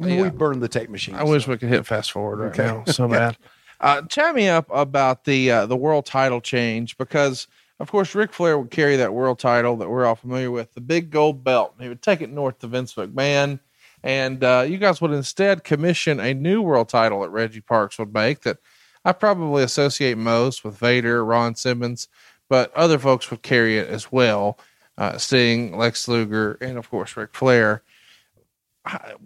[0.00, 0.22] Yeah.
[0.22, 1.14] We burned the tape machine.
[1.14, 2.66] I wish we could hit fast forward right Okay.
[2.66, 3.36] now so bad.
[3.80, 7.46] Uh, chat me up about the uh, the world title change because,
[7.80, 10.80] of course, Ric Flair would carry that world title that we're all familiar with, the
[10.80, 11.74] big gold belt.
[11.80, 13.60] He would take it north to Vince McMahon,
[14.02, 18.12] and uh, you guys would instead commission a new world title that Reggie Parks would
[18.12, 18.58] make that
[19.04, 22.08] I probably associate most with Vader, Ron Simmons,
[22.48, 24.58] but other folks would carry it as well.
[24.98, 27.82] Uh, Sting, Lex Luger, and of course Ric Flair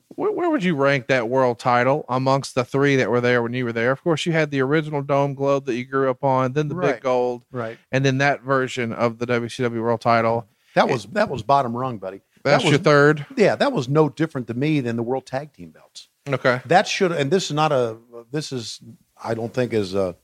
[0.08, 3.52] where, where would you rank that world title amongst the three that were there when
[3.54, 3.90] you were there?
[3.92, 6.74] Of course, you had the original Dome Globe that you grew up on, then the
[6.74, 6.94] Right.
[6.94, 7.78] Big Gold, Right.
[7.90, 10.46] and then that version of the WCW World Title.
[10.74, 12.20] That was that was bottom rung, buddy.
[12.44, 13.26] That's that was, your third.
[13.36, 16.08] Yeah, that was no different to me than the World Tag Team belts.
[16.28, 16.60] Okay.
[16.66, 17.96] That should, and this is not a,
[18.30, 18.80] this is,
[19.22, 20.16] I don't think is a,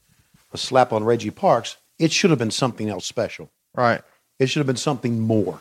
[0.52, 1.77] a slap on Reggie Parks.
[1.98, 3.51] It should have been something else special.
[3.74, 4.01] Right.
[4.39, 5.60] It should have been something more.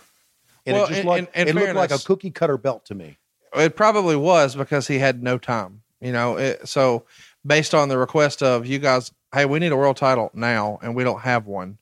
[0.65, 2.85] And Well, it just in- like, in- in it looked like a cookie cutter belt
[2.85, 3.17] to me.
[3.55, 6.37] It probably was because he had no time, you know.
[6.37, 7.05] It, so,
[7.45, 10.95] based on the request of you guys, hey, we need a world title now, and
[10.95, 11.77] we don't have one.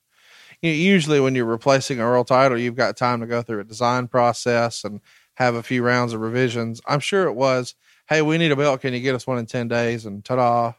[0.61, 3.65] You usually, when you're replacing a world title, you've got time to go through a
[3.65, 5.01] design process and
[5.35, 6.81] have a few rounds of revisions.
[6.85, 7.75] I'm sure it was,
[8.07, 8.81] hey, we need a belt.
[8.81, 10.05] Can you get us one in 10 days?
[10.05, 10.73] And ta da.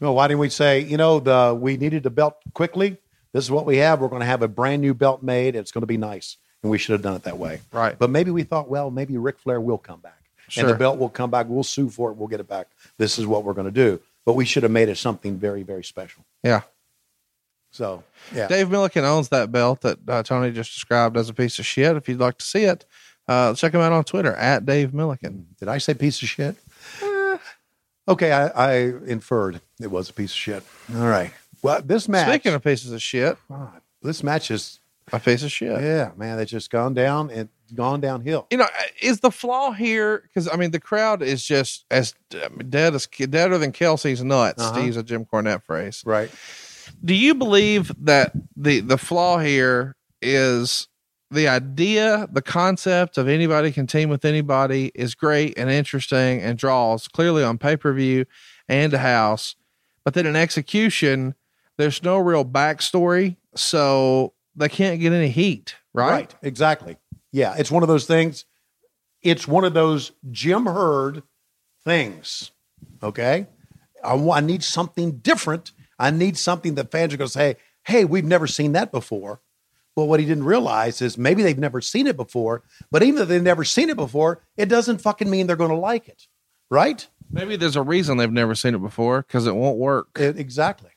[0.00, 2.98] Well, why didn't we say, you know, the we needed a belt quickly?
[3.32, 4.00] This is what we have.
[4.00, 5.56] We're going to have a brand new belt made.
[5.56, 6.36] It's going to be nice.
[6.62, 7.60] And we should have done it that way.
[7.72, 7.98] Right.
[7.98, 10.18] But maybe we thought, well, maybe Ric Flair will come back.
[10.56, 11.46] And the belt will come back.
[11.48, 12.16] We'll sue for it.
[12.16, 12.68] We'll get it back.
[12.98, 14.00] This is what we're going to do.
[14.24, 16.24] But we should have made it something very, very special.
[16.42, 16.62] Yeah.
[17.70, 18.48] So, yeah.
[18.48, 21.96] Dave Milliken owns that belt that uh, Tony just described as a piece of shit.
[21.96, 22.84] If you'd like to see it,
[23.26, 25.46] uh, check him out on Twitter at Dave Milliken.
[25.58, 26.56] Did I say piece of shit?
[28.06, 28.72] Okay, I, I
[29.06, 30.62] inferred it was a piece of shit.
[30.94, 31.32] All right.
[31.62, 32.28] Well, this match.
[32.28, 33.38] Speaking of pieces of shit,
[34.02, 34.80] this match is
[35.12, 35.80] a piece of shit.
[35.80, 38.46] Yeah, man, it's just gone down and gone downhill.
[38.50, 38.68] You know,
[39.00, 40.22] is the flaw here?
[40.22, 42.14] Because I mean, the crowd is just as
[42.68, 44.78] dead as deader than Kelsey's nuts, Uh-huh.
[44.78, 46.02] to use a Jim Cornette phrase.
[46.04, 46.30] Right.
[47.04, 50.88] Do you believe that the the flaw here is
[51.30, 56.58] the idea, the concept of anybody can team with anybody is great and interesting and
[56.58, 58.26] draws clearly on pay per view
[58.68, 59.56] and a house,
[60.04, 61.34] but then in execution,
[61.78, 66.10] there's no real backstory, so they can't get any heat, right?
[66.10, 66.96] Right, Exactly.
[67.32, 68.44] Yeah, it's one of those things.
[69.22, 71.22] It's one of those Jim Herd
[71.84, 72.50] things.
[73.02, 73.46] Okay.
[74.04, 75.72] I, I need something different.
[75.98, 79.40] I need something that fans are going to say, hey, we've never seen that before.
[79.96, 83.28] Well, what he didn't realize is maybe they've never seen it before, but even if
[83.28, 86.26] they've never seen it before, it doesn't fucking mean they're going to like it.
[86.70, 87.06] Right?
[87.30, 90.08] Maybe there's a reason they've never seen it before because it won't work.
[90.16, 90.90] exactly.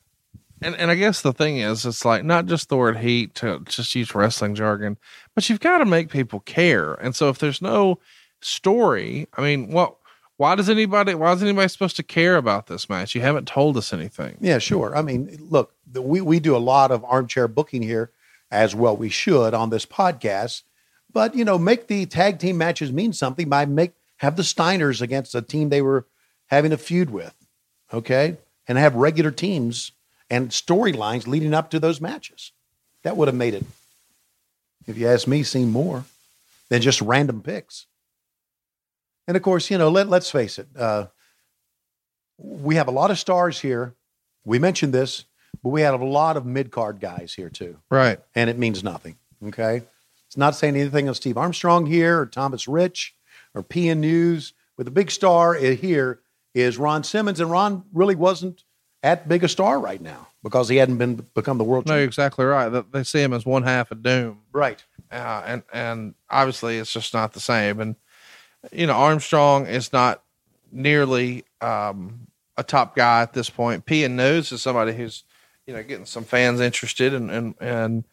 [0.62, 3.62] And and I guess the thing is, it's like not just the word heat to
[3.66, 4.98] just use wrestling jargon,
[5.34, 6.94] but you've got to make people care.
[6.94, 8.00] And so if there's no
[8.42, 9.96] story, I mean, what?
[10.38, 11.14] Why does anybody?
[11.16, 13.16] Why is anybody supposed to care about this match?
[13.16, 14.38] You haven't told us anything.
[14.42, 14.96] Yeah, sure.
[14.96, 18.12] I mean, look, the, we we do a lot of armchair booking here,
[18.52, 20.64] as well we should on this podcast.
[21.12, 25.02] But you know, make the tag team matches mean something by make have the Steiners
[25.02, 26.06] against a team they were
[26.48, 27.34] having a feud with,
[27.94, 28.38] okay,
[28.68, 29.92] and have regular teams
[30.30, 32.52] and storylines leading up to those matches.
[33.04, 33.64] That would have made it,
[34.88, 36.06] if you ask me, seem more
[36.70, 37.86] than just random picks.
[39.28, 40.68] And of course, you know, let let's face it.
[40.78, 41.08] Uh,
[42.38, 43.94] we have a lot of stars here.
[44.44, 45.26] We mentioned this,
[45.64, 47.78] but we have a lot of mid card guys here too.
[47.90, 48.20] Right.
[48.36, 49.18] And it means nothing.
[49.48, 49.84] Okay.
[50.28, 53.16] It's not saying anything of Steve Armstrong here or Thomas Rich
[53.54, 54.54] or PN News.
[54.76, 56.20] But the big star here
[56.54, 57.40] is Ron Simmons.
[57.40, 58.64] And Ron really wasn't
[59.06, 62.00] at big a star right now because he hadn't been become the world No, champion.
[62.02, 62.92] you're exactly right.
[62.92, 64.40] They see him as one half of Doom.
[64.52, 64.84] Right.
[65.12, 67.80] Uh, and and obviously it's just not the same.
[67.80, 67.96] And
[68.72, 70.24] you know, Armstrong is not
[70.72, 72.28] nearly um,
[72.58, 73.86] a top guy at this point.
[73.86, 75.24] PN News is somebody who's
[75.68, 78.04] you know getting some fans interested and and and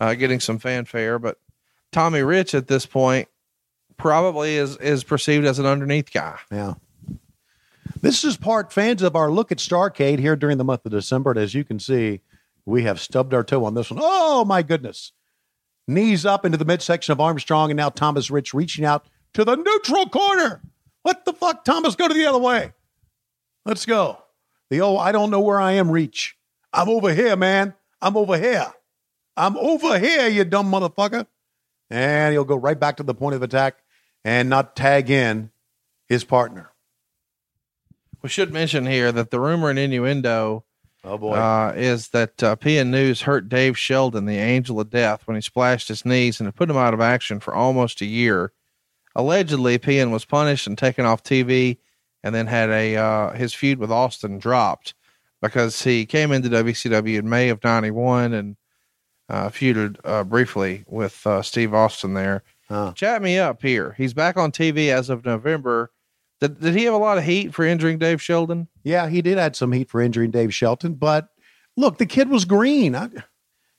[0.00, 1.18] uh, getting some fanfare.
[1.18, 1.38] But
[1.92, 3.28] Tommy Rich at this point
[3.96, 6.38] probably is is perceived as an underneath guy.
[6.52, 6.74] Yeah.
[8.00, 11.30] This is part fans of our look at Starrcade here during the month of December.
[11.30, 12.20] And as you can see,
[12.64, 14.00] we have stubbed our toe on this one.
[14.02, 15.12] Oh, my goodness.
[15.88, 19.56] Knees up into the midsection of Armstrong, and now Thomas Rich reaching out to the
[19.56, 20.62] neutral corner.
[21.02, 21.94] What the fuck, Thomas?
[21.94, 22.72] Go to the other way.
[23.64, 24.22] Let's go.
[24.70, 26.36] The oh, I don't know where I am reach.
[26.72, 27.74] I'm over here, man.
[28.02, 28.72] I'm over here.
[29.36, 31.26] I'm over here, you dumb motherfucker.
[31.90, 33.76] And he'll go right back to the point of attack
[34.24, 35.50] and not tag in
[36.08, 36.70] his partner.
[38.22, 40.64] We should mention here that the rumor and innuendo
[41.04, 41.34] Oh boy.
[41.34, 45.40] uh, is that uh, PN News hurt Dave Sheldon, the Angel of Death, when he
[45.40, 48.52] splashed his knees and it put him out of action for almost a year.
[49.14, 51.78] Allegedly, PN was punished and taken off TV,
[52.22, 54.94] and then had a uh, his feud with Austin dropped
[55.40, 58.56] because he came into WCW in May of '91 and
[59.28, 62.42] uh, feuded uh, briefly with uh, Steve Austin there.
[62.92, 63.94] Chat me up here.
[63.96, 65.92] He's back on TV as of November.
[66.40, 68.68] Did, did he have a lot of heat for injuring Dave Sheldon?
[68.84, 71.28] Yeah, he did add some heat for injuring Dave Sheldon, but
[71.76, 72.94] look, the kid was green.
[72.94, 73.08] I,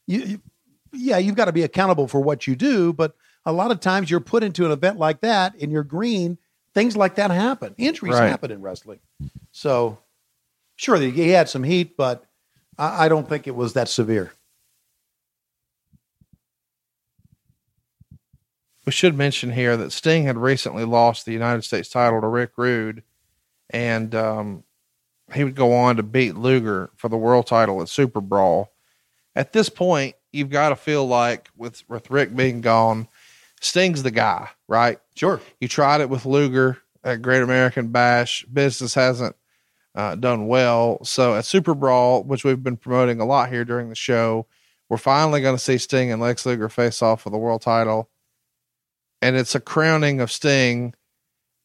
[0.07, 0.41] you, you-
[0.93, 3.13] yeah, you've got to be accountable for what you do, but
[3.45, 6.37] a lot of times you're put into an event like that and you're green.
[6.73, 7.75] Things like that happen.
[7.77, 8.29] Injuries Right.
[8.29, 8.99] happen in wrestling.
[9.51, 9.99] So,
[10.77, 12.23] sure, he had some heat, but
[12.77, 14.31] I, I don't think it was that severe.
[18.87, 22.51] We should mention here that Sting had recently lost the United States title to Rick
[22.55, 23.03] Rude,
[23.69, 24.63] and um,
[25.33, 28.71] he would go on to beat Luger for the world title at Super Brawl.
[29.35, 33.09] At this point, you've got to feel like with with Rick being gone,
[33.59, 35.01] Sting's the guy, right?
[35.17, 35.41] Sure.
[35.59, 38.45] You tried it with Luger at Great American Bash.
[38.45, 39.35] Business hasn't
[39.95, 41.03] uh, done well.
[41.03, 44.47] So at Super Brawl, which we've been promoting a lot here during the show,
[44.87, 48.09] we're finally going to see Sting and Lex Luger face off for the world title.
[49.21, 50.93] And it's a crowning of Sting,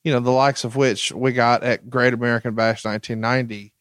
[0.04, 3.72] you know, the likes of which we got at Great American Bash 1990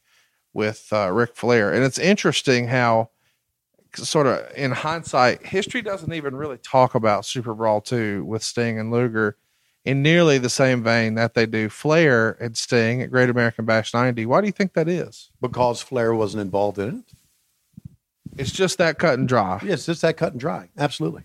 [0.53, 1.73] with uh, Ric Flair.
[1.73, 3.09] And it's interesting how,
[3.95, 8.79] sort of in hindsight, history doesn't even really talk about Super Brawl 2 with Sting
[8.79, 9.37] and Luger
[9.83, 13.93] in nearly the same vein that they do Flair and Sting at Great American Bash
[13.93, 14.25] 90.
[14.25, 15.31] Why do you think that is?
[15.41, 17.13] Because Flair wasn't involved in it.
[18.37, 19.59] It's just that cut and dry.
[19.63, 20.69] Yeah, it's just that cut and dry.
[20.77, 21.23] Absolutely.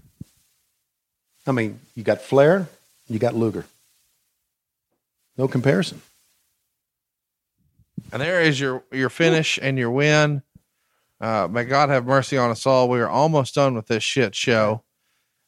[1.46, 2.68] I mean, you got Flair,
[3.08, 3.66] you got Luger.
[5.38, 6.02] No comparison.
[8.12, 10.42] And there is your your finish and your win.
[11.20, 12.88] Uh, may God have mercy on us all.
[12.88, 14.82] We are almost done with this shit show.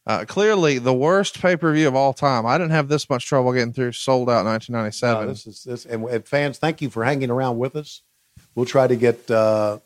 [0.07, 2.47] Uh, clearly, the worst pay per view of all time.
[2.47, 5.27] I didn't have this much trouble getting through Souled Out 1997.
[5.27, 8.03] No, this is this, and, and fans, thank you for hanging around with us.
[8.55, 9.31] We'll try to get.
[9.31, 9.79] Uh,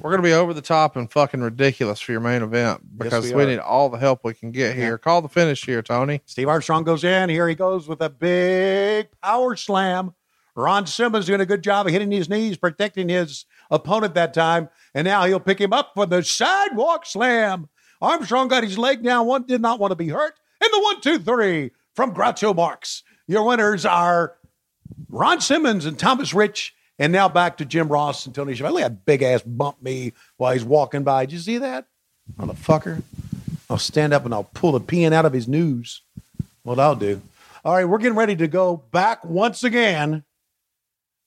[0.00, 3.32] We're going to be over the top and fucking ridiculous for your main event because
[3.32, 4.82] we we, need all the help we can get mm-hmm.
[4.82, 4.98] here.
[4.98, 6.20] Call the finish here, Tony.
[6.26, 7.30] Steve Armstrong goes in.
[7.30, 10.14] Here he goes with a big power slam.
[10.54, 14.68] Ron Simmons doing a good job of hitting his knees, protecting his opponent that time.
[14.94, 17.68] And now he'll pick him up for the sidewalk slam.
[18.00, 19.26] Armstrong got his leg down.
[19.26, 20.34] One did not want to be hurt.
[20.62, 23.02] And the one, two, three from Groucho Marx.
[23.26, 24.36] Your winners are
[25.08, 26.74] Ron Simmons and Thomas Rich.
[26.98, 28.74] And now back to Jim Ross and Tony Schiavone.
[28.74, 31.26] Look at that big ass bump me while he's walking by.
[31.26, 31.86] Did you see that?
[32.38, 33.02] Motherfucker.
[33.68, 36.02] I'll stand up and I'll pull the pin out of his news.
[36.62, 37.20] What I'll do.
[37.64, 40.24] All right, we're getting ready to go back once again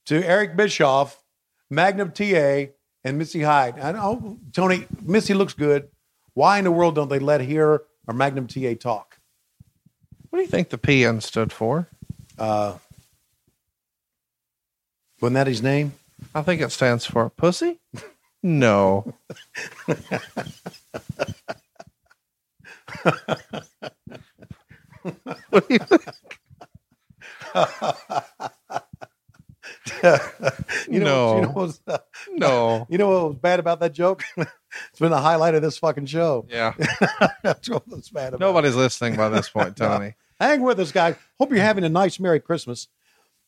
[0.06, 1.22] to Eric Bischoff,
[1.70, 2.72] Magnum TA,
[3.04, 3.76] and Missy Hyatt.
[3.82, 5.90] I know, Tony, Missy looks good.
[6.34, 9.20] Why in the world don't they let her or Magnum TA talk?
[10.30, 11.88] What do you think the PN stood for?
[12.38, 12.76] Uh,
[15.22, 15.94] wasn't that his name?
[16.34, 17.80] I think it stands for pussy.
[18.44, 19.14] No.
[25.50, 26.06] what do you think?
[30.90, 31.36] You know, No.
[31.36, 31.98] you know, what was, uh,
[32.32, 32.86] No.
[32.90, 34.24] you know what was bad about that joke?
[34.38, 36.46] it's been the highlight of this fucking show.
[36.50, 36.74] Yeah.
[37.44, 38.46] That's what was bad about it.
[38.46, 40.16] Nobody's listening by this point, Tony.
[40.40, 41.16] Hang with us, guys.
[41.40, 42.88] Hope you're having a nice Merry Christmas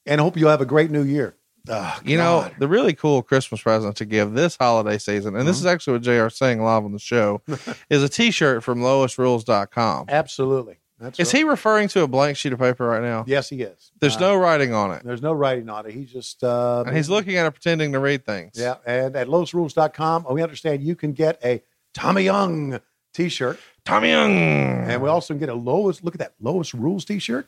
[0.06, 1.36] and hope you have a great New Year.
[1.70, 5.58] Oh, You know, the really cool Christmas present to give this holiday season, and this
[5.58, 5.68] Mm-hmm.
[5.68, 7.42] is actually what JR is saying live on the show,
[7.90, 10.06] is a t shirt from lowestrules.com.
[10.10, 10.78] absolutely.
[11.00, 11.40] That's Is right.
[11.40, 13.24] he referring to a blank sheet of paper right now?
[13.26, 13.92] Yes, he is.
[14.00, 15.02] There's Uh, no writing on it.
[15.04, 15.94] There's no writing on it.
[15.94, 18.52] He's just uh And he's looking at it pretending to read things.
[18.54, 21.64] Yeah, and at lowestrules.com, we understand you can get a
[21.96, 22.80] Tommy Young
[23.16, 23.60] t-shirt.
[23.84, 24.32] Tommy Young.
[24.38, 27.48] And we also can get a lowest look at that lowest rules t-shirt.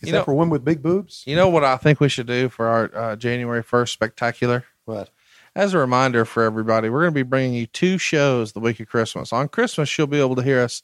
[0.00, 1.22] Is You that know- for women with big boobs?
[1.26, 4.64] You know what I think we should do for our uh, January 1st spectacular?
[4.84, 5.10] What?
[5.54, 8.78] As a reminder for everybody, we're going to be bringing you two shows the week
[8.80, 9.32] of Christmas.
[9.32, 10.82] On Christmas, you'll be able to hear us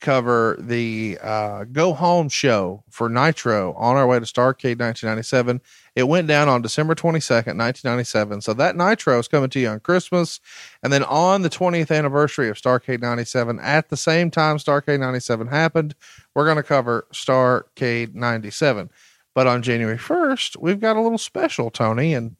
[0.00, 5.60] cover the uh, Go Home show for Nitro on our way to Starrcade 1997.
[5.94, 8.40] It went down on December 22nd, 1997.
[8.40, 10.40] So that Nitro is coming to you on Christmas.
[10.82, 15.48] And then on the 20th anniversary of Starrcade 97, at the same time Starrcade 97
[15.48, 15.94] happened,
[16.34, 18.90] we're going to cover Starrcade 97.
[19.34, 22.36] But on January 1st, we've got a little special, Tony, and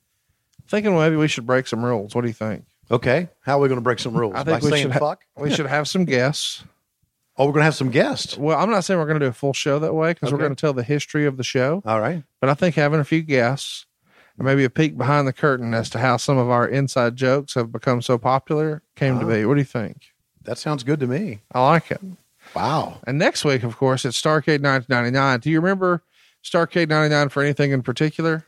[0.67, 2.15] thinking maybe we should break some rules.
[2.15, 2.65] What do you think?
[2.91, 3.29] Okay.
[3.41, 4.35] How are we going to break some rules?
[4.35, 5.25] I think By we should ha- fuck?
[5.37, 6.65] We should have some guests.
[7.39, 8.37] Oh, we're going to have some guests.
[8.37, 10.39] Well, I'm not saying we're going to do a full show that way because we're
[10.39, 11.83] going to tell the history of the show.
[11.87, 12.23] All right.
[12.41, 13.87] But I think having a few guests
[14.37, 17.55] and maybe a peek behind the curtain as to how some of our inside jokes
[17.55, 19.29] have become so popular came to Oh.
[19.29, 19.45] be.
[19.47, 20.03] What do you think?
[20.45, 21.41] That sounds good to me.
[21.53, 22.01] I like it.
[22.55, 23.01] Wow.
[23.07, 25.41] And next week, of course, it's Starrcade 1999.
[25.41, 26.03] Do you remember
[26.45, 28.45] Starrcade 99 for anything in particular?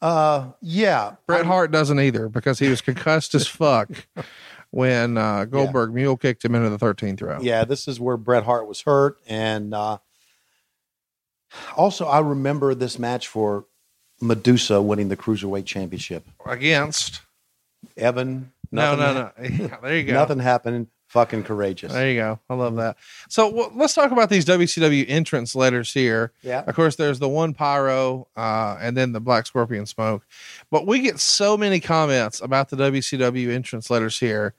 [0.00, 1.14] Uh yeah.
[1.26, 3.88] Bret Hart doesn't either because he was concussed as fuck
[4.72, 7.38] when uh, Goldberg mule kicked him into the 13th row.
[7.40, 9.18] Yeah, this is where Bret Hart was hurt.
[9.28, 9.98] And uh,
[11.76, 13.66] also, I remember this match for
[14.20, 16.26] Medusa winning the Cruiserweight Championship.
[16.46, 17.20] Against.
[17.98, 18.52] Evan.
[18.70, 19.66] No, nothing no, no.
[19.66, 20.14] Yeah, there you go.
[20.14, 20.86] Nothing happened.
[21.08, 21.92] Fucking courageous.
[21.92, 22.40] There you go.
[22.48, 22.96] I love that.
[23.28, 26.32] So well, let's talk about these WCW entrance letters here.
[26.40, 26.64] Yeah.
[26.66, 30.24] Of course, there's the one pyro, uh, and then the black scorpion smoke.
[30.70, 34.54] But we get so many comments about the WCW entrance letters here.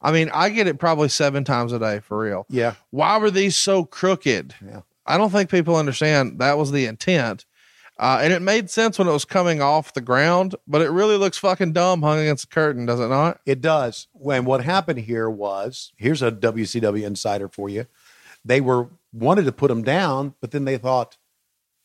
[0.00, 2.46] I mean, I get it probably seven times a day for real.
[2.48, 2.74] Yeah.
[2.90, 4.54] Why were these so crooked?
[4.64, 4.82] Yeah.
[5.06, 7.46] I don't think people understand that was the intent.
[7.98, 11.16] Uh, and it made sense when it was coming off the ground, but it really
[11.16, 13.40] looks fucking dumb hung against the curtain, does it not?
[13.44, 14.06] It does.
[14.12, 17.86] When what happened here was here's a WCW insider for you.
[18.44, 21.16] They were wanted to put them down, but then they thought,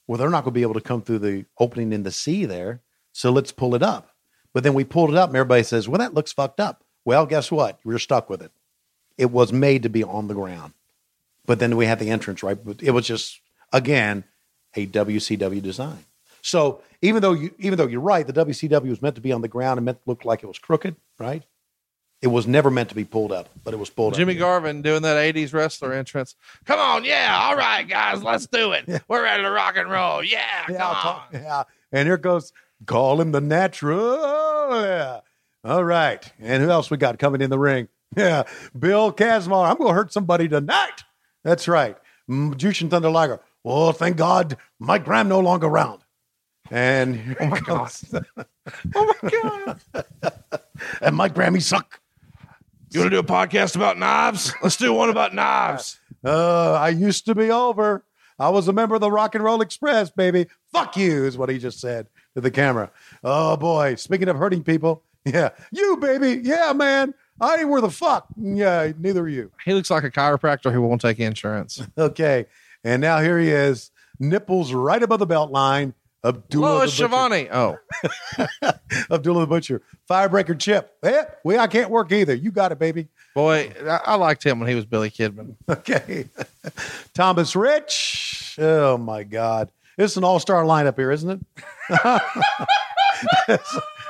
[0.06, 2.46] well, they're not going to be able to come through the opening in the sea
[2.46, 4.10] there, so let's pull it up.
[4.54, 6.83] But then we pulled it up, and everybody says, well, that looks fucked up.
[7.06, 7.80] Well, guess what?
[7.84, 8.52] We're stuck with it.
[9.18, 10.74] It was made to be on the ground,
[11.46, 12.58] but then we had the entrance right.
[12.64, 13.40] But it was just
[13.72, 14.24] again
[14.76, 16.06] a WCW design.
[16.42, 19.42] So even though you even though you're right, the WCW was meant to be on
[19.42, 21.44] the ground and meant to look like it was crooked, right?
[22.22, 24.28] It was never meant to be pulled up, but it was pulled Jimmy up.
[24.36, 26.36] Jimmy Garvin doing that 80s wrestler entrance.
[26.64, 28.88] Come on, yeah, all right, guys, let's do it.
[29.10, 30.24] We're ready to rock and roll.
[30.24, 30.96] Yeah, Yeah, come on.
[31.04, 31.64] talk- yeah.
[31.92, 32.54] And here goes,
[32.86, 34.16] call him the natural.
[34.84, 35.20] Yeah.
[35.64, 36.32] All right.
[36.40, 37.88] And who else we got coming in the ring?
[38.16, 38.44] Yeah,
[38.78, 39.72] Bill Kazmaier.
[39.72, 41.04] I'm going to hurt somebody tonight.
[41.44, 41.98] That's right.
[42.30, 43.40] Jushin Thunder Liger.
[43.66, 46.04] Oh, thank God, Mike Graham no longer around.
[46.70, 47.92] And oh my God.
[48.94, 49.80] Oh my God.
[51.02, 52.02] and Mike Graham, he suck.
[52.92, 54.54] You want to do a podcast about knives?
[54.62, 56.00] Let's do one about knives.
[56.24, 58.06] Uh, I used to be over.
[58.38, 60.46] I was a member of the Rock and Roll Express, baby.
[60.72, 62.92] Fuck you, is what he just said to the camera.
[63.24, 63.96] Oh boy.
[63.96, 65.04] Speaking of hurting people,
[65.34, 67.14] yeah, you baby, yeah, man.
[67.42, 68.28] I ain't worth a fuck.
[68.38, 69.52] Yeah, neither are you.
[69.66, 71.82] He looks like a chiropractor who won't take insurance.
[71.98, 72.46] Okay,
[72.84, 75.94] and now here he is, nipples right above the belt line.
[76.26, 77.14] Abdullah Lois the Butcher.
[77.14, 77.50] Schiavone.
[77.52, 77.78] Oh,
[79.12, 80.94] Abdullah the Butcher, Firebreaker Chip.
[81.04, 82.34] Yeah, we I can't work either.
[82.34, 83.08] You got it, baby.
[83.36, 85.56] boy, I, I liked him when he was Billy Kidman.
[85.70, 86.30] Okay,
[87.14, 88.56] Thomas Rich.
[88.60, 91.46] Oh my God, it's an all-star lineup here, isn't
[91.90, 93.62] it?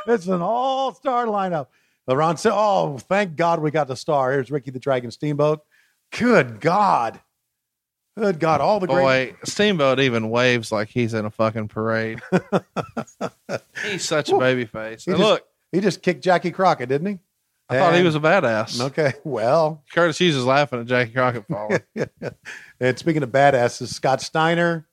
[0.08, 1.68] It's, an all-star lineup.
[2.08, 5.62] Ron said, "Oh, thank God we got the star." Here's Ricky the Dragon Steamboat.
[6.12, 7.20] Good God,
[8.18, 9.32] good God, all the great.
[9.32, 12.22] Boy, Steamboat even waves like he's in a fucking parade.
[13.84, 15.08] he's such a baby face.
[15.08, 17.20] And just- look, He just kicked Jackie Crockett, didn't he?
[17.70, 18.80] I thought he was a badass.
[18.80, 21.80] Okay, well, Curtis Hughes is laughing at Jackie Crockett falling.
[22.80, 24.86] and speaking of badasses, Scott Steiner,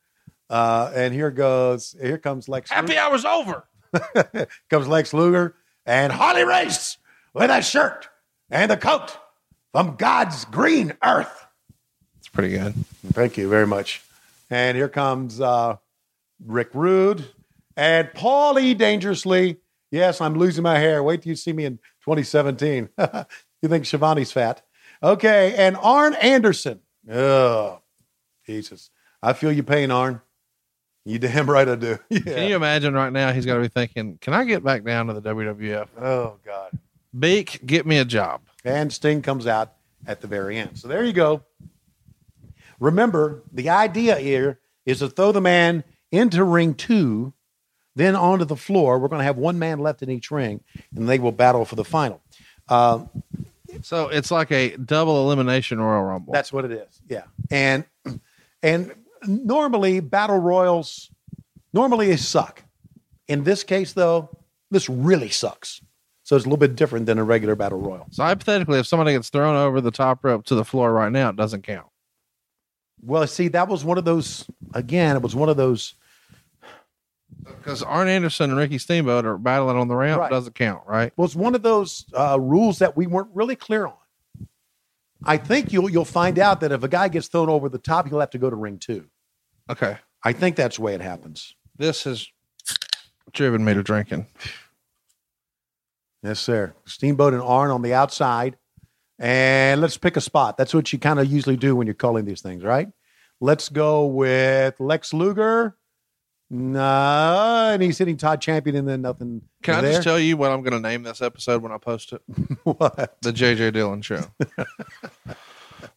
[0.49, 2.71] uh, and here goes, here comes Lex.
[2.71, 3.65] Happy hour's over.
[4.71, 5.55] Comes Lex Luger
[5.87, 6.99] and Harley Race
[7.35, 8.09] with a shirt
[8.51, 9.17] and a coat
[9.73, 11.47] from God's green earth.
[12.19, 12.75] It's pretty good.
[13.13, 14.03] Thank you very much.
[14.51, 15.77] And here comes uh,
[16.45, 17.25] Rick Rude
[17.77, 19.59] and Paulie Dangerously.
[19.91, 21.03] Yes, I'm losing my hair.
[21.03, 22.89] Wait till you see me in 2017.
[23.63, 24.63] you think Schiavone's fat?
[25.03, 26.81] Okay, and Arn Anderson.
[27.11, 27.81] Oh,
[28.47, 28.91] Jesus.
[29.23, 30.21] I feel your pain, Arn.
[31.05, 31.99] You damn right I do.
[32.11, 32.21] Yeah.
[32.21, 33.33] Can you imagine right now?
[33.33, 35.89] He's got to be thinking, "Can I get back down to the WWF?
[36.01, 36.71] oh, God.
[37.19, 39.73] Beak, get me a job." And Sting comes out
[40.07, 40.79] at the very end.
[40.79, 41.43] So there you go.
[42.79, 47.33] Remember, the idea here is to throw the man into ring two,
[47.95, 48.99] then onto the floor.
[48.99, 50.61] We're going to have one man left in each ring,
[50.97, 52.21] and they will battle for the final.
[52.69, 53.05] Uh,
[53.83, 56.33] So it's like a double elimination Royal Rumble.
[56.33, 57.01] that's what it is.
[57.09, 57.25] Yeah.
[57.51, 57.85] And
[58.63, 58.93] and
[59.27, 61.11] normally battle royals
[61.73, 62.63] normally they suck.
[63.29, 64.37] In this case, though,
[64.71, 65.81] this really sucks.
[66.25, 68.07] So it's a little bit different than a regular battle royal.
[68.11, 71.31] so hypothetically, if somebody gets thrown over the top rope to the floor right now,
[71.31, 71.87] it doesn't count.
[73.03, 74.47] Well, see, that was one of those.
[74.75, 75.95] Again, it was one of those.
[77.45, 80.31] Because Arn Anderson and Ricky Steamboat are battling on the ramp, Right.
[80.31, 81.13] doesn't count, right?
[81.17, 83.95] Well, it's one of those uh, rules that we weren't really clear on.
[85.25, 88.09] I think you'll you'll find out that if a guy gets thrown over the top,
[88.09, 89.07] he'll have to go to ring two.
[89.71, 89.97] Okay.
[90.25, 91.55] I think that's the way it happens.
[91.77, 92.27] This has
[93.33, 94.27] driven me to drinking.
[96.23, 96.75] Yes, sir.
[96.85, 98.59] Steamboat and Arn on the outside,
[99.19, 100.59] and let's pick a spot.
[100.59, 102.89] That's what you kind of usually do when you're calling these things, right?
[103.41, 105.77] Let's go with Lex Luger.
[106.51, 109.43] No, and he's hitting Todd Champion, and then nothing.
[109.63, 109.93] Can I there.
[109.93, 112.23] just tell you what I'm going to name this episode when I post it?
[112.65, 113.17] what?
[113.23, 114.25] The JJ Dillon Show.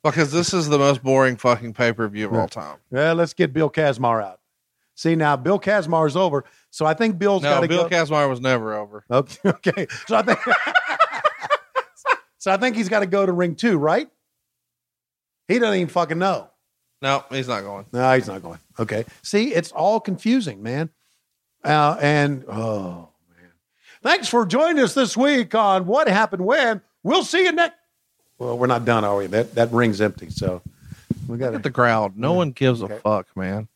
[0.03, 2.77] because this is the most boring fucking pay per view of all time.
[2.91, 4.39] Yeah, let's get Bill Kazmaier out.
[4.95, 7.95] See now, Bill Kazmaier's over, so I think Bill's got to No, to Bill go.
[7.95, 9.03] Kazmaier was never over.
[9.11, 9.87] Okay, okay.
[10.07, 10.39] So I think
[12.37, 14.09] So I think he's got to go to ring two, right?
[15.47, 16.49] He doesn't even fucking know.
[17.01, 17.85] No, he's not going.
[17.93, 18.59] No, he's not going.
[18.79, 19.05] Okay.
[19.21, 20.89] See, it's all confusing, man.
[21.63, 23.49] Uh, and oh man.
[24.01, 26.81] Thanks for joining us this week on What Happened When.
[27.01, 27.77] We'll see you next.
[28.43, 29.27] Well, we're not done, are we?
[29.27, 30.61] That that ring's empty, so
[31.27, 32.17] we got the crowd.
[32.17, 33.69] No one gives a fuck, man.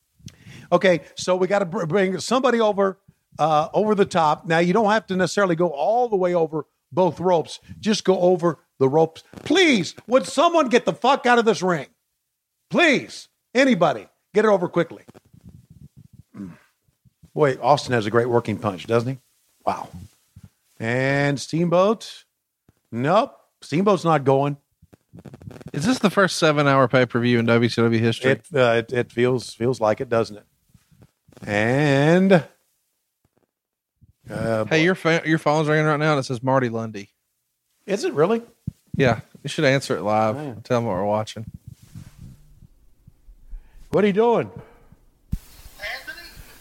[0.72, 3.00] Okay, so we got to bring somebody over
[3.40, 4.46] uh, over the top.
[4.46, 7.62] Now you don't have to necessarily go all the way over both ropes.
[7.80, 9.24] Just go over the ropes.
[9.46, 11.88] Please, would someone get the fuck out of this ring?
[12.70, 15.04] Please, anybody, get it over quickly.
[17.34, 19.20] Boy, Austin has a great working punch, doesn't he?
[19.66, 19.88] Wow.
[20.78, 22.26] And Steamboat.
[22.92, 23.37] Nope.
[23.62, 24.58] Steamboat's not going.
[25.74, 28.32] Is this the first seven hour pay per view in WCW history?
[28.32, 30.46] It, uh, it it feels feels like it, doesn't it?
[31.46, 32.44] And
[34.30, 37.08] uh, hey, your fa- your phone's ringing right now and it says Marty Lunde.
[37.86, 38.42] is it really?
[38.96, 40.36] Yeah, you should answer it live.
[40.36, 40.62] Man.
[40.64, 41.46] Tell them what we're watching.
[43.90, 44.52] What are you doing?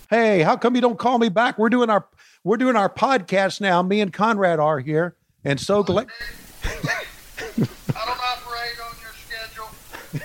[0.09, 1.59] Hey, how come you don't call me back?
[1.59, 2.07] We're doing our
[2.45, 3.83] we're doing our podcast now.
[3.83, 6.07] Me and Conrad are here, and so glad.
[6.65, 6.69] I
[7.59, 7.69] don't
[7.99, 9.69] operate on your schedule.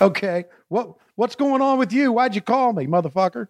[0.00, 2.12] Okay, what what's going on with you?
[2.12, 3.48] Why'd you call me, motherfucker?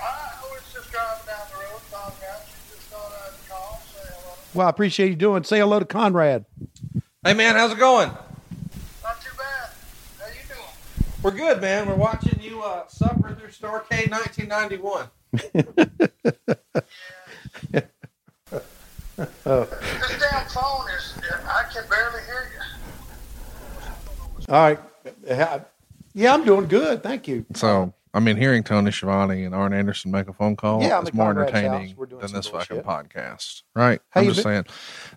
[0.00, 4.00] I was just driving down the road, found out you just thought I'd call, say
[4.08, 4.34] hello.
[4.54, 5.44] Well, I appreciate you doing.
[5.44, 6.46] Say hello to Conrad.
[7.24, 8.08] Hey man, how's it going?
[8.08, 9.70] Not too bad.
[10.18, 10.66] How you doing?
[11.22, 11.86] We're good, man.
[11.86, 15.06] We're watching you uh, suffer through Starrcade 1991.
[19.46, 21.14] oh This damn phone is,
[21.46, 22.51] I can barely hear you.
[24.52, 24.78] All right.
[26.14, 27.02] Yeah, I'm doing good.
[27.02, 27.46] Thank you.
[27.54, 31.14] So, I mean, hearing Tony Schiavone and Arn Anderson make a phone call Yeah, is
[31.14, 31.96] more entertaining house.
[31.96, 34.00] We're doing than this fucking podcast, right?
[34.10, 34.64] How I'm just been- saying,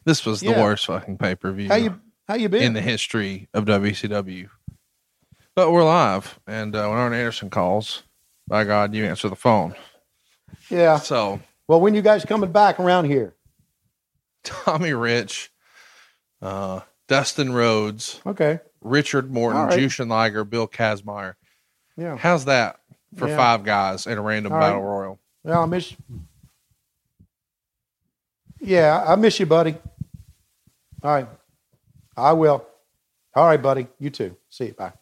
[0.06, 0.64] this was the Yeah.
[0.64, 2.00] worst fucking pay per view How you
[2.30, 2.64] how you been?
[2.64, 4.48] in the history of WCW.
[5.54, 8.04] But we're live, and uh, when Arn Anderson calls,
[8.48, 9.76] by God, you answer the phone.
[10.70, 10.98] yeah.
[10.98, 13.36] So, Well, when you guys coming back around here?
[14.44, 15.52] Tommy Rich,
[16.42, 18.60] uh, Dustin Rhodes, Okay.
[18.86, 19.80] Richard Morton, right.
[19.80, 21.34] Jushin Liger, Bill Kazmaier.
[21.98, 22.16] Yeah.
[22.18, 22.80] How's that
[23.18, 23.36] for Yeah.
[23.36, 24.68] five guys in a random All right.
[24.70, 25.20] battle royal?
[25.44, 25.96] Well, I miss.
[28.60, 29.76] Yeah, I miss you, buddy.
[31.04, 31.28] All right,
[32.18, 32.66] I will.
[33.36, 33.88] All right, buddy.
[34.00, 34.36] You too.
[34.50, 34.74] See you.
[34.74, 34.94] Bye.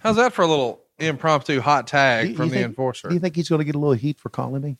[0.00, 3.08] How's that for a little impromptu hot tag from the think- enforcer?
[3.08, 4.76] Do you think he's going to get a little heat for calling me?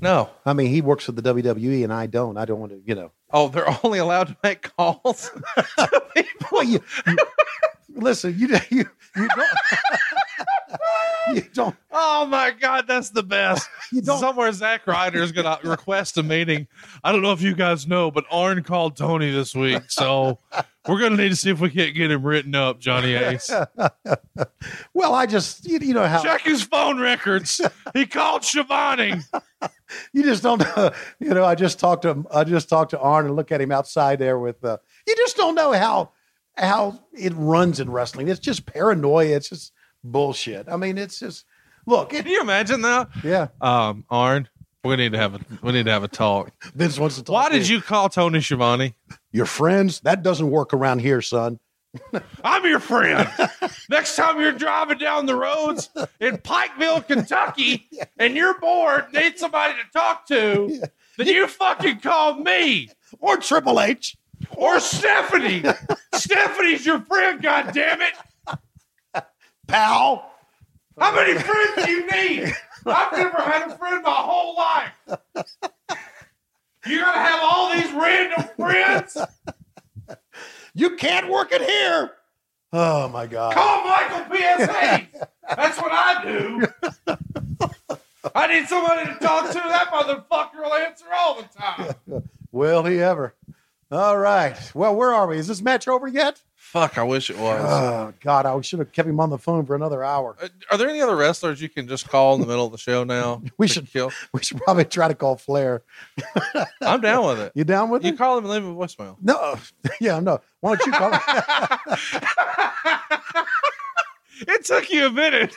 [0.00, 0.30] No.
[0.44, 2.36] I mean, he works for the WWE, and I don't.
[2.36, 3.12] I don't want to, you know.
[3.30, 6.48] Oh, they're only allowed to make calls to people.
[6.52, 7.16] Well, you, you-
[7.94, 8.34] listen.
[8.38, 8.84] You you
[9.16, 9.48] you don't.
[11.34, 11.76] you don't.
[11.90, 13.68] Oh my God, that's the best.
[13.92, 14.18] You don't.
[14.18, 16.66] Somewhere Zack Ryder is going to request a meeting.
[17.04, 20.40] I don't know if you guys know, but Arn called Tony this week, so
[20.88, 23.48] we're going to need to see if we can't get him written up, Johnny Ace.
[24.92, 27.60] Well, I just you, you know how Check his phone records.
[27.94, 29.20] He called Schiavone.
[30.12, 30.90] you just don't know.
[31.20, 32.26] You know, I just talked to him.
[32.34, 34.64] I just talked to Arn and look at him outside there with.
[34.64, 36.10] Uh, you just don't know how
[36.56, 38.28] how it runs in wrestling.
[38.28, 39.36] It's just paranoia.
[39.36, 39.72] It's just
[40.12, 40.66] bullshit.
[40.68, 41.44] I mean, it's just
[41.86, 42.12] look.
[42.12, 43.08] It, Can you imagine that?
[43.24, 44.48] yeah, Um, Arn,
[44.84, 46.52] we need to have a we need to have a talk.
[46.74, 47.34] Vince wants to talk.
[47.34, 48.94] Why to did you call Tony Schiavone?
[49.32, 50.00] Your friends?
[50.00, 51.58] That doesn't work around here, son.
[52.44, 53.26] I'm your friend.
[53.88, 55.88] Next time you're driving down the roads
[56.20, 60.82] in Pikeville, Kentucky, and you're bored, need somebody to talk to,
[61.16, 64.14] then you fucking call me Or Triple H.
[64.56, 65.62] or Stephanie.
[66.12, 68.12] Stephanie's your friend, God damn it!
[69.66, 70.30] Pal.
[70.98, 72.54] How many friends do you need?
[72.86, 74.92] I've never had a friend my whole life.
[76.86, 79.16] You gotta have all these random friends.
[80.74, 82.12] You can't work it here.
[82.72, 83.54] Oh my God.
[83.54, 84.70] Call Michael P.S.
[84.70, 85.22] Hayes.
[85.56, 86.66] That's what I do.
[88.34, 89.54] I need somebody to talk to.
[89.54, 91.94] That motherfucker will answer all the time.
[92.52, 93.34] Will he ever?
[93.90, 94.56] All right.
[94.74, 95.38] Well, where are we?
[95.38, 96.42] Is this match over yet?
[96.72, 97.60] Fuck, I wish it was.
[97.64, 100.36] Oh God, I should have kept him on the phone for another hour.
[100.42, 102.78] Uh, Are there any other wrestlers you can just call in the middle of the
[102.78, 103.42] show now?
[103.58, 104.10] We to should- kill.
[104.34, 105.82] We should probably try to call Flair.
[106.82, 107.52] I'm down with it.
[107.54, 108.08] You down with it?
[108.08, 108.18] You it?
[108.18, 109.16] call him and leave him a voicemail.
[109.22, 109.56] No.
[110.00, 110.40] Yeah, no.
[110.60, 111.20] Why don't you call him?
[114.48, 115.56] It took you a minute.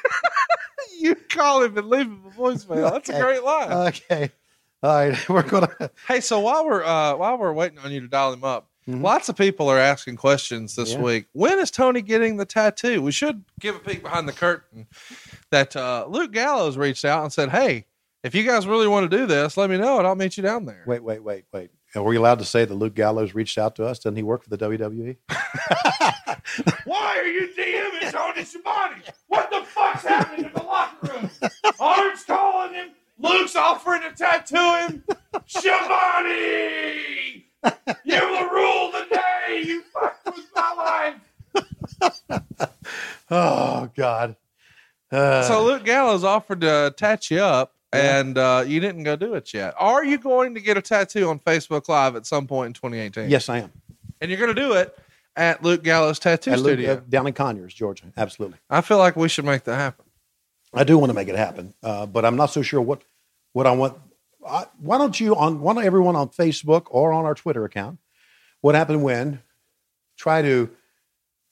[0.99, 2.89] you call him and leave him a voicemail.
[2.91, 3.21] That's a Okay.
[3.21, 3.71] great line.
[3.87, 4.31] okay.
[4.81, 5.29] All right.
[5.29, 8.45] We're gonna Hey, so while we're uh, while we're waiting on you to dial him
[8.45, 10.99] up, lots of people are asking questions this Mm-hmm.
[10.99, 11.05] Yeah.
[11.05, 11.25] week.
[11.33, 13.01] When is Tony getting the tattoo?
[13.01, 14.87] We should give a peek behind the curtain.
[15.51, 17.85] That uh, Luke Gallows reached out and said, "Hey,
[18.23, 20.43] if you guys really want to do this, let me know and I'll meet you
[20.43, 21.71] down there." wait, wait, wait, wait.
[21.95, 23.97] Are we allowed to say that Luke Gallows reached out to us?
[23.97, 24.57] Doesn't he work for the?
[24.59, 25.17] WWE?
[26.85, 29.01] Why are you DMing Tony Schiavone?
[29.27, 31.29] What the fuck's happening in the locker room?
[31.79, 32.89] Arn's calling him.
[33.17, 34.55] Luke's offering to tattoo
[34.87, 35.03] him.
[35.47, 37.45] Schiavone,
[38.03, 39.63] you will rule the day.
[39.65, 41.13] You fucked with my
[41.53, 42.69] life.
[43.31, 44.35] Oh God.
[45.11, 49.35] Uh, So Luke Gallows offered to attach you up, and uh, you didn't go do
[49.35, 49.73] it yet.
[49.77, 53.29] Are you going to get a tattoo on Facebook Live at some point in 2018?
[53.29, 53.71] yes, I am.
[54.21, 54.97] and you're going to do it
[55.35, 56.93] at Luke Gallows Tattoo At Luke, Studio.
[56.93, 58.05] uh, down in Conyers, Georgia.
[58.17, 58.57] Absolutely.
[58.69, 60.05] I feel like we should make that happen.
[60.73, 63.01] I do want to make it happen, uh, but I'm not so sure what
[63.53, 63.95] what I want.
[64.79, 67.99] Why don't you on why don't everyone on Facebook or on our Twitter account?
[68.61, 69.41] What happened when?
[70.17, 70.69] Try to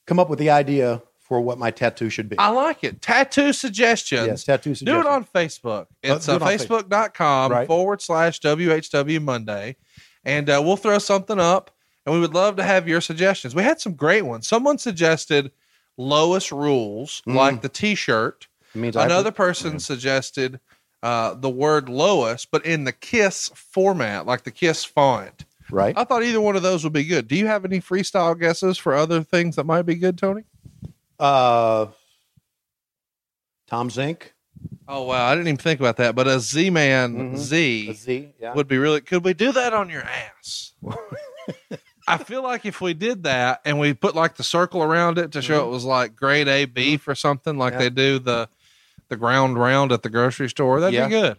[0.06, 2.38] come up with the idea for what my tattoo should be.
[2.38, 3.00] I like it.
[3.02, 4.26] Tattoo suggestions.
[4.26, 5.04] yes, tattoo suggestions.
[5.04, 5.82] Do it on Facebook.
[5.82, 6.82] Uh, It's uh, it on Facebook.
[6.88, 7.66] facebook.com Right.
[7.66, 9.76] forward slash WHW Monday.
[10.24, 11.70] And uh, we'll throw something up.
[12.06, 13.54] And we would love to have your suggestions.
[13.54, 14.48] We had some great ones.
[14.48, 15.52] Someone suggested
[15.98, 17.34] lowest rules, Mm.
[17.34, 18.48] like the t shirt.
[18.74, 20.60] Means I- Another person suggested
[21.02, 25.44] uh, the word lowest, but in the KISS format, like the KISS font.
[25.70, 25.96] right.
[25.96, 27.28] I thought either one of those would be good.
[27.28, 30.42] Do you have any freestyle guesses for other things that might be good, Tony?
[31.18, 31.86] Uh,
[33.68, 34.32] Tom Zenk.
[34.88, 36.14] Oh wow, I didn't even think about that.
[36.14, 37.36] But a Z Man Mhm.
[37.38, 38.34] Z A Z.
[38.40, 38.54] Yeah.
[38.54, 39.00] would be really.
[39.00, 40.72] Could we do that on your ass?
[42.08, 45.32] I feel like if we did that and we put like the circle around it
[45.32, 47.82] to show it was like grade A beef or something, like Mm-hmm.
[47.82, 47.88] Yeah.
[47.90, 48.48] they do the
[49.08, 51.06] the ground round at the grocery store, that'd Yeah.
[51.06, 51.36] be good.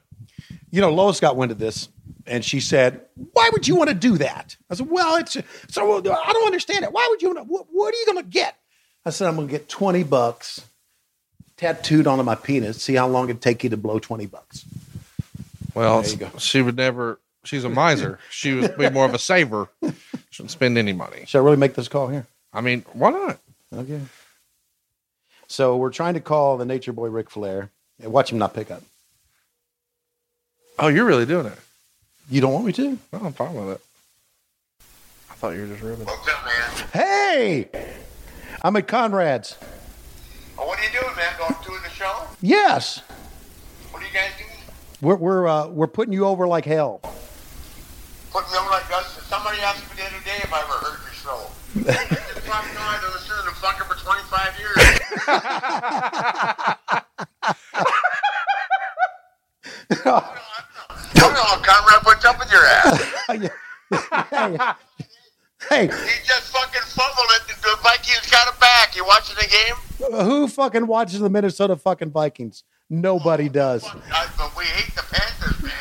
[0.72, 1.90] you know, Lois got wind of this,
[2.28, 3.02] and she said,
[3.34, 5.36] "Why would you want to do that?" I said, "Well, it's
[5.70, 6.02] so I
[6.34, 6.92] don't understand it.
[6.92, 7.30] Why would you?
[7.34, 8.56] Want to, what, what are you going to get?"
[9.06, 10.62] I said, "I'm going to get twenty bucks
[11.58, 12.82] tattooed onto my penis.
[12.82, 14.66] See how long it'd take you to blow twenty bucks."
[15.74, 16.32] Well, There you go.
[16.38, 17.20] she would never.
[17.46, 18.20] She's a miser.
[18.30, 19.70] she would be more of a saver.
[20.30, 21.24] Shouldn't spend any money.
[21.26, 22.28] Should I really make this call here?
[22.54, 23.40] I mean, why not?
[23.74, 24.02] Okay.
[25.50, 27.72] So we're trying to call the Nature Boy Ric Flair
[28.02, 28.84] and watch him not pick up.
[30.78, 31.58] Oh, you're really doing it.
[32.30, 32.98] You don't want me to?
[33.14, 33.82] Oh, I'm fine with it.
[35.32, 36.06] I thought you were just ribbing.
[36.06, 36.88] What's up, man?
[36.94, 37.70] Hey,
[38.62, 39.58] I'm at Conrad's.
[40.58, 41.34] Oh, what are you doing, man?
[41.40, 42.28] Going doing the show?
[42.42, 43.02] Yes,
[43.92, 44.50] What are you guys doing?
[45.02, 47.00] we're we're uh, we're putting you over like hell.
[48.32, 49.24] Putting me over like us?
[49.28, 51.50] Somebody asked me the other day if I ever heard your show.
[51.90, 54.76] I said, fuck no, I've been listening to fucker for 25 years.
[55.12, 57.06] I
[61.14, 63.02] don't know, Conrad, what's up with your ass?
[65.70, 65.88] hey, He
[66.26, 67.48] just fucking fumbled it.
[67.62, 68.96] The Vikings got it back.
[68.96, 69.76] You watching the game?
[70.26, 72.64] who fucking watches the Minnesota fucking Vikings?
[72.90, 73.84] Nobody oh, does.
[73.84, 75.74] Fuck, I, but we hate the Panthers, man.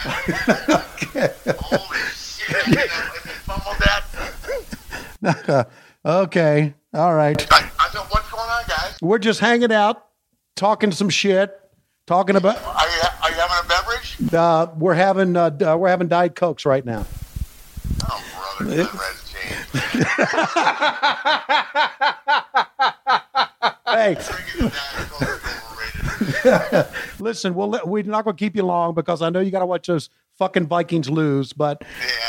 [1.58, 2.66] Holy shit.
[2.66, 2.82] You know,
[3.47, 3.76] fumbled
[5.23, 5.68] that.
[6.05, 7.47] okay, all right.
[7.50, 7.89] I, I
[9.01, 10.05] We're just hanging out,
[10.57, 11.59] talking some shit,
[12.07, 12.57] talking about.
[12.57, 14.35] Are you, are you having a beverage?
[14.35, 17.07] Uh, we're having uh, uh, we're having diet cokes right now.
[18.10, 18.89] Oh, brother.
[23.89, 26.86] Hey, Drinking Diet Coke is overrated.
[27.20, 29.67] listen, we'll we're not going to keep you long because I know you got to
[29.67, 31.52] watch those fucking Vikings lose.
[31.52, 31.83] But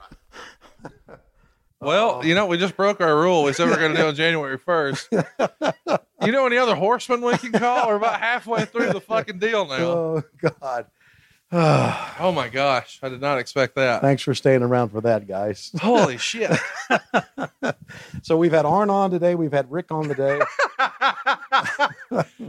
[1.79, 3.43] Well, you know, we just broke our rule.
[3.43, 5.99] We said we are going to do it on January 1st.
[6.23, 7.87] You know any other horsemen we can call?
[7.87, 9.77] We're about halfway through the fucking deal now.
[9.87, 10.85] Oh God.
[12.19, 12.99] Oh my gosh.
[13.01, 14.01] I did not expect that.
[14.01, 15.71] Thanks for staying around for that, guys.
[15.79, 16.51] Holy shit.
[18.23, 19.35] So we've had Arn on today.
[19.35, 20.41] We've had Ric on today.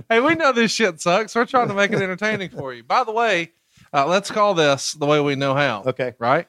[0.09, 1.35] Hey, we know this shit sucks.
[1.35, 2.83] We're trying to make it entertaining for you.
[2.83, 3.53] By the way,
[3.93, 5.83] uh, let's call this the way we know how.
[5.87, 6.15] Okay.
[6.19, 6.49] Right?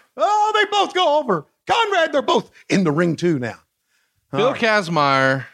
[0.17, 1.45] Oh, they both go over.
[1.67, 3.59] Conrad, they're both in the ring too now.
[4.31, 5.45] Bill Kazmaier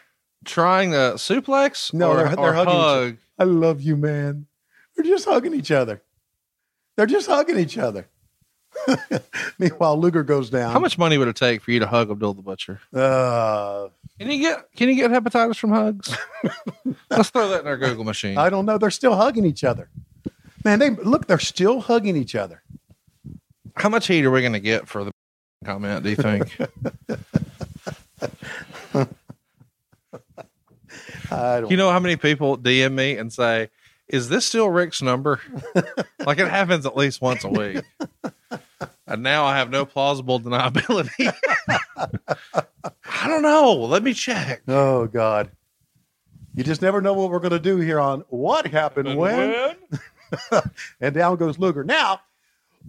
[0.44, 2.72] trying to suplex No, or, they're, they're hugging.
[2.72, 3.16] hug.
[3.38, 4.46] I love you, man.
[4.96, 6.02] They're just hugging each other.
[6.96, 8.08] They're just hugging each other.
[9.58, 10.72] Meanwhile, Luger goes down.
[10.72, 12.80] How much money would it take for you to hug Abdul the Butcher?
[12.94, 13.88] Uh,
[14.18, 16.16] Can you get Can you get hepatitis from hugs?
[17.10, 18.36] Let's throw that in our Google machine.
[18.38, 18.78] I don't know.
[18.78, 19.88] They're still hugging each other.
[20.64, 21.26] Man, they look.
[21.26, 22.62] They're still hugging each other.
[23.78, 25.12] How much heat are we going to get for the
[25.64, 26.04] comment?
[26.04, 26.56] Do you think?
[31.30, 31.70] I don't.
[31.70, 33.68] you know how many people DM me and say,
[34.08, 35.40] "Is this still Ric's number?"
[36.26, 37.82] like it happens at least once a week.
[39.06, 41.32] And now I have no plausible deniability.
[41.96, 43.74] I don't know.
[43.74, 44.62] Let me check.
[44.68, 45.50] Oh God.
[46.54, 49.76] You just never know what we're going to do here on what happened when.
[51.00, 51.84] and down goes Luger.
[51.84, 52.20] Now,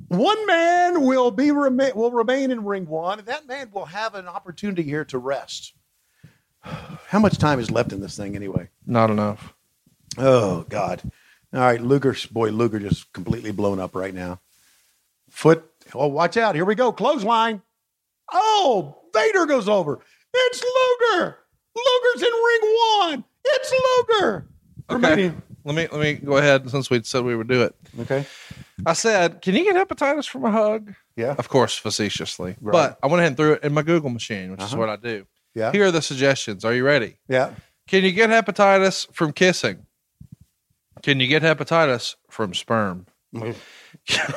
[0.08, 4.16] one man will be rema- will remain in ring one, and that man will have
[4.16, 5.74] an opportunity here to rest.
[6.62, 8.70] How much time is left in this thing anyway?
[8.86, 9.54] Not enough.
[10.18, 11.02] Oh God!
[11.54, 14.40] All right, Luger, boy, Luger just completely blown up right now.
[15.30, 15.64] Foot.
[15.94, 16.56] Oh, watch out!
[16.56, 16.92] Here we go.
[16.92, 17.62] Clothesline.
[18.32, 20.00] Oh, Vader goes over.
[20.34, 21.38] It's Luger.
[21.76, 23.24] Luger's in ring one.
[23.46, 24.48] It's Luger.
[24.90, 24.96] Okay.
[24.96, 27.76] Remaining- Let me let me go ahead since we said we would do it.
[28.02, 28.26] Okay.
[28.86, 31.36] I said, "Can you get hepatitis from a hug?" Yeah.
[31.38, 32.56] Of course, facetiously.
[32.62, 32.72] Right.
[32.72, 34.78] But I went ahead and threw it in my Google machine, which is Uh-huh.
[34.80, 35.26] what I do.
[35.56, 35.72] Yeah.
[35.72, 36.64] Here are the suggestions.
[36.64, 37.18] Are you ready?
[37.28, 37.54] Yeah.
[37.88, 39.86] Can you get hepatitis from kissing?
[41.02, 43.06] Can you get hepatitis from sperm?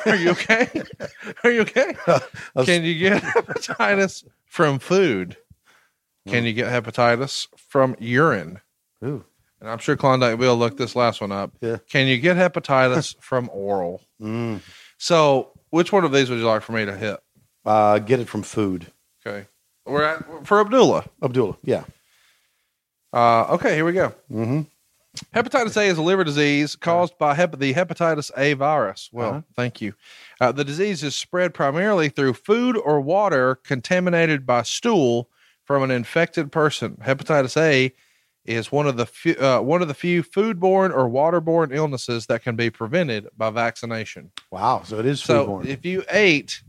[0.05, 0.69] Are you okay?
[1.43, 1.95] Are you okay?
[2.65, 5.37] Can you get hepatitis from food?
[6.27, 8.61] Can you get hepatitis from urine?
[9.03, 9.25] Ooh.
[9.63, 11.53] And I'm sure Klondike will look this last one up.
[11.61, 11.77] Yeah.
[11.89, 14.01] Can you get hepatitis from oral?
[14.21, 14.59] Mm.
[14.97, 17.17] So, which one of these would you like for me to hit?
[17.65, 18.87] Uh, get it from food.
[19.25, 19.47] Okay.
[19.85, 21.05] We're at for Abdullah.
[21.21, 21.55] Abdullah.
[21.63, 21.85] Yeah.
[23.13, 24.09] Uh, okay, here we go.
[24.29, 24.61] Mm-hmm.
[25.33, 29.09] Hepatitis A is a liver disease caused by hep- the hepatitis A virus.
[29.13, 29.41] Well, Uh-huh.
[29.55, 29.93] thank you.
[30.41, 35.29] Uh, the disease is spread primarily through food or water contaminated by stool
[35.63, 36.97] from an infected person.
[37.05, 37.93] Hepatitis A
[38.45, 42.43] is one of the few, uh, one of the few foodborne or waterborne illnesses that
[42.43, 44.31] can be prevented by vaccination.
[44.51, 44.81] Wow.
[44.85, 45.65] So it is So foodborne.
[45.65, 46.61] if you ate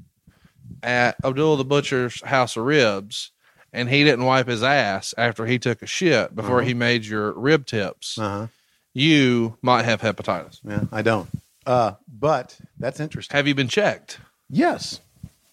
[0.82, 3.30] at Abdullah the Butcher's house of ribs
[3.72, 6.68] and he didn't wipe his ass after he took a shit before Uh-huh.
[6.68, 8.46] he made your rib tips, uh-huh.
[8.92, 10.60] you might have hepatitis.
[10.64, 10.84] Yeah.
[10.92, 11.28] I don't.
[11.66, 13.34] Uh, but that's interesting.
[13.36, 14.18] Have you been checked?
[14.48, 15.00] Yes.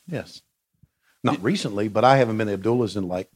[0.07, 0.41] Yes.
[1.23, 3.29] Not recently, but I haven't been to Abdullah's in like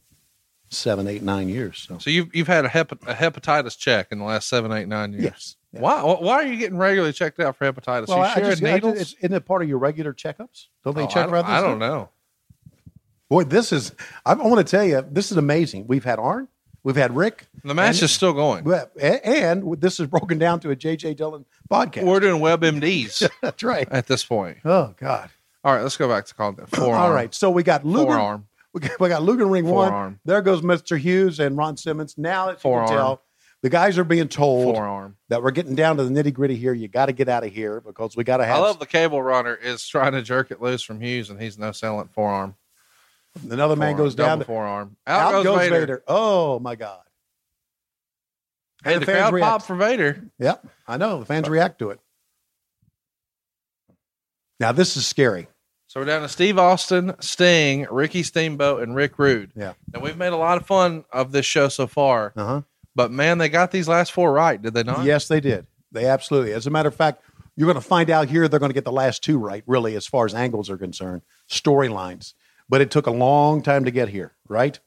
[0.68, 1.86] seven, eight, nine years.
[1.88, 4.88] So So you've you've had a, hep- a hepatitis check in the last seven, eight,
[4.88, 5.24] nine years.
[5.24, 5.56] yes.
[5.72, 5.80] Yeah.
[5.80, 8.08] Why why are you getting regularly checked out for hepatitis?
[8.08, 8.98] Well, you I sharing just, I needles?
[8.98, 10.66] just- isn't it part of your regular checkups?
[10.84, 12.08] Don't they Oh, check I, for I don't know.
[13.28, 13.92] Boy, this is.
[14.24, 15.86] I, want to tell you, this is amazing.
[15.88, 16.46] We've had Arn,
[16.84, 18.64] we've had Ric, The match And- is still going.
[19.00, 22.04] and this is broken down to a JJ Dillon podcast.
[22.04, 23.88] We're doing WebMDs That's right.
[23.90, 24.58] at this point.
[24.64, 25.30] Oh God.
[25.64, 26.70] All right, let's go back to content.
[26.70, 26.94] Forearm.
[27.02, 27.34] All right.
[27.34, 28.06] So we got Luger.
[28.12, 28.46] Forearm.
[28.76, 30.20] We got, we got in ring one.
[30.26, 30.98] There goes Mr.
[30.98, 32.18] Hughes and Ron Simmons.
[32.18, 33.22] Now, as you can tell,
[33.62, 35.16] the guys are being told Forearm.
[35.30, 36.74] that we're getting down to the nitty gritty here.
[36.74, 38.84] You got to get out of here because we got to have I love the
[38.84, 42.54] cable runner is trying to jerk it loose from Hughes, and he's no selling forearm.
[43.48, 44.40] another man goes down.
[44.40, 44.98] double forearm.
[45.06, 45.80] Out, Out, goes, Vader.
[45.80, 46.02] Vader.
[46.06, 47.00] Oh my God.
[48.84, 49.50] Hey, And the, the fans crowd react.
[49.50, 50.22] popped for Vader.
[50.38, 51.20] Yep, I know.
[51.20, 52.00] The fans react to it.
[54.60, 55.48] Now this is scary.
[55.96, 59.52] So we're down to Steve Austin, Sting, Ricky Steamboat, and Rick Rude.
[59.56, 59.72] Yeah.
[59.94, 62.34] And we've made a lot of fun of this show so far.
[62.36, 62.62] Uh huh.
[62.94, 65.06] But man, they got these last four right, did they not?
[65.06, 65.66] Yes, they did.
[65.92, 66.52] They absolutely.
[66.52, 67.22] As a matter of fact,
[67.56, 69.96] you're going to find out here they're going to get the last two right, really,
[69.96, 72.34] as far as angles are concerned, storylines.
[72.68, 74.78] But it took a long time to get here, right?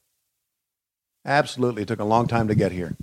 [1.25, 2.95] Absolutely, it took a long time to get here.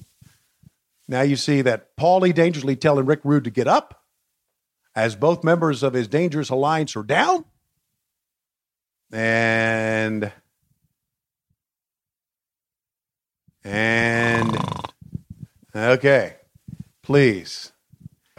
[1.08, 4.04] Now you see that Paulie dangerously telling Rick Rude to get up,
[4.94, 7.46] as both members of his dangerous alliance are down.
[9.12, 10.32] And
[13.64, 14.56] and
[15.74, 16.36] okay,
[17.02, 17.72] please.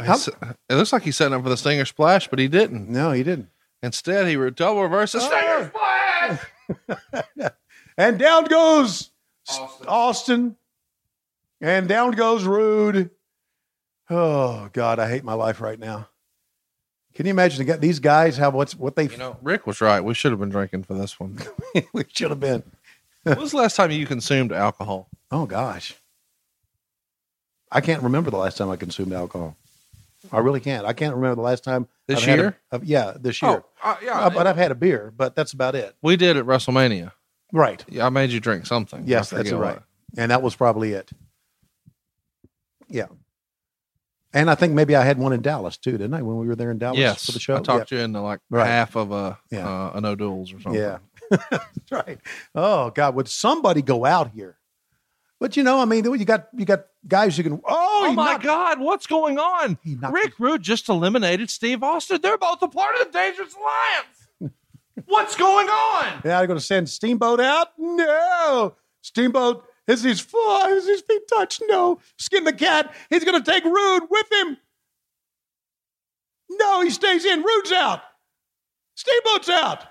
[0.01, 0.27] He's-
[0.69, 2.87] It looks like he's setting up for the Stinger Splash, but he didn't.
[2.89, 3.49] No, he didn't.
[3.81, 6.39] Instead, he re- double reverses Stinger ah.
[6.87, 7.51] Splash.
[7.99, 9.09] And down goes
[9.87, 10.55] Austin.
[11.59, 13.09] And down goes Rude.
[14.07, 16.07] Oh God, I hate my life right now.
[17.17, 20.01] Can you imagine get these guys have what's what they You know, Ric was right.
[20.01, 21.39] We should have been drinking for this one.
[21.91, 22.61] we should have been.
[23.23, 25.09] when was the last time you consumed alcohol?
[25.31, 25.95] Oh gosh.
[27.71, 29.57] I can't remember the last time I consumed alcohol.
[30.31, 30.85] I really can't.
[30.85, 32.57] I can't remember the last time This I've a- year?
[32.71, 33.63] uh, yeah, this year.
[33.83, 34.19] uh, yeah.
[34.19, 35.95] Uh, but I've had a beer, but that's about it.
[36.03, 37.13] we did at WrestleMania.
[37.51, 37.83] Right.
[37.89, 39.05] Yeah, I made you drink something.
[39.07, 39.77] Yes, that's right.
[39.77, 39.83] what.
[40.19, 41.09] And that was probably it.
[42.87, 43.07] Yeah.
[44.33, 46.21] And I think maybe I had one in Dallas too, didn't I?
[46.21, 47.55] When we were there in Dallas yes, for the show.
[47.55, 48.67] I talked to you into like Right.
[48.67, 49.67] half of a Yeah.
[49.67, 50.81] uh, an O'Doul's or something.
[50.81, 50.97] Yeah.
[51.29, 52.19] That's right.
[52.53, 54.57] Oh God, would somebody go out here?
[55.39, 57.61] But you know, I mean, you got you got guys who can.
[57.65, 59.77] Oh, Oh my knocked- God, what's going on?
[60.11, 62.19] Rick Rude just eliminated Steve Austin.
[62.21, 64.53] They're both a part of the Dangerous Alliance.
[65.05, 66.05] what's going on?
[66.25, 67.69] Yeah, they're going to send Steamboat out.
[67.77, 71.63] No, Steamboat is his foot, is his feet touched.
[71.67, 72.93] No, skin the cat.
[73.09, 74.57] He's going to take Rude with him.
[76.49, 77.41] No, he stays in.
[77.41, 78.01] Rude's out.
[78.95, 79.83] Steamboat's out.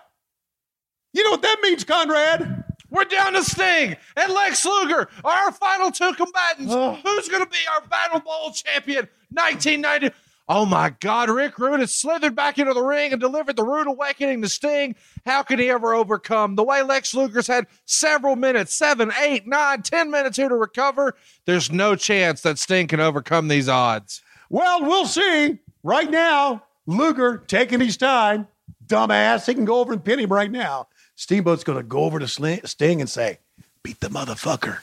[1.12, 2.65] You know what that means, Conrad?
[2.91, 6.73] We're down to Sting and Lex Luger are our final two combatants.
[6.73, 6.99] Oh.
[7.02, 10.15] Who's going to be our Battle Bowl champion 1990?
[10.49, 13.89] Oh my God, Rick Rude has slithered back into the ring and delivered the Rude
[13.89, 14.94] Awakening to Sting.
[15.25, 16.55] How can he ever overcome?
[16.55, 21.16] The way Lex Luger's had several minutes, seven, eight, nine, ten minutes here to recover,
[21.47, 24.23] there's no chance that Sting can overcome these odds.
[24.49, 25.58] Well, we'll see.
[25.83, 28.47] Right now, Luger taking his time.
[28.86, 29.47] Dumbass.
[29.47, 30.86] He can go over and pin him right now.
[31.16, 33.39] Steamboat's going to go over to Sting and say,
[33.83, 34.78] Beat the motherfucker.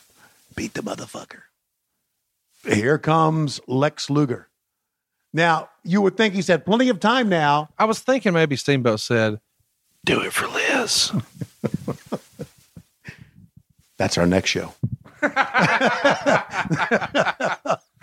[0.55, 1.41] Beat the motherfucker.
[2.65, 4.49] Here comes Lex Luger.
[5.33, 7.69] Now, you would think he's had plenty of time now.
[7.77, 9.39] I was thinking maybe Steamboat said,
[10.05, 11.11] Do it for Liz.
[13.97, 14.73] That's our next show.
[15.23, 15.37] Okay.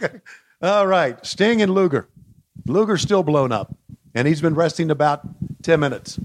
[0.63, 1.25] All right.
[1.25, 2.09] Sting and Luger.
[2.67, 3.75] Luger's still blown up,
[4.15, 5.23] and he's been resting about
[5.63, 6.19] 10 minutes.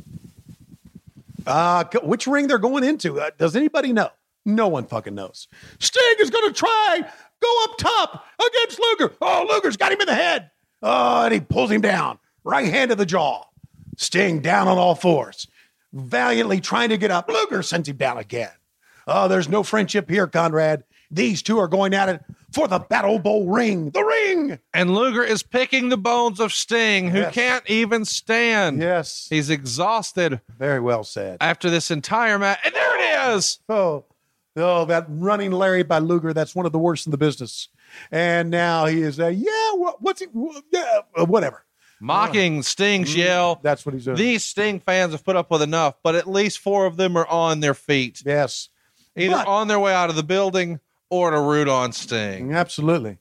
[1.46, 3.20] Uh, which ring they're going into?
[3.20, 4.10] Uh, does anybody know?
[4.46, 5.48] No one fucking knows.
[5.80, 7.00] Sting is going to try
[7.42, 9.14] go up top against Luger.
[9.22, 10.52] Oh, Luger's got him in the head.
[10.88, 12.20] Oh, and he pulls him down.
[12.44, 13.44] Right hand to the jaw.
[13.98, 15.48] Sting down on all fours.
[15.94, 17.28] Valiantly trying to get up.
[17.28, 18.52] Luger sends him down again.
[19.08, 20.84] Oh, there's no friendship here, Conrad.
[21.10, 23.90] These two are going at it for the Battle Bowl ring.
[23.92, 24.60] The ring.
[24.74, 27.34] And Luger is picking the bones of Sting, who Yes.
[27.34, 28.80] can't even stand.
[28.82, 29.28] Yes.
[29.30, 31.38] He's exhausted Very well said.
[31.42, 32.60] after this entire match.
[32.66, 33.00] And there
[33.32, 33.60] it is.
[33.70, 34.06] Oh,
[34.58, 37.70] oh, that running Larry by Luger, that's one of the worst in the business.
[38.12, 41.66] And now he is, a yeah, what, what's wha- Yeah, uh, whatever.
[42.02, 43.60] Mocking uh, Sting's mm, yell.
[43.64, 44.18] That's what he's doing.
[44.18, 47.28] These Sting fans have put up with enough, but at least four of them are
[47.28, 48.70] on their feet, yes,
[49.16, 52.50] either But- on their way out of the building or to root on Sting.
[52.50, 53.18] Mm, absolutely.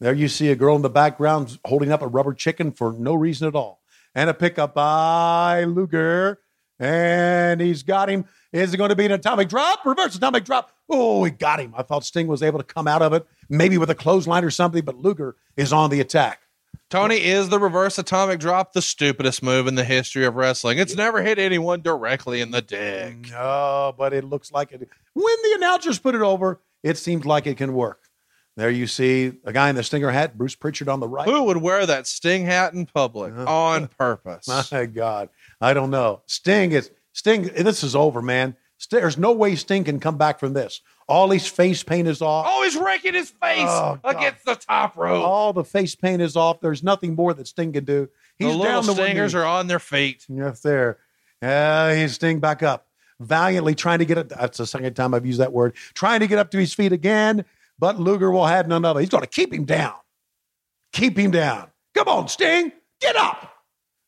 [0.00, 3.14] There you see a girl in the background holding up a rubber chicken for no
[3.14, 3.80] reason at all.
[4.14, 6.40] And a pickup by Luger.
[6.78, 8.26] And he's got him.
[8.52, 9.84] Is it going to be an atomic drop?
[9.84, 10.72] Reverse atomic drop.
[10.88, 11.74] Oh, he got him.
[11.76, 14.50] I thought Sting was able to come out of it, maybe with a clothesline or
[14.50, 16.42] something, but Luger is on the attack.
[16.88, 20.78] Tony is the reverse atomic drop, the stupidest move in the history of wrestling.
[20.78, 23.30] It's never hit anyone directly in the dick.
[23.30, 24.88] No, but it looks like it.
[25.14, 28.06] When the announcers put it over, it seems like it can work.
[28.56, 31.28] There you see a guy in the Stinger hat, Bruce Prichard on the right.
[31.28, 33.44] Who would wear that Sting hat in public uh-huh.
[33.44, 34.48] on purpose?
[34.72, 35.28] My God,
[35.60, 36.22] I don't know.
[36.26, 37.42] Sting is Sting.
[37.44, 38.56] This is over, man.
[38.90, 40.82] There's no way Sting can come back from this.
[41.08, 42.46] All his face paint is off.
[42.48, 45.24] Oh, he's raking his face Oh, against the top rope.
[45.24, 46.60] All the face paint is off.
[46.60, 48.08] There's nothing more that Sting can do.
[48.38, 50.26] the He's little down the stingers are on their feet.
[50.28, 50.98] Yes, there.
[51.40, 52.88] Uh, he's Sting back up,
[53.20, 54.28] valiantly trying to get it.
[54.30, 55.74] That's the second time I've used that word.
[55.94, 57.44] Trying to get up to his feet again,
[57.78, 59.00] but Luger will have none of it.
[59.00, 59.94] He's going to keep him down.
[60.92, 61.68] Keep him down.
[61.94, 63.52] Come on, Sting, get up.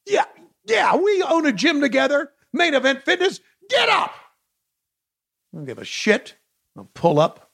[0.07, 0.25] Yeah,
[0.69, 0.97] yeah.
[0.97, 2.31] We own a gym together.
[2.53, 3.41] Main event fitness.
[3.69, 4.13] Get up.
[5.53, 6.35] I don't give a shit.
[6.77, 7.51] I'll pull up.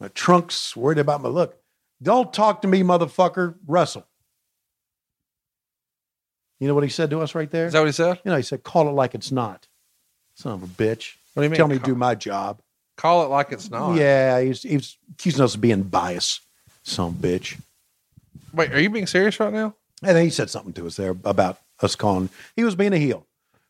[0.00, 1.60] My trunk's worried about my look.
[2.02, 3.54] Don't talk to me, motherfucker.
[3.66, 4.06] Wrestle.
[6.58, 7.66] You know what he said to us right there?
[7.66, 8.20] Is that what he said?
[8.24, 9.66] You know, he said, call it like it's not.
[10.34, 11.16] Son of a bitch.
[11.34, 11.56] What do you mean?
[11.56, 12.60] Tell me to do my job.
[12.96, 13.96] Call it like it's not.
[13.96, 16.40] Yeah, he's, he's accusing us of being biased.
[16.84, 17.60] Son of a bitch.
[18.52, 19.74] Wait, are you being serious right now?
[20.02, 22.28] And then he said something to us there about us calling.
[22.56, 23.26] He was being a heel.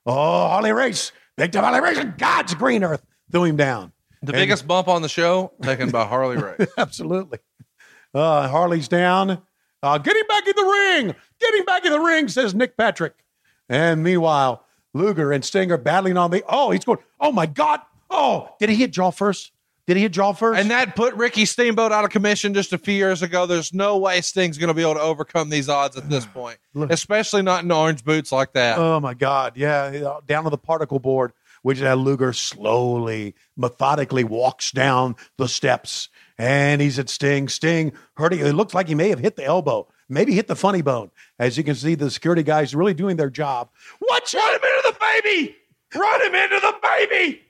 [0.07, 0.13] Oh,
[0.49, 1.13] Harley Race.
[1.37, 3.05] big time Harley Race God's green earth.
[3.31, 3.93] Threw him down.
[4.23, 6.69] The And- biggest bump on the show taken by Harley Race.
[6.77, 7.39] Absolutely.
[8.15, 9.41] Uh, Harley's down.
[9.83, 11.15] Uh, get him back in the ring.
[11.41, 13.15] Get him back in the ring, says Nick Patrick.
[13.69, 14.65] And meanwhile,
[14.95, 16.45] Luger and Stinger battling on the.
[16.49, 16.99] Oh, he's going.
[17.19, 17.81] Oh, my God.
[18.11, 19.52] Oh, did he hit Jaw first?
[19.87, 20.61] Did he hit Jaw first?
[20.61, 23.47] And that put Ricky Steamboat out of commission just a few years ago.
[23.47, 26.59] There's no way Sting's going to be able to overcome these odds at this point,
[26.75, 28.79] especially not in orange boots like that.
[28.79, 29.57] Oh my God!
[29.57, 36.09] Yeah, down to the particle board, which uh, Luger slowly, methodically walks down the steps,
[36.39, 37.49] and he's at Sting.
[37.49, 38.39] Sting hurting.
[38.39, 41.11] It looks like he may have hit the elbow, maybe hit the funny bone.
[41.41, 43.69] As you can see, the security guys really doing their job.
[44.01, 45.57] Watch Run him into the baby!
[45.93, 47.43] Run him into the baby!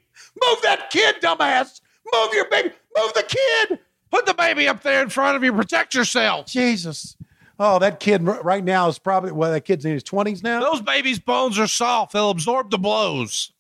[0.42, 1.81] Move that kid, dumbass!
[2.12, 2.70] Move your baby!
[2.96, 3.78] Move the kid!
[4.10, 5.52] Put the baby up there in front of you.
[5.52, 6.46] Protect yourself.
[6.46, 7.16] Jesus.
[7.58, 10.60] Oh, that kid right now is probably well, that kid's in his twenties now.
[10.60, 12.12] Those babies' bones are soft.
[12.12, 13.52] They'll absorb the blows.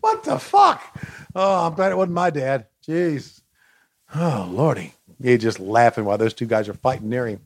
[0.00, 0.82] What the fuck?
[1.34, 2.66] Oh, I'm glad it wasn't my dad.
[2.86, 3.42] Jeez.
[4.14, 4.94] Oh, Lordy.
[5.22, 7.40] He's just laughing while those two guys are fighting near him.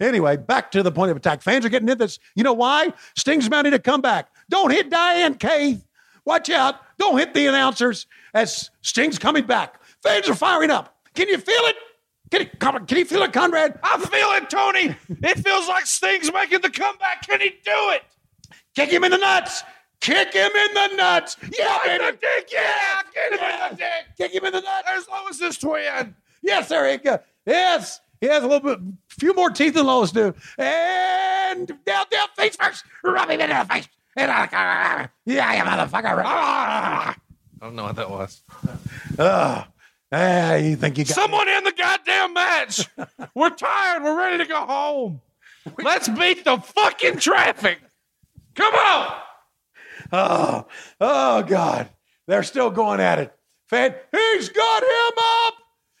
[0.00, 1.42] Anyway, back to the point of attack.
[1.42, 2.18] Fans are getting into this.
[2.34, 2.92] You know why?
[3.16, 4.28] Sting's mounting a comeback.
[4.48, 5.82] Don't hit Diane Cave.
[6.24, 6.76] Watch out.
[6.98, 9.80] Don't hit the announcers as Sting's coming back.
[10.02, 10.96] Fans are firing up.
[11.14, 11.76] Can you feel it?
[12.30, 13.78] Can you, can you feel it, Conrad?
[13.82, 14.94] I feel it, Tony.
[15.08, 17.26] It feels like Sting's making the comeback.
[17.26, 18.02] Can he do it?
[18.76, 19.64] Kick him in the nuts.
[20.00, 21.36] Kick him in the nuts.
[21.42, 23.00] Yeah, in the dick, yeah.
[23.00, 24.16] Him in the dick.
[24.16, 24.82] Kick him in the nuts.
[24.86, 26.14] There's Lois's twin.
[26.42, 27.18] Yes, there he go.
[27.44, 30.32] Yes, he has a little bit, few more teeth than Lois do.
[30.56, 32.84] And down, down, face first.
[33.02, 33.88] Rub him into the face.
[34.16, 36.22] Yeah, you motherfucker.
[36.24, 37.14] I
[37.60, 38.42] don't know what that was.
[39.18, 39.64] Oh,
[40.12, 42.88] ah, you think you got Someone in the goddamn match.
[43.34, 44.02] We're tired.
[44.02, 45.20] We're ready to go home.
[45.82, 47.80] Let's beat the fucking traffic.
[48.54, 49.14] Come on.
[50.12, 50.66] Oh,
[51.00, 51.88] oh God.
[52.26, 53.34] They're still going at it.
[53.66, 55.54] Fan, he's got him up.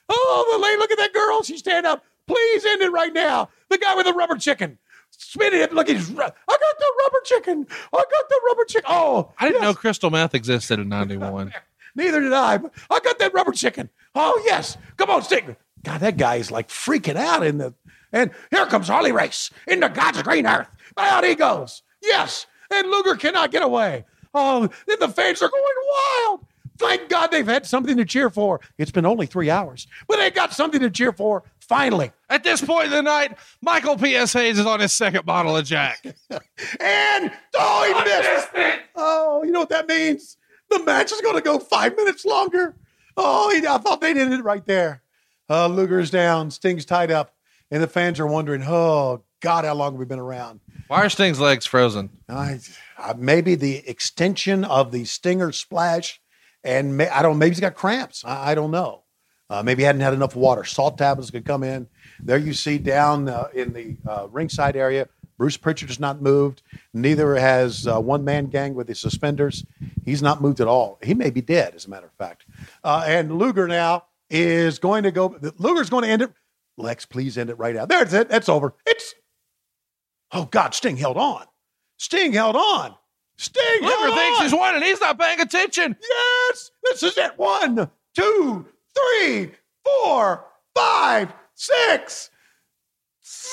[0.08, 1.42] Oh, the lady, look at that girl.
[1.42, 2.04] She's standing up.
[2.26, 3.48] Please end it right now.
[3.68, 4.78] The guy with the rubber chicken.
[5.22, 5.72] Spinning it.
[5.74, 6.10] Look, he's.
[6.10, 7.66] I got the rubber chicken.
[7.92, 8.88] I got the rubber chicken.
[8.88, 9.68] Oh, I didn't yes.
[9.68, 11.52] know crystal meth existed in 91.
[11.94, 12.56] Neither did I.
[12.56, 13.90] But I got that rubber chicken.
[14.14, 15.44] Oh yes, come on, stick.
[15.82, 17.74] God, that guy is like freaking out in the.
[18.12, 20.68] And here comes Harley Race into God's green earth.
[20.96, 21.82] Out he goes.
[22.02, 24.06] Yes, and Luger cannot get away.
[24.32, 26.46] Oh, then the fans are going wild.
[26.78, 28.58] Thank God they've had something to cheer for.
[28.78, 31.42] It's been only three hours, but they got something to cheer for.
[31.70, 34.32] Finally, At this point in the night, Michael P.S.
[34.32, 36.02] Hayes is on his second bottle of Jack.
[36.80, 38.48] and oh, he missed.
[38.54, 38.80] it!
[38.96, 40.36] Oh, you know what that means?
[40.68, 42.74] The match is going to go five minutes longer.
[43.16, 45.04] Oh, he, I thought they did it right there.
[45.48, 47.36] Uh, Luger's down, Sting's tied up,
[47.70, 50.58] and the fans are wondering, oh God, how long have we been around?
[50.88, 52.10] Why are Sting's legs frozen?
[52.28, 52.58] I,
[52.98, 56.20] uh, maybe the extension of the Stinger splash,
[56.64, 57.38] and may, I don't.
[57.38, 58.24] Maybe he's got cramps.
[58.24, 59.04] I, I don't know.
[59.50, 60.64] Uh, maybe he hadn't had enough water.
[60.64, 61.88] Salt tablets could come in.
[62.20, 65.08] There you see down uh, in the uh, ringside area.
[65.36, 66.62] Bruce Prichard has not moved.
[66.94, 69.64] Neither has uh, one man gang with the suspenders.
[70.04, 70.98] He's not moved at all.
[71.02, 72.44] He may be dead, as a matter of fact.
[72.84, 75.36] Uh, and Luger now is going to go.
[75.58, 76.30] Luger's going to end it.
[76.76, 77.86] Lex, please end it right now.
[77.86, 78.28] There's it.
[78.28, 78.74] That's over.
[78.86, 79.14] It's.
[80.32, 81.46] Oh God, Sting held on.
[81.96, 82.94] Sting held on.
[83.36, 84.44] Sting Luger thinks on.
[84.44, 84.82] he's winning.
[84.82, 85.96] He's not paying attention.
[86.00, 87.32] Yes, this is it.
[87.38, 88.66] One, two,
[89.20, 89.52] three,
[89.84, 92.30] four, five, six,
[93.20, 93.50] seven.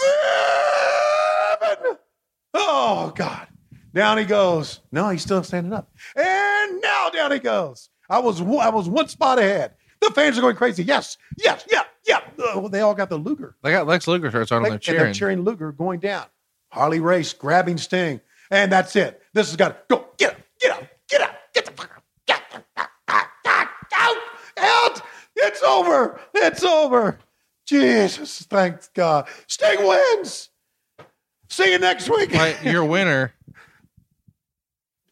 [2.53, 3.47] Oh God!
[3.93, 4.79] Down he goes.
[4.91, 5.91] No, he's still standing up.
[6.15, 7.89] And now down he goes.
[8.09, 9.73] I was one- I was one spot ahead.
[10.01, 10.83] The fans are going crazy.
[10.83, 12.19] Yes, yes, yeah, yeah.
[12.43, 13.55] Uh, they all got the Luger.
[13.63, 15.03] They got Lex Luger shirts on and they're And cheering.
[15.03, 16.25] they're cheering Luger going down.
[16.71, 18.21] Harley Race grabbing Sting.
[18.51, 19.21] And that's it.
[19.33, 20.05] This has got to go.
[20.17, 22.03] Get up, get up, get up, get the fuck up.
[22.27, 24.17] Get the fuck out, out, out,
[24.59, 25.01] out.
[25.37, 26.19] It's over.
[26.33, 27.19] It's over.
[27.65, 29.27] Jesus, thank God.
[29.47, 30.49] Sting wins.
[31.49, 32.31] See you next week.
[32.63, 33.33] Your winner.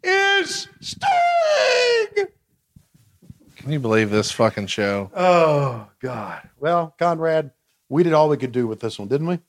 [0.04, 2.28] is Sting.
[3.58, 5.10] Can you believe this fucking show?
[5.16, 6.42] Oh, God.
[6.60, 7.52] Well, Conrad,
[7.90, 9.40] we did all we could do with this one, didn't we?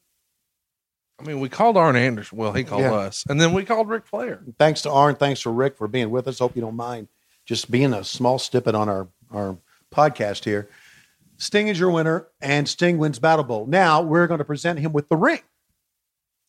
[1.19, 2.39] I mean, we called Arn Anderson.
[2.39, 2.93] Well, he called Yeah.
[2.95, 3.25] us.
[3.29, 4.41] And then we called Ric Flair.
[4.59, 6.39] thanks to Arn, thanks to Ric for being with us.
[6.39, 7.09] Hope you don't mind
[7.45, 9.57] just being a small snippet on our, our
[9.97, 10.69] podcast here.
[11.39, 13.67] Sting is your winner, and Sting wins Battle Bowl.
[13.67, 15.41] Now we're going to present him with the ring.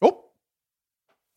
[0.02, 0.26] Oh,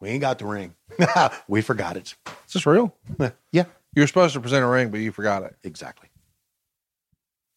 [0.00, 0.74] we ain't got the ring.
[1.48, 2.14] we forgot it.
[2.46, 2.94] Is this real?
[3.52, 3.64] Yeah,
[3.94, 5.56] You're supposed to present a ring, but you forgot it.
[5.64, 6.08] exactly.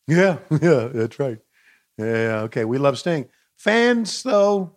[0.07, 1.37] Yeah, yeah, that's right.
[1.97, 2.65] Yeah, okay.
[2.65, 3.29] We love Sting.
[3.57, 4.75] Fans, though,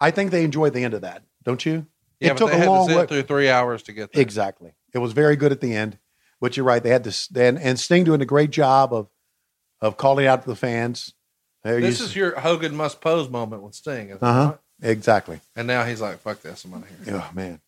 [0.00, 1.86] I think they enjoyed the end of that, don't you?
[2.20, 3.06] Yeah, it took a long way.
[3.06, 4.22] through three hours to get there.
[4.22, 4.74] Exactly.
[4.92, 5.98] It was very good at the end.
[6.40, 6.82] But you're right.
[6.82, 9.08] They had this and, and Sting doing a great job of
[9.80, 11.12] of calling out to the fans.
[11.64, 14.12] There This you- is your Hogan must pose moment with Sting.
[14.12, 14.44] uh-huh.
[14.44, 14.60] not?
[14.82, 15.40] Exactly.
[15.56, 17.14] And now he's like, fuck this, I'm out of here.
[17.16, 17.60] Oh man.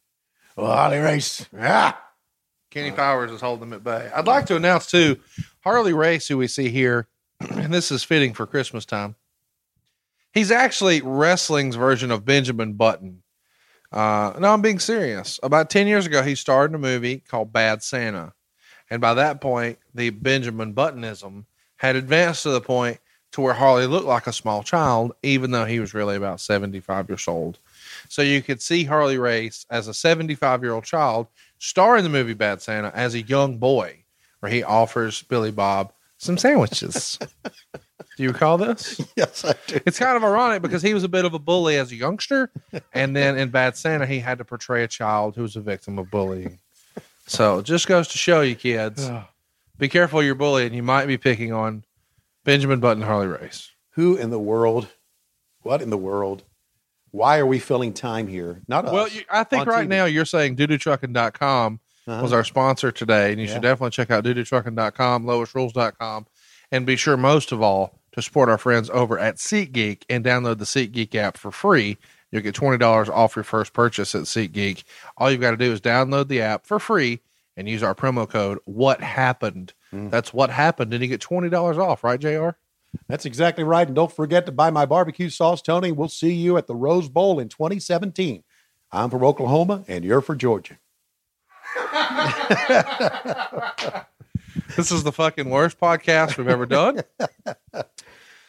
[0.56, 1.46] Well, Harley Race.
[1.58, 2.00] Ah.
[2.70, 4.10] Kenny Powers is holding him at bay.
[4.14, 5.18] I'd like to announce too,
[5.64, 7.08] Harley Race, who we see here,
[7.40, 9.14] and this is fitting for Christmas time.
[10.34, 13.22] He's actually wrestling's version of Benjamin Button.
[13.90, 15.40] Uh, no, I'm being serious.
[15.42, 18.34] About 10 years ago, he starred in a movie called Bad Santa.
[18.90, 22.98] And by that point, the Benjamin Buttonism had advanced to the point
[23.32, 27.08] to where Harley looked like a small child, even though he was really about 75
[27.10, 27.58] years old.
[28.08, 31.26] So you could see Harley Race as a 75 year old child
[31.58, 34.04] star in the movie Bad Santa as a young boy,
[34.40, 37.18] where he offers Billy Bob some sandwiches.
[38.16, 39.00] Do you recall this?
[39.16, 39.78] Yes, I do.
[39.86, 42.50] It's kind of ironic because he was a bit of a bully as a youngster,
[42.92, 46.00] and then in Bad Santa, he had to portray a child who was a victim
[46.00, 46.58] of bullying.
[47.28, 49.10] So it just goes to show you, kids,
[49.78, 50.74] be careful you're bullying.
[50.74, 51.84] You might be picking on
[52.44, 53.70] Benjamin Button Harley Race.
[53.92, 54.88] Who in the world?
[55.62, 56.44] What in the world?
[57.10, 58.62] Why are we filling time here?
[58.68, 58.92] Not us.
[58.92, 59.90] Well, you, I think right TV.
[59.90, 62.22] now you're saying doodoo-trucking.com Uh-huh.
[62.22, 63.54] was our sponsor today, and you Yeah.
[63.54, 66.26] should definitely check out doodoo-trucking.com, lowestrules.com,
[66.72, 70.58] and be sure most of all to support our friends over at SeatGeek and download
[70.58, 71.98] the SeatGeek app for free.
[72.30, 74.84] You'll get $20 off your first purchase at SeatGeek.
[75.16, 77.20] All you've got to do is download the app for free
[77.56, 79.72] and use our promo code What Happened.
[79.92, 80.10] Mm.
[80.10, 82.50] That's what happened, and you get $20 off, right, JR?
[83.08, 83.86] That's exactly right.
[83.86, 85.92] And don't forget to buy my barbecue sauce, Tony.
[85.92, 88.44] We'll see you at the Rose Bowl in 2017.
[88.92, 90.78] I'm from Oklahoma, and you're for Georgia.
[94.76, 97.00] This is the fucking worst podcast we've ever done.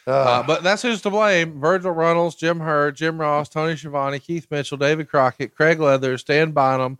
[0.06, 1.60] Uh, but that's who's to blame.
[1.60, 6.52] Virgil Runnels, Jim Herd, Jim Ross, Tony Schiavone, Keith Mitchell, David Crockett, Craig Leathers, Dan
[6.52, 6.98] Bynum,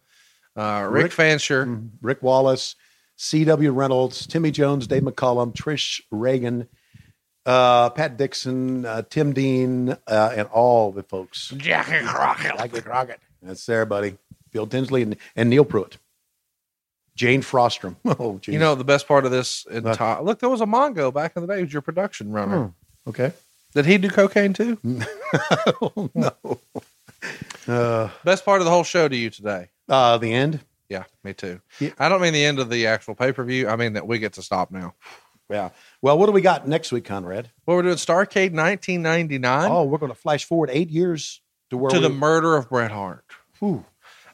[0.57, 1.89] uh, Rick, Rick- Fansher.
[2.03, 2.77] Rick Wallace,
[3.17, 3.73] C.W.
[3.73, 6.69] Reynolds, Timmy Jones, Dave McCullum, Trish Reagan,
[7.47, 11.53] uh, Pat Dixon, uh, Tim Dean, uh, and all the folks.
[11.57, 12.57] Jackie Crockett.
[12.59, 13.21] Jackie Crockett.
[13.43, 14.19] That's there, buddy.
[14.53, 15.97] Bill Tinsley and, and Neil Pruitt.
[17.17, 17.97] Jane Frostrom.
[18.19, 18.53] Oh, geez.
[18.55, 21.43] You know, the best part of this entire look, there was a Mongo back in
[21.43, 22.73] the day who was your production runner.
[23.11, 23.33] Okay.
[23.75, 24.79] Did he do cocaine too?
[24.83, 26.33] no.
[27.69, 29.69] Uh, Best part of the whole show to you today.
[29.89, 30.61] uh, the end.
[30.89, 31.61] Yeah, me too.
[31.79, 31.91] Yeah.
[31.99, 33.69] I don't mean the end of the actual pay per view.
[33.69, 34.95] I mean that we get to stop now.
[35.49, 35.71] Yeah.
[36.03, 37.51] Well, what do we got next week, Conrad?
[37.67, 41.41] Well, we're doing Starrcade 1999 Oh, we're going to flash forward eight years
[41.71, 43.25] to where to we, the murder of Bret Hart.
[43.59, 43.85] Whew.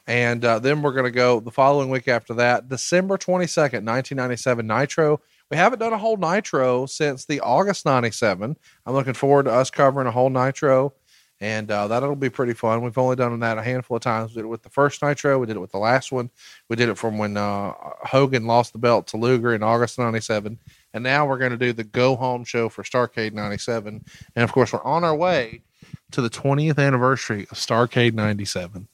[0.06, 4.66] And uh, then we're going to go the following week after that, December 22nd, 1997,
[4.66, 5.20] Nitro.
[5.50, 8.56] We haven't done a whole Nitro since the August 97.
[8.84, 10.92] I'm looking forward to us covering a whole Nitro,
[11.40, 12.82] and uh, that'll be pretty fun.
[12.82, 14.30] We've only done that a handful of times.
[14.30, 16.30] We did it with the first Nitro, we did it with the last one,
[16.68, 20.58] we did it from when uh, Hogan lost the belt to Luger in August 97.
[20.94, 24.04] And now we're going to do the go home show for Starrcade 97.
[24.34, 25.62] And of course, we're on our way
[26.10, 28.88] to the 20th anniversary of Starrcade 97.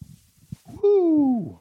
[0.83, 1.61] Woo.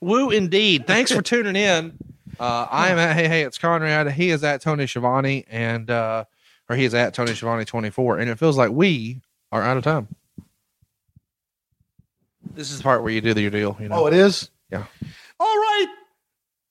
[0.00, 0.86] Woo indeed.
[0.86, 1.98] Thanks for tuning in.
[2.38, 4.12] Uh, I am at Hey Hey, it's Conrad.
[4.12, 6.24] He is at Tony Schiavone and uh
[6.68, 8.18] or he is at Tony Schiavone 24.
[8.18, 10.08] And it feels like we are out of time.
[12.54, 14.04] This is the part where you do your deal, you know.
[14.04, 14.50] Oh, it is?
[14.70, 14.84] Yeah.
[15.40, 15.86] All right.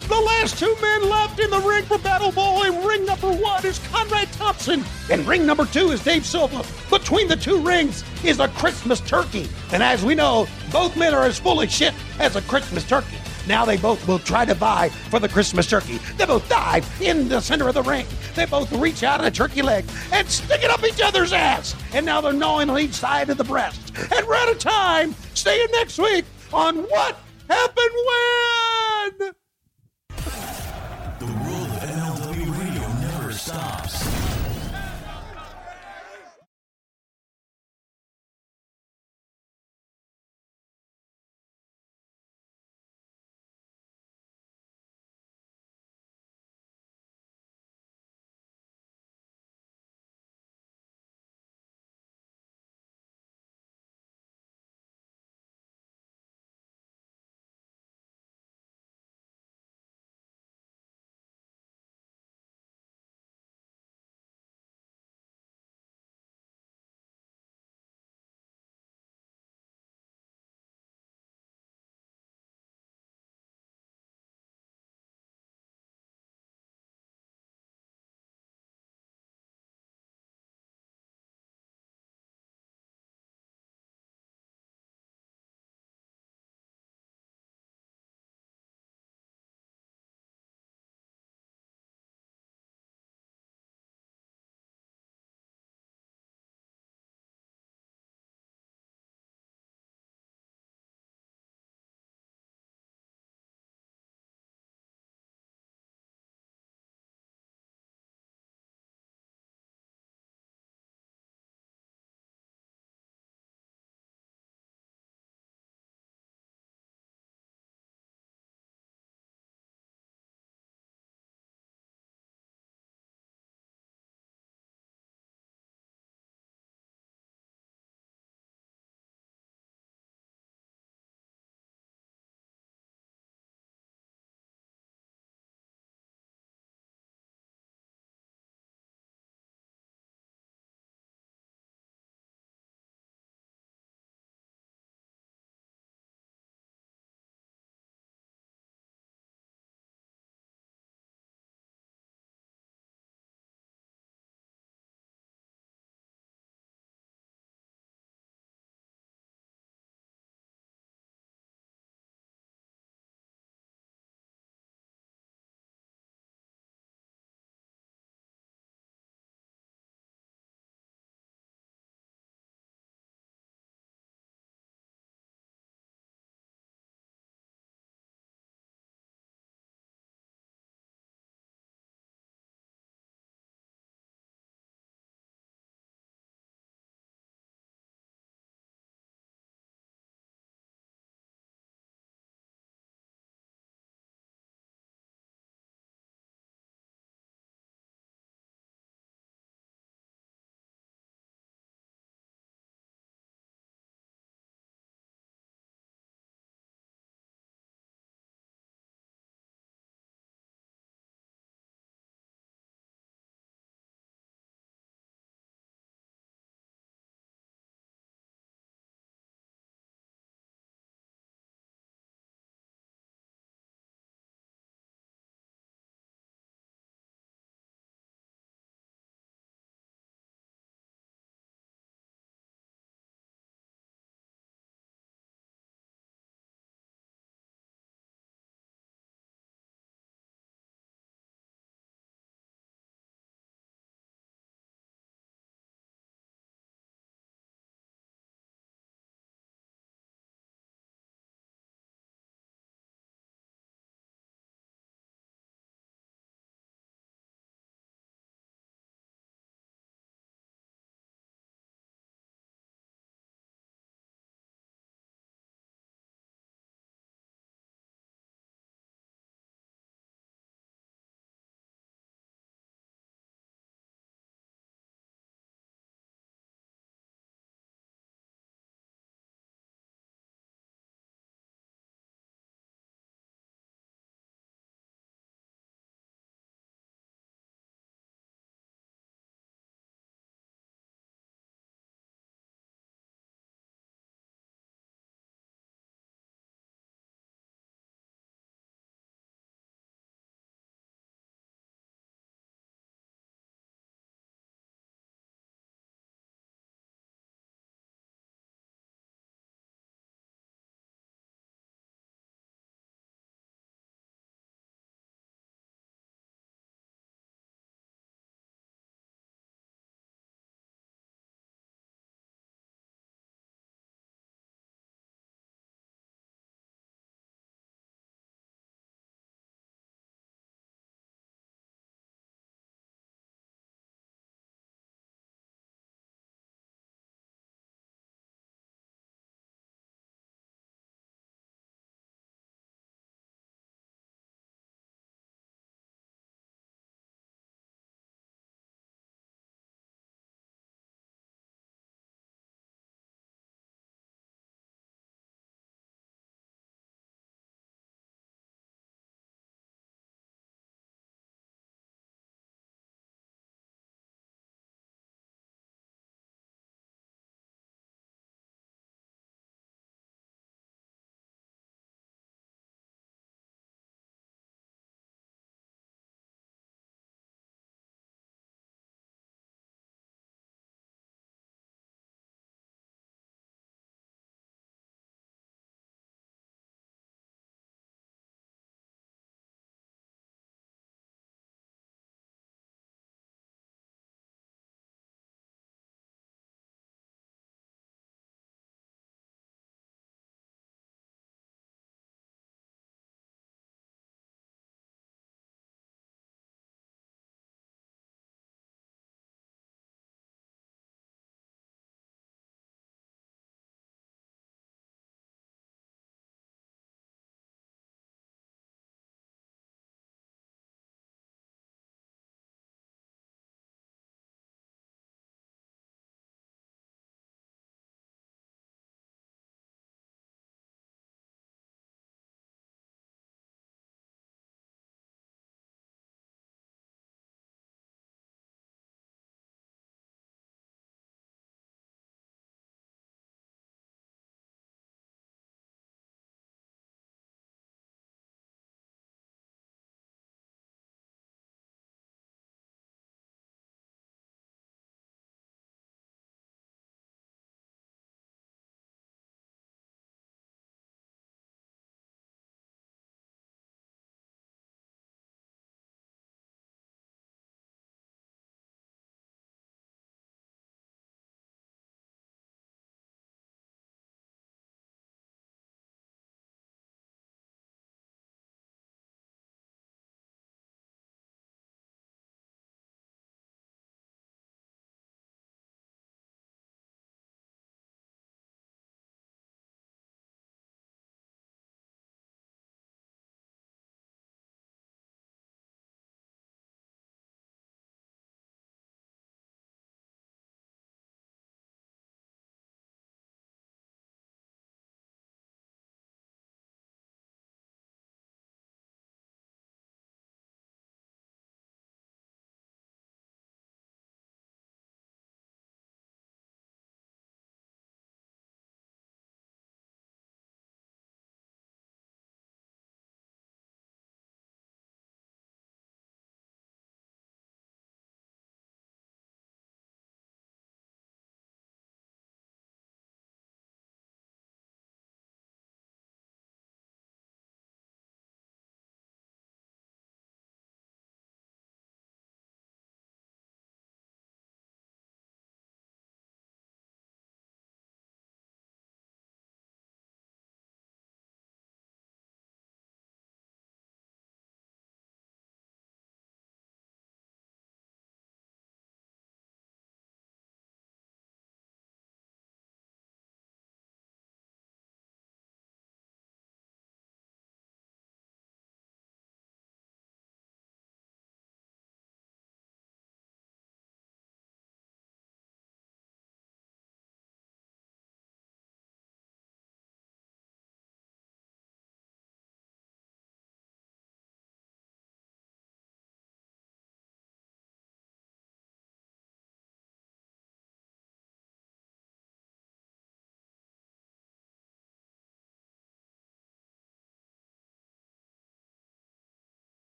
[0.00, 3.64] The last two men left in the ring for Battle Bowl in ring number one
[3.66, 6.64] is Conrad Thompson, and ring number two is Dave Silva.
[6.88, 9.48] Between the two rings is a Christmas turkey.
[9.72, 13.18] And as we know, both men are as full of shit as a Christmas turkey.
[13.50, 15.98] Now they both will try to vie for the Christmas turkey.
[16.16, 18.06] They both dive in the center of the ring.
[18.36, 21.74] They both reach out a turkey leg and stick it up each other's ass.
[21.92, 23.92] And now they're gnawing on each side of the breast.
[24.16, 25.16] And we're out of time.
[25.34, 27.90] Stay in next week on What Happened
[29.18, 30.49] When.